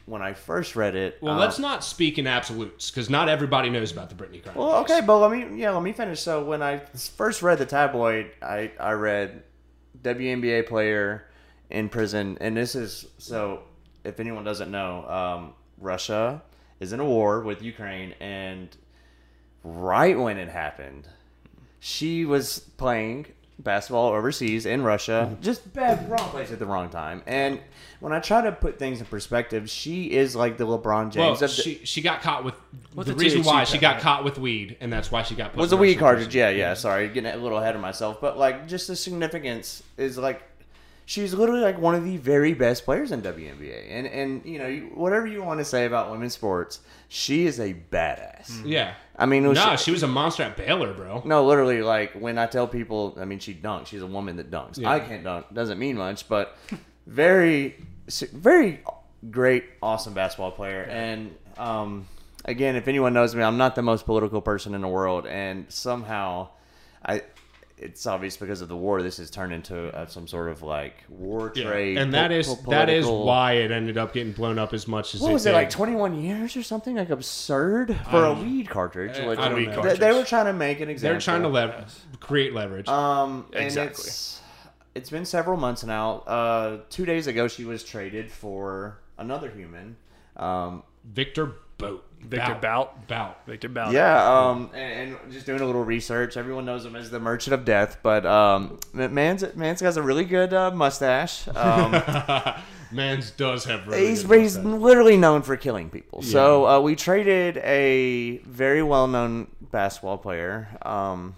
when 0.07 0.23
I 0.23 0.33
first 0.33 0.75
read 0.75 0.97
it, 0.97 1.19
Well, 1.21 1.35
um, 1.35 1.39
let's 1.39 1.59
not 1.59 1.85
speak 1.85 2.19
in 2.19 2.27
absolutes 2.27 2.91
because 2.91 3.11
not 3.11 3.29
everybody 3.29 3.69
knows 3.69 3.93
about 3.93 4.09
the 4.09 4.17
Brittney 4.17 4.43
Griner. 4.43 4.57
Well, 4.57 4.77
okay, 4.77 5.03
but 5.03 5.19
let 5.19 5.31
me 5.31 5.61
yeah, 5.61 5.71
let 5.71 5.83
me 5.83 5.93
finish. 5.93 6.21
So 6.21 6.43
when 6.43 6.63
I 6.63 6.79
first 6.79 7.43
read 7.43 7.59
the 7.59 7.67
tabloid, 7.67 8.33
I 8.43 8.73
I 8.81 8.93
read 8.93 9.43
WNBA 10.03 10.67
player 10.67 11.29
in 11.69 11.91
prison, 11.91 12.39
and 12.41 12.57
this 12.57 12.75
is 12.75 13.07
so. 13.19 13.63
If 14.05 14.21
anyone 14.21 14.45
doesn't 14.45 14.71
know, 14.71 15.05
um, 15.09 15.53
Russia 15.79 16.41
is 16.79 16.93
in 16.93 17.01
a 17.01 17.05
war 17.05 17.41
with 17.41 17.61
Ukraine, 17.61 18.15
and 18.21 18.69
right 19.65 20.17
when 20.17 20.39
it 20.39 20.49
happened, 20.49 21.09
she 21.87 22.25
was 22.25 22.59
playing 22.79 23.27
basketball 23.61 24.09
overseas 24.09 24.67
in 24.67 24.83
Russia, 24.83 25.31
mm-hmm. 25.31 25.41
just 25.41 25.73
bad 25.73 26.11
wrong 26.11 26.29
place 26.31 26.51
at 26.51 26.59
the 26.59 26.67
wrong 26.67 26.89
time. 26.89 27.23
And 27.29 27.61
when 28.01 28.13
I 28.13 28.19
try 28.19 28.43
to 28.43 28.51
put 28.51 28.77
things 28.77 28.99
in 28.99 29.07
perspective, 29.07 29.71
she 29.71 30.11
is 30.11 30.35
like 30.35 30.59
the 30.59 30.67
LeBron 30.67 31.13
James 31.13 31.17
Well, 31.17 31.33
of 31.35 31.39
the, 31.39 31.49
she 31.49 31.81
she 31.85 32.03
got 32.03 32.23
caught 32.23 32.43
with 32.43 32.55
What's 32.93 33.09
the 33.09 33.15
the 33.15 33.23
reason 33.23 33.45
why 33.45 33.63
she 33.63 33.79
got 33.79 33.95
right? 33.95 34.03
caught 34.03 34.25
with 34.25 34.37
weed, 34.37 34.77
and 34.81 34.93
that's 34.93 35.13
why 35.13 35.23
she 35.23 35.37
got 35.37 35.53
put 35.53 35.61
was 35.61 35.71
in 35.71 35.79
a 35.79 35.81
weed 35.81 35.95
cartridge. 35.95 36.35
Yeah, 36.35 36.51
yeah. 36.51 36.75
Sorry, 36.75 37.07
getting 37.07 37.33
a 37.33 37.37
little 37.37 37.59
ahead 37.59 37.77
of 37.77 37.81
myself. 37.81 38.21
But 38.21 38.37
like, 38.37 38.67
just 38.67 38.89
the 38.89 38.97
significance 38.97 39.85
is 39.97 40.19
like, 40.19 40.43
she's 41.05 41.33
literally 41.35 41.61
like 41.61 41.79
one 41.79 41.95
of 41.95 42.03
the 42.03 42.17
very 42.17 42.53
best 42.53 42.85
players 42.85 43.13
in 43.13 43.23
WNBA. 43.23 43.87
And 43.91 44.09
and 44.09 44.45
you 44.45 44.59
know 44.59 44.71
whatever 44.95 45.29
you 45.29 45.41
want 45.41 45.61
to 45.61 45.65
say 45.65 45.87
about 45.87 46.11
women's 46.11 46.35
sports, 46.35 46.81
she 47.07 47.47
is 47.47 47.61
a 47.61 47.75
badass. 47.75 48.67
Yeah. 48.67 48.95
I 49.19 49.27
mean, 49.27 49.49
was- 49.49 49.57
Nah, 49.57 49.77
she 49.77 49.91
was 49.91 50.03
a 50.03 50.07
monster 50.09 50.43
at 50.43 50.57
Baylor, 50.57 50.93
bro. 50.93 51.23
no, 51.25 51.45
literally, 51.47 51.83
like 51.83 52.13
when 52.15 52.39
I 52.39 52.47
tell 52.47 52.67
people, 52.69 53.17
I 53.19 53.25
mean, 53.25 53.39
she 53.39 53.55
dunks. 53.55 53.87
She's 53.87 54.03
a 54.03 54.07
woman 54.07 54.37
that 54.37 54.51
dunks. 54.51 54.79
Yeah. 54.79 54.91
I 54.91 55.01
can't 55.01 55.25
dunk. 55.25 55.47
Doesn't 55.55 55.79
mean 55.79 55.97
much, 55.97 56.29
but 56.29 56.57
very, 57.07 57.77
very 58.33 58.81
great, 59.31 59.65
awesome 59.83 60.13
basketball 60.15 60.51
player. 60.51 60.83
And 60.83 61.35
um, 61.57 62.07
again, 62.45 62.77
if 62.77 62.89
anyone 62.89 63.15
knows 63.15 63.35
me, 63.35 63.43
I'm 63.43 63.57
not 63.57 63.75
the 63.75 63.83
most 63.83 64.05
political 64.05 64.41
person 64.43 64.75
in 64.75 64.83
the 64.83 64.89
world, 64.89 65.27
and 65.27 65.67
somehow, 65.71 66.49
I. 67.05 67.23
It's 67.79 68.07
obvious 68.07 68.39
because 68.39 68.63
of 68.63 68.69
the 68.69 68.77
war. 68.77 69.03
This 69.03 69.19
has 69.19 69.31
turned 69.31 69.53
into 69.53 69.95
uh, 69.95 70.07
some 70.07 70.27
sort 70.27 70.49
of 70.49 70.63
like 70.63 71.05
war 71.11 71.51
trade, 71.51 71.99
and 71.99 72.15
that 72.15 72.29
po- 72.31 72.35
is 72.37 72.55
po- 72.55 72.71
that 72.71 72.89
is 72.89 73.05
why 73.07 73.53
it 73.53 73.71
ended 73.71 73.99
up 73.99 74.15
getting 74.15 74.33
blown 74.33 74.59
up 74.59 74.73
as 74.73 74.89
much 74.89 75.15
as 75.15 75.21
What 75.21 75.31
it 75.31 75.35
was 75.35 75.43
did. 75.45 75.51
it 75.51 75.55
like 75.55 75.69
21 75.69 76.19
years 76.23 76.57
or 76.57 76.63
something? 76.63 76.97
Like 76.97 77.11
absurd 77.11 77.95
for 78.11 78.25
a 78.25 78.33
weed 78.33 78.71
cartridge. 78.71 79.19
I 79.19 79.27
which- 79.27 79.39
don't 79.39 79.55
weed 79.55 79.69
know. 79.69 79.83
they, 79.83 79.97
they 79.97 80.13
were 80.13 80.25
trying 80.25 80.47
to 80.47 80.55
make 80.55 80.81
an 80.81 80.89
example. 80.89 81.13
They're 81.15 81.21
trying 81.21 81.43
to 81.43 81.49
lev- 81.49 82.07
create 82.21 82.55
leverage. 82.55 82.89
Um, 82.89 83.47
and 83.53 83.65
Exactly. 83.65 84.05
it's 84.05 84.41
it's 84.95 85.11
been 85.11 85.27
several 85.27 85.59
months 85.59 85.85
now. 85.85 86.21
Uh, 86.21 86.79
two 86.89 87.05
days 87.05 87.27
ago, 87.27 87.47
she 87.47 87.67
was 87.67 87.85
traded 87.85 88.33
for 88.33 89.01
another 89.19 89.51
human. 89.51 89.97
Um, 90.39 90.83
Victor 91.05 91.53
Boat. 91.77 92.05
Victor 92.29 92.59
Bout. 92.61 93.07
Bout. 93.07 93.47
Victor 93.47 93.69
Bout. 93.69 93.93
yeah, 93.93 94.49
um, 94.49 94.71
and, 94.75 95.17
and 95.23 95.33
just 95.33 95.47
doing 95.47 95.61
a 95.61 95.67
little 95.67 95.85
research. 95.85 96.37
Everyone 96.37 96.65
knows 96.65 96.85
him 96.85 96.97
as 96.97 97.11
the 97.11 97.21
Merchant 97.21 97.55
of 97.55 97.65
Death, 97.65 97.99
but 98.03 98.27
um, 98.27 98.79
man's 98.93 99.45
man's 99.55 99.81
got 99.81 99.97
a 99.97 100.03
really 100.03 100.25
good 100.25 100.53
uh, 100.53 100.71
mustache. 100.71 101.49
Um, 101.49 101.93
Mans 102.93 103.33
does 103.33 103.65
have 103.65 103.87
really 103.87 104.09
he's 104.09 104.23
good 104.23 104.41
he's 104.41 104.57
literally 104.59 105.17
known 105.17 105.43
for 105.43 105.57
killing 105.57 105.91
people. 105.91 106.23
So 106.23 106.67
uh, 106.67 106.81
we 106.81 106.95
traded 106.95 107.59
a 107.59 108.39
very 108.39 108.83
well 108.83 109.07
known 109.09 109.49
basketball 109.61 110.19
player 110.19 110.69
um, 110.83 111.35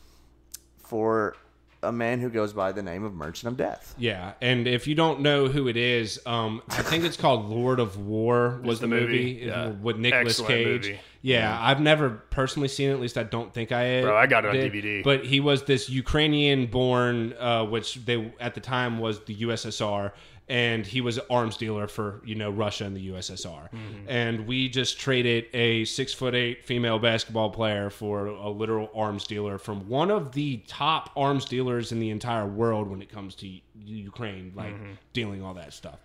for 0.79 1.37
a 1.83 1.93
man 1.93 2.21
who 2.21 2.29
goes 2.31 2.53
by 2.53 2.73
the 2.73 2.83
name 2.83 3.05
of 3.05 3.15
Merchant 3.15 3.53
of 3.53 3.57
Death. 3.57 3.95
Yeah, 3.99 4.33
and 4.41 4.67
if 4.67 4.87
you 4.87 4.95
don't 4.95 5.21
know 5.21 5.47
who 5.47 5.69
it 5.69 5.77
is, 5.77 6.21
um, 6.27 6.63
I 6.69 6.83
think 6.83 7.05
it's 7.05 7.17
called 7.17 7.47
Lord 7.47 7.81
of 7.81 7.99
War 7.99 8.61
was 8.65 8.81
the 8.81 8.87
the, 8.87 8.95
movie, 8.95 9.35
movie, 9.35 9.47
yeah. 9.47 9.69
with 9.69 9.97
Nicolas 9.97 10.41
Excellent 10.41 10.49
Cage. 10.49 10.87
movie. 10.87 11.01
Yeah, 11.21 11.59
I've 11.61 11.81
never 11.81 12.11
personally 12.11 12.69
seen 12.69 12.91
it. 12.91 12.93
At 12.93 13.01
least 13.01 13.19
I 13.19 13.25
don't 13.25 13.53
think 13.53 13.73
I. 13.73 14.03
Bro, 14.03 14.17
I 14.17 14.27
got 14.27 14.45
it 14.45 14.49
on 14.49 14.55
did. 14.55 14.73
DVD. 14.73 15.03
But 15.03 15.25
he 15.25 15.41
was 15.41 15.65
this 15.65 15.89
Ukrainian-born, 15.91 17.35
uh, 17.39 17.65
which 17.65 17.97
they 18.05 18.33
at 18.41 18.55
the 18.55 18.61
time 18.61 18.99
was 18.99 19.25
the 19.25 19.35
USSR, 19.37 20.13
and 20.49 20.87
he 20.87 21.01
was 21.01 21.19
an 21.19 21.25
arms 21.29 21.57
dealer 21.57 21.89
for 21.89 22.23
you 22.25 22.35
know 22.35 22.51
Russia 22.51 22.85
and 22.85 22.97
the 22.97 23.09
USSR. 23.11 23.69
Mm-hmm. 23.71 24.09
And 24.09 24.47
we 24.47 24.69
just 24.69 24.99
traded 25.01 25.47
a 25.53 25.85
six 25.87 26.13
foot 26.15 26.35
eight 26.35 26.65
female 26.65 26.99
basketball 26.99 27.51
player 27.51 27.91
for 27.91 28.27
a 28.27 28.49
literal 28.49 28.91
arms 28.95 29.27
dealer 29.27 29.59
from 29.59 29.89
one 29.89 30.11
of 30.11 30.33
the 30.33 30.59
top 30.69 31.11
arms 31.17 31.45
dealers 31.45 31.91
in 31.93 31.99
the 31.99 32.11
entire 32.11 32.47
world 32.47 32.89
when 32.89 33.03
it 33.03 33.11
comes 33.11 33.35
to 33.37 33.49
Ukraine, 33.85 34.53
like 34.55 34.75
Mm-hmm. 34.75 34.93
dealing 35.13 35.43
all 35.43 35.55
that 35.55 35.73
stuff. 35.73 35.99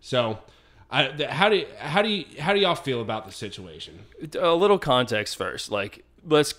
So. 0.00 0.38
I, 0.90 1.24
how 1.28 1.48
do 1.48 1.64
how 1.78 2.02
do 2.02 2.08
you 2.08 2.24
how 2.40 2.52
do 2.52 2.60
y'all 2.60 2.74
feel 2.74 3.00
about 3.00 3.26
the 3.26 3.32
situation? 3.32 4.00
a 4.38 4.54
little 4.54 4.78
context 4.78 5.36
first. 5.36 5.70
Like, 5.70 6.04
let's 6.26 6.54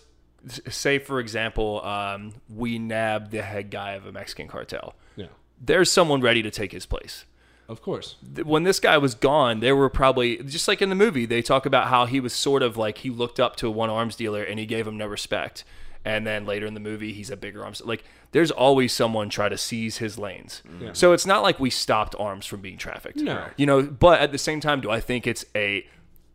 say, 0.69 0.99
for 0.99 1.19
example, 1.19 1.83
um, 1.85 2.33
we 2.49 2.79
nab 2.79 3.31
the 3.31 3.41
head 3.41 3.69
guy 3.69 3.91
of 3.91 4.05
a 4.05 4.11
Mexican 4.11 4.47
cartel. 4.47 4.95
Yeah, 5.15 5.27
There's 5.59 5.91
someone 5.91 6.21
ready 6.21 6.41
to 6.41 6.49
take 6.51 6.71
his 6.71 6.85
place. 6.85 7.25
of 7.67 7.81
course. 7.81 8.15
When 8.43 8.63
this 8.63 8.79
guy 8.79 8.97
was 8.97 9.15
gone, 9.15 9.59
there 9.59 9.75
were 9.75 9.89
probably 9.89 10.37
just 10.37 10.67
like 10.67 10.81
in 10.81 10.89
the 10.89 10.95
movie, 10.95 11.25
they 11.25 11.41
talk 11.41 11.65
about 11.65 11.87
how 11.87 12.05
he 12.05 12.19
was 12.19 12.33
sort 12.33 12.63
of 12.63 12.77
like 12.77 12.99
he 12.99 13.09
looked 13.09 13.39
up 13.39 13.55
to 13.57 13.67
a 13.67 13.71
one 13.71 13.89
arms 13.89 14.15
dealer 14.15 14.43
and 14.43 14.59
he 14.59 14.65
gave 14.65 14.87
him 14.87 14.97
no 14.97 15.07
respect. 15.07 15.63
And 16.03 16.25
then 16.25 16.45
later 16.45 16.65
in 16.65 16.73
the 16.73 16.79
movie, 16.79 17.13
he's 17.13 17.29
a 17.29 17.37
bigger 17.37 17.63
arms. 17.63 17.81
Like, 17.85 18.03
there's 18.31 18.49
always 18.49 18.91
someone 18.91 19.29
try 19.29 19.49
to 19.49 19.57
seize 19.57 19.97
his 19.97 20.17
lanes. 20.17 20.63
Yeah. 20.79 20.93
So 20.93 21.13
it's 21.13 21.25
not 21.25 21.43
like 21.43 21.59
we 21.59 21.69
stopped 21.69 22.15
arms 22.17 22.45
from 22.45 22.61
being 22.61 22.77
trafficked. 22.77 23.17
No. 23.17 23.45
You 23.55 23.67
know, 23.67 23.83
but 23.83 24.19
at 24.19 24.31
the 24.31 24.39
same 24.39 24.59
time, 24.59 24.81
do 24.81 24.89
I 24.89 24.99
think 24.99 25.27
it's 25.27 25.45
a 25.55 25.85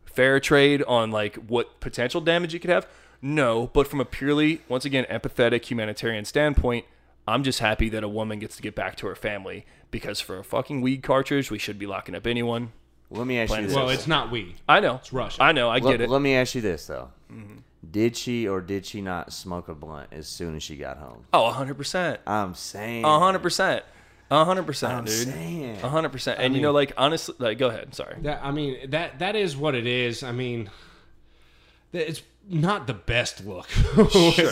fair 0.05 0.39
trade 0.39 0.83
on 0.83 1.11
like 1.11 1.35
what 1.35 1.79
potential 1.79 2.21
damage 2.21 2.53
you 2.53 2.59
could 2.59 2.69
have? 2.69 2.87
No, 3.21 3.67
but 3.73 3.87
from 3.87 3.99
a 3.99 4.05
purely, 4.05 4.61
once 4.69 4.85
again, 4.85 5.05
empathetic 5.09 5.65
humanitarian 5.65 6.23
standpoint, 6.23 6.85
I'm 7.27 7.43
just 7.43 7.59
happy 7.59 7.89
that 7.89 8.03
a 8.03 8.07
woman 8.07 8.39
gets 8.39 8.55
to 8.55 8.61
get 8.61 8.73
back 8.73 8.95
to 8.97 9.07
her 9.07 9.15
family 9.15 9.65
because 9.91 10.21
for 10.21 10.37
a 10.37 10.43
fucking 10.43 10.81
weed 10.81 11.03
cartridge, 11.03 11.51
we 11.51 11.57
should 11.57 11.77
be 11.77 11.87
locking 11.87 12.15
up 12.15 12.25
anyone. 12.25 12.71
Let 13.09 13.27
me 13.27 13.39
ask 13.39 13.55
you 13.55 13.67
this. 13.67 13.75
Well, 13.75 13.89
it's 13.89 14.07
not 14.07 14.31
we. 14.31 14.55
I 14.67 14.79
know. 14.79 14.95
It's 14.95 15.13
Russia. 15.13 15.41
I 15.41 15.51
know. 15.51 15.69
I 15.69 15.79
let, 15.79 15.91
get 15.91 16.01
it. 16.01 16.09
let 16.09 16.21
me 16.21 16.35
ask 16.35 16.55
you 16.55 16.61
this 16.61 16.87
though: 16.87 17.09
Mm-hmm. 17.31 17.59
Did 17.89 18.17
she 18.17 18.47
or 18.47 18.61
did 18.61 18.85
she 18.85 19.01
not 19.01 19.31
smoke 19.31 19.67
a 19.67 19.75
blunt 19.75 20.09
as 20.11 20.27
soon 20.27 20.55
as 20.55 20.63
she 20.63 20.75
got 20.77 20.97
home? 20.97 21.25
Oh, 21.33 21.51
100%. 21.55 22.17
I'm 22.25 22.55
saying. 22.55 23.03
A 23.03 23.07
100%. 23.07 23.81
A 24.29 24.45
100%, 24.45 25.05
dude. 25.05 25.09
saying. 25.09 25.77
A 25.77 25.87
100%. 25.87 26.35
And 26.37 26.55
you 26.55 26.61
know, 26.61 26.71
like, 26.71 26.91
honestly, 26.97 27.35
like, 27.39 27.57
go 27.57 27.67
ahead. 27.67 27.95
Sorry. 27.95 28.17
That 28.23 28.41
I 28.43 28.51
mean 28.51 28.89
that 28.89 29.19
that 29.19 29.35
is 29.37 29.55
what 29.55 29.73
it 29.73 29.87
is. 29.87 30.21
I 30.21 30.33
mean, 30.33 30.69
it's 31.93 32.21
not 32.49 32.87
the 32.87 32.93
best 32.93 33.45
look. 33.45 33.67
Sure. 33.69 34.51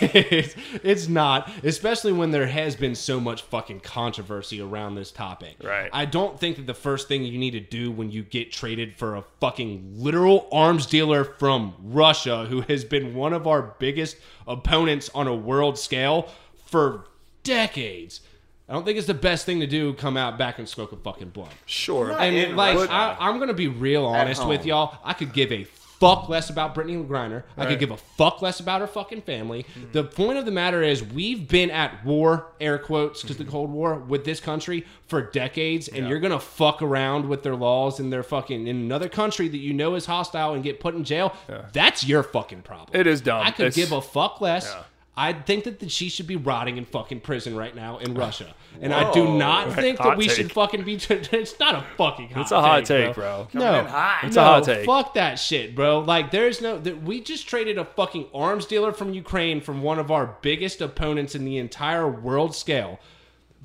it's, 0.00 0.54
it's 0.82 1.08
not, 1.08 1.50
especially 1.62 2.12
when 2.12 2.30
there 2.30 2.46
has 2.46 2.74
been 2.76 2.94
so 2.94 3.20
much 3.20 3.42
fucking 3.42 3.80
controversy 3.80 4.60
around 4.60 4.94
this 4.94 5.10
topic. 5.10 5.56
Right. 5.62 5.90
I 5.92 6.06
don't 6.06 6.38
think 6.38 6.56
that 6.56 6.66
the 6.66 6.74
first 6.74 7.08
thing 7.08 7.24
you 7.24 7.38
need 7.38 7.52
to 7.52 7.60
do 7.60 7.90
when 7.90 8.10
you 8.10 8.22
get 8.22 8.50
traded 8.50 8.96
for 8.96 9.16
a 9.16 9.24
fucking 9.40 9.94
literal 9.96 10.48
arms 10.52 10.86
dealer 10.86 11.24
from 11.24 11.74
Russia, 11.82 12.46
who 12.46 12.62
has 12.62 12.84
been 12.84 13.14
one 13.14 13.32
of 13.32 13.46
our 13.46 13.74
biggest 13.78 14.16
opponents 14.46 15.10
on 15.14 15.26
a 15.26 15.34
world 15.34 15.78
scale 15.78 16.28
for 16.66 17.06
decades. 17.42 18.20
I 18.68 18.72
don't 18.72 18.84
think 18.84 18.96
it's 18.96 19.06
the 19.06 19.12
best 19.12 19.44
thing 19.44 19.60
to 19.60 19.66
do. 19.66 19.92
Come 19.92 20.16
out 20.16 20.38
back 20.38 20.58
and 20.58 20.66
smoke 20.66 20.92
a 20.92 20.96
fucking 20.96 21.30
blunt. 21.30 21.52
Sure. 21.66 22.12
And 22.18 22.34
in 22.34 22.56
like, 22.56 22.88
I, 22.88 23.14
I'm 23.20 23.38
gonna 23.38 23.52
be 23.52 23.68
real 23.68 24.06
honest 24.06 24.46
with 24.46 24.64
y'all. 24.64 24.96
I 25.04 25.12
could 25.12 25.34
give 25.34 25.52
a 25.52 25.64
fuck 26.00 26.28
less 26.28 26.50
about 26.50 26.74
Brittney 26.74 27.06
Griner. 27.06 27.44
I 27.56 27.66
could 27.66 27.78
give 27.78 27.90
a 27.90 27.96
fuck 27.96 28.42
less 28.42 28.60
about 28.60 28.80
her 28.80 28.86
fucking 28.86 29.22
family. 29.22 29.66
The 29.92 30.04
point 30.04 30.38
of 30.38 30.44
the 30.44 30.50
matter 30.50 30.82
is, 30.82 31.02
we've 31.02 31.48
been 31.48 31.70
at 31.70 32.04
war, 32.04 32.52
air 32.60 32.78
quotes, 32.78 33.22
because 33.22 33.36
the 33.36 33.44
mhm. 33.44 33.50
Cold 33.50 33.70
War 33.70 33.96
with 33.96 34.24
this 34.24 34.40
country 34.40 34.86
for 35.06 35.22
decades, 35.22 35.88
and 35.88 36.08
you're 36.08 36.20
gonna 36.20 36.40
fuck 36.40 36.82
around 36.82 37.28
with 37.28 37.42
their 37.42 37.56
laws 37.56 38.00
and 38.00 38.12
their 38.12 38.22
fucking 38.22 38.66
in 38.66 38.76
another 38.76 39.08
country 39.08 39.48
that 39.48 39.58
you 39.58 39.72
know 39.72 39.94
is 39.94 40.06
hostile 40.06 40.54
and 40.54 40.62
get 40.62 40.80
put 40.80 40.94
in 40.94 41.04
jail. 41.04 41.34
That's 41.72 42.06
your 42.06 42.22
fucking 42.22 42.62
problem. 42.62 42.98
It 42.98 43.06
is 43.06 43.20
dumb. 43.20 43.42
I 43.44 43.50
could 43.50 43.66
It's- 43.66 43.76
give 43.76 43.92
a 43.92 44.00
fuck 44.00 44.40
less. 44.40 44.72
Yeah. 44.74 44.82
I 45.16 45.32
think 45.32 45.64
that 45.64 45.78
the, 45.78 45.88
she 45.88 46.08
should 46.08 46.26
be 46.26 46.34
rotting 46.34 46.76
in 46.76 46.84
fucking 46.84 47.20
prison 47.20 47.54
right 47.54 47.74
now 47.74 47.98
in 47.98 48.14
Russia, 48.14 48.52
and 48.80 48.92
I 48.92 49.12
do 49.12 49.36
not 49.36 49.72
think 49.72 49.98
that 49.98 50.16
we 50.16 50.26
take. 50.26 50.36
should 50.36 50.52
fucking 50.52 50.82
be. 50.82 50.94
It's 51.08 51.60
not 51.60 51.76
a 51.76 51.84
fucking. 51.96 52.30
Hot 52.30 52.40
It's 52.40 52.50
a 52.50 52.60
hot 52.60 52.84
take, 52.84 53.06
take, 53.06 53.14
bro. 53.14 53.46
No, 53.52 53.84
hot. 53.84 54.24
It's 54.24 54.34
no, 54.34 54.42
a 54.42 54.44
hot 54.44 54.64
take. 54.64 54.84
Fuck 54.86 55.14
that 55.14 55.38
shit, 55.38 55.76
bro. 55.76 56.00
Like, 56.00 56.32
there's 56.32 56.60
no. 56.60 56.78
That 56.78 57.02
we 57.02 57.20
just 57.20 57.46
traded 57.46 57.78
a 57.78 57.84
fucking 57.84 58.26
arms 58.34 58.66
dealer 58.66 58.92
from 58.92 59.14
Ukraine 59.14 59.60
from 59.60 59.82
one 59.82 60.00
of 60.00 60.10
our 60.10 60.36
biggest 60.42 60.80
opponents 60.80 61.36
in 61.36 61.44
the 61.44 61.58
entire 61.58 62.08
world 62.08 62.56
scale 62.56 62.98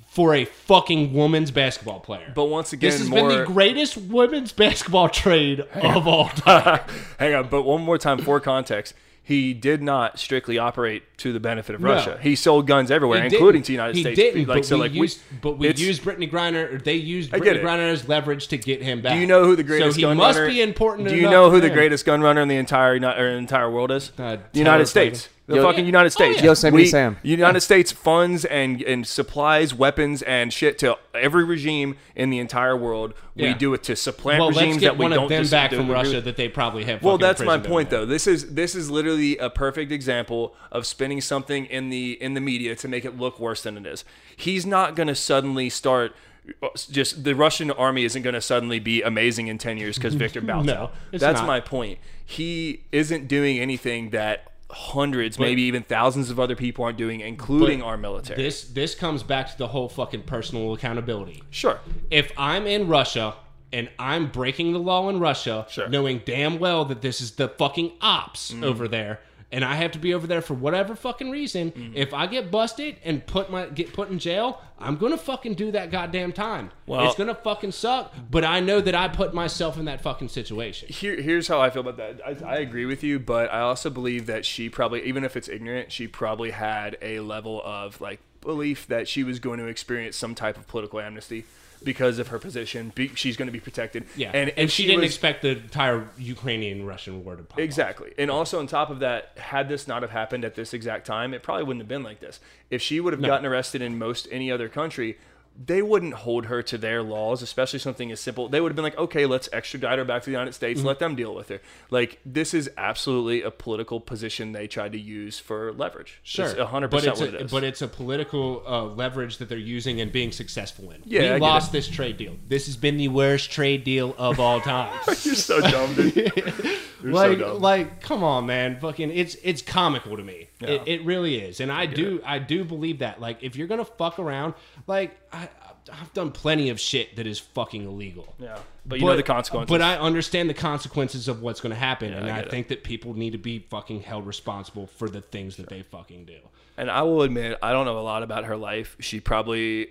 for 0.10 0.36
a 0.36 0.46
fucking 0.46 1.14
woman's 1.14 1.50
basketball 1.50 2.00
player. 2.00 2.32
But 2.36 2.46
once 2.46 2.74
again, 2.74 2.92
this 2.92 3.00
has 3.00 3.10
more. 3.10 3.28
been 3.28 3.40
the 3.40 3.46
greatest 3.46 3.98
women's 3.98 4.52
basketball 4.66 5.10
trade 5.10 5.62
of 5.62 6.08
all 6.08 6.30
time. 6.30 6.82
Hang 7.18 7.34
on, 7.34 7.48
but 7.50 7.64
one 7.64 7.82
more 7.82 7.98
time 7.98 8.20
for 8.20 8.40
context. 8.40 8.94
He 9.30 9.54
did 9.54 9.84
not 9.84 10.18
strictly 10.18 10.58
operate 10.58 11.04
to 11.20 11.32
the 11.32 11.40
benefit 11.40 11.76
of 11.76 11.82
No. 11.82 11.90
Russia. 11.90 12.18
He 12.20 12.36
sold 12.36 12.66
guns 12.66 12.90
everywhere, 12.90 13.20
He 13.20 13.26
including 13.28 13.62
didn't. 13.62 13.66
to 13.66 13.68
the 13.68 13.74
United 13.74 13.96
he 13.96 14.02
States. 14.02 14.16
Didn't, 14.20 14.48
like 14.48 14.58
but 14.58 14.66
so, 14.66 14.76
we 14.78 14.82
like 14.82 14.94
used, 14.94 15.20
but 15.40 15.60
we 15.60 15.68
used 15.72 16.02
Brittney 16.02 16.28
Griner. 16.32 16.74
Or 16.74 16.78
they 16.80 16.96
used 16.96 17.32
Brittney 17.32 17.58
it. 17.58 17.64
Griner 17.64 17.92
as 17.92 18.08
leverage 18.08 18.48
to 18.48 18.58
get 18.58 18.82
him 18.82 19.02
back. 19.04 19.14
Do 19.14 19.20
you 19.20 19.28
know 19.28 19.46
who 19.46 19.56
the 19.56 19.62
greatest 19.62 19.92
So 19.92 19.96
he 19.98 20.02
gun 20.02 20.18
must 20.18 20.40
runner? 20.40 20.50
be 20.50 20.64
important. 20.64 21.10
Do 21.10 21.16
you 21.16 21.30
know 21.30 21.52
who 21.52 21.62
the 21.62 21.70
greatest 21.70 22.08
gun 22.08 22.22
runner 22.22 22.42
in 22.42 22.48
the 22.48 22.56
entire 22.56 22.94
or 22.94 23.28
entire 23.28 23.70
world 23.70 23.92
is? 23.92 24.12
Uh, 24.18 24.38
the 24.52 24.58
United 24.58 24.88
States. 24.88 25.30
The 25.50 25.56
Yo- 25.56 25.64
fucking 25.64 25.86
United 25.86 26.06
Oh, 26.08 26.10
States. 26.10 26.38
yeah. 26.40 26.46
Yosemite 26.46 26.84
We- 26.84 26.88
Sam. 26.88 27.18
United 27.24 27.62
States 27.62 27.92
funds 27.92 28.46
and 28.46 28.82
and 28.84 29.06
supplies 29.08 29.74
weapons 29.74 30.22
and 30.22 30.54
shit 30.54 30.78
to 30.80 30.96
every 31.16 31.44
regime 31.44 31.98
in 32.16 32.30
the 32.30 32.38
entire 32.40 32.78
world. 32.78 33.14
We 33.36 33.54
do 33.56 33.74
it 33.74 33.82
to 33.84 33.96
supplant 33.96 34.40
Well, 34.42 34.50
regimes 34.50 34.68
let's 34.76 34.80
get 34.82 34.88
that 34.90 34.98
we 34.98 35.04
one 35.06 35.12
don't 35.12 35.24
of 35.24 35.30
them 35.30 35.42
dis- 35.42 35.50
back 35.52 35.72
from 35.74 35.90
Russia 35.90 36.22
that 36.22 36.38
they 36.38 36.50
probably 36.50 36.84
have. 36.84 37.02
Well, 37.02 37.18
that's 37.18 37.42
my 37.42 37.58
point, 37.58 37.90
though. 37.90 38.06
This 38.06 38.28
is 38.28 38.54
this 38.54 38.76
is 38.76 38.92
literally 38.92 39.38
a 39.38 39.50
perfect 39.50 39.92
example 39.92 40.56
of 40.72 40.86
spinning 40.86 41.20
something 41.20 41.66
in 41.66 41.90
the 41.90 42.22
in 42.22 42.36
the 42.36 42.42
media 42.42 42.76
to 42.76 42.88
make 42.88 43.04
it 43.04 43.18
look 43.18 43.40
worse 43.40 43.64
than 43.64 43.76
it 43.78 43.86
is. 43.88 44.06
He's 44.38 44.66
not 44.68 44.96
going 44.96 45.08
to 45.08 45.16
suddenly 45.16 45.70
start. 45.70 46.16
Uh, 46.64 46.68
just 46.92 47.24
the 47.24 47.34
Russian 47.36 47.70
army 47.72 48.04
isn't 48.06 48.22
going 48.24 48.34
to 48.34 48.42
suddenly 48.42 48.80
be 48.80 49.02
amazing 49.02 49.48
in 49.48 49.58
ten 49.58 49.78
years 49.78 49.98
because 49.98 50.14
Victor 50.16 50.42
Bout's 50.50 50.66
No, 50.66 50.92
That's 51.12 51.40
not. 51.40 51.48
my 51.48 51.60
point. 51.60 52.00
He 52.26 52.82
isn't 52.92 53.28
doing 53.28 53.58
anything 53.60 54.12
that 54.12 54.49
hundreds, 54.72 55.40
maybe 55.40 55.64
even 55.64 55.84
thousands 55.84 56.30
of 56.30 56.40
other 56.40 56.56
people 56.56 56.86
aren't 56.86 56.98
doing, 56.98 57.22
including 57.22 57.82
our 57.82 57.98
military. 57.98 58.42
This 58.42 58.64
this 58.64 58.94
comes 58.96 59.24
back 59.24 59.50
to 59.52 59.58
the 59.58 59.68
whole 59.68 59.90
fucking 59.90 60.24
personal 60.24 60.74
accountability. 60.74 61.44
sure. 61.50 61.80
If 62.12 62.32
I'm 62.38 62.68
in 62.68 62.88
Russia 62.88 63.36
and 63.72 63.90
I'm 64.00 64.28
breaking 64.32 64.74
the 64.74 64.80
law 64.80 65.10
in 65.10 65.20
Russia, 65.20 65.66
Sure. 65.70 65.88
knowing 65.90 66.22
damn 66.26 66.58
well 66.60 66.86
that 66.86 67.02
this 67.02 67.22
is 67.22 67.32
the 67.32 67.48
fucking 67.50 67.92
ops 68.02 68.52
Mm. 68.52 68.64
over 68.64 68.88
there, 68.88 69.20
and 69.52 69.66
I 69.66 69.76
have 69.76 69.92
to 69.94 70.00
be 70.00 70.14
over 70.14 70.28
there 70.28 70.42
for 70.42 70.54
whatever 70.54 70.96
fucking 70.96 71.30
reason, 71.32 71.72
Mm. 71.72 71.96
if 71.96 72.14
I 72.14 72.28
get 72.28 72.52
busted 72.52 72.98
and 73.04 73.26
put 73.26 73.50
my 73.52 73.66
get 73.66 73.94
put 73.94 74.10
in 74.10 74.20
jail, 74.20 74.62
I'm 74.78 74.96
gonna 74.98 75.18
fucking 75.18 75.56
do 75.56 75.72
that 75.72 75.92
goddamn 75.92 76.32
time. 76.34 76.72
Well- 76.86 77.06
it's 77.08 77.16
gonna 77.16 77.34
fucking 77.36 77.72
suck, 77.72 78.14
but 78.30 78.44
I 78.44 78.60
know 78.60 78.80
that 78.82 78.94
I 78.96 79.08
put 79.08 79.34
myself 79.34 79.78
in 79.78 79.86
that 79.86 80.02
fucking 80.02 80.30
situation. 80.30 80.90
Here, 80.90 81.20
here's 81.22 81.48
how 81.48 81.60
I 81.60 81.70
feel 81.70 81.82
about 81.88 81.98
that. 81.98 82.22
I, 82.46 82.46
I 82.46 82.56
agree 82.58 82.86
with 82.86 83.04
you, 83.04 83.20
but 83.20 83.52
I 83.52 83.62
also 83.62 83.90
believe 83.90 84.28
that 84.28 84.46
she 84.46 84.70
probably, 84.70 85.04
even 85.04 85.24
if 85.24 85.36
it's 85.36 85.50
ignorant, 85.50 85.92
she 85.92 86.08
probably 86.08 86.52
had 86.52 86.98
a 87.02 87.20
level 87.22 87.62
of 87.66 88.00
like 88.00 88.20
belief 88.42 88.88
that 88.88 89.08
she 89.08 89.24
was 89.24 89.40
going 89.40 89.60
to 89.60 89.66
experience 89.66 90.16
some 90.16 90.34
type 90.36 90.58
of 90.58 90.68
political 90.68 91.00
amnesty 91.00 91.44
because 91.84 92.20
of 92.20 92.30
her 92.30 92.40
position. 92.40 92.92
Be, 92.96 93.10
she's 93.16 93.38
going 93.38 93.48
to 93.48 93.52
be 93.52 93.60
protected. 93.60 94.06
Yeah, 94.16 94.32
and 94.34 94.50
and, 94.50 94.60
if 94.60 94.72
she, 94.72 94.86
didn't 94.86 95.02
was- 95.02 95.12
expect 95.12 95.42
the 95.42 95.50
entire 95.50 96.08
Ukrainian 96.18 96.86
Russian 96.86 97.24
war 97.24 97.36
to 97.36 97.44
pop. 97.44 97.58
off. 97.58 97.60
Exactly. 97.60 98.14
And 98.18 98.30
also 98.30 98.60
on 98.60 98.68
top 98.68 98.90
of 98.90 99.00
that, 99.00 99.32
had 99.38 99.70
this 99.70 99.88
not 99.88 100.02
have 100.02 100.12
happened 100.12 100.46
at 100.46 100.56
this 100.56 100.74
exact 100.74 101.06
time, 101.06 101.34
it 101.34 101.44
probably 101.44 101.64
wouldn't 101.64 101.82
have 101.82 101.90
been 101.90 102.04
like 102.04 102.20
this. 102.20 102.40
If 102.70 102.82
she 102.82 103.00
would 103.00 103.14
have 103.14 103.22
gotten 103.22 103.46
arrested 103.46 103.82
in 103.82 103.98
most 103.98 104.28
any 104.32 104.52
other 104.52 104.70
country, 104.70 105.18
they 105.62 105.82
wouldn't 105.82 106.14
hold 106.14 106.46
her 106.46 106.64
to 106.64 106.78
their 106.78 107.04
laws, 107.04 107.42
especially 107.42 107.80
something 107.80 108.12
as 108.14 108.20
simple. 108.22 108.48
They 108.48 108.62
would 108.62 108.72
have 108.72 108.76
been 108.78 108.84
like, 108.84 108.98
okay, 108.98 109.26
let's 109.26 109.50
extradite 109.52 109.98
her 110.00 110.06
back 110.06 110.22
to 110.22 110.26
the 110.28 110.32
United 110.32 110.54
States, 110.54 110.80
Mm-hmm. 110.80 110.88
let 110.88 111.00
them 111.00 111.16
deal 111.16 111.36
with 111.36 111.50
her. 111.50 111.60
Like 111.90 112.20
this 112.26 112.54
is 112.54 112.70
absolutely 112.78 113.42
a 113.42 113.52
political 113.52 114.00
position 114.00 114.54
they 114.54 114.68
tried 114.68 114.94
to 114.94 115.00
use 115.00 115.38
for 115.38 115.74
leverage. 115.74 116.20
Sure, 116.24 116.46
It's 116.46 116.56
100% 116.60 116.90
but 116.90 117.04
it's 117.04 117.20
what 117.20 117.30
a, 117.30 117.36
it 117.36 117.42
is. 117.42 117.52
But 117.52 117.64
it's 117.66 117.82
a 117.82 117.88
political 117.90 118.64
uh, 118.66 118.84
leverage 118.86 119.38
that 119.40 119.50
they're 119.50 119.58
using 119.58 120.00
and 120.00 120.12
being 120.12 120.32
successful 120.32 120.92
in. 120.92 121.02
Yeah, 121.06 121.20
I 121.20 121.24
we 121.24 121.30
get 121.32 121.42
lost 121.42 121.72
this 121.74 121.88
trade 121.90 122.16
deal. 122.18 122.38
This 122.48 122.68
has 122.68 122.78
been 122.78 122.96
the 122.98 123.10
worst 123.10 123.52
trade 123.52 123.84
deal 123.84 124.16
of 124.18 124.40
all 124.40 124.62
time. 124.76 124.98
You're 125.08 125.16
so 125.36 125.60
dumb, 125.60 125.94
dude. 125.96 126.32
You're 127.02 127.14
like, 127.14 127.40
so 127.40 127.56
like, 127.58 128.02
come 128.02 128.24
on, 128.24 128.46
man, 128.46 128.80
fucking, 128.80 129.12
it's 129.12 129.36
it's 129.44 129.62
comical 129.62 130.18
to 130.18 130.24
me. 130.24 130.50
Yeah. 130.60 130.70
It, 130.70 130.88
it 130.88 131.06
really 131.06 131.38
is, 131.40 131.60
and 131.60 131.72
I 131.72 131.86
do 131.86 132.22
I 132.26 132.40
do 132.40 132.64
believe 132.64 133.00
that. 133.00 133.22
Like, 133.22 133.44
if 133.44 133.56
you're 133.56 133.68
gonna 133.68 133.86
fuck 133.86 134.20
around, 134.20 134.54
like 134.88 135.18
I. 135.32 135.50
I've 135.92 136.14
done 136.14 136.30
plenty 136.32 136.70
of 136.70 136.80
shit 136.80 137.16
that 137.16 137.26
is 137.26 137.40
fucking 137.40 137.84
illegal. 137.84 138.36
yeah. 138.38 138.60
But 138.86 139.00
you 139.00 139.08
know 139.08 139.16
the 139.16 139.24
consequences. 139.24 139.70
But 139.74 139.82
I 139.82 139.98
understand 139.98 140.48
the 140.48 140.54
consequences 140.54 141.28
of 141.28 141.42
what's 141.42 141.62
going 141.62 141.72
to 141.72 141.80
happen, 141.80 142.14
and 142.14 142.28
I 142.28 142.32
I, 142.32 142.36
get 142.36 142.46
it. 142.46 142.52
think 142.52 142.68
that 142.68 142.84
people 142.84 143.16
need 143.16 143.32
to 143.32 143.40
be 143.40 143.66
fucking 143.72 144.02
held 144.02 144.28
responsible 144.28 144.86
for 144.86 145.10
the 145.10 145.22
things 145.22 145.56
that 145.56 145.68
they 145.68 145.82
fucking 145.82 146.26
do. 146.26 146.38
And 146.78 146.92
I 146.92 147.02
will 147.02 147.24
admit, 147.24 147.58
I 147.64 147.72
don't 147.72 147.86
know 147.86 147.98
a 147.98 148.02
lot 148.02 148.22
about 148.22 148.46
her 148.46 148.56
life. 148.56 148.98
She 149.00 149.20
probably 149.20 149.88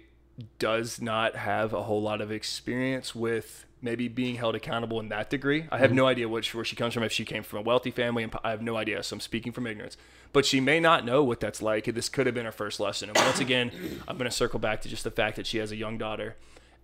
does 0.58 1.00
not 1.00 1.36
have 1.36 1.72
a 1.72 1.82
whole 1.82 2.02
lot 2.02 2.20
of 2.20 2.30
experience 2.30 3.14
with 3.14 3.64
maybe 3.80 4.08
being 4.08 4.36
held 4.36 4.54
accountable 4.54 4.98
in 5.00 5.08
that 5.08 5.30
degree. 5.30 5.66
I 5.70 5.78
have 5.78 5.90
mm-hmm. 5.90 5.96
no 5.96 6.06
idea 6.06 6.28
which, 6.28 6.54
where 6.54 6.64
she 6.64 6.76
comes 6.76 6.94
from, 6.94 7.02
if 7.02 7.12
she 7.12 7.24
came 7.24 7.42
from 7.42 7.60
a 7.60 7.62
wealthy 7.62 7.90
family, 7.90 8.22
and 8.22 8.34
I 8.42 8.50
have 8.50 8.62
no 8.62 8.76
idea. 8.76 9.02
So 9.02 9.14
I'm 9.14 9.20
speaking 9.20 9.52
from 9.52 9.66
ignorance. 9.66 9.96
But 10.32 10.44
she 10.44 10.60
may 10.60 10.80
not 10.80 11.04
know 11.04 11.22
what 11.22 11.40
that's 11.40 11.62
like. 11.62 11.84
This 11.84 12.08
could 12.08 12.26
have 12.26 12.34
been 12.34 12.44
her 12.44 12.52
first 12.52 12.80
lesson. 12.80 13.08
And 13.08 13.16
once 13.18 13.40
again, 13.40 13.70
I'm 14.06 14.18
going 14.18 14.28
to 14.28 14.36
circle 14.36 14.58
back 14.58 14.82
to 14.82 14.88
just 14.88 15.04
the 15.04 15.10
fact 15.10 15.36
that 15.36 15.46
she 15.46 15.58
has 15.58 15.72
a 15.72 15.76
young 15.76 15.96
daughter. 15.96 16.36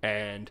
And 0.02 0.50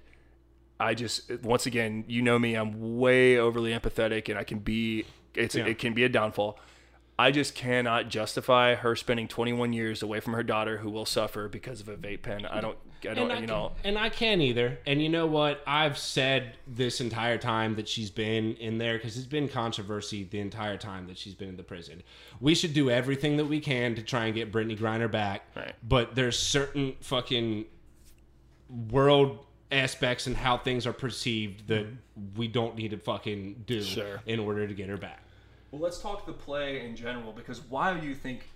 I 0.80 0.94
just, 0.94 1.32
once 1.44 1.66
again, 1.66 2.04
you 2.08 2.22
know 2.22 2.38
me, 2.38 2.56
I'm 2.56 3.00
way 3.00 3.38
overly 3.38 3.72
empathetic 3.72 4.30
and 4.30 4.38
I 4.38 4.44
can 4.44 4.60
be, 4.60 5.06
it's, 5.34 5.56
Yeah. 5.56 5.66
it 5.66 5.80
can 5.80 5.94
be 5.94 6.04
a 6.04 6.10
downfall. 6.10 6.60
I 7.18 7.30
just 7.32 7.54
cannot 7.54 8.10
justify 8.10 8.74
her 8.76 8.96
spending 8.96 9.28
21 9.28 9.72
years 9.72 10.02
away 10.02 10.20
from 10.20 10.34
her 10.34 10.42
daughter 10.44 10.78
who 10.78 10.90
will 10.90 11.06
suffer 11.06 11.48
because 11.48 11.80
of 11.80 11.88
a 11.88 11.96
vape 11.96 12.24
pen. 12.24 12.46
I 12.46 12.60
don't, 12.60 12.78
I 13.08 13.14
don't, 13.14 13.30
I 13.30 13.36
you 13.36 13.40
can- 13.42 13.46
know, 13.50 13.72
and 13.84 14.00
I 14.00 14.10
can't 14.10 14.42
either. 14.42 14.80
And 14.88 15.00
you 15.02 15.10
know 15.10 15.28
what? 15.28 15.62
I've 15.68 15.98
said 15.98 16.56
this 16.66 17.02
entire 17.02 17.38
time 17.38 17.76
that 17.76 17.88
she's 17.88 18.10
been 18.10 18.56
in 18.56 18.80
there 18.80 18.98
because 18.98 19.16
it's 19.16 19.28
been 19.28 19.48
controversy 19.48 20.24
the 20.24 20.40
entire 20.40 20.76
time 20.78 21.06
that 21.08 21.18
she's 21.20 21.36
been 21.36 21.50
in 21.50 21.58
the 21.58 21.64
prison. 21.64 22.02
We 22.42 22.56
should 22.56 22.74
do 22.74 22.90
everything 22.90 23.38
that 23.38 23.46
we 23.46 23.60
can 23.60 23.94
to 23.96 24.02
try 24.02 24.26
and 24.26 24.34
get 24.34 24.52
Brittney 24.52 24.78
Griner 24.78 25.10
back. 25.12 25.44
Right. 25.56 25.74
But 25.88 26.16
there's 26.16 26.38
certain 26.40 26.96
fucking 27.02 27.66
world 28.90 29.40
aspects 29.72 30.28
and 30.28 30.36
how 30.36 30.58
things 30.58 30.86
are 30.86 30.94
perceived 30.94 31.68
that 31.68 31.86
we 32.36 32.48
don't 32.48 32.76
need 32.76 32.92
to 32.92 32.98
fucking 32.98 33.64
do 33.66 33.82
Sure. 33.82 34.22
in 34.26 34.40
order 34.40 34.68
to 34.68 34.74
get 34.74 34.88
her 34.90 34.98
back. 34.98 35.20
Well, 35.74 35.82
let's 35.82 35.98
talk 36.00 36.28
the 36.28 36.34
play 36.34 36.86
in 36.86 36.96
general 36.96 37.32
because 37.34 37.60
why 37.62 38.00
do 38.00 38.06
you 38.08 38.14
think? 38.14 38.48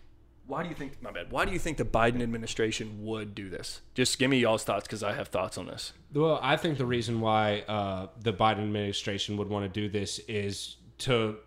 Why 0.45 0.61
do 0.61 0.69
you 0.69 0.75
think? 0.75 1.01
My 1.01 1.09
bad. 1.11 1.31
Why 1.31 1.45
do 1.45 1.51
you 1.51 1.57
think 1.57 1.77
the 1.77 1.83
Biden 1.83 2.21
administration 2.21 3.03
would 3.03 3.33
do 3.33 3.49
this? 3.49 3.81
Just 3.95 4.19
give 4.19 4.29
me 4.29 4.37
y'all's 4.37 4.63
thoughts 4.63 4.85
because 4.85 5.01
I 5.01 5.13
have 5.13 5.29
thoughts 5.29 5.57
on 5.57 5.65
this. 5.65 5.93
Well, 6.13 6.39
I 6.43 6.57
think 6.57 6.77
the 6.77 6.85
reason 6.85 7.19
why 7.19 7.61
uh, 7.67 8.09
the 8.21 8.33
Biden 8.33 8.59
administration 8.59 9.35
would 9.37 9.49
want 9.49 9.65
to 9.65 9.81
do 9.81 9.89
this 9.89 10.19
is 10.27 10.75
to 10.99 11.37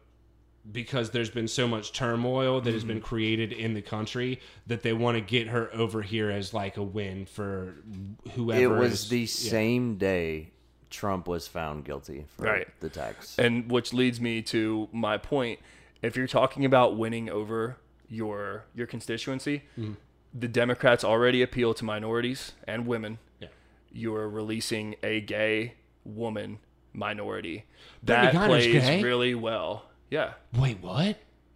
because 0.72 1.10
there's 1.10 1.30
been 1.30 1.46
so 1.46 1.68
much 1.68 1.92
turmoil 1.92 2.60
that 2.62 2.74
has 2.74 2.82
Mm-hmm. 2.82 2.88
been 2.94 3.00
created 3.00 3.52
in 3.52 3.72
the 3.74 3.80
country 3.80 4.40
that 4.66 4.82
they 4.82 4.92
want 4.92 5.16
to 5.16 5.20
get 5.20 5.46
her 5.46 5.72
over 5.72 6.02
here 6.02 6.30
as 6.32 6.52
like 6.52 6.76
a 6.78 6.82
win 6.82 7.26
for 7.26 7.76
whoever. 8.34 8.76
It 8.76 8.80
was 8.80 8.92
is- 9.04 9.08
the 9.08 9.20
yeah. 9.20 9.26
same 9.26 9.98
day 9.98 10.50
Trump 10.90 11.26
was 11.28 11.46
found 11.48 11.84
guilty 11.84 12.24
for 12.36 12.44
Right. 12.44 12.68
the 12.80 12.88
tax. 12.88 13.38
And 13.38 13.70
which 13.70 13.92
leads 13.92 14.20
me 14.20 14.42
to 14.42 14.88
my 14.92 15.16
point. 15.16 15.60
If 16.02 16.16
you're 16.16 16.26
talking 16.26 16.64
about 16.64 16.96
winning 16.96 17.28
over 17.30 17.76
your 18.08 18.64
your 18.74 18.86
constituency, 18.86 19.62
Mm-hmm. 19.78 19.92
the 20.34 20.48
Democrats 20.48 21.04
already 21.04 21.42
appeal 21.42 21.74
to 21.74 21.84
minorities 21.84 22.52
and 22.66 22.86
women. 22.86 23.18
Yeah. 23.40 23.48
You're 23.92 24.28
releasing 24.28 24.96
a 25.02 25.20
gay 25.20 25.74
woman 26.04 26.58
minority. 26.92 27.64
That 28.02 28.34
plays 28.34 28.66
gay? 28.84 29.02
really 29.02 29.34
well. 29.34 29.84
Yeah. 30.10 30.32
Wait, 30.56 30.80
what? 30.80 31.06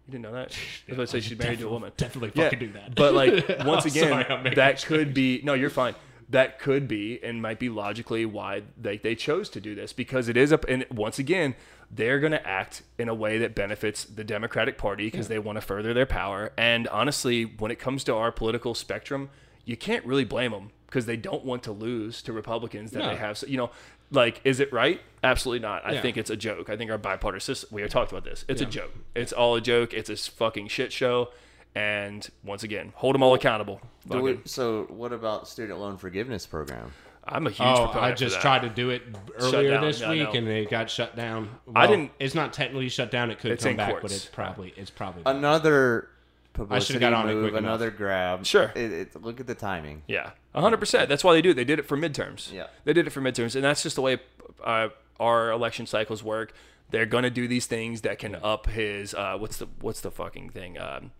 You 0.07 0.11
didn't 0.11 0.21
know 0.21 0.33
that? 0.33 0.55
If 0.87 0.97
I 0.97 1.01
was 1.01 1.11
to 1.11 1.21
say 1.21 1.27
she's 1.29 1.37
married 1.39 1.59
to 1.59 1.67
a 1.67 1.71
woman. 1.71 1.91
Definitely 1.97 2.31
Yeah, 2.35 2.43
fucking 2.49 2.59
do 2.59 2.71
that. 2.73 2.95
But 2.95 3.13
like 3.15 3.45
once 3.65 3.85
again, 3.85 4.23
sorry, 4.25 4.53
that 4.55 4.83
could 4.85 5.13
be 5.13 5.41
no, 5.43 5.53
you're 5.55 5.69
fine. 5.71 5.95
That 6.29 6.57
could 6.59 6.87
be 6.87 7.23
and 7.23 7.41
might 7.41 7.59
be 7.59 7.69
logically 7.69 8.25
why 8.25 8.63
they, 8.77 8.97
they 8.97 9.13
chose 9.15 9.47
to 9.49 9.61
do 9.61 9.75
this 9.75 9.93
because 9.93 10.27
it 10.27 10.35
is 10.35 10.51
a 10.51 10.59
and 10.67 10.85
once 10.91 11.19
again 11.19 11.55
they're 11.91 12.19
going 12.19 12.31
to 12.31 12.47
act 12.47 12.81
in 12.97 13.07
a 13.07 13.13
way 13.13 13.37
that 13.37 13.53
benefits 13.53 14.03
the 14.05 14.23
Democratic 14.23 14.75
Party 14.77 15.05
because 15.05 15.27
they 15.27 15.37
want 15.37 15.57
to 15.57 15.61
further 15.61 15.93
their 15.93 16.07
power. 16.07 16.51
And 16.57 16.87
honestly, 16.87 17.43
when 17.45 17.69
it 17.69 17.77
comes 17.77 18.03
to 18.05 18.15
our 18.15 18.31
political 18.31 18.73
spectrum, 18.73 19.29
you 19.65 19.77
can't 19.77 20.03
really 20.03 20.25
blame 20.25 20.51
them 20.51 20.71
because 20.87 21.05
they 21.05 21.15
don't 21.15 21.45
want 21.45 21.61
to 21.63 21.71
lose 21.71 22.23
to 22.23 22.33
Republicans 22.33 22.89
that 22.91 22.99
No. 22.99 23.09
they 23.09 23.15
have. 23.17 23.37
So, 23.37 23.45
you 23.45 23.57
know, 23.57 23.69
like, 24.09 24.41
is 24.43 24.59
it 24.59 24.73
right? 24.73 24.99
Absolutely 25.23 25.59
not. 25.59 25.85
I 25.85 25.93
Yeah. 25.93 26.01
think 26.01 26.17
it's 26.17 26.31
a 26.31 26.35
joke. 26.35 26.69
I 26.71 26.75
think 26.75 26.89
our 26.89 26.97
bipartisan 26.97 27.55
system, 27.55 27.69
we 27.75 27.81
have 27.83 27.91
talked 27.91 28.11
about 28.11 28.23
this. 28.23 28.45
It's 28.47 28.61
a 28.61 28.65
joke. 28.65 28.93
It's 29.13 29.31
all 29.31 29.55
a 29.55 29.61
joke. 29.61 29.93
It's 29.93 30.09
a 30.09 30.17
fucking 30.17 30.69
shit 30.69 30.91
show. 30.91 31.29
And 31.75 32.27
once 32.43 32.63
again, 32.63 32.93
hold 32.95 33.15
them 33.15 33.21
all 33.23 33.33
accountable. 33.33 33.81
We- 34.07 34.39
so, 34.45 34.83
what 34.89 35.11
about 35.11 35.47
student 35.47 35.79
loan 35.79 35.97
forgiveness 35.97 36.45
program? 36.47 36.93
I'm 37.27 37.47
a 37.47 37.49
huge 37.49 37.59
Oh, 37.67 37.85
proponent 37.85 38.03
I 38.03 38.11
for 38.11 38.17
just 38.17 38.35
that. 38.35 38.41
tried 38.41 38.61
to 38.61 38.69
do 38.69 38.91
it 38.91 39.01
earlier 39.37 39.81
this 39.81 39.99
Yeah, 39.99 40.11
week 40.11 40.23
know. 40.23 40.31
and 40.39 40.47
it 40.47 40.69
got 40.69 40.89
shut 40.91 41.15
down. 41.15 41.49
I 41.75 41.87
didn't- 41.87 42.11
It's 42.19 42.35
not 42.35 42.53
technically 42.53 42.87
shut 42.87 43.09
down. 43.11 43.31
It 43.31 43.39
could 43.39 43.59
come 43.59 43.75
back, 43.75 43.89
courts. 43.89 44.01
but 44.03 44.11
it's 44.11 44.25
probably 44.25 44.73
it's 44.77 44.91
probably. 44.91 45.23
Another 45.25 46.07
publicity 46.53 46.99
got 46.99 47.13
on 47.13 47.27
it 47.29 47.33
move, 47.33 47.43
quick 47.51 47.59
enough. 47.59 47.63
another 47.67 47.89
grab. 47.91 48.45
Sure. 48.45 48.71
It, 48.75 48.91
it, 48.91 49.21
look 49.21 49.39
at 49.39 49.47
the 49.47 49.55
timing. 49.55 50.03
Yeah, 50.07 50.29
hundred 50.53 50.77
percent. 50.77 51.09
That's 51.09 51.23
why 51.23 51.33
they 51.33 51.41
do 51.41 51.49
it. 51.49 51.55
They 51.55 51.65
did 51.65 51.79
it 51.79 51.87
for 51.87 51.97
midterms. 51.97 52.53
Yeah. 52.53 52.67
they 52.85 52.93
did 52.93 53.07
it 53.07 53.09
for 53.09 53.21
midterms, 53.21 53.55
and 53.55 53.63
that's 53.63 53.81
just 53.83 53.95
the 53.95 54.01
way 54.03 54.19
uh, 54.63 54.89
our 55.19 55.49
election 55.51 55.87
cycles 55.87 56.23
work. 56.23 56.53
They're 56.91 57.07
gonna 57.07 57.31
do 57.31 57.47
these 57.47 57.65
things 57.65 58.01
that 58.01 58.19
can 58.19 58.35
up 58.35 58.67
his 58.67 59.15
uh, 59.15 59.35
what's 59.39 59.57
the 59.57 59.67
what's 59.81 60.01
the 60.01 60.11
fucking 60.11 60.51
thing. 60.51 60.77
Um, 60.77 61.11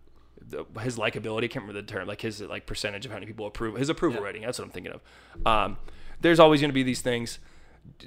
the, 0.48 0.64
his 0.80 0.96
likability, 0.96 1.44
I 1.44 1.48
can't 1.48 1.64
remember 1.64 1.80
the 1.80 1.86
term, 1.86 2.06
like 2.08 2.20
his 2.20 2.40
like 2.40 2.66
percentage 2.66 3.04
of 3.04 3.12
how 3.12 3.16
many 3.16 3.26
people 3.26 3.46
approve 3.46 3.76
his 3.76 3.88
approval 3.88 4.22
rating. 4.22 4.42
That's 4.42 4.58
what 4.58 4.66
I'm 4.66 4.70
thinking 4.70 4.92
of. 4.92 5.46
Um, 5.46 5.76
there's 6.20 6.40
always 6.40 6.60
going 6.60 6.70
to 6.70 6.74
be 6.74 6.82
these 6.82 7.02
things. 7.02 7.38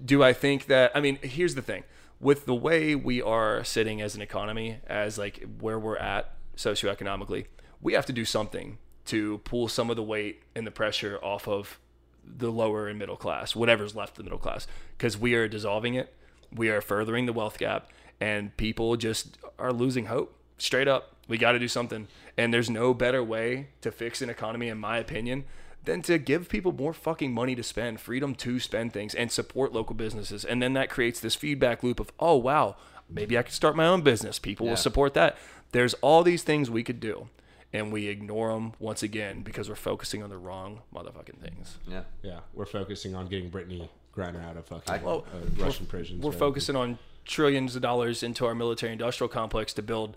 Do 0.04 0.24
I 0.24 0.34
think 0.34 0.68
that? 0.68 0.92
I 0.96 1.02
mean, 1.02 1.20
here's 1.22 1.56
the 1.56 1.62
thing: 1.62 1.84
with 2.20 2.46
the 2.46 2.56
way 2.56 2.96
we 2.96 3.22
are 3.22 3.64
sitting 3.64 4.02
as 4.02 4.16
an 4.16 4.22
economy, 4.22 4.80
as 4.88 5.18
like 5.18 5.46
where 5.60 5.80
we're 5.80 5.98
at 5.98 6.34
socioeconomically, 6.56 7.46
we 7.82 7.94
have 7.94 8.06
to 8.06 8.14
do 8.14 8.26
something 8.26 8.78
to 9.06 9.40
pull 9.40 9.68
some 9.68 9.90
of 9.90 9.96
the 9.96 10.04
weight 10.04 10.44
and 10.56 10.68
the 10.68 10.72
pressure 10.72 11.18
off 11.24 11.48
of 11.48 11.80
the 12.24 12.52
lower 12.52 12.88
and 12.88 13.00
middle 13.00 13.16
class, 13.16 13.56
whatever's 13.56 13.96
left 13.96 14.12
of 14.12 14.18
the 14.18 14.24
middle 14.24 14.38
class, 14.38 14.68
because 14.98 15.18
we 15.18 15.34
are 15.34 15.48
dissolving 15.48 15.96
it. 15.96 16.14
We 16.54 16.70
are 16.70 16.82
furthering 16.82 17.26
the 17.26 17.34
wealth 17.34 17.58
gap, 17.58 17.90
and 18.20 18.56
people 18.58 18.96
just 18.98 19.38
are 19.58 19.74
losing 19.74 20.06
hope. 20.06 20.36
Straight 20.58 20.88
up, 20.88 21.16
we 21.28 21.38
got 21.38 21.54
to 21.54 21.60
do 21.60 21.68
something. 21.68 22.08
And 22.40 22.54
there's 22.54 22.70
no 22.70 22.94
better 22.94 23.24
way 23.24 23.68
to 23.82 23.92
fix 23.92 24.22
an 24.22 24.30
economy, 24.30 24.70
in 24.70 24.78
my 24.78 24.98
opinion, 24.98 25.44
than 25.84 26.02
to 26.04 26.18
give 26.18 26.48
people 26.50 26.72
more 26.72 26.94
fucking 26.94 27.34
money 27.34 27.56
to 27.56 27.64
spend, 27.64 28.00
freedom 28.00 28.34
to 28.36 28.60
spend 28.60 28.94
things, 28.94 29.14
and 29.14 29.32
support 29.32 29.74
local 29.74 29.96
businesses. 29.96 30.46
And 30.46 30.62
then 30.62 30.74
that 30.74 30.90
creates 30.90 31.20
this 31.20 31.36
feedback 31.36 31.84
loop 31.84 32.00
of, 32.00 32.12
oh, 32.20 32.38
wow, 32.38 32.76
maybe 33.10 33.38
I 33.38 33.42
could 33.44 33.54
start 33.54 33.76
my 33.76 33.86
own 33.86 34.02
business. 34.02 34.40
People 34.40 34.66
Yeah. 34.66 34.72
will 34.74 34.78
support 34.78 35.14
that. 35.16 35.38
There's 35.72 35.94
all 35.96 36.24
these 36.24 36.44
things 36.44 36.70
we 36.70 36.84
could 36.84 37.00
do. 37.00 37.28
And 37.72 37.92
we 37.94 38.08
ignore 38.08 38.54
them 38.54 38.74
once 38.80 39.04
again 39.04 39.42
because 39.44 39.70
we're 39.70 39.76
focusing 39.76 40.24
on 40.24 40.30
the 40.30 40.38
wrong 40.38 40.82
motherfucking 40.96 41.40
things. 41.40 41.78
Yeah. 41.88 42.02
Yeah, 42.24 42.40
we're 42.54 42.66
focusing 42.66 43.14
on 43.16 43.28
getting 43.28 43.52
Brittney 43.52 43.90
Griner 44.16 44.44
out 44.44 44.58
of 44.58 44.66
fucking 44.66 44.92
I- 44.92 45.04
Well, 45.04 45.26
uh, 45.32 45.64
Russian 45.64 45.86
prisons. 45.86 46.24
We're 46.24 46.32
right? 46.32 46.40
focusing 46.40 46.76
on 46.76 46.98
trillions 47.26 47.76
of 47.76 47.82
dollars 47.84 48.24
into 48.24 48.46
our 48.48 48.56
military 48.56 48.92
industrial 48.94 49.28
complex 49.30 49.72
to 49.76 49.84
build 49.84 50.16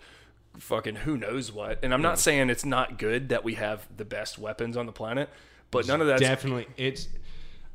fucking 0.57 0.95
who 0.95 1.17
knows 1.17 1.51
what. 1.51 1.79
And 1.83 1.93
I'm 1.93 2.01
not 2.01 2.19
saying 2.19 2.49
it's 2.49 2.65
not 2.65 2.97
good 2.97 3.29
that 3.29 3.43
we 3.43 3.55
have 3.55 3.87
the 3.95 4.05
best 4.05 4.37
weapons 4.37 4.77
on 4.77 4.85
the 4.85 4.91
planet, 4.91 5.29
but 5.71 5.87
none 5.87 6.01
of 6.01 6.07
that's 6.07 6.21
definitely 6.21 6.67
it's. 6.77 7.07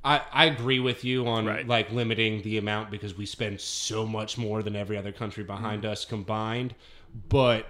I, 0.05 0.23
I 0.33 0.45
agree 0.45 0.79
with 0.79 1.05
you 1.05 1.27
on 1.27 1.45
Right. 1.47 1.67
like 1.67 1.91
limiting 1.91 2.41
the 2.43 2.57
amount 2.59 2.91
because 2.91 3.17
we 3.17 3.27
spend 3.27 3.61
so 3.61 4.07
much 4.07 4.39
more 4.39 4.63
than 4.63 4.77
every 4.77 4.97
other 4.97 5.11
country 5.11 5.43
behind 5.43 5.83
Mm. 5.83 5.89
us 5.91 6.05
combined. 6.05 6.75
But 7.29 7.67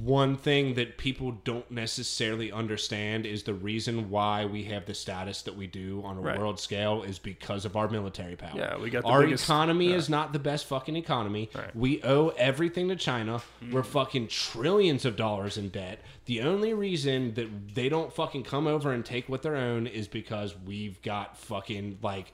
one 0.00 0.36
thing 0.36 0.74
that 0.74 0.98
people 0.98 1.32
don't 1.42 1.68
necessarily 1.68 2.52
understand 2.52 3.26
is 3.26 3.42
the 3.42 3.54
reason 3.54 4.08
why 4.08 4.44
we 4.44 4.62
have 4.64 4.86
the 4.86 4.94
status 4.94 5.42
that 5.42 5.56
we 5.56 5.66
do 5.66 6.00
on 6.04 6.16
a 6.16 6.20
Right. 6.20 6.38
world 6.38 6.60
scale 6.60 7.02
is 7.02 7.18
because 7.18 7.64
of 7.64 7.76
our 7.76 7.88
military 7.88 8.36
power. 8.36 8.52
Yeah, 8.56 8.76
we 8.78 8.88
got 8.88 9.02
the 9.02 9.08
our 9.08 9.22
biggest- 9.24 9.44
economy 9.44 9.92
is 9.92 10.08
not 10.08 10.32
the 10.32 10.38
best 10.38 10.66
fucking 10.66 10.94
economy. 10.94 11.50
Right. 11.54 11.74
We 11.74 12.02
owe 12.04 12.28
everything 12.36 12.88
to 12.88 12.96
China. 12.96 13.42
Mm. 13.64 13.72
We're 13.72 13.82
fucking 13.82 14.28
trillions 14.28 15.04
of 15.04 15.16
dollars 15.16 15.58
in 15.58 15.70
debt. 15.70 16.00
The 16.26 16.40
only 16.42 16.72
reason 16.72 17.34
that 17.34 17.74
they 17.74 17.88
don't 17.88 18.12
fucking 18.12 18.44
come 18.44 18.68
over 18.68 18.92
and 18.92 19.04
take 19.04 19.28
what 19.28 19.42
their 19.42 19.56
own 19.56 19.88
is 19.88 20.06
because 20.06 20.54
we've 20.64 21.02
got 21.02 21.36
fucking 21.36 21.98
like 22.00 22.32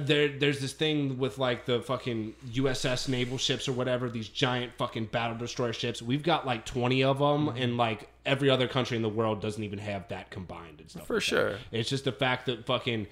there 0.00 0.28
there's 0.28 0.60
this 0.60 0.72
thing 0.72 1.18
with 1.18 1.38
like 1.38 1.64
the 1.66 1.80
fucking 1.80 2.34
USS 2.52 3.08
naval 3.08 3.38
ships 3.38 3.68
or 3.68 3.72
whatever 3.72 4.08
these 4.10 4.28
giant 4.28 4.72
fucking 4.76 5.06
battle 5.06 5.36
destroyer 5.36 5.72
ships. 5.72 6.00
We've 6.02 6.22
got 6.22 6.46
like 6.46 6.64
20 6.64 7.02
of 7.04 7.18
them 7.18 7.46
Mm-hmm. 7.48 7.56
and 7.62 7.76
like 7.76 8.08
every 8.24 8.50
other 8.50 8.66
country 8.68 8.96
in 8.96 9.02
the 9.02 9.08
world 9.08 9.40
doesn't 9.40 9.62
even 9.62 9.78
have 9.78 10.08
that 10.08 10.30
combined 10.30 10.80
and 10.80 10.90
stuff. 10.90 11.06
For 11.06 11.14
like 11.14 11.22
that. 11.22 11.26
sure. 11.26 11.58
It's 11.72 11.88
just 11.88 12.04
the 12.04 12.12
fact 12.12 12.46
that 12.46 12.66
fucking 12.66 13.06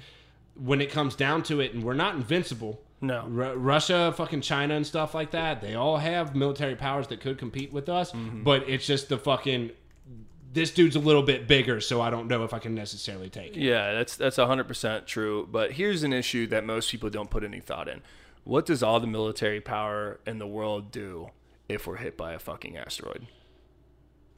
when 0.56 0.80
it 0.80 0.90
comes 0.90 1.14
down 1.16 1.42
to 1.44 1.60
it 1.60 1.74
and 1.74 1.82
we're 1.82 1.94
not 1.94 2.14
invincible. 2.14 2.80
No. 3.00 3.24
Ru- 3.26 3.54
Russia, 3.54 4.14
fucking 4.16 4.40
China 4.40 4.74
and 4.74 4.86
stuff 4.86 5.14
like 5.14 5.32
that, 5.32 5.60
they 5.60 5.74
all 5.74 5.98
have 5.98 6.34
military 6.34 6.74
powers 6.76 7.06
that 7.08 7.20
could 7.20 7.38
compete 7.38 7.72
with 7.72 7.88
us, 7.88 8.12
Mm-hmm. 8.12 8.44
but 8.44 8.68
it's 8.68 8.86
just 8.86 9.08
the 9.08 9.18
fucking 9.18 9.72
this 10.54 10.70
dude's 10.70 10.94
a 10.94 11.00
little 11.00 11.22
bit 11.22 11.48
bigger, 11.48 11.80
so 11.80 12.00
I 12.00 12.10
don't 12.10 12.28
know 12.28 12.44
if 12.44 12.54
I 12.54 12.60
can 12.60 12.74
necessarily 12.74 13.28
take 13.28 13.56
it. 13.56 13.60
Yeah, 13.60 13.92
that's 13.92 14.16
that's 14.16 14.36
hundred 14.36 14.68
percent 14.68 15.06
true. 15.06 15.48
But 15.50 15.72
here's 15.72 16.04
an 16.04 16.12
issue 16.12 16.46
that 16.46 16.64
most 16.64 16.90
people 16.90 17.10
don't 17.10 17.28
put 17.28 17.42
any 17.44 17.60
thought 17.60 17.88
in. 17.88 18.02
What 18.44 18.64
does 18.64 18.82
all 18.82 19.00
the 19.00 19.06
military 19.06 19.60
power 19.60 20.20
in 20.26 20.38
the 20.38 20.46
world 20.46 20.90
do 20.92 21.30
if 21.68 21.86
we're 21.86 21.96
hit 21.96 22.16
by 22.16 22.34
a 22.34 22.38
fucking 22.38 22.76
asteroid? 22.76 23.26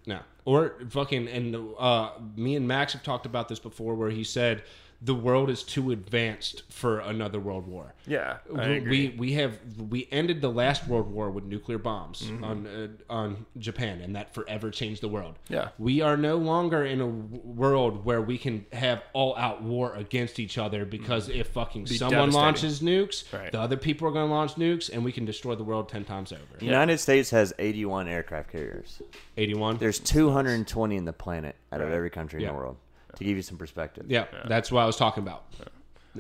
No. 0.06 0.20
Or 0.44 0.76
fucking 0.88 1.28
and 1.28 1.74
uh 1.78 2.12
me 2.34 2.56
and 2.56 2.66
Max 2.66 2.94
have 2.94 3.02
talked 3.02 3.26
about 3.26 3.48
this 3.48 3.58
before 3.58 3.94
where 3.94 4.10
he 4.10 4.24
said 4.24 4.62
the 5.03 5.14
world 5.14 5.51
is 5.51 5.62
too 5.62 5.90
advanced 5.90 6.62
for 6.70 7.01
another 7.01 7.38
world 7.38 7.66
war. 7.66 7.94
Yeah, 8.07 8.38
I 8.57 8.68
we, 8.68 8.76
agree. 8.76 9.09
we 9.11 9.16
we 9.18 9.32
have 9.34 9.59
we 9.90 10.09
ended 10.11 10.40
the 10.40 10.51
last 10.51 10.86
world 10.88 11.11
war 11.11 11.30
with 11.30 11.44
nuclear 11.44 11.78
bombs 11.78 12.22
Mm-hmm. 12.22 12.44
on 12.44 12.66
uh, 12.66 12.88
on 13.12 13.47
Japan 13.59 14.01
and 14.01 14.16
that 14.16 14.32
forever 14.34 14.70
changed 14.70 15.03
the 15.03 15.09
world. 15.09 15.38
Yeah. 15.49 15.68
We 15.78 16.01
are 16.01 16.16
no 16.16 16.36
longer 16.36 16.84
in 16.84 17.01
a 17.01 17.07
world 17.07 18.05
where 18.05 18.20
we 18.22 18.38
can 18.38 18.64
have 18.72 19.03
all 19.12 19.36
out 19.36 19.62
war 19.62 19.94
against 19.94 20.38
each 20.38 20.57
other 20.59 20.84
because 20.84 21.28
if 21.28 21.49
fucking 21.49 21.86
someone 21.86 22.30
launches 22.30 22.80
nukes, 22.80 23.30
Right. 23.32 23.53
the 23.53 23.61
other 23.61 23.76
people 23.76 24.09
are 24.09 24.12
going 24.12 24.28
to 24.28 24.32
launch 24.34 24.55
nukes 24.55 24.90
and 24.92 25.05
we 25.05 25.12
can 25.12 25.24
destroy 25.24 25.55
the 25.55 25.64
world 25.64 25.88
10 25.88 26.05
times 26.05 26.32
over. 26.32 26.42
The 26.59 26.64
United 26.64 26.99
States 26.99 27.30
has 27.30 27.53
81 27.59 28.09
aircraft 28.09 28.51
carriers. 28.53 29.01
81. 29.36 29.76
There's 29.78 29.99
220 29.99 30.97
in 30.97 31.05
the 31.05 31.12
planet 31.12 31.57
out 31.72 31.80
of 31.80 31.90
every 31.90 32.11
country 32.11 32.42
in 32.42 32.49
the 32.49 32.55
world. 32.55 32.76
To 33.16 33.24
give 33.24 33.36
you 33.36 33.42
some 33.42 33.56
perspective. 33.58 34.06
yeah, 34.08 34.26
that's 34.46 34.70
what 34.70 34.82
I 34.82 34.86
was 34.86 34.96
talking 34.96 35.22
about. 35.22 35.44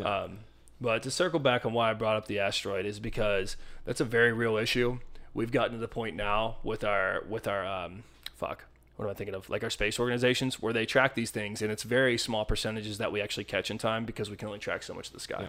Um, 0.02 0.38
but 0.80 1.02
to 1.04 1.10
circle 1.10 1.38
back 1.40 1.64
on 1.64 1.72
why 1.72 1.90
I 1.90 1.94
brought 1.94 2.16
up 2.16 2.26
the 2.26 2.40
asteroid 2.40 2.84
is 2.84 3.00
because 3.00 3.56
that's 3.84 4.00
a 4.00 4.04
very 4.04 4.32
real 4.32 4.56
issue. 4.56 4.98
We've 5.34 5.52
gotten 5.52 5.72
to 5.72 5.78
the 5.78 5.88
point 5.88 6.16
now 6.16 6.56
with 6.62 6.84
our 6.84 7.22
with 7.28 7.46
our 7.46 7.64
um, 7.66 8.02
fuck. 8.34 8.64
What 8.96 9.04
am 9.06 9.10
I 9.10 9.14
thinking 9.14 9.34
of? 9.34 9.50
Like 9.50 9.62
our 9.62 9.70
space 9.70 10.00
organizations, 10.00 10.60
where 10.62 10.72
they 10.72 10.86
track 10.86 11.14
these 11.14 11.30
things, 11.30 11.60
and 11.60 11.70
it's 11.70 11.82
very 11.82 12.16
small 12.16 12.46
percentages 12.46 12.98
that 12.98 13.12
we 13.12 13.20
actually 13.20 13.44
catch 13.44 13.70
in 13.70 13.76
time 13.76 14.06
because 14.06 14.30
we 14.30 14.36
can 14.36 14.48
only 14.48 14.58
track 14.58 14.82
so 14.82 14.94
much 14.94 15.08
of 15.08 15.12
the 15.12 15.20
sky. 15.20 15.48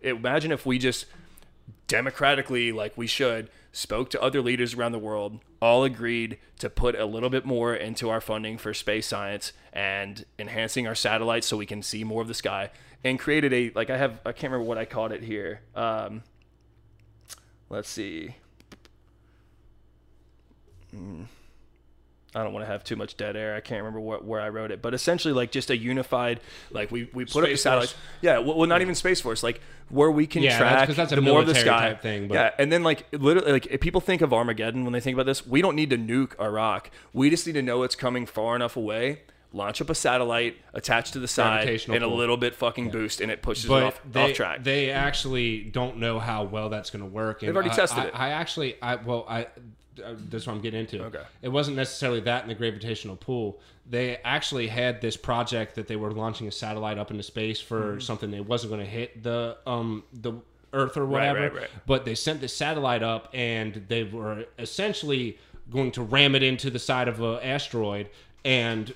Imagine 0.00 0.52
if 0.52 0.64
we 0.64 0.78
just 0.78 1.04
democratically, 1.86 2.72
like 2.72 2.96
we 2.96 3.06
should, 3.06 3.50
spoke 3.78 4.10
to 4.10 4.20
other 4.20 4.42
leaders 4.42 4.74
around 4.74 4.90
the 4.90 4.98
world, 4.98 5.38
all 5.62 5.84
agreed 5.84 6.36
to 6.58 6.68
put 6.68 6.98
a 6.98 7.06
little 7.06 7.30
bit 7.30 7.44
more 7.44 7.76
into 7.76 8.10
our 8.10 8.20
funding 8.20 8.58
for 8.58 8.74
space 8.74 9.06
science 9.06 9.52
and 9.72 10.24
enhancing 10.36 10.88
our 10.88 10.96
satellites 10.96 11.46
so 11.46 11.56
we 11.56 11.64
can 11.64 11.80
see 11.80 12.02
more 12.02 12.20
of 12.20 12.26
the 12.26 12.34
sky, 12.34 12.70
and 13.04 13.20
created 13.20 13.52
a 13.52 13.70
like 13.76 13.88
I 13.88 13.96
have 13.96 14.20
I 14.26 14.32
can't 14.32 14.52
remember 14.52 14.68
what 14.68 14.78
I 14.78 14.84
called 14.84 15.12
it 15.12 15.22
here. 15.22 15.60
Um, 15.76 16.24
let's 17.70 17.88
see. 17.88 18.34
Mm. 20.92 21.26
I 22.38 22.44
don't 22.44 22.52
want 22.52 22.64
to 22.64 22.70
have 22.70 22.84
too 22.84 22.96
much 22.96 23.16
dead 23.16 23.36
air. 23.36 23.54
I 23.56 23.60
can't 23.60 23.78
remember 23.78 24.00
what, 24.00 24.24
where 24.24 24.40
I 24.40 24.48
wrote 24.48 24.70
it, 24.70 24.80
but 24.80 24.94
essentially, 24.94 25.34
like 25.34 25.50
just 25.50 25.70
a 25.70 25.76
unified, 25.76 26.40
like 26.70 26.90
we, 26.90 27.10
we 27.12 27.24
put 27.24 27.38
up 27.44 27.50
the 27.50 27.56
Space 27.56 27.62
satellites. 27.62 27.92
Force. 27.92 28.02
Yeah, 28.22 28.38
well, 28.38 28.56
well, 28.56 28.68
not 28.68 28.80
even 28.80 28.94
space 28.94 29.20
force, 29.20 29.42
like 29.42 29.60
where 29.90 30.10
we 30.10 30.26
can 30.26 30.42
track 30.42 30.52
Yeah, 30.60 30.70
that's- 30.80 30.96
that's 30.96 31.12
a 31.12 31.16
the 31.16 31.22
more 31.22 31.40
of 31.40 31.46
the 31.46 31.54
sky 31.54 31.88
type 31.88 32.02
thing, 32.02 32.28
but- 32.28 32.34
Yeah, 32.34 32.50
and 32.58 32.70
then 32.72 32.82
like 32.82 33.06
literally, 33.12 33.52
like 33.52 33.66
if 33.66 33.80
people 33.80 34.00
think 34.00 34.22
of 34.22 34.32
Armageddon 34.32 34.84
when 34.84 34.92
they 34.92 35.00
think 35.00 35.14
about 35.14 35.26
this, 35.26 35.46
we 35.46 35.60
don't 35.62 35.74
need 35.76 35.90
to 35.90 35.98
nuke 35.98 36.38
Iraq. 36.40 36.90
We 37.12 37.30
just 37.30 37.46
need 37.46 37.54
to 37.54 37.62
know 37.62 37.82
it's 37.82 37.94
coming 37.96 38.24
far 38.26 38.54
enough 38.56 38.76
away. 38.76 39.22
Launch 39.50 39.80
up 39.80 39.88
a 39.88 39.94
satellite, 39.94 40.58
attached 40.74 41.14
to 41.14 41.18
the 41.18 41.26
side, 41.26 41.66
and 41.88 42.04
a 42.04 42.06
little 42.06 42.36
bit 42.36 42.54
fucking 42.54 42.90
boost, 42.90 43.22
and 43.22 43.30
it 43.32 43.40
pushes 43.40 43.64
it 43.64 43.70
off, 43.72 43.98
they, 44.04 44.20
off 44.24 44.32
track. 44.34 44.62
they 44.62 44.90
actually 44.90 45.60
don't 45.62 45.96
know 45.96 46.18
how 46.18 46.44
well 46.44 46.68
that's 46.68 46.90
going 46.90 47.02
to 47.02 47.08
work. 47.10 47.40
And 47.42 47.48
They've 47.48 47.56
already 47.56 47.70
I- 47.70 47.74
tested 47.74 47.98
I, 47.98 48.06
it. 48.08 48.14
I 48.14 48.28
actually, 48.32 48.76
I 48.82 48.96
well, 48.96 49.24
I 49.26 49.46
uh, 50.00 50.14
that's 50.30 50.46
what 50.46 50.54
I'm 50.54 50.60
getting 50.60 50.80
into. 50.80 51.02
Okay. 51.04 51.22
It 51.42 51.48
wasn't 51.48 51.76
necessarily 51.76 52.20
that 52.20 52.42
in 52.42 52.48
the 52.48 52.54
gravitational 52.54 53.16
pull. 53.16 53.58
They 53.88 54.18
actually 54.24 54.66
had 54.68 55.00
this 55.00 55.16
project 55.16 55.74
that 55.76 55.88
they 55.88 55.96
were 55.96 56.12
launching 56.12 56.46
a 56.48 56.52
satellite 56.52 56.98
up 56.98 57.10
into 57.10 57.22
space 57.22 57.60
for 57.60 57.80
Mm-hmm. 57.92 58.00
something 58.00 58.30
that 58.32 58.44
wasn't 58.46 58.72
going 58.72 58.84
to 58.84 58.90
hit 58.90 59.22
the 59.22 59.56
um 59.66 60.04
the 60.12 60.32
Earth 60.74 60.96
or 60.98 61.06
whatever. 61.06 61.40
right, 61.40 61.54
right. 61.54 61.70
But 61.86 62.04
they 62.04 62.14
sent 62.14 62.42
the 62.42 62.48
satellite 62.48 63.02
up, 63.02 63.30
and 63.32 63.84
they 63.88 64.04
were 64.04 64.44
essentially 64.58 65.38
going 65.70 65.92
to 65.92 66.02
ram 66.02 66.34
it 66.34 66.42
into 66.42 66.68
the 66.70 66.78
side 66.78 67.08
of 67.08 67.20
an 67.22 67.38
asteroid 67.42 68.10
and 68.44 68.94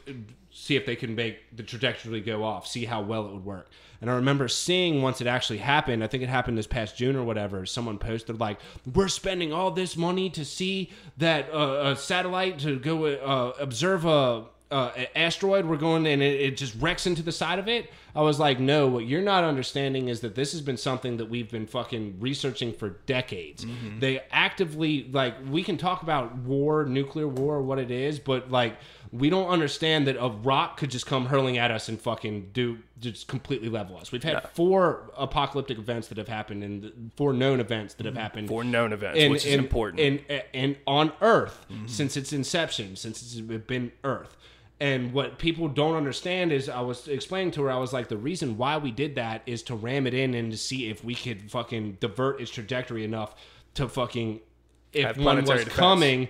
see 0.51 0.77
if 0.77 0.85
they 0.85 0.97
can 0.97 1.15
make 1.15 1.39
the 1.57 1.63
trajectory 1.63 2.21
go 2.21 2.45
off, 2.45 2.67
see 2.67 2.85
how 2.85 3.01
well 3.01 3.27
it 3.27 3.33
would 3.33 3.45
work. 3.45 3.71
And 4.03 4.11
I 4.11 4.15
remember 4.15 4.49
seeing 4.49 5.01
once 5.01 5.21
it 5.21 5.29
actually 5.29 5.59
happened, 5.59 6.03
I 6.03 6.09
think 6.09 6.25
it 6.25 6.29
happened 6.29 6.59
this 6.59 6.67
past 6.67 6.97
June 6.97 7.15
or 7.15 7.23
whatever, 7.23 7.65
someone 7.65 7.99
posted 7.99 8.41
like, 8.41 8.59
"We're 8.93 9.07
spending 9.07 9.53
all 9.53 9.71
this 9.71 9.97
money 9.97 10.29
to 10.31 10.45
see 10.45 10.91
that 11.19 11.49
uh, 11.55 11.93
a 11.93 11.97
satellite 11.97 12.59
to 12.61 12.79
go 12.79 13.07
uh, 13.07 13.53
observe 13.59 14.05
a." 14.05 14.47
Uh, 14.73 14.91
asteroid, 15.15 15.67
we're 15.67 15.77
going 15.77 16.07
and 16.07 16.23
it, 16.23 16.41
it 16.41 16.57
just 16.57 16.75
wrecks 16.81 17.07
into 17.07 17.23
the 17.23 17.31
side 17.31 17.59
of 17.59 17.69
it. 17.69 17.91
I 18.15 18.21
was 18.23 18.39
like, 18.39 18.61
no, 18.61 18.89
what 18.89 19.07
you're 19.07 19.23
not 19.23 19.43
understanding 19.45 20.09
is 20.09 20.21
that 20.21 20.35
this 20.35 20.53
has 20.53 20.61
been 20.61 20.77
something 20.77 21.17
that 21.17 21.27
we've 21.27 21.51
been 21.51 21.67
fucking 21.67 22.17
researching 22.21 22.73
for 22.73 22.91
decades. 23.07 23.65
Mm-hmm. 23.65 24.01
They 24.01 24.21
actively, 24.31 25.09
like, 25.11 25.35
we 25.51 25.63
can 25.63 25.79
talk 25.79 26.03
about 26.03 26.37
war, 26.37 26.85
nuclear 26.85 27.27
war, 27.27 27.63
what 27.63 27.79
it 27.79 27.91
is, 27.91 28.19
but 28.19 28.51
like, 28.51 28.77
we 29.13 29.31
don't 29.31 29.49
understand 29.49 30.07
that 30.07 30.17
a 30.19 30.29
rock 30.29 30.79
could 30.79 30.91
just 30.91 31.07
come 31.07 31.27
hurling 31.27 31.59
at 31.59 31.71
us 31.71 31.89
and 31.89 32.01
fucking 32.01 32.51
do 32.53 32.79
just 32.99 33.29
completely 33.29 33.69
level 33.69 33.97
us. 33.97 34.13
We've 34.13 34.23
had 34.23 34.49
four 34.51 35.11
apocalyptic 35.17 35.79
events 35.79 36.09
that 36.09 36.19
have 36.19 36.29
happened 36.29 36.63
and 36.63 37.11
four 37.17 37.33
known 37.33 37.61
events 37.61 37.95
that 37.95 38.07
have 38.07 38.15
mm-hmm. 38.15 38.23
happened 38.23 38.49
Four 38.49 38.65
known 38.65 38.93
events, 38.93 39.19
and- 39.19 39.33
which 39.33 39.45
is 39.45 39.55
important. 39.55 40.01
And, 40.01 40.43
and 40.55 40.77
on 40.87 41.13
Earth 41.21 41.67
mm-hmm. 41.71 41.87
since 41.87 42.17
its 42.17 42.33
inception, 42.33 42.97
since 42.97 43.23
it's 43.23 43.41
been 43.41 43.93
Earth. 44.05 44.37
And 44.83 45.13
what 45.13 45.39
people 45.39 45.69
don't 45.69 45.95
understand 45.95 46.51
is, 46.51 46.69
I 46.69 46.81
was 46.81 47.07
explaining 47.07 47.53
to 47.53 47.63
her, 47.63 47.71
I 47.71 47.77
was 47.77 47.93
like, 47.93 48.09
the 48.09 48.17
reason 48.17 48.57
why 48.59 48.79
we 48.79 48.91
did 48.91 49.15
that 49.15 49.43
is 49.47 49.63
to 49.65 49.77
ram 49.77 50.09
it 50.09 50.13
in 50.15 50.35
and 50.35 50.51
to 50.51 50.59
see 50.59 50.89
if 50.91 51.05
we 51.05 51.15
could 51.15 51.51
fucking 51.53 51.99
divert 52.01 52.41
its 52.41 52.51
trajectory 52.51 53.05
enough 53.05 53.37
to 53.75 53.89
fucking, 53.89 54.41
if 54.93 55.05
Have 55.07 55.19
one 55.19 55.37
was 55.37 55.49
defense. 55.51 55.69
coming, 55.69 56.29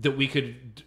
that 0.00 0.12
we 0.12 0.26
could 0.28 0.76
d- 0.76 0.84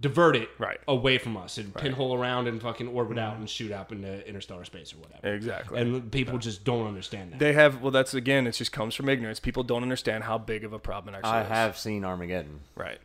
divert 0.00 0.36
it 0.36 0.48
Right. 0.58 0.78
away 0.88 1.18
from 1.18 1.36
us 1.36 1.58
and 1.58 1.74
pinhole 1.74 2.14
around 2.14 2.48
and 2.48 2.62
fucking 2.62 2.88
orbit 2.88 3.18
out 3.18 3.36
and 3.36 3.50
shoot 3.50 3.70
up 3.70 3.92
into 3.92 4.26
interstellar 4.26 4.64
space 4.64 4.94
or 4.94 4.98
whatever. 4.98 5.34
exactly. 5.34 5.78
And 5.80 6.10
people 6.10 6.38
just 6.38 6.64
don't 6.64 6.86
understand 6.86 7.32
that. 7.32 7.40
they 7.40 7.52
have 7.52 7.82
well, 7.82 7.90
that's 7.90 8.14
again, 8.14 8.46
it 8.46 8.52
just 8.52 8.72
comes 8.72 8.94
from 8.94 9.08
ignorance. 9.10 9.38
People 9.38 9.64
don't 9.64 9.82
understand 9.82 10.24
how 10.24 10.38
big 10.38 10.64
of 10.64 10.72
a 10.72 10.78
problem 10.78 11.14
it 11.14 11.18
actually 11.18 11.32
I 11.32 11.42
is. 11.42 11.48
have 11.48 11.76
seen 11.78 12.04
Armageddon. 12.06 12.60
right. 12.74 13.00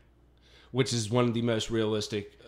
which 0.71 0.93
is 0.93 1.09
one 1.09 1.25
of 1.27 1.33
the 1.33 1.41
most 1.41 1.69
realistic 1.69 2.39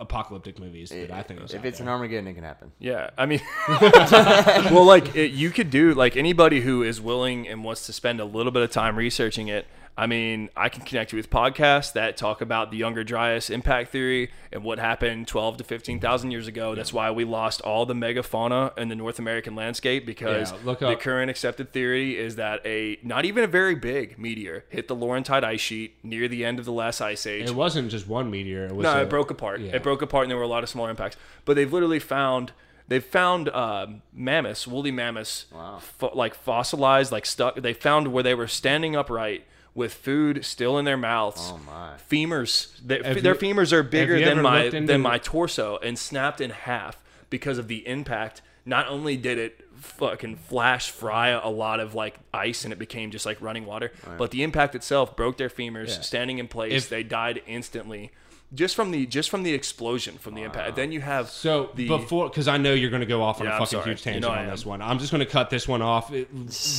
apocalyptic 0.00 0.58
movies 0.58 0.90
that 0.90 1.10
I 1.10 1.22
think 1.22 1.42
is 1.42 1.52
If 1.52 1.60
out 1.60 1.66
it's 1.66 1.78
there. 1.78 1.86
an 1.86 1.92
Armageddon, 1.92 2.26
it 2.26 2.34
can 2.34 2.44
happen. 2.44 2.72
Yeah, 2.78 3.10
I 3.16 3.26
mean, 3.26 3.40
well, 3.68 4.84
like 4.84 5.14
it, 5.14 5.32
you 5.32 5.50
could 5.50 5.70
do 5.70 5.94
like 5.94 6.16
anybody 6.16 6.60
who 6.60 6.82
is 6.82 7.00
willing 7.00 7.46
and 7.46 7.62
wants 7.62 7.86
to 7.86 7.92
spend 7.92 8.20
a 8.20 8.24
little 8.24 8.52
bit 8.52 8.62
of 8.62 8.70
time 8.70 8.96
researching 8.96 9.48
it. 9.48 9.66
I 10.00 10.06
mean, 10.06 10.48
I 10.56 10.70
can 10.70 10.82
connect 10.82 11.12
you 11.12 11.16
with 11.18 11.28
podcasts 11.28 11.92
that 11.92 12.16
talk 12.16 12.40
about 12.40 12.70
the 12.70 12.78
Younger 12.78 13.04
Dryas 13.04 13.50
impact 13.50 13.90
theory 13.90 14.30
and 14.50 14.64
what 14.64 14.78
happened 14.78 15.28
12 15.28 15.58
to 15.58 15.64
15,000 15.64 16.30
years 16.30 16.46
ago. 16.48 16.74
That's 16.74 16.92
why 16.92 17.10
we 17.10 17.24
lost 17.24 17.60
all 17.60 17.84
the 17.84 17.92
megafauna 17.94 18.76
in 18.78 18.88
the 18.88 18.94
North 18.94 19.18
American 19.18 19.54
landscape 19.54 20.06
because 20.06 20.52
Yeah, 20.64 20.74
the 20.74 20.96
current 20.96 21.30
accepted 21.30 21.72
theory 21.72 22.16
is 22.16 22.36
that 22.36 22.64
a 22.64 22.98
not 23.02 23.24
even 23.26 23.44
a 23.44 23.46
very 23.46 23.74
big 23.74 24.18
meteor 24.18 24.64
hit 24.70 24.88
the 24.88 24.96
Laurentide 24.96 25.44
ice 25.44 25.60
sheet 25.60 25.96
near 26.02 26.28
the 26.28 26.44
end 26.46 26.58
of 26.58 26.64
the 26.64 26.72
last 26.72 27.00
ice 27.02 27.26
age. 27.26 27.48
it 27.50 27.54
wasn't 27.54 27.90
just 27.90 28.08
one 28.08 28.30
meteor. 28.30 28.64
It 28.66 28.74
was 28.74 28.84
No, 28.84 28.98
a- 28.98 29.02
it 29.02 29.10
broke 29.10 29.30
apart. 29.30 29.60
yeah. 29.60 29.76
It 29.76 29.82
broke 29.82 30.00
apart, 30.02 30.24
and 30.24 30.30
there 30.30 30.38
were 30.38 30.44
a 30.44 30.48
lot 30.48 30.62
of 30.62 30.70
smaller 30.70 30.88
impacts. 30.90 31.16
But 31.44 31.56
they've 31.56 31.70
literally 31.72 31.98
found 31.98 32.52
they've 32.88 33.04
found 33.04 33.48
um, 33.50 34.02
mammoths, 34.12 34.66
woolly 34.66 34.90
mammoths, 34.90 35.44
fo- 35.80 36.12
like 36.14 36.34
fossilized, 36.34 37.12
like 37.12 37.26
stuck. 37.26 37.54
They 37.60 37.72
found 37.74 38.08
where 38.14 38.22
they 38.22 38.34
were 38.34 38.48
standing 38.48 38.96
upright 38.96 39.44
with 39.80 39.92
food 39.94 40.44
still 40.44 40.78
in 40.78 40.84
their 40.84 40.96
mouths. 40.96 41.50
Oh 41.52 41.58
my! 41.66 41.94
Femurs, 42.08 42.70
they, 42.86 43.00
Have 43.02 43.22
their 43.24 43.34
you- 43.34 43.40
femurs 43.40 43.72
are 43.72 43.82
bigger 43.82 44.20
than 44.20 44.40
my 44.42 44.62
looked 44.64 44.74
into- 44.74 44.92
than 44.92 45.00
my 45.00 45.18
torso 45.18 45.78
and 45.78 45.98
snapped 45.98 46.40
in 46.40 46.50
half 46.50 47.02
because 47.30 47.58
of 47.58 47.66
the 47.66 47.84
impact. 47.88 48.42
Not 48.66 48.86
only 48.88 49.16
did 49.16 49.38
it 49.38 49.64
fucking 49.76 50.36
flash 50.36 50.90
fry 50.90 51.28
a 51.30 51.48
lot 51.48 51.80
of 51.80 51.94
like 51.94 52.18
ice 52.34 52.64
and 52.64 52.72
it 52.74 52.78
became 52.78 53.10
just 53.10 53.24
like 53.24 53.40
running 53.40 53.64
water, 53.64 53.90
but 54.18 54.30
the 54.30 54.42
impact 54.42 54.74
itself 54.74 55.16
broke 55.16 55.38
their 55.38 55.48
femurs, 55.48 55.88
Yeah. 55.88 56.00
standing 56.02 56.38
in 56.38 56.46
place. 56.46 56.84
If- 56.84 56.88
they 56.90 57.02
died 57.02 57.42
instantly. 57.46 58.10
Just 58.52 58.74
from 58.74 58.90
the 58.90 59.06
just 59.06 59.30
from 59.30 59.44
the 59.44 59.54
explosion 59.54 60.18
from 60.18 60.34
the 60.34 60.42
impact. 60.42 60.74
Then 60.74 60.90
you 60.90 61.00
have 61.00 61.30
So 61.30 61.70
the 61.74 61.86
before, 61.86 62.28
because 62.28 62.48
I 62.48 62.56
know 62.56 62.72
you're 62.74 62.90
going 62.90 63.00
to 63.00 63.06
go 63.06 63.22
off 63.22 63.40
on 63.40 63.46
Yeah, 63.46 63.56
a 63.56 63.58
fucking 63.60 63.82
huge 63.82 64.00
You 64.00 64.04
tangent 64.12 64.22
know 64.22 64.30
on 64.30 64.48
this 64.48 64.66
one. 64.66 64.82
I'm 64.82 64.98
just 64.98 65.12
going 65.12 65.24
to 65.24 65.30
cut 65.30 65.50
this 65.50 65.68
one 65.68 65.82
off. 65.82 66.12
It- 66.12 66.28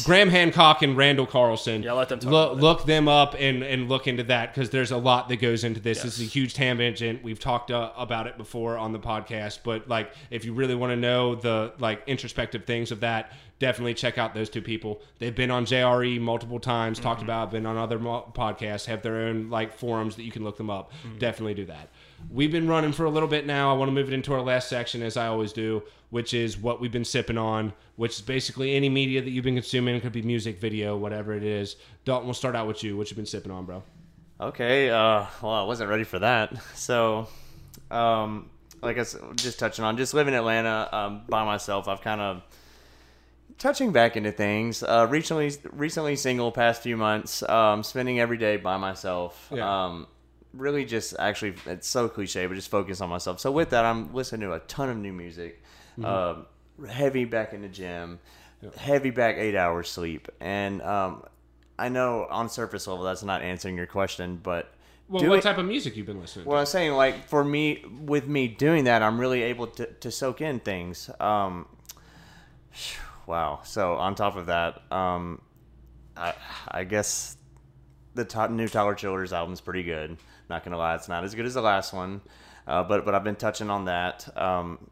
Graham 0.04 0.30
Hancock 0.30 0.82
and 0.82 0.98
Randall 0.98 1.26
Carlson. 1.26 1.82
Yeah, 1.82 1.94
let 1.94 2.10
them 2.10 2.20
talk 2.20 2.58
Look, 2.58 2.86
them 2.86 3.08
up 3.08 3.36
and 3.40 3.64
and 3.64 3.88
look 3.88 4.08
into 4.08 4.24
that 4.24 4.54
because 4.54 4.70
there's 4.70 4.92
a 4.92 4.98
lot 4.98 5.30
that 5.30 5.38
goes 5.38 5.64
into 5.64 5.80
this. 5.80 6.02
This 6.02 6.20
is 6.20 6.22
a 6.22 6.30
huge 6.30 6.54
tangent. 6.54 7.24
We've 7.24 7.40
talked 7.40 7.72
uh, 7.72 7.92
about 7.96 8.28
it 8.28 8.38
before 8.38 8.78
on 8.78 8.92
the 8.92 9.00
podcast, 9.00 9.60
but 9.64 9.88
like 9.88 10.14
if 10.30 10.44
you 10.44 10.54
really 10.54 10.76
want 10.76 10.92
to 10.92 10.98
know 10.98 11.36
the 11.36 11.74
like 11.80 12.04
introspective 12.08 12.66
things 12.66 12.92
of 12.92 13.00
that. 13.02 13.32
Definitely 13.62 13.94
check 13.94 14.18
out 14.18 14.34
those 14.34 14.50
two 14.50 14.64
people. 14.64 15.02
They've 15.20 15.36
been 15.36 15.52
on 15.52 15.68
JRE 15.68 16.20
multiple 16.20 16.60
times, 16.60 16.98
Mm-hmm. 16.98 17.08
talked 17.08 17.22
about, 17.22 17.52
been 17.52 17.68
on 17.68 17.78
other 17.78 18.00
podcasts, 18.00 18.88
have 18.88 19.04
their 19.04 19.18
own 19.18 19.52
like 19.52 19.72
forums 19.78 20.16
that 20.16 20.24
you 20.24 20.32
can 20.32 20.44
look 20.44 20.58
them 20.58 20.72
up. 20.72 20.92
Mm-hmm. 21.06 21.20
Definitely 21.20 21.54
do 21.54 21.66
that. 21.66 21.90
We've 22.32 22.52
been 22.52 22.68
running 22.68 22.92
for 22.92 23.06
a 23.06 23.10
little 23.12 23.30
bit 23.30 23.46
now. 23.46 23.70
I 23.72 23.78
want 23.78 23.90
to 23.90 23.94
move 23.94 24.08
it 24.08 24.14
into 24.14 24.34
our 24.34 24.42
last 24.42 24.68
section, 24.68 25.04
as 25.04 25.16
I 25.16 25.28
always 25.28 25.54
do, 25.54 25.84
which 26.10 26.34
is 26.34 26.58
what 26.58 26.82
we've 26.82 26.92
been 26.92 27.06
sipping 27.06 27.38
on, 27.38 27.72
which 27.98 28.14
is 28.16 28.22
basically 28.22 28.74
any 28.76 28.90
media 28.90 29.22
that 29.22 29.30
you've 29.30 29.44
been 29.46 29.54
consuming. 29.54 29.94
It 29.94 30.02
could 30.02 30.12
be 30.12 30.24
music, 30.24 30.60
video, 30.60 30.98
whatever 30.98 31.34
it 31.34 31.44
is. 31.44 31.76
Dalton, 32.04 32.26
we'll 32.26 32.34
start 32.34 32.56
out 32.56 32.66
with 32.68 32.84
you. 32.84 32.98
What 32.98 33.12
you've 33.12 33.18
been 33.18 33.28
sipping 33.28 33.52
on, 33.52 33.66
bro? 33.66 33.84
Okay. 34.40 34.90
Uh, 34.90 35.26
well, 35.44 35.52
I 35.54 35.62
wasn't 35.64 35.92
ready 35.92 36.04
for 36.04 36.18
that. 36.18 36.52
So, 36.76 37.28
um, 37.92 38.50
like 38.82 38.98
I 38.98 39.04
said, 39.04 39.22
just 39.36 39.60
touching 39.60 39.86
on, 39.86 39.98
just 39.98 40.16
living 40.16 40.34
in 40.34 40.40
Atlanta 40.40 40.90
um, 40.92 41.22
by 41.30 41.46
myself. 41.46 41.88
I've 41.88 42.02
kind 42.02 42.20
of 42.22 42.42
touching 43.58 43.92
back 43.92 44.16
into 44.18 44.32
things. 44.32 44.84
Uh, 44.84 45.08
recently, 45.10 45.52
recently 45.72 46.16
single, 46.16 46.52
past 46.52 46.82
few 46.82 46.98
months, 46.98 47.44
um, 47.44 47.84
spending 47.84 48.20
every 48.20 48.38
day 48.38 48.58
by 48.58 48.78
myself. 48.78 49.50
Yeah. 49.54 49.86
Um, 49.86 50.08
really, 50.54 50.86
just 50.86 51.16
actually, 51.20 51.54
it's 51.66 51.88
so 51.88 52.10
cliche, 52.10 52.46
but 52.48 52.56
just 52.56 52.70
focus 52.70 53.02
on 53.02 53.10
myself. 53.10 53.40
So 53.40 53.52
with 53.52 53.70
that, 53.72 53.86
I'm 53.86 54.14
listening 54.14 54.42
to 54.50 54.54
a 54.54 54.60
ton 54.60 54.90
of 54.90 54.98
new 54.98 55.14
music. 55.14 55.62
Um, 56.04 56.46
heavy 56.90 57.26
back 57.26 57.54
in 57.54 57.62
the 57.62 57.68
gym, 57.68 58.20
heavy 58.78 59.12
back 59.12 59.36
eight 59.38 59.56
hours 59.56 59.90
sleep, 59.90 60.30
and 60.40 60.82
um, 60.82 61.24
I 61.78 61.90
know 61.90 62.26
on 62.30 62.50
surface 62.50 62.88
level 62.88 63.04
that's 63.04 63.22
not 63.24 63.42
answering 63.44 63.78
your 63.78 63.86
question, 63.86 64.40
but 64.42 64.74
Well, 65.10 65.28
what 65.28 65.40
it- 65.40 65.42
type 65.44 65.58
of 65.60 65.66
music 65.66 65.96
you've 65.98 66.08
been 66.08 66.20
listening 66.22 66.46
well, 66.46 66.56
to? 66.56 66.62
I'm 66.62 66.66
saying 66.66 66.94
like 66.94 67.28
for 67.28 67.44
me, 67.44 67.84
with 68.02 68.26
me 68.28 68.48
doing 68.48 68.86
that, 68.86 69.04
I'm 69.04 69.20
really 69.20 69.44
able 69.44 69.68
to, 69.68 69.86
to 69.86 70.10
soak 70.10 70.42
in 70.42 70.60
things. 70.60 71.10
Um, 71.20 71.68
wow. 73.28 73.62
So 73.64 73.96
on 73.96 74.16
top 74.16 74.36
of 74.36 74.48
that, 74.48 74.82
um, 74.92 75.42
I 76.16 76.34
I 76.68 76.84
guess 76.84 77.38
the 78.16 78.26
top, 78.26 78.52
new 78.52 78.68
Tyler 78.68 78.96
Childers 78.96 79.34
album 79.34 79.54
is 79.54 79.62
pretty 79.62 79.84
good. 79.84 80.18
Not 80.50 80.64
gonna 80.64 80.78
lie, 80.78 80.96
it's 80.96 81.08
not 81.08 81.24
as 81.24 81.34
good 81.36 81.46
as 81.46 81.54
the 81.54 81.62
last 81.62 81.94
one, 81.94 82.22
uh, 82.68 82.84
but 82.84 83.06
but 83.06 83.16
I've 83.16 83.24
been 83.24 83.36
touching 83.36 83.70
on 83.70 83.86
that. 83.86 84.28
Um, 84.38 84.90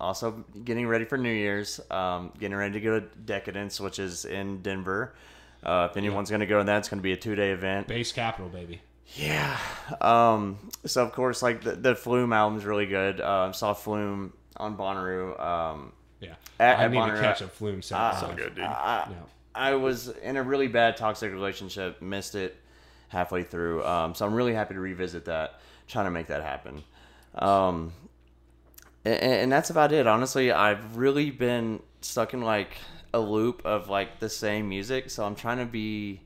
also 0.00 0.44
getting 0.64 0.86
ready 0.86 1.04
for 1.04 1.16
New 1.16 1.32
Year's, 1.32 1.80
um, 1.90 2.32
getting 2.38 2.56
ready 2.56 2.74
to 2.74 2.80
go 2.80 3.00
to 3.00 3.06
Decadence, 3.24 3.80
which 3.80 3.98
is 3.98 4.24
in 4.24 4.62
Denver. 4.62 5.14
Uh, 5.62 5.88
if 5.90 5.96
anyone's 5.96 6.30
gonna 6.30 6.46
go 6.46 6.58
to 6.58 6.64
that, 6.64 6.78
it's 6.78 6.88
gonna 6.88 7.02
be 7.02 7.12
a 7.12 7.16
two 7.16 7.34
day 7.34 7.50
event. 7.52 7.88
Bass 7.88 8.12
Capital, 8.12 8.48
baby. 8.48 8.80
Yeah. 9.14 9.58
Um, 10.00 10.70
so 10.86 11.02
of 11.02 11.12
course, 11.12 11.42
like 11.42 11.62
the, 11.62 11.72
the 11.72 11.94
Flume 11.94 12.32
album's 12.32 12.64
really 12.64 12.86
good. 12.86 13.20
Uh, 13.20 13.52
saw 13.52 13.74
Flume 13.74 14.32
on 14.56 14.76
Bonnaroo. 14.76 15.38
Um, 15.40 15.92
Yeah, 15.92 15.92
At- 16.62 16.78
I 16.78 16.84
at 16.84 16.90
need 16.90 16.98
Bonnaroo, 16.98 17.14
to 17.16 17.20
catch 17.20 17.40
a 17.40 17.48
flume 17.48 17.82
set. 17.82 17.98
Ah, 17.98 18.10
live. 18.10 18.20
so 18.20 18.36
good, 18.36 18.54
dude. 18.54 18.64
I, 18.64 19.06
Yeah. 19.10 19.16
I 19.54 19.74
was 19.74 20.08
in 20.08 20.36
a 20.36 20.42
really 20.42 20.68
bad 20.68 20.96
toxic 20.96 21.30
relationship, 21.32 22.00
missed 22.00 22.34
it 22.34 22.56
halfway 23.08 23.42
through. 23.42 23.84
Um, 23.84 24.14
so 24.14 24.24
I'm 24.24 24.32
really 24.34 24.54
happy 24.54 24.74
to 24.74 24.80
revisit 24.80 25.26
that, 25.26 25.60
trying 25.88 26.06
to 26.06 26.10
make 26.10 26.28
that 26.28 26.42
happen. 26.42 26.82
Um, 27.34 27.92
and, 29.04 29.14
and 29.22 29.52
that's 29.52 29.70
about 29.70 29.92
it. 29.92 30.06
Honestly, 30.06 30.52
I've 30.52 30.96
really 30.96 31.30
been 31.30 31.80
stuck 32.00 32.32
in 32.34 32.40
like 32.40 32.76
a 33.12 33.20
loop 33.20 33.62
of 33.66 33.88
like 33.90 34.20
the 34.20 34.28
same 34.30 34.68
music. 34.68 35.10
So 35.10 35.24
I'm 35.24 35.34
trying 35.34 35.58
to 35.58 35.66
be 35.66 36.20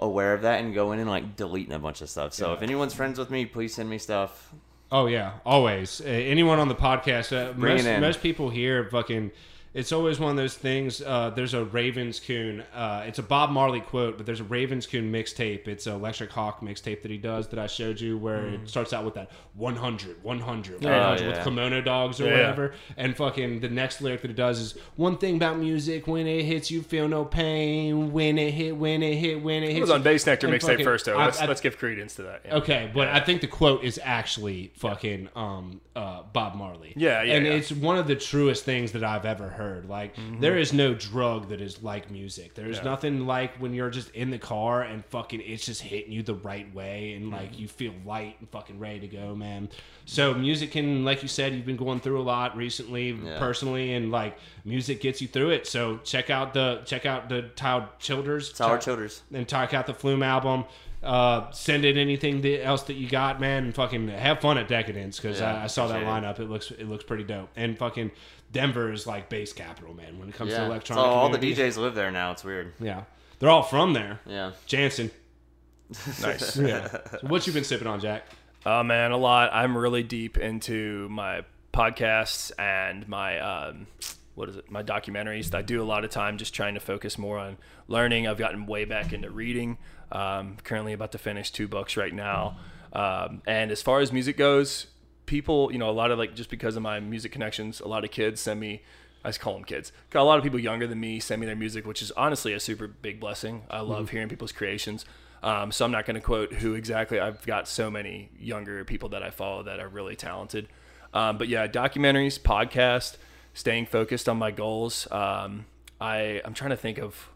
aware 0.00 0.34
of 0.34 0.42
that 0.42 0.60
and 0.60 0.74
go 0.74 0.92
in 0.92 0.98
and 0.98 1.08
like 1.08 1.36
deleting 1.36 1.72
a 1.74 1.78
bunch 1.78 2.00
of 2.02 2.10
stuff. 2.10 2.32
So 2.34 2.48
Yeah. 2.48 2.54
if 2.56 2.62
anyone's 2.62 2.94
friends 2.94 3.18
with 3.18 3.30
me, 3.30 3.46
please 3.46 3.74
send 3.74 3.88
me 3.88 3.98
stuff. 3.98 4.52
Oh 4.90 5.06
yeah, 5.06 5.32
always. 5.44 6.00
Uh, 6.00 6.04
anyone 6.08 6.58
on 6.58 6.68
the 6.68 6.74
podcast, 6.74 7.30
uh, 7.36 7.52
most, 7.56 7.84
most 8.00 8.22
people 8.22 8.48
here, 8.50 8.88
fucking. 8.90 9.30
It's 9.74 9.92
always 9.92 10.18
one 10.18 10.30
of 10.30 10.36
those 10.36 10.54
things. 10.56 11.02
Uh, 11.02 11.30
there's 11.30 11.52
a 11.54 11.64
Ravenscoon. 11.64 12.64
Uh, 12.74 13.04
it's 13.06 13.18
a 13.18 13.22
Bob 13.22 13.50
Marley 13.50 13.80
quote, 13.80 14.16
but 14.16 14.24
there's 14.26 14.40
a 14.40 14.44
Ravenscoon 14.44 15.10
mixtape. 15.10 15.68
It's 15.68 15.86
a 15.86 15.92
Electric 15.92 16.30
Hawk 16.30 16.60
mixtape 16.62 17.02
that 17.02 17.10
he 17.10 17.18
does 17.18 17.48
that 17.48 17.58
I 17.58 17.66
showed 17.66 18.00
you, 18.00 18.16
where 18.16 18.38
Mm. 18.42 18.62
it 18.64 18.68
starts 18.70 18.92
out 18.92 19.04
with 19.04 19.14
that 19.14 19.30
100, 19.54 20.22
100, 20.24 20.84
Oh, 20.84 20.88
100 20.88 21.26
with 21.26 21.36
yeah. 21.36 21.44
kimono 21.44 21.80
dogs 21.80 22.20
or 22.20 22.24
Yeah. 22.26 22.30
whatever. 22.32 22.72
And 22.96 23.16
fucking 23.16 23.60
the 23.60 23.68
next 23.68 24.00
lyric 24.00 24.22
that 24.22 24.30
it 24.30 24.36
does 24.36 24.58
is 24.58 24.74
one 24.96 25.18
thing 25.18 25.36
about 25.36 25.58
music: 25.58 26.06
when 26.06 26.26
it 26.26 26.44
hits, 26.44 26.70
you 26.70 26.82
feel 26.82 27.06
no 27.08 27.24
pain. 27.24 28.12
When 28.12 28.38
it 28.38 28.52
hit, 28.54 28.76
when 28.76 29.02
it 29.02 29.16
hit, 29.16 29.42
when 29.42 29.62
it 29.62 29.66
hits. 29.68 29.78
It 29.78 29.80
was 29.82 29.90
on 29.90 30.02
Bassnectar 30.02 30.48
mixtape 30.48 30.82
first, 30.82 31.04
though. 31.04 31.16
Let's, 31.18 31.40
I- 31.40 31.46
let's 31.46 31.60
give 31.60 31.76
credence 31.78 32.14
to 32.16 32.22
that. 32.22 32.42
yeah. 32.46 32.54
Okay, 32.56 32.90
but 32.92 33.08
I 33.08 33.20
think 33.20 33.42
the 33.42 33.46
quote 33.46 33.84
is 33.84 34.00
actually 34.02 34.72
fucking 34.76 35.28
um, 35.36 35.80
uh, 35.98 36.22
Bob 36.32 36.54
Marley. 36.54 36.92
Yeah, 36.96 37.22
yeah, 37.22 37.34
and 37.34 37.44
yeah. 37.46 37.52
it's 37.54 37.72
one 37.72 37.98
of 37.98 38.06
the 38.06 38.14
truest 38.14 38.64
things 38.64 38.92
that 38.92 39.02
I've 39.02 39.24
ever 39.26 39.48
heard. 39.48 39.88
Like, 39.88 40.14
there 40.38 40.56
is 40.56 40.72
no 40.72 40.94
drug 40.94 41.48
that 41.48 41.60
is 41.60 41.82
like 41.82 42.08
music. 42.10 42.54
There's 42.54 42.76
Yeah. 42.76 42.84
nothing 42.84 43.26
like 43.26 43.56
when 43.56 43.74
you're 43.74 43.90
just 43.90 44.10
in 44.10 44.30
the 44.30 44.38
car 44.38 44.82
and 44.82 45.04
fucking 45.06 45.40
it's 45.44 45.66
just 45.66 45.82
hitting 45.82 46.12
you 46.12 46.22
the 46.22 46.34
right 46.34 46.72
way 46.72 47.14
and 47.14 47.24
Mm-hmm. 47.26 47.34
like 47.34 47.58
you 47.58 47.66
feel 47.66 47.92
light 48.06 48.36
and 48.38 48.48
fucking 48.50 48.78
ready 48.78 49.00
to 49.00 49.08
go, 49.08 49.34
man. 49.34 49.68
So 50.04 50.32
music 50.34 50.70
can, 50.70 51.04
like 51.04 51.22
you 51.22 51.28
said, 51.28 51.52
you've 51.52 51.66
been 51.66 51.76
going 51.76 51.98
through 52.00 52.20
a 52.20 52.22
lot 52.22 52.56
recently, 52.56 53.10
Yeah. 53.10 53.38
personally, 53.38 53.94
and 53.94 54.10
like 54.12 54.38
music 54.64 55.00
gets 55.00 55.20
you 55.20 55.26
through 55.28 55.50
it. 55.50 55.66
So 55.66 55.98
check 56.04 56.30
out 56.30 56.54
the 56.54 56.82
check 56.84 57.06
out 57.06 57.28
the 57.28 57.42
Tyler 57.56 57.88
Childers. 57.98 58.52
Tyler 58.52 58.78
Childers. 58.78 59.22
and 59.34 59.48
talk 59.48 59.74
out 59.74 59.86
the 59.86 59.94
Flume 59.94 60.22
album. 60.22 60.64
Uh, 61.02 61.48
send 61.52 61.84
in 61.84 61.96
anything 61.96 62.44
else 62.44 62.82
that 62.84 62.94
you 62.94 63.08
got, 63.08 63.40
man, 63.40 63.64
and 63.64 63.74
fucking 63.74 64.08
have 64.08 64.40
fun 64.40 64.58
at 64.58 64.66
Decadence 64.66 65.18
because 65.20 65.38
Yeah, 65.40 65.54
I, 65.54 65.64
I 65.64 65.66
saw 65.68 65.86
that 65.86 66.02
appreciate 66.02 66.18
it. 66.18 66.22
lineup. 66.24 66.40
It. 66.40 66.50
looks 66.50 66.70
it 66.72 66.88
looks 66.88 67.04
pretty 67.04 67.22
dope. 67.24 67.50
And 67.54 67.78
fucking 67.78 68.10
Denver 68.50 68.92
is 68.92 69.06
like 69.06 69.28
bass 69.28 69.52
capital, 69.52 69.94
man, 69.94 70.18
when 70.18 70.28
it 70.28 70.34
comes 70.34 70.50
to 70.50 70.56
Yeah. 70.56 70.64
So 70.64 70.70
electronic. 70.72 71.04
all 71.04 71.28
the. 71.28 71.38
DJs 71.38 71.76
live 71.76 71.94
there 71.94 72.10
now. 72.10 72.32
It's 72.32 72.42
weird. 72.42 72.72
Yeah, 72.80 73.04
they're 73.38 73.50
all 73.50 73.62
from 73.62 73.92
there. 73.92 74.20
Yeah. 74.26 74.52
Jansen. 74.66 75.10
Nice. 76.20 76.56
Yeah. 76.58 76.88
so 76.88 77.00
what 77.22 77.46
you 77.46 77.52
been 77.52 77.64
sipping 77.64 77.86
on, 77.86 78.00
Jack? 78.00 78.24
Oh 78.66 78.82
man, 78.82 79.12
a 79.12 79.16
lot. 79.16 79.50
I'm 79.52 79.78
really 79.78 80.02
deep 80.02 80.36
into 80.36 81.08
my 81.10 81.44
podcasts 81.72 82.50
and 82.58 83.06
my 83.08 83.38
um, 83.38 83.86
what 84.34 84.48
is 84.48 84.56
it? 84.56 84.70
My 84.70 84.82
documentaries. 84.82 85.54
I 85.54 85.62
do 85.62 85.80
a 85.80 85.84
lot 85.84 86.04
of 86.04 86.10
time 86.10 86.38
just 86.38 86.52
trying 86.54 86.74
to 86.74 86.80
focus 86.80 87.16
more 87.18 87.38
on 87.38 87.56
learning. 87.86 88.26
I've 88.26 88.36
gotten 88.38 88.66
way 88.66 88.84
back 88.84 89.12
into 89.12 89.30
reading. 89.30 89.78
Um, 90.10 90.56
currently 90.64 90.92
about 90.92 91.12
to 91.12 91.18
finish 91.18 91.50
two 91.50 91.68
books 91.68 91.96
right 91.96 92.14
now. 92.14 92.58
Um, 92.92 93.42
and 93.46 93.70
as 93.70 93.82
far 93.82 94.00
as 94.00 94.12
music 94.12 94.36
goes, 94.36 94.86
people, 95.26 95.70
you 95.72 95.78
know, 95.78 95.90
a 95.90 95.92
lot 95.92 96.10
of 96.10 96.18
like 96.18 96.34
just 96.34 96.50
because 96.50 96.76
of 96.76 96.82
my 96.82 97.00
music 97.00 97.32
connections, 97.32 97.80
a 97.80 97.88
lot 97.88 98.04
of 98.04 98.10
kids 98.10 98.40
send 98.40 98.60
me. 98.60 98.82
I 99.24 99.28
just 99.28 99.40
call 99.40 99.54
them 99.54 99.64
kids. 99.64 99.92
Got 100.10 100.22
a 100.22 100.24
lot 100.24 100.38
of 100.38 100.44
people 100.44 100.58
younger 100.58 100.86
than 100.86 101.00
me 101.00 101.20
send 101.20 101.40
me 101.40 101.46
their 101.46 101.56
music, 101.56 101.86
which 101.86 102.00
is 102.02 102.10
honestly 102.12 102.52
a 102.52 102.60
super 102.60 102.86
big 102.86 103.20
blessing. 103.20 103.64
I 103.68 103.80
love 103.80 104.10
hearing 104.10 104.28
people's 104.28 104.52
creations. 104.52 105.04
Um, 105.42 105.70
so 105.70 105.84
I'm 105.84 105.90
not 105.90 106.06
going 106.06 106.14
to 106.14 106.20
quote 106.20 106.52
who 106.54 106.74
exactly. 106.74 107.20
I've 107.20 107.44
got 107.44 107.68
so 107.68 107.90
many 107.90 108.30
younger 108.38 108.84
people 108.84 109.08
that 109.10 109.22
I 109.22 109.30
follow 109.30 109.62
that 109.64 109.80
are 109.80 109.88
really 109.88 110.16
talented. 110.16 110.68
Um, 111.12 111.38
but 111.38 111.48
yeah, 111.48 111.66
documentaries, 111.66 112.38
podcast, 112.38 113.16
staying 113.54 113.86
focused 113.86 114.28
on 114.28 114.36
my 114.36 114.50
goals. 114.50 115.10
Um, 115.10 115.66
I 116.00 116.40
I'm 116.44 116.54
trying 116.54 116.70
to 116.70 116.76
think 116.76 116.98
of 116.98 117.30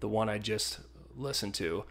the 0.00 0.08
one 0.08 0.28
I 0.28 0.38
just 0.38 0.80
listened 1.16 1.54
to. 1.54 1.84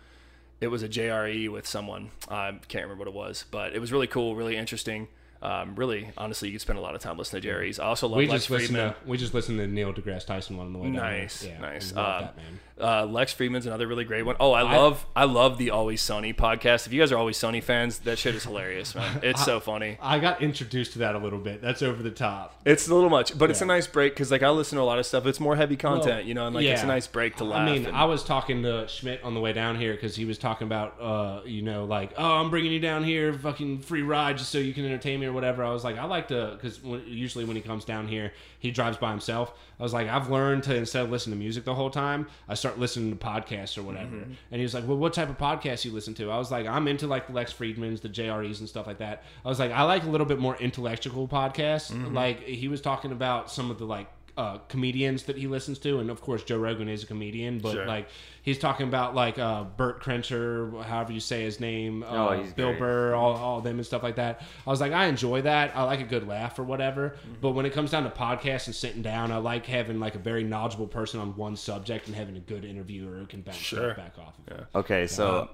It 0.60 0.68
was 0.68 0.82
a 0.82 0.90
JRE 0.90 1.52
with 1.52 1.68
someone. 1.68 2.12
I 2.30 2.52
can't 2.68 2.84
remember 2.86 3.06
what 3.06 3.08
it 3.08 3.14
was, 3.14 3.46
but 3.52 3.74
it 3.74 3.80
was 3.80 3.92
really 3.92 4.08
cool, 4.08 4.36
really 4.36 4.58
interesting. 4.58 5.08
Um, 5.42 5.76
really, 5.76 6.10
honestly, 6.18 6.50
you 6.50 6.54
could 6.56 6.62
spend 6.62 6.80
a 6.80 6.82
lot 6.82 6.96
of 6.96 7.02
time 7.02 7.18
listening 7.18 7.42
to 7.44 7.48
Jerry's. 7.48 7.80
I 7.80 7.86
also 7.86 8.08
love 8.08 8.18
We 8.18 8.28
Lex 8.28 8.48
just 8.48 8.72
Fridman. 8.72 8.74
to 8.74 8.96
we 9.06 9.18
just 9.18 9.34
listened 9.34 9.60
to 9.60 9.68
Neil 9.68 9.94
deGrasse 9.94 10.26
Tyson 10.26 10.58
one 10.58 10.68
on 10.68 10.74
the 10.74 10.80
way 10.80 10.86
down. 10.86 10.96
Nice, 10.96 11.46
Yeah, 11.46 11.60
nice. 11.60 11.94
Love 11.94 12.06
Um, 12.22 12.22
that 12.26 12.38
man. 12.38 12.60
Uh, 12.80 13.06
Lex 13.08 13.34
Fridman's 13.34 13.66
another 13.66 13.88
really 13.88 14.04
great 14.04 14.22
one. 14.24 14.36
Oh, 14.40 14.52
I 14.52 14.62
love 14.62 15.04
I, 15.16 15.24
love 15.24 15.58
the 15.58 15.72
Always 15.72 16.00
Sunny 16.00 16.32
podcast. 16.32 16.86
If 16.86 16.94
you 16.94 17.02
guys 17.02 17.12
are 17.12 17.18
Always 17.18 17.36
Sunny 17.38 17.60
fans, 17.60 17.98
that 18.00 18.20
shit 18.20 18.36
is 18.36 18.44
hilarious, 18.44 18.94
man. 18.94 19.20
It's 19.24 19.44
so 19.44 19.60
funny. 19.60 19.98
I 20.00 20.20
got 20.20 20.44
introduced 20.44 20.94
to 20.94 21.00
that 21.00 21.16
a 21.16 21.18
little 21.18 21.40
bit. 21.40 21.60
That's 21.62 21.82
over 21.82 22.04
the 22.04 22.12
top. 22.12 22.60
It's 22.66 22.88
a 22.88 22.94
little 22.94 23.10
much, 23.10 23.36
but 23.38 23.50
it's 23.50 23.62
a 23.62 23.66
nice 23.66 23.88
break 23.88 24.14
because 24.14 24.30
like 24.32 24.44
I 24.44 24.50
listen 24.50 24.76
to 24.78 24.82
a 24.82 24.86
lot 24.86 25.00
of 25.00 25.06
stuff. 25.08 25.26
It's 25.26 25.40
more 25.40 25.56
heavy 25.56 25.76
content, 25.76 26.18
Well, 26.18 26.22
you 26.26 26.34
know, 26.36 26.46
and 26.46 26.56
like 26.56 26.66
it's 26.66 26.84
a 26.84 26.88
nice 26.88 27.08
break 27.08 27.36
to 27.38 27.46
laugh. 27.46 27.68
I 27.68 27.72
mean, 27.74 27.86
and- 27.88 27.96
I 27.98 28.06
was 28.06 28.24
talking 28.24 28.62
to 28.64 28.88
Schmidt 28.88 29.24
on 29.24 29.34
the 29.34 29.40
way 29.40 29.54
down 29.54 29.76
here 29.80 29.94
because 29.94 30.16
he 30.16 30.26
was 30.26 30.38
talking 30.38 30.68
about, 30.68 31.02
uh, 31.02 31.42
you 31.46 31.64
know, 31.64 31.86
like, 31.86 32.14
oh, 32.18 32.34
I'm 32.36 32.50
bringing 32.52 32.72
you 32.72 32.80
down 32.80 33.04
here, 33.04 33.34
fucking 33.34 33.80
free 33.80 34.04
ride, 34.04 34.38
just 34.38 34.52
so 34.52 34.58
you 34.60 34.74
can 34.74 34.86
entertain 34.86 35.20
me 35.20 35.27
or 35.28 35.34
whatever. 35.34 35.64
I 35.64 35.72
was 35.72 35.84
like, 35.84 35.98
I 35.98 36.06
like 36.06 36.30
to, 36.30 36.58
because 36.60 36.80
usually 37.06 37.46
when 37.46 37.56
he 37.56 37.62
comes 37.62 37.86
down 37.86 38.08
here, 38.08 38.34
he 38.60 38.72
drives 38.72 38.98
by 38.98 39.12
himself. 39.12 39.54
I 39.80 39.84
was 39.84 39.94
like, 39.94 40.08
I've 40.08 40.30
learned 40.30 40.64
to 40.64 40.76
instead 40.76 41.04
of 41.04 41.12
listening 41.12 41.38
to 41.38 41.40
music 41.40 41.66
the 41.66 41.76
whole 41.76 41.90
time, 41.90 42.28
I 42.48 42.56
start 42.56 42.80
listening 42.80 43.16
to 43.16 43.24
podcasts 43.24 43.78
or 43.78 43.84
whatever. 43.84 44.16
Mm-hmm. 44.16 44.34
And 44.52 44.60
he 44.60 44.64
was 44.64 44.74
like, 44.74 44.88
Well, 44.88 44.98
what 44.98 45.14
type 45.14 45.30
of 45.30 45.38
podcast 45.38 45.86
you 45.86 45.92
listen 45.92 46.14
to? 46.16 46.32
I 46.32 46.38
was 46.38 46.50
like, 46.50 46.66
I'm 46.66 46.88
into 46.88 47.08
like 47.08 47.28
the 47.28 47.34
Lex 47.34 47.54
Fridmans, 47.54 48.02
the 48.02 48.10
JREs, 48.10 48.60
and 48.60 48.68
stuff 48.68 48.88
like 48.88 48.98
that. 49.00 49.24
I 49.46 49.50
was 49.50 49.60
like, 49.60 49.72
I 49.72 49.84
like 49.84 50.04
a 50.04 50.10
little 50.10 50.28
bit 50.28 50.40
more 50.40 50.56
intellectual 50.58 51.28
podcasts. 51.28 51.92
Mm-hmm. 51.92 52.16
Like 52.16 52.44
he 52.44 52.68
was 52.68 52.82
talking 52.82 53.12
about 53.12 53.52
some 53.52 53.70
of 53.70 53.78
the 53.78 53.86
like 53.86 54.08
uh, 54.38 54.60
comedians 54.70 55.24
that 55.24 55.36
he 55.38 55.48
listens 55.48 55.80
to, 55.80 56.00
and 56.00 56.10
of 56.12 56.22
course 56.22 56.44
Joe 56.44 56.58
Rogan 56.60 56.88
is 56.88 57.04
a 57.04 57.08
comedian, 57.08 57.60
but 57.60 57.74
Sure. 57.74 57.86
like 57.88 58.08
he's 58.44 58.60
talking 58.60 58.88
about 58.88 59.16
like 59.16 59.40
uh, 59.40 59.64
Bert 59.64 60.02
Kreischer, 60.04 60.84
however 60.84 61.12
you 61.12 61.20
say 61.20 61.42
his 61.44 61.60
name, 61.60 62.04
uh, 62.04 62.08
Oh, 62.30 62.42
he's 62.42 62.54
Bill 62.54 62.70
great. 62.70 62.80
Burr, 62.80 63.16
all, 63.16 63.36
all 63.36 63.58
of 63.58 63.64
them 63.64 63.78
and 63.78 63.86
stuff 63.86 64.04
like 64.04 64.16
that. 64.18 64.42
I 64.66 64.70
was 64.70 64.80
like, 64.80 64.92
I 64.94 65.08
enjoy 65.08 65.42
that. 65.42 65.76
I 65.76 65.84
like 65.84 66.00
a 66.02 66.06
good 66.06 66.28
laugh 66.28 66.58
or 66.60 66.64
whatever. 66.64 67.10
Mm-hmm. 67.10 67.34
But 67.42 67.52
when 67.52 67.66
it 67.66 67.74
comes 67.74 67.92
down 67.92 68.04
to 68.04 68.10
podcasts 68.12 68.68
and 68.68 68.76
sitting 68.76 69.02
down, 69.02 69.32
I 69.32 69.38
like 69.38 69.66
having 69.66 70.00
like 70.00 70.16
a 70.16 70.20
very 70.20 70.44
knowledgeable 70.44 70.88
person 70.88 71.20
on 71.20 71.36
one 71.36 71.56
subject 71.56 72.08
and 72.08 72.16
having 72.16 72.38
a 72.38 72.42
good 72.42 72.64
interviewer 72.64 73.18
who 73.18 73.26
can 73.26 73.42
bounce 73.42 73.58
Sure. 73.58 73.96
back 73.96 74.14
off 74.20 74.36
of 74.48 74.60
it. 74.60 74.66
Okay, 74.76 75.08
so 75.08 75.40
Um, 75.42 75.50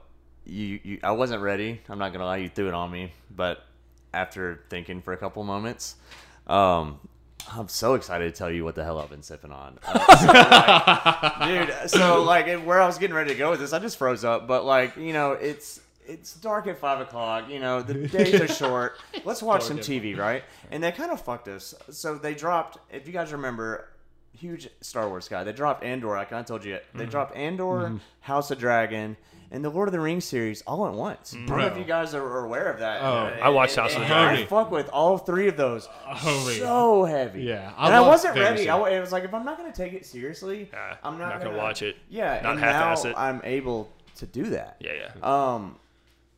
you, 0.45 0.79
you, 0.83 0.99
I 1.03 1.11
wasn't 1.11 1.41
ready. 1.41 1.79
I'm 1.87 1.99
not 1.99 2.11
gonna 2.11 2.25
lie, 2.25 2.37
you 2.37 2.49
threw 2.49 2.67
it 2.67 2.73
on 2.73 2.91
me. 2.91 3.13
But 3.33 3.63
after 4.13 4.63
thinking 4.69 5.01
for 5.01 5.13
a 5.13 5.17
couple 5.17 5.41
moments, 5.45 5.95
um, 6.47 6.99
I'm 7.55 7.67
so 7.67 7.93
excited 7.95 8.33
to 8.33 8.37
tell 8.37 8.51
you 8.51 8.63
what 8.63 8.75
the 8.75 8.83
hell 8.83 8.99
I've 8.99 9.09
been 9.09 9.23
sipping 9.23 9.51
on, 9.51 9.79
Uh, 9.87 10.17
so, 10.17 10.27
like, 10.27 11.67
dude. 11.67 11.89
So 11.89 12.23
like, 12.27 12.63
where 12.63 12.81
I 12.81 12.85
was 12.85 12.97
getting 12.97 13.15
ready 13.15 13.31
to 13.31 13.37
go 13.37 13.51
with 13.51 13.59
this, 13.59 13.73
I 13.73 13.79
just 13.79 13.97
froze 13.97 14.23
up. 14.23 14.47
But 14.47 14.65
like, 14.65 14.95
you 14.97 15.13
know, 15.13 15.33
it's 15.33 15.79
it's 16.07 16.33
dark 16.35 16.67
at 16.67 16.77
five 16.77 16.99
o'clock. 16.99 17.49
You 17.49 17.59
know, 17.59 17.81
the 17.81 18.07
days 18.07 18.39
are 18.41 18.47
short. 18.47 18.97
Let's 19.23 19.41
watch 19.41 19.63
some 19.63 19.77
TV, 19.77 20.17
right? 20.17 20.43
And 20.71 20.83
they 20.83 20.91
kind 20.91 21.11
of 21.11 21.21
fucked 21.21 21.47
us. 21.47 21.73
So 21.89 22.15
they 22.15 22.33
dropped. 22.33 22.77
If 22.91 23.07
you 23.07 23.13
guys 23.13 23.31
remember. 23.31 23.89
Huge 24.33 24.69
Star 24.81 25.07
Wars 25.07 25.27
guy. 25.29 25.43
They 25.43 25.53
dropped 25.53 25.83
Andor. 25.83 26.17
I 26.17 26.25
kind 26.25 26.41
of 26.41 26.45
told 26.45 26.65
you. 26.65 26.73
Mm-hmm. 26.75 26.97
They 26.97 27.05
dropped 27.05 27.35
Andor, 27.35 27.99
House 28.21 28.51
of 28.51 28.59
Dragon, 28.59 29.15
and 29.51 29.63
the 29.63 29.69
Lord 29.69 29.87
of 29.87 29.91
the 29.91 29.99
Rings 29.99 30.25
series 30.25 30.63
all 30.63 30.87
at 30.87 30.93
once. 30.93 31.33
I 31.35 31.45
don't 31.45 31.57
know 31.59 31.65
if 31.67 31.77
you 31.77 31.83
guys 31.83 32.13
are, 32.15 32.23
are 32.25 32.43
aware 32.45 32.71
of 32.71 32.79
that. 32.79 33.01
Oh, 33.01 33.31
I 33.41 33.49
watched 33.49 33.77
And- 33.77 33.83
House 33.87 33.95
of 33.95 34.07
Dragon. 34.07 34.43
I 34.43 34.45
fuck 34.47 34.71
with 34.71 34.89
all 34.89 35.17
three 35.19 35.47
of 35.47 35.55
those. 35.57 35.85
Holy. 35.91 36.57
So 36.59 37.05
heavy. 37.05 37.43
Yeah, 37.43 37.71
I 37.77 37.85
and 37.87 37.95
I 37.95 38.01
wasn't 38.01 38.33
fantasy. 38.35 38.67
ready. 38.67 38.69
I, 38.69 38.97
it 38.97 38.99
was 38.99 39.11
like 39.11 39.23
if 39.23 39.33
I'm 39.33 39.45
not 39.45 39.57
gonna 39.57 39.71
take 39.71 39.93
it 39.93 40.05
seriously, 40.05 40.69
I'm 41.03 41.17
not, 41.19 41.29
not 41.29 41.43
gonna 41.43 41.57
watch 41.57 41.81
it. 41.83 41.97
Yeah, 42.09 42.39
Not 42.41 42.53
and 42.53 42.59
half-ass 42.59 43.03
now 43.03 43.09
it. 43.11 43.15
I'm 43.17 43.41
able 43.43 43.91
to 44.15 44.25
do 44.25 44.45
that. 44.51 44.77
yeah, 44.79 44.91
yeah, 44.93 45.21
Um, 45.53 45.75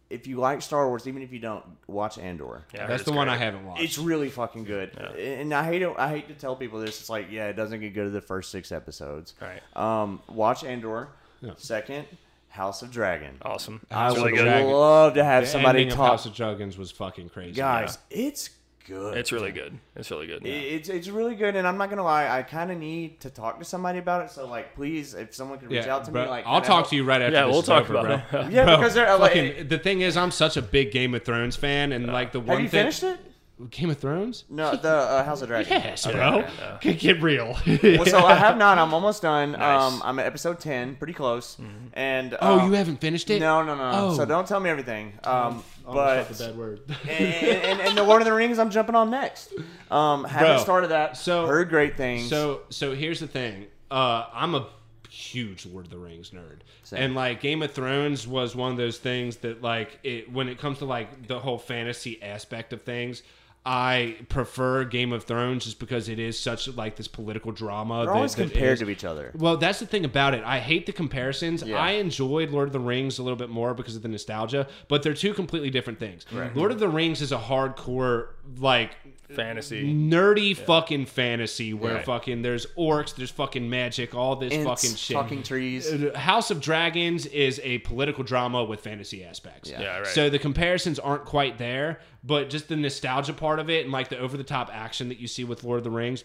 if 0.10 0.28
you 0.28 0.38
like 0.38 0.62
Star 0.62 0.88
Wars, 0.88 1.08
even 1.08 1.22
if 1.22 1.32
you 1.32 1.40
don't, 1.40 1.64
watch 1.88 2.18
Andor. 2.18 2.64
yeah. 2.74 2.88
That's 2.88 3.02
it's 3.02 3.10
the 3.10 3.16
one 3.16 3.28
great. 3.28 3.36
I 3.36 3.38
haven't 3.38 3.66
watched. 3.66 3.82
It's 3.82 3.98
really 3.98 4.30
fucking 4.30 4.64
good, 4.66 4.98
and 5.18 5.54
I 5.54 5.64
hate 5.64 5.82
it. 5.82 5.94
I 5.98 6.10
hate 6.10 6.28
to 6.28 6.34
tell 6.36 6.56
people 6.56 6.80
this. 6.80 7.00
It's 7.00 7.10
like, 7.10 7.32
yeah, 7.32 7.48
it 7.48 7.54
doesn't 7.56 7.80
get 7.80 7.94
good 7.94 8.06
to 8.06 8.10
the 8.12 8.22
first 8.22 8.52
six 8.52 8.72
episodes. 8.72 9.34
Right. 9.42 9.62
Um, 9.76 10.22
watch 10.28 10.64
Andor. 10.64 11.10
Yeah. 11.42 11.52
Second, 11.58 12.06
House 12.50 12.82
of 12.82 12.92
Dragon. 12.92 13.38
Awesome. 13.42 13.86
I 13.92 14.12
would 14.12 14.32
really 14.32 14.64
love 14.64 15.16
to 15.16 15.24
have 15.24 15.44
the 15.44 15.50
somebody 15.50 15.82
ending 15.82 15.92
of 15.92 15.98
talk. 15.98 16.12
House 16.12 16.26
of 16.26 16.34
Dragons 16.34 16.78
was 16.78 16.92
fucking 16.92 17.30
crazy. 17.30 17.54
Guys, 17.54 17.98
it's 18.10 18.50
good. 18.86 19.18
It's 19.18 19.32
really 19.32 19.52
good. 19.52 19.78
It's 19.96 20.10
really 20.12 20.28
good. 20.28 20.46
It- 20.46 20.50
It's 20.50 20.90
it's 20.90 21.08
really 21.10 21.36
good, 21.36 21.56
and 21.56 21.68
I'm 21.68 21.78
not 21.78 21.90
gonna 21.90 22.04
lie. 22.04 22.28
I 22.30 22.44
kind 22.44 22.72
of 22.72 22.78
need 22.78 23.20
to 23.22 23.30
talk 23.30 23.60
to 23.60 23.66
somebody 23.66 24.00
about 24.00 24.24
it. 24.26 24.32
So 24.32 24.48
like, 24.48 24.76
please, 24.76 25.14
if 25.14 25.34
someone 25.36 25.60
could 25.60 25.70
reach 25.72 25.86
Yeah, 25.86 25.96
out 25.96 26.06
to 26.06 26.12
bro, 26.12 26.24
me, 26.24 26.30
like 26.30 26.46
I'll 26.48 26.62
talk 26.62 26.68
help- 26.68 26.90
to 26.90 26.96
you 26.96 27.04
right 27.04 27.22
after. 27.22 27.34
Yeah, 27.34 27.46
this 27.46 27.52
we'll 27.52 27.60
is 27.62 27.66
talk 27.68 27.84
over, 27.90 27.96
about 27.96 28.32
bro. 28.32 28.42
it. 28.42 28.52
Yeah, 28.52 28.66
Bro, 28.66 28.78
because 28.78 28.94
they're 28.94 29.18
like, 29.18 29.34
fucking, 29.34 29.68
the 29.68 29.80
thing 29.80 30.02
is, 30.02 30.16
I'm 30.18 30.32
such 30.32 30.58
a 30.58 30.62
big 30.62 30.92
Game 30.92 31.14
of 31.16 31.24
Thrones 31.24 31.56
fan, 31.56 31.92
and 31.92 32.08
like 32.08 32.32
the 32.32 32.40
one 32.40 32.58
have 32.58 32.62
you 32.62 32.70
thing, 32.70 32.80
finished 32.92 33.04
it? 33.04 33.20
Game 33.70 33.90
of 33.90 33.98
Thrones. 33.98 34.44
No, 34.50 34.76
the 34.76 34.90
uh, 34.90 35.24
House 35.24 35.42
of 35.42 35.48
Dragon. 35.48 35.72
Yes, 35.72 36.06
Okay. 36.06 36.18
bro. 36.18 36.44
Get, 36.82 37.00
get 37.00 37.22
real. 37.22 37.58
Well, 37.66 38.06
so 38.06 38.20
I 38.20 38.36
have 38.36 38.58
not. 38.58 38.78
I'm 38.78 38.94
almost 38.94 39.22
done. 39.22 39.52
Nice. 39.58 39.94
Um, 39.94 40.02
I'm 40.04 40.20
at 40.20 40.26
episode 40.26 40.60
ten, 40.60 40.96
pretty 40.98 41.14
close. 41.14 41.58
And 41.94 42.36
oh, 42.42 42.60
uh, 42.60 42.66
you 42.66 42.74
haven't 42.74 43.00
finished 43.00 43.30
it? 43.30 43.40
No, 43.40 43.64
no, 43.64 43.76
no. 43.76 43.92
no. 43.92 44.08
Oh. 44.10 44.14
So 44.14 44.26
don't 44.26 44.46
tell 44.48 44.60
me 44.60 44.70
everything. 44.70 45.14
Um, 45.24 45.64
Oh, 45.88 45.94
but 45.94 46.16
that's 46.28 46.40
a 46.42 46.48
bad 46.48 46.58
word. 46.58 46.82
and, 47.10 47.36
and, 47.36 47.80
and 47.80 47.98
the 47.98 48.04
Lord 48.04 48.20
of 48.22 48.26
the 48.26 48.34
Rings, 48.34 48.58
I'm 48.58 48.72
jumping 48.72 48.96
on 48.96 49.12
next. 49.12 49.54
Um, 49.92 50.24
haven't 50.24 50.56
Bro, 50.56 50.64
started 50.64 50.88
that. 50.88 51.16
so- 51.16 51.46
heard 51.46 51.70
great 51.70 51.96
things. 51.96 52.28
So 52.28 52.62
so 52.72 52.94
here's 52.96 53.20
the 53.20 53.28
thing. 53.28 53.68
Uh, 53.92 54.26
I'm 54.34 54.56
a 54.56 54.68
huge 55.10 55.66
Lord 55.68 55.86
of 55.86 55.92
the 55.92 55.98
Rings 56.00 56.32
nerd, 56.32 56.60
Same. 56.84 57.02
and 57.02 57.16
like 57.16 57.40
Game 57.40 57.62
of 57.62 57.72
Thrones 57.72 58.28
was 58.28 58.56
one 58.56 58.72
of 58.72 58.78
those 58.78 58.98
things 58.98 59.38
that 59.38 59.62
like 59.62 60.00
it 60.04 60.32
when 60.32 60.50
it 60.50 60.58
comes 60.60 60.80
to 60.80 60.86
like 60.86 61.28
the 61.28 61.40
whole 61.40 61.58
fantasy 61.60 62.22
aspect 62.22 62.74
of 62.74 62.82
things. 62.82 63.24
I 63.66 64.18
prefer 64.30 64.84
Game 64.84 65.12
of 65.12 65.24
Thrones 65.24 65.66
just 65.66 65.80
because 65.80 66.08
it 66.08 66.20
is 66.20 66.40
such 66.40 66.68
like 66.68 66.96
this 66.98 67.08
political 67.08 67.52
drama. 67.52 67.98
they're 67.98 68.06
that- 68.06 68.12
always 68.14 68.36
that 68.36 68.50
compared 68.52 68.80
to 68.80 68.90
each 68.90 69.04
other. 69.04 69.32
Well, 69.36 69.58
that's 69.58 69.80
the 69.80 69.88
thing 69.88 70.06
about 70.06 70.36
it. 70.36 70.44
I 70.46 70.60
hate 70.60 70.86
the 70.86 70.92
comparisons. 70.92 71.64
Yeah. 71.64 71.78
I 71.78 71.92
enjoyed 71.94 72.52
Lord 72.52 72.68
of 72.68 72.74
the 72.74 72.80
Rings 72.80 73.18
a 73.18 73.24
little 73.24 73.38
bit 73.38 73.50
more 73.50 73.74
because 73.74 73.96
of 73.96 74.04
the 74.04 74.08
nostalgia, 74.08 74.68
but 74.88 75.02
they're 75.02 75.16
two 75.16 75.34
completely 75.34 75.72
different 75.72 75.98
things. 76.00 76.26
Lord 76.54 76.72
of 76.72 76.80
the 76.80 76.88
Rings 76.90 77.22
is 77.22 77.32
a 77.32 77.38
hardcore 77.40 78.28
like 78.60 78.92
Fantasy. 79.34 79.84
nerdy 79.94 80.56
fucking 80.56 81.06
fantasy 81.08 81.74
where 81.74 81.96
Right. 81.96 82.06
fucking 82.06 82.42
there's 82.42 82.66
orcs, 82.78 83.16
there's 83.16 83.32
fucking 83.32 83.70
magic, 83.70 84.14
all 84.14 84.36
this 84.36 84.54
Ents, 84.54 84.66
fucking 84.66 84.96
shit. 84.96 85.16
talking 85.16 85.42
trees. 85.44 85.92
Uh, 85.92 86.18
House 86.18 86.52
of 86.52 86.62
Dragons 86.62 87.26
is 87.28 87.60
a 87.64 87.80
political 87.80 88.24
drama 88.24 88.64
with 88.64 88.82
fantasy 88.82 89.24
aspects. 89.24 89.70
Yeah. 89.70 89.82
Yeah, 89.82 89.98
right. 89.98 90.08
So 90.08 90.30
the 90.30 90.40
comparisons 90.40 91.00
aren't 91.00 91.26
quite 91.26 91.58
there, 91.58 92.00
but 92.24 92.50
just 92.50 92.68
the 92.68 92.76
nostalgia 92.76 93.34
part 93.34 93.60
of 93.60 93.70
it 93.70 93.84
and 93.84 93.92
like 93.92 94.10
the 94.10 94.18
over 94.20 94.38
the 94.38 94.44
top 94.44 94.70
action 94.74 95.10
that 95.10 95.20
you 95.20 95.28
see 95.28 95.44
with 95.44 95.64
Lord 95.64 95.80
of 95.80 95.84
the 95.84 95.90
Rings, 95.92 96.24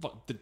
fuck, 0.00 0.26
the 0.26 0.36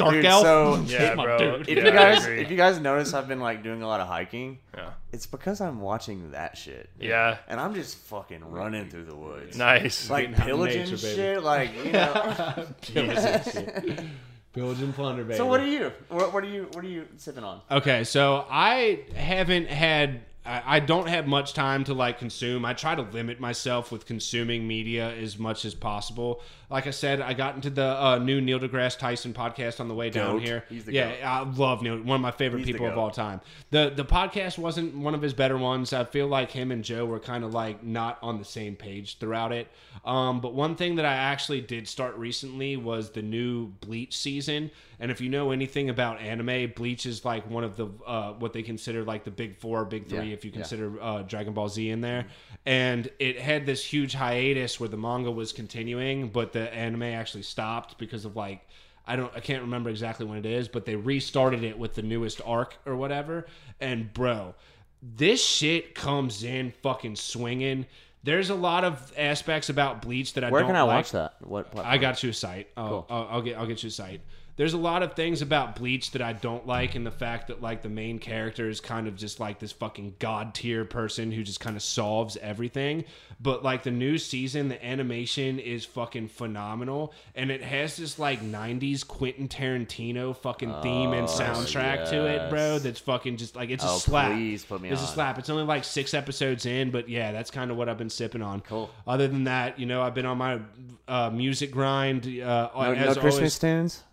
dark 0.00 0.14
Dude, 0.14 0.24
elf. 0.24 0.42
so- 0.42 0.82
Yeah, 0.86 1.14
bro. 1.14 1.38
dude. 1.38 1.68
If 1.68 1.78
Yeah, 1.78 1.84
you 1.84 1.90
guys, 1.92 2.26
if 2.26 2.50
you 2.50 2.56
guys 2.56 2.80
notice, 2.80 3.14
I've 3.14 3.28
been 3.28 3.40
like 3.40 3.62
doing 3.62 3.82
a 3.82 3.86
lot 3.86 4.00
of 4.00 4.08
hiking. 4.08 4.58
Yeah. 4.76 4.90
It's 5.12 5.26
because 5.26 5.60
I'm 5.60 5.80
watching 5.80 6.30
that 6.32 6.56
shit. 6.56 6.88
Yeah. 6.98 7.38
And 7.48 7.58
I'm 7.60 7.74
just 7.74 7.96
fucking 7.98 8.44
running 8.50 8.88
through 8.90 9.04
the 9.04 9.16
woods. 9.16 9.56
Nice. 9.56 10.08
Like 10.10 10.30
Getting 10.30 10.44
pillaging 10.44 10.80
nature, 10.84 10.96
baby. 10.96 11.14
shit. 11.16 11.42
Like 11.42 11.70
you 11.84 11.92
know. 11.92 12.66
Pillage 14.52 14.80
and 14.80 14.92
plunder, 14.92 15.22
baby. 15.22 15.36
so 15.36 15.46
what 15.46 15.60
are 15.60 15.66
you? 15.66 15.92
What, 16.08 16.32
what 16.32 16.42
are 16.42 16.48
you? 16.48 16.66
What 16.72 16.84
are 16.84 16.88
you 16.88 17.06
sipping 17.18 17.44
on? 17.44 17.60
Okay, 17.70 18.02
so 18.02 18.44
I 18.50 19.04
haven't 19.14 19.68
had. 19.68 20.22
I 20.44 20.62
I 20.76 20.80
don't 20.80 21.08
have 21.08 21.26
much 21.26 21.52
time 21.52 21.84
to 21.84 21.94
like 21.94 22.18
consume. 22.18 22.64
I 22.64 22.72
try 22.72 22.94
to 22.94 23.02
limit 23.02 23.40
myself 23.40 23.92
with 23.92 24.06
consuming 24.06 24.66
media 24.66 25.10
as 25.14 25.38
much 25.38 25.64
as 25.64 25.74
possible. 25.74 26.40
Like 26.70 26.86
I 26.86 26.90
said, 26.90 27.20
I 27.20 27.34
got 27.34 27.56
into 27.56 27.68
the 27.68 27.84
uh, 27.84 28.18
new 28.18 28.40
Neil 28.40 28.60
deGrasse 28.60 28.98
Tyson 28.98 29.34
podcast 29.34 29.80
on 29.80 29.88
the 29.88 29.94
way 29.94 30.08
down 30.08 30.36
Goat. 30.36 30.42
here. 30.42 30.64
He's 30.68 30.84
the 30.84 30.92
yeah, 30.92 31.10
goat. 31.10 31.24
I 31.24 31.40
love 31.42 31.82
Neil. 31.82 32.00
One 32.00 32.14
of 32.16 32.20
my 32.20 32.30
favorite 32.30 32.60
He's 32.60 32.68
people 32.68 32.86
of 32.86 32.96
all 32.96 33.10
time. 33.10 33.40
the 33.70 33.92
The 33.94 34.04
podcast 34.04 34.56
wasn't 34.56 34.96
one 34.96 35.14
of 35.14 35.20
his 35.22 35.34
better 35.34 35.58
ones. 35.58 35.92
I 35.92 36.04
feel 36.04 36.28
like 36.28 36.50
him 36.50 36.70
and 36.70 36.84
Joe 36.84 37.04
were 37.06 37.20
kind 37.20 37.44
of 37.44 37.52
like 37.52 37.82
not 37.82 38.18
on 38.22 38.38
the 38.38 38.44
same 38.44 38.76
page 38.76 39.18
throughout 39.18 39.52
it. 39.52 39.68
Um, 40.04 40.40
but 40.40 40.54
one 40.54 40.76
thing 40.76 40.94
that 40.96 41.04
I 41.04 41.14
actually 41.14 41.60
did 41.60 41.88
start 41.88 42.16
recently 42.16 42.76
was 42.76 43.10
the 43.10 43.22
new 43.22 43.66
Bleach 43.80 44.16
season. 44.16 44.70
And 45.00 45.10
if 45.10 45.20
you 45.20 45.30
know 45.30 45.50
anything 45.50 45.88
about 45.88 46.20
anime, 46.20 46.72
Bleach 46.76 47.06
is 47.06 47.24
like 47.24 47.48
one 47.48 47.64
of 47.64 47.74
the 47.76 47.88
uh, 48.06 48.32
what 48.34 48.52
they 48.52 48.62
consider 48.62 49.02
like 49.02 49.24
the 49.24 49.30
big 49.30 49.56
four, 49.56 49.84
big 49.86 50.08
three, 50.08 50.28
Yeah, 50.28 50.34
if 50.34 50.44
you 50.44 50.50
yeah. 50.50 50.58
consider 50.58 51.00
uh, 51.00 51.22
Dragon 51.22 51.54
Ball 51.54 51.68
Z 51.70 51.88
in 51.88 52.02
there. 52.02 52.26
And 52.66 53.10
it 53.18 53.40
had 53.40 53.64
this 53.64 53.82
huge 53.82 54.12
hiatus 54.12 54.78
where 54.78 54.90
the 54.90 54.98
manga 54.98 55.30
was 55.30 55.52
continuing, 55.52 56.28
but 56.28 56.52
the 56.52 56.72
anime 56.74 57.02
actually 57.04 57.44
stopped 57.44 57.96
because 57.98 58.26
of 58.26 58.36
like 58.36 58.68
I 59.06 59.16
don't 59.16 59.32
I 59.34 59.40
can't 59.40 59.62
remember 59.62 59.88
exactly 59.88 60.26
when 60.26 60.36
it 60.38 60.46
is, 60.46 60.68
but 60.68 60.84
they 60.84 60.96
restarted 60.96 61.64
it 61.64 61.78
with 61.78 61.94
the 61.94 62.02
newest 62.02 62.42
arc 62.44 62.76
or 62.84 62.94
whatever. 62.94 63.46
And 63.80 64.12
bro, 64.12 64.54
this 65.02 65.42
shit 65.44 65.94
comes 65.94 66.44
in 66.44 66.72
fucking 66.82 67.16
swinging. 67.16 67.86
There's 68.22 68.50
a 68.50 68.54
lot 68.54 68.84
of 68.84 69.12
aspects 69.16 69.70
about 69.70 70.02
Bleach 70.02 70.34
that 70.34 70.44
I 70.44 70.50
Where 70.50 70.60
don't. 70.60 70.68
Where 70.68 70.74
can 70.74 70.80
I 70.80 70.82
like. 70.84 70.96
watch 70.98 71.12
that? 71.12 71.36
What? 71.40 71.74
I 71.78 71.96
got 71.96 72.22
you 72.22 72.28
a 72.28 72.34
site. 72.34 72.68
I'll, 72.76 73.06
I'll, 73.08 73.28
I'll 73.30 73.42
get 73.42 73.56
I'll 73.56 73.66
get 73.66 73.82
you 73.82 73.88
a 73.88 73.90
site. 73.90 74.20
There's 74.60 74.74
a 74.74 74.78
lot 74.78 75.02
of 75.02 75.14
things 75.14 75.40
about 75.40 75.74
Bleach 75.76 76.10
that 76.10 76.20
I 76.20 76.34
don't 76.34 76.66
like, 76.66 76.94
and 76.94 77.06
the 77.06 77.10
fact 77.10 77.46
that 77.48 77.62
like 77.62 77.80
the 77.80 77.88
main 77.88 78.18
character 78.18 78.68
is 78.68 78.78
kind 78.78 79.08
of 79.08 79.16
just 79.16 79.40
like 79.40 79.58
this 79.58 79.72
fucking 79.72 80.16
god 80.18 80.52
tier 80.52 80.84
person 80.84 81.32
who 81.32 81.42
just 81.42 81.60
kind 81.60 81.76
of 81.76 81.82
solves 81.82 82.36
everything. 82.36 83.04
But 83.40 83.64
like 83.64 83.84
the 83.84 83.90
new 83.90 84.18
season, 84.18 84.68
the 84.68 84.84
animation 84.84 85.58
is 85.58 85.86
fucking 85.86 86.28
phenomenal, 86.28 87.14
and 87.34 87.50
it 87.50 87.62
has 87.62 87.96
this 87.96 88.18
like 88.18 88.42
'90s 88.42 89.06
Quentin 89.08 89.48
Tarantino 89.48 90.36
fucking 90.36 90.74
theme 90.82 91.14
and 91.14 91.26
soundtrack 91.26 92.10
to 92.10 92.26
it, 92.26 92.50
bro. 92.50 92.78
That's 92.78 93.00
fucking 93.00 93.38
just 93.38 93.56
like 93.56 93.70
it's 93.70 93.82
a 93.82 93.88
Oh, 93.88 93.96
slap. 93.96 94.32
please 94.32 94.62
put 94.62 94.82
me 94.82 94.90
it's 94.90 95.02
a 95.02 95.06
slap. 95.06 95.38
It's 95.38 95.48
only 95.48 95.64
like 95.64 95.84
six 95.84 96.12
episodes 96.12 96.66
in, 96.66 96.90
but 96.90 97.08
yeah, 97.08 97.32
that's 97.32 97.50
kind 97.50 97.70
of 97.70 97.78
what 97.78 97.88
I've 97.88 97.96
been 97.96 98.10
sipping 98.10 98.42
on. 98.42 98.60
Cool. 98.60 98.90
Other 99.06 99.26
than 99.26 99.44
that, 99.44 99.78
you 99.80 99.86
know, 99.86 100.02
I've 100.02 100.14
been 100.14 100.26
on 100.26 100.36
my 100.36 100.60
uh, 101.08 101.30
music 101.30 101.70
grind. 101.70 102.26
Uh, 102.26 102.68
No, 102.74 102.80
as 102.92 103.16
no 103.16 103.22
Christmas 103.22 103.34
always. 103.36 103.58
tunes. 103.58 104.04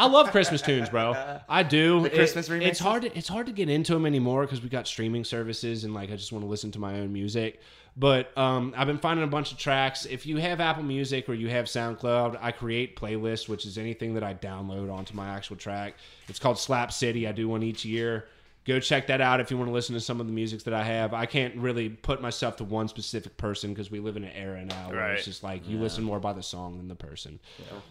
I 0.00 0.06
love 0.06 0.30
Christmas 0.30 0.62
tunes, 0.62 0.88
bro. 0.88 1.40
I 1.48 1.62
do. 1.62 2.04
It- 2.06 2.14
Christmas 2.14 2.48
It's 2.48 2.80
remixes? 2.80 2.82
hard. 2.82 3.02
To, 3.02 3.16
it's 3.18 3.28
hard 3.28 3.46
to 3.46 3.52
get 3.52 3.68
into 3.68 3.92
them 3.92 4.06
anymore 4.06 4.42
because 4.42 4.62
we 4.62 4.68
got 4.68 4.86
streaming 4.86 5.24
services 5.24 5.84
and 5.84 5.92
like 5.94 6.10
I 6.10 6.16
just 6.16 6.32
want 6.32 6.44
to 6.44 6.48
listen 6.48 6.70
to 6.72 6.78
my 6.78 7.00
own 7.00 7.12
music. 7.12 7.60
But 7.96 8.36
um, 8.38 8.72
I've 8.76 8.86
been 8.86 8.98
finding 8.98 9.24
a 9.24 9.28
bunch 9.28 9.52
of 9.52 9.58
tracks. 9.58 10.06
If 10.06 10.24
you 10.24 10.36
have 10.38 10.60
Apple 10.60 10.84
Music 10.84 11.28
or 11.28 11.34
you 11.34 11.48
have 11.48 11.66
SoundCloud, 11.66 12.38
I 12.40 12.52
create 12.52 12.96
playlists, 12.96 13.48
which 13.48 13.66
is 13.66 13.76
anything 13.78 14.14
that 14.14 14.22
I 14.22 14.32
download 14.32 14.90
onto 14.92 15.14
my 15.14 15.28
actual 15.28 15.56
track. 15.56 15.96
It's 16.28 16.38
called 16.38 16.58
Slap 16.58 16.92
City. 16.92 17.26
I 17.26 17.32
do 17.32 17.48
one 17.48 17.62
each 17.62 17.84
year. 17.84 18.26
Go 18.64 18.78
check 18.78 19.06
that 19.08 19.20
out 19.20 19.40
if 19.40 19.50
you 19.50 19.56
want 19.56 19.68
to 19.68 19.72
listen 19.72 19.94
to 19.94 20.00
some 20.00 20.20
of 20.20 20.26
the 20.26 20.32
music 20.32 20.62
that 20.64 20.74
I 20.74 20.84
have. 20.84 21.14
I 21.14 21.26
can't 21.26 21.56
really 21.56 21.88
put 21.88 22.22
myself 22.22 22.56
to 22.58 22.64
one 22.64 22.88
specific 22.88 23.36
person 23.36 23.70
because 23.74 23.90
we 23.90 24.00
live 24.00 24.16
in 24.16 24.24
an 24.24 24.32
era 24.34 24.64
now 24.64 24.90
where 24.90 25.12
it's 25.14 25.24
just 25.24 25.42
like 25.42 25.66
you 25.68 25.78
listen 25.78 26.04
more 26.04 26.20
by 26.20 26.32
the 26.32 26.42
song 26.42 26.76
than 26.76 26.86
the 26.86 26.94
person. 26.94 27.40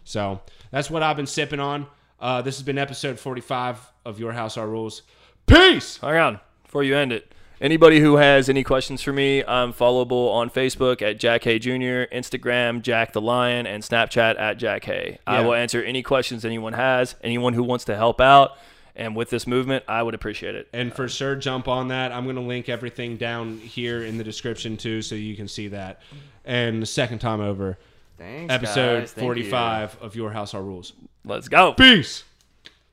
So 0.06 0.40
that's 0.72 0.90
what 0.90 1.04
I've 1.04 1.18
been 1.18 1.28
sipping 1.28 1.60
on. 1.60 1.88
Uh, 2.20 2.42
this 2.42 2.58
has 2.58 2.64
been 2.64 2.78
episode 2.78 3.20
45 3.20 3.92
of 4.06 4.20
Your 4.20 4.34
House, 4.34 4.58
Our 4.58 4.68
Rules. 4.68 5.04
Peace! 5.46 5.98
Hang 5.98 6.18
on 6.18 6.40
before 6.64 6.84
you 6.84 6.96
end 6.96 7.12
it. 7.12 7.34
Anybody 7.62 8.00
who 8.00 8.18
has 8.18 8.48
any 8.48 8.64
questions 8.64 9.02
for 9.02 9.12
me, 9.12 9.44
I'm 9.44 9.74
followable 9.74 10.32
on 10.32 10.50
Facebook 10.50 11.02
at 11.02 11.20
Jack 11.20 11.44
Hay 11.44 11.60
Jr., 11.60 12.08
Instagram 12.14 12.82
Jack 12.82 13.12
the 13.14 13.22
Lion, 13.22 13.68
and 13.68 13.84
Snapchat 13.84 14.40
at 14.40 14.58
Jack 14.58 14.86
Hay. 14.86 15.20
I 15.28 15.42
will 15.42 15.54
answer 15.54 15.84
any 15.84 16.02
questions 16.02 16.46
anyone 16.46 16.74
has. 16.74 17.16
Anyone 17.22 17.54
who 17.54 17.64
wants 17.64 17.86
to 17.86 17.96
help 17.96 18.22
out 18.22 18.58
and 19.00 19.16
with 19.16 19.30
this 19.30 19.48
movement, 19.48 19.86
I 19.88 20.04
would 20.04 20.14
appreciate 20.14 20.56
it. 20.56 20.68
And 20.74 20.94
for 20.94 21.08
sure, 21.08 21.36
jump 21.38 21.70
on 21.70 21.88
that. 21.88 22.12
I'm 22.12 22.26
going 22.26 22.36
to 22.36 22.42
link 22.42 22.68
everything 22.68 23.16
down 23.16 23.58
here 23.58 24.04
in 24.04 24.18
the 24.18 24.26
description 24.26 24.76
too, 24.76 25.02
so 25.02 25.16
you 25.16 25.38
can 25.38 25.48
see 25.48 25.70
that. 25.70 26.02
And 26.44 26.82
the 26.82 26.86
second 26.86 27.20
time 27.20 27.40
over, 27.40 27.78
Thanks, 28.20 28.54
episode 28.54 29.00
guys. 29.00 29.14
Thank 29.14 29.24
you. 29.38 29.50
45 29.50 29.98
of 30.02 30.16
Your 30.16 30.32
House, 30.32 30.54
Our 30.54 30.62
Rules. 30.62 30.94
Let's 31.24 31.48
go. 31.48 31.74
Peace! 31.74 32.26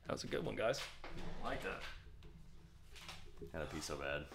That 0.07 0.12
was 0.12 0.24
a 0.24 0.28
good 0.28 0.44
one, 0.44 0.55
guys. 0.55 0.81
I 1.43 1.48
like 1.48 1.62
that. 1.65 1.82
Had 3.53 3.69
to 3.69 3.74
pee 3.74 3.81
so 3.81 3.97
bad. 3.97 4.27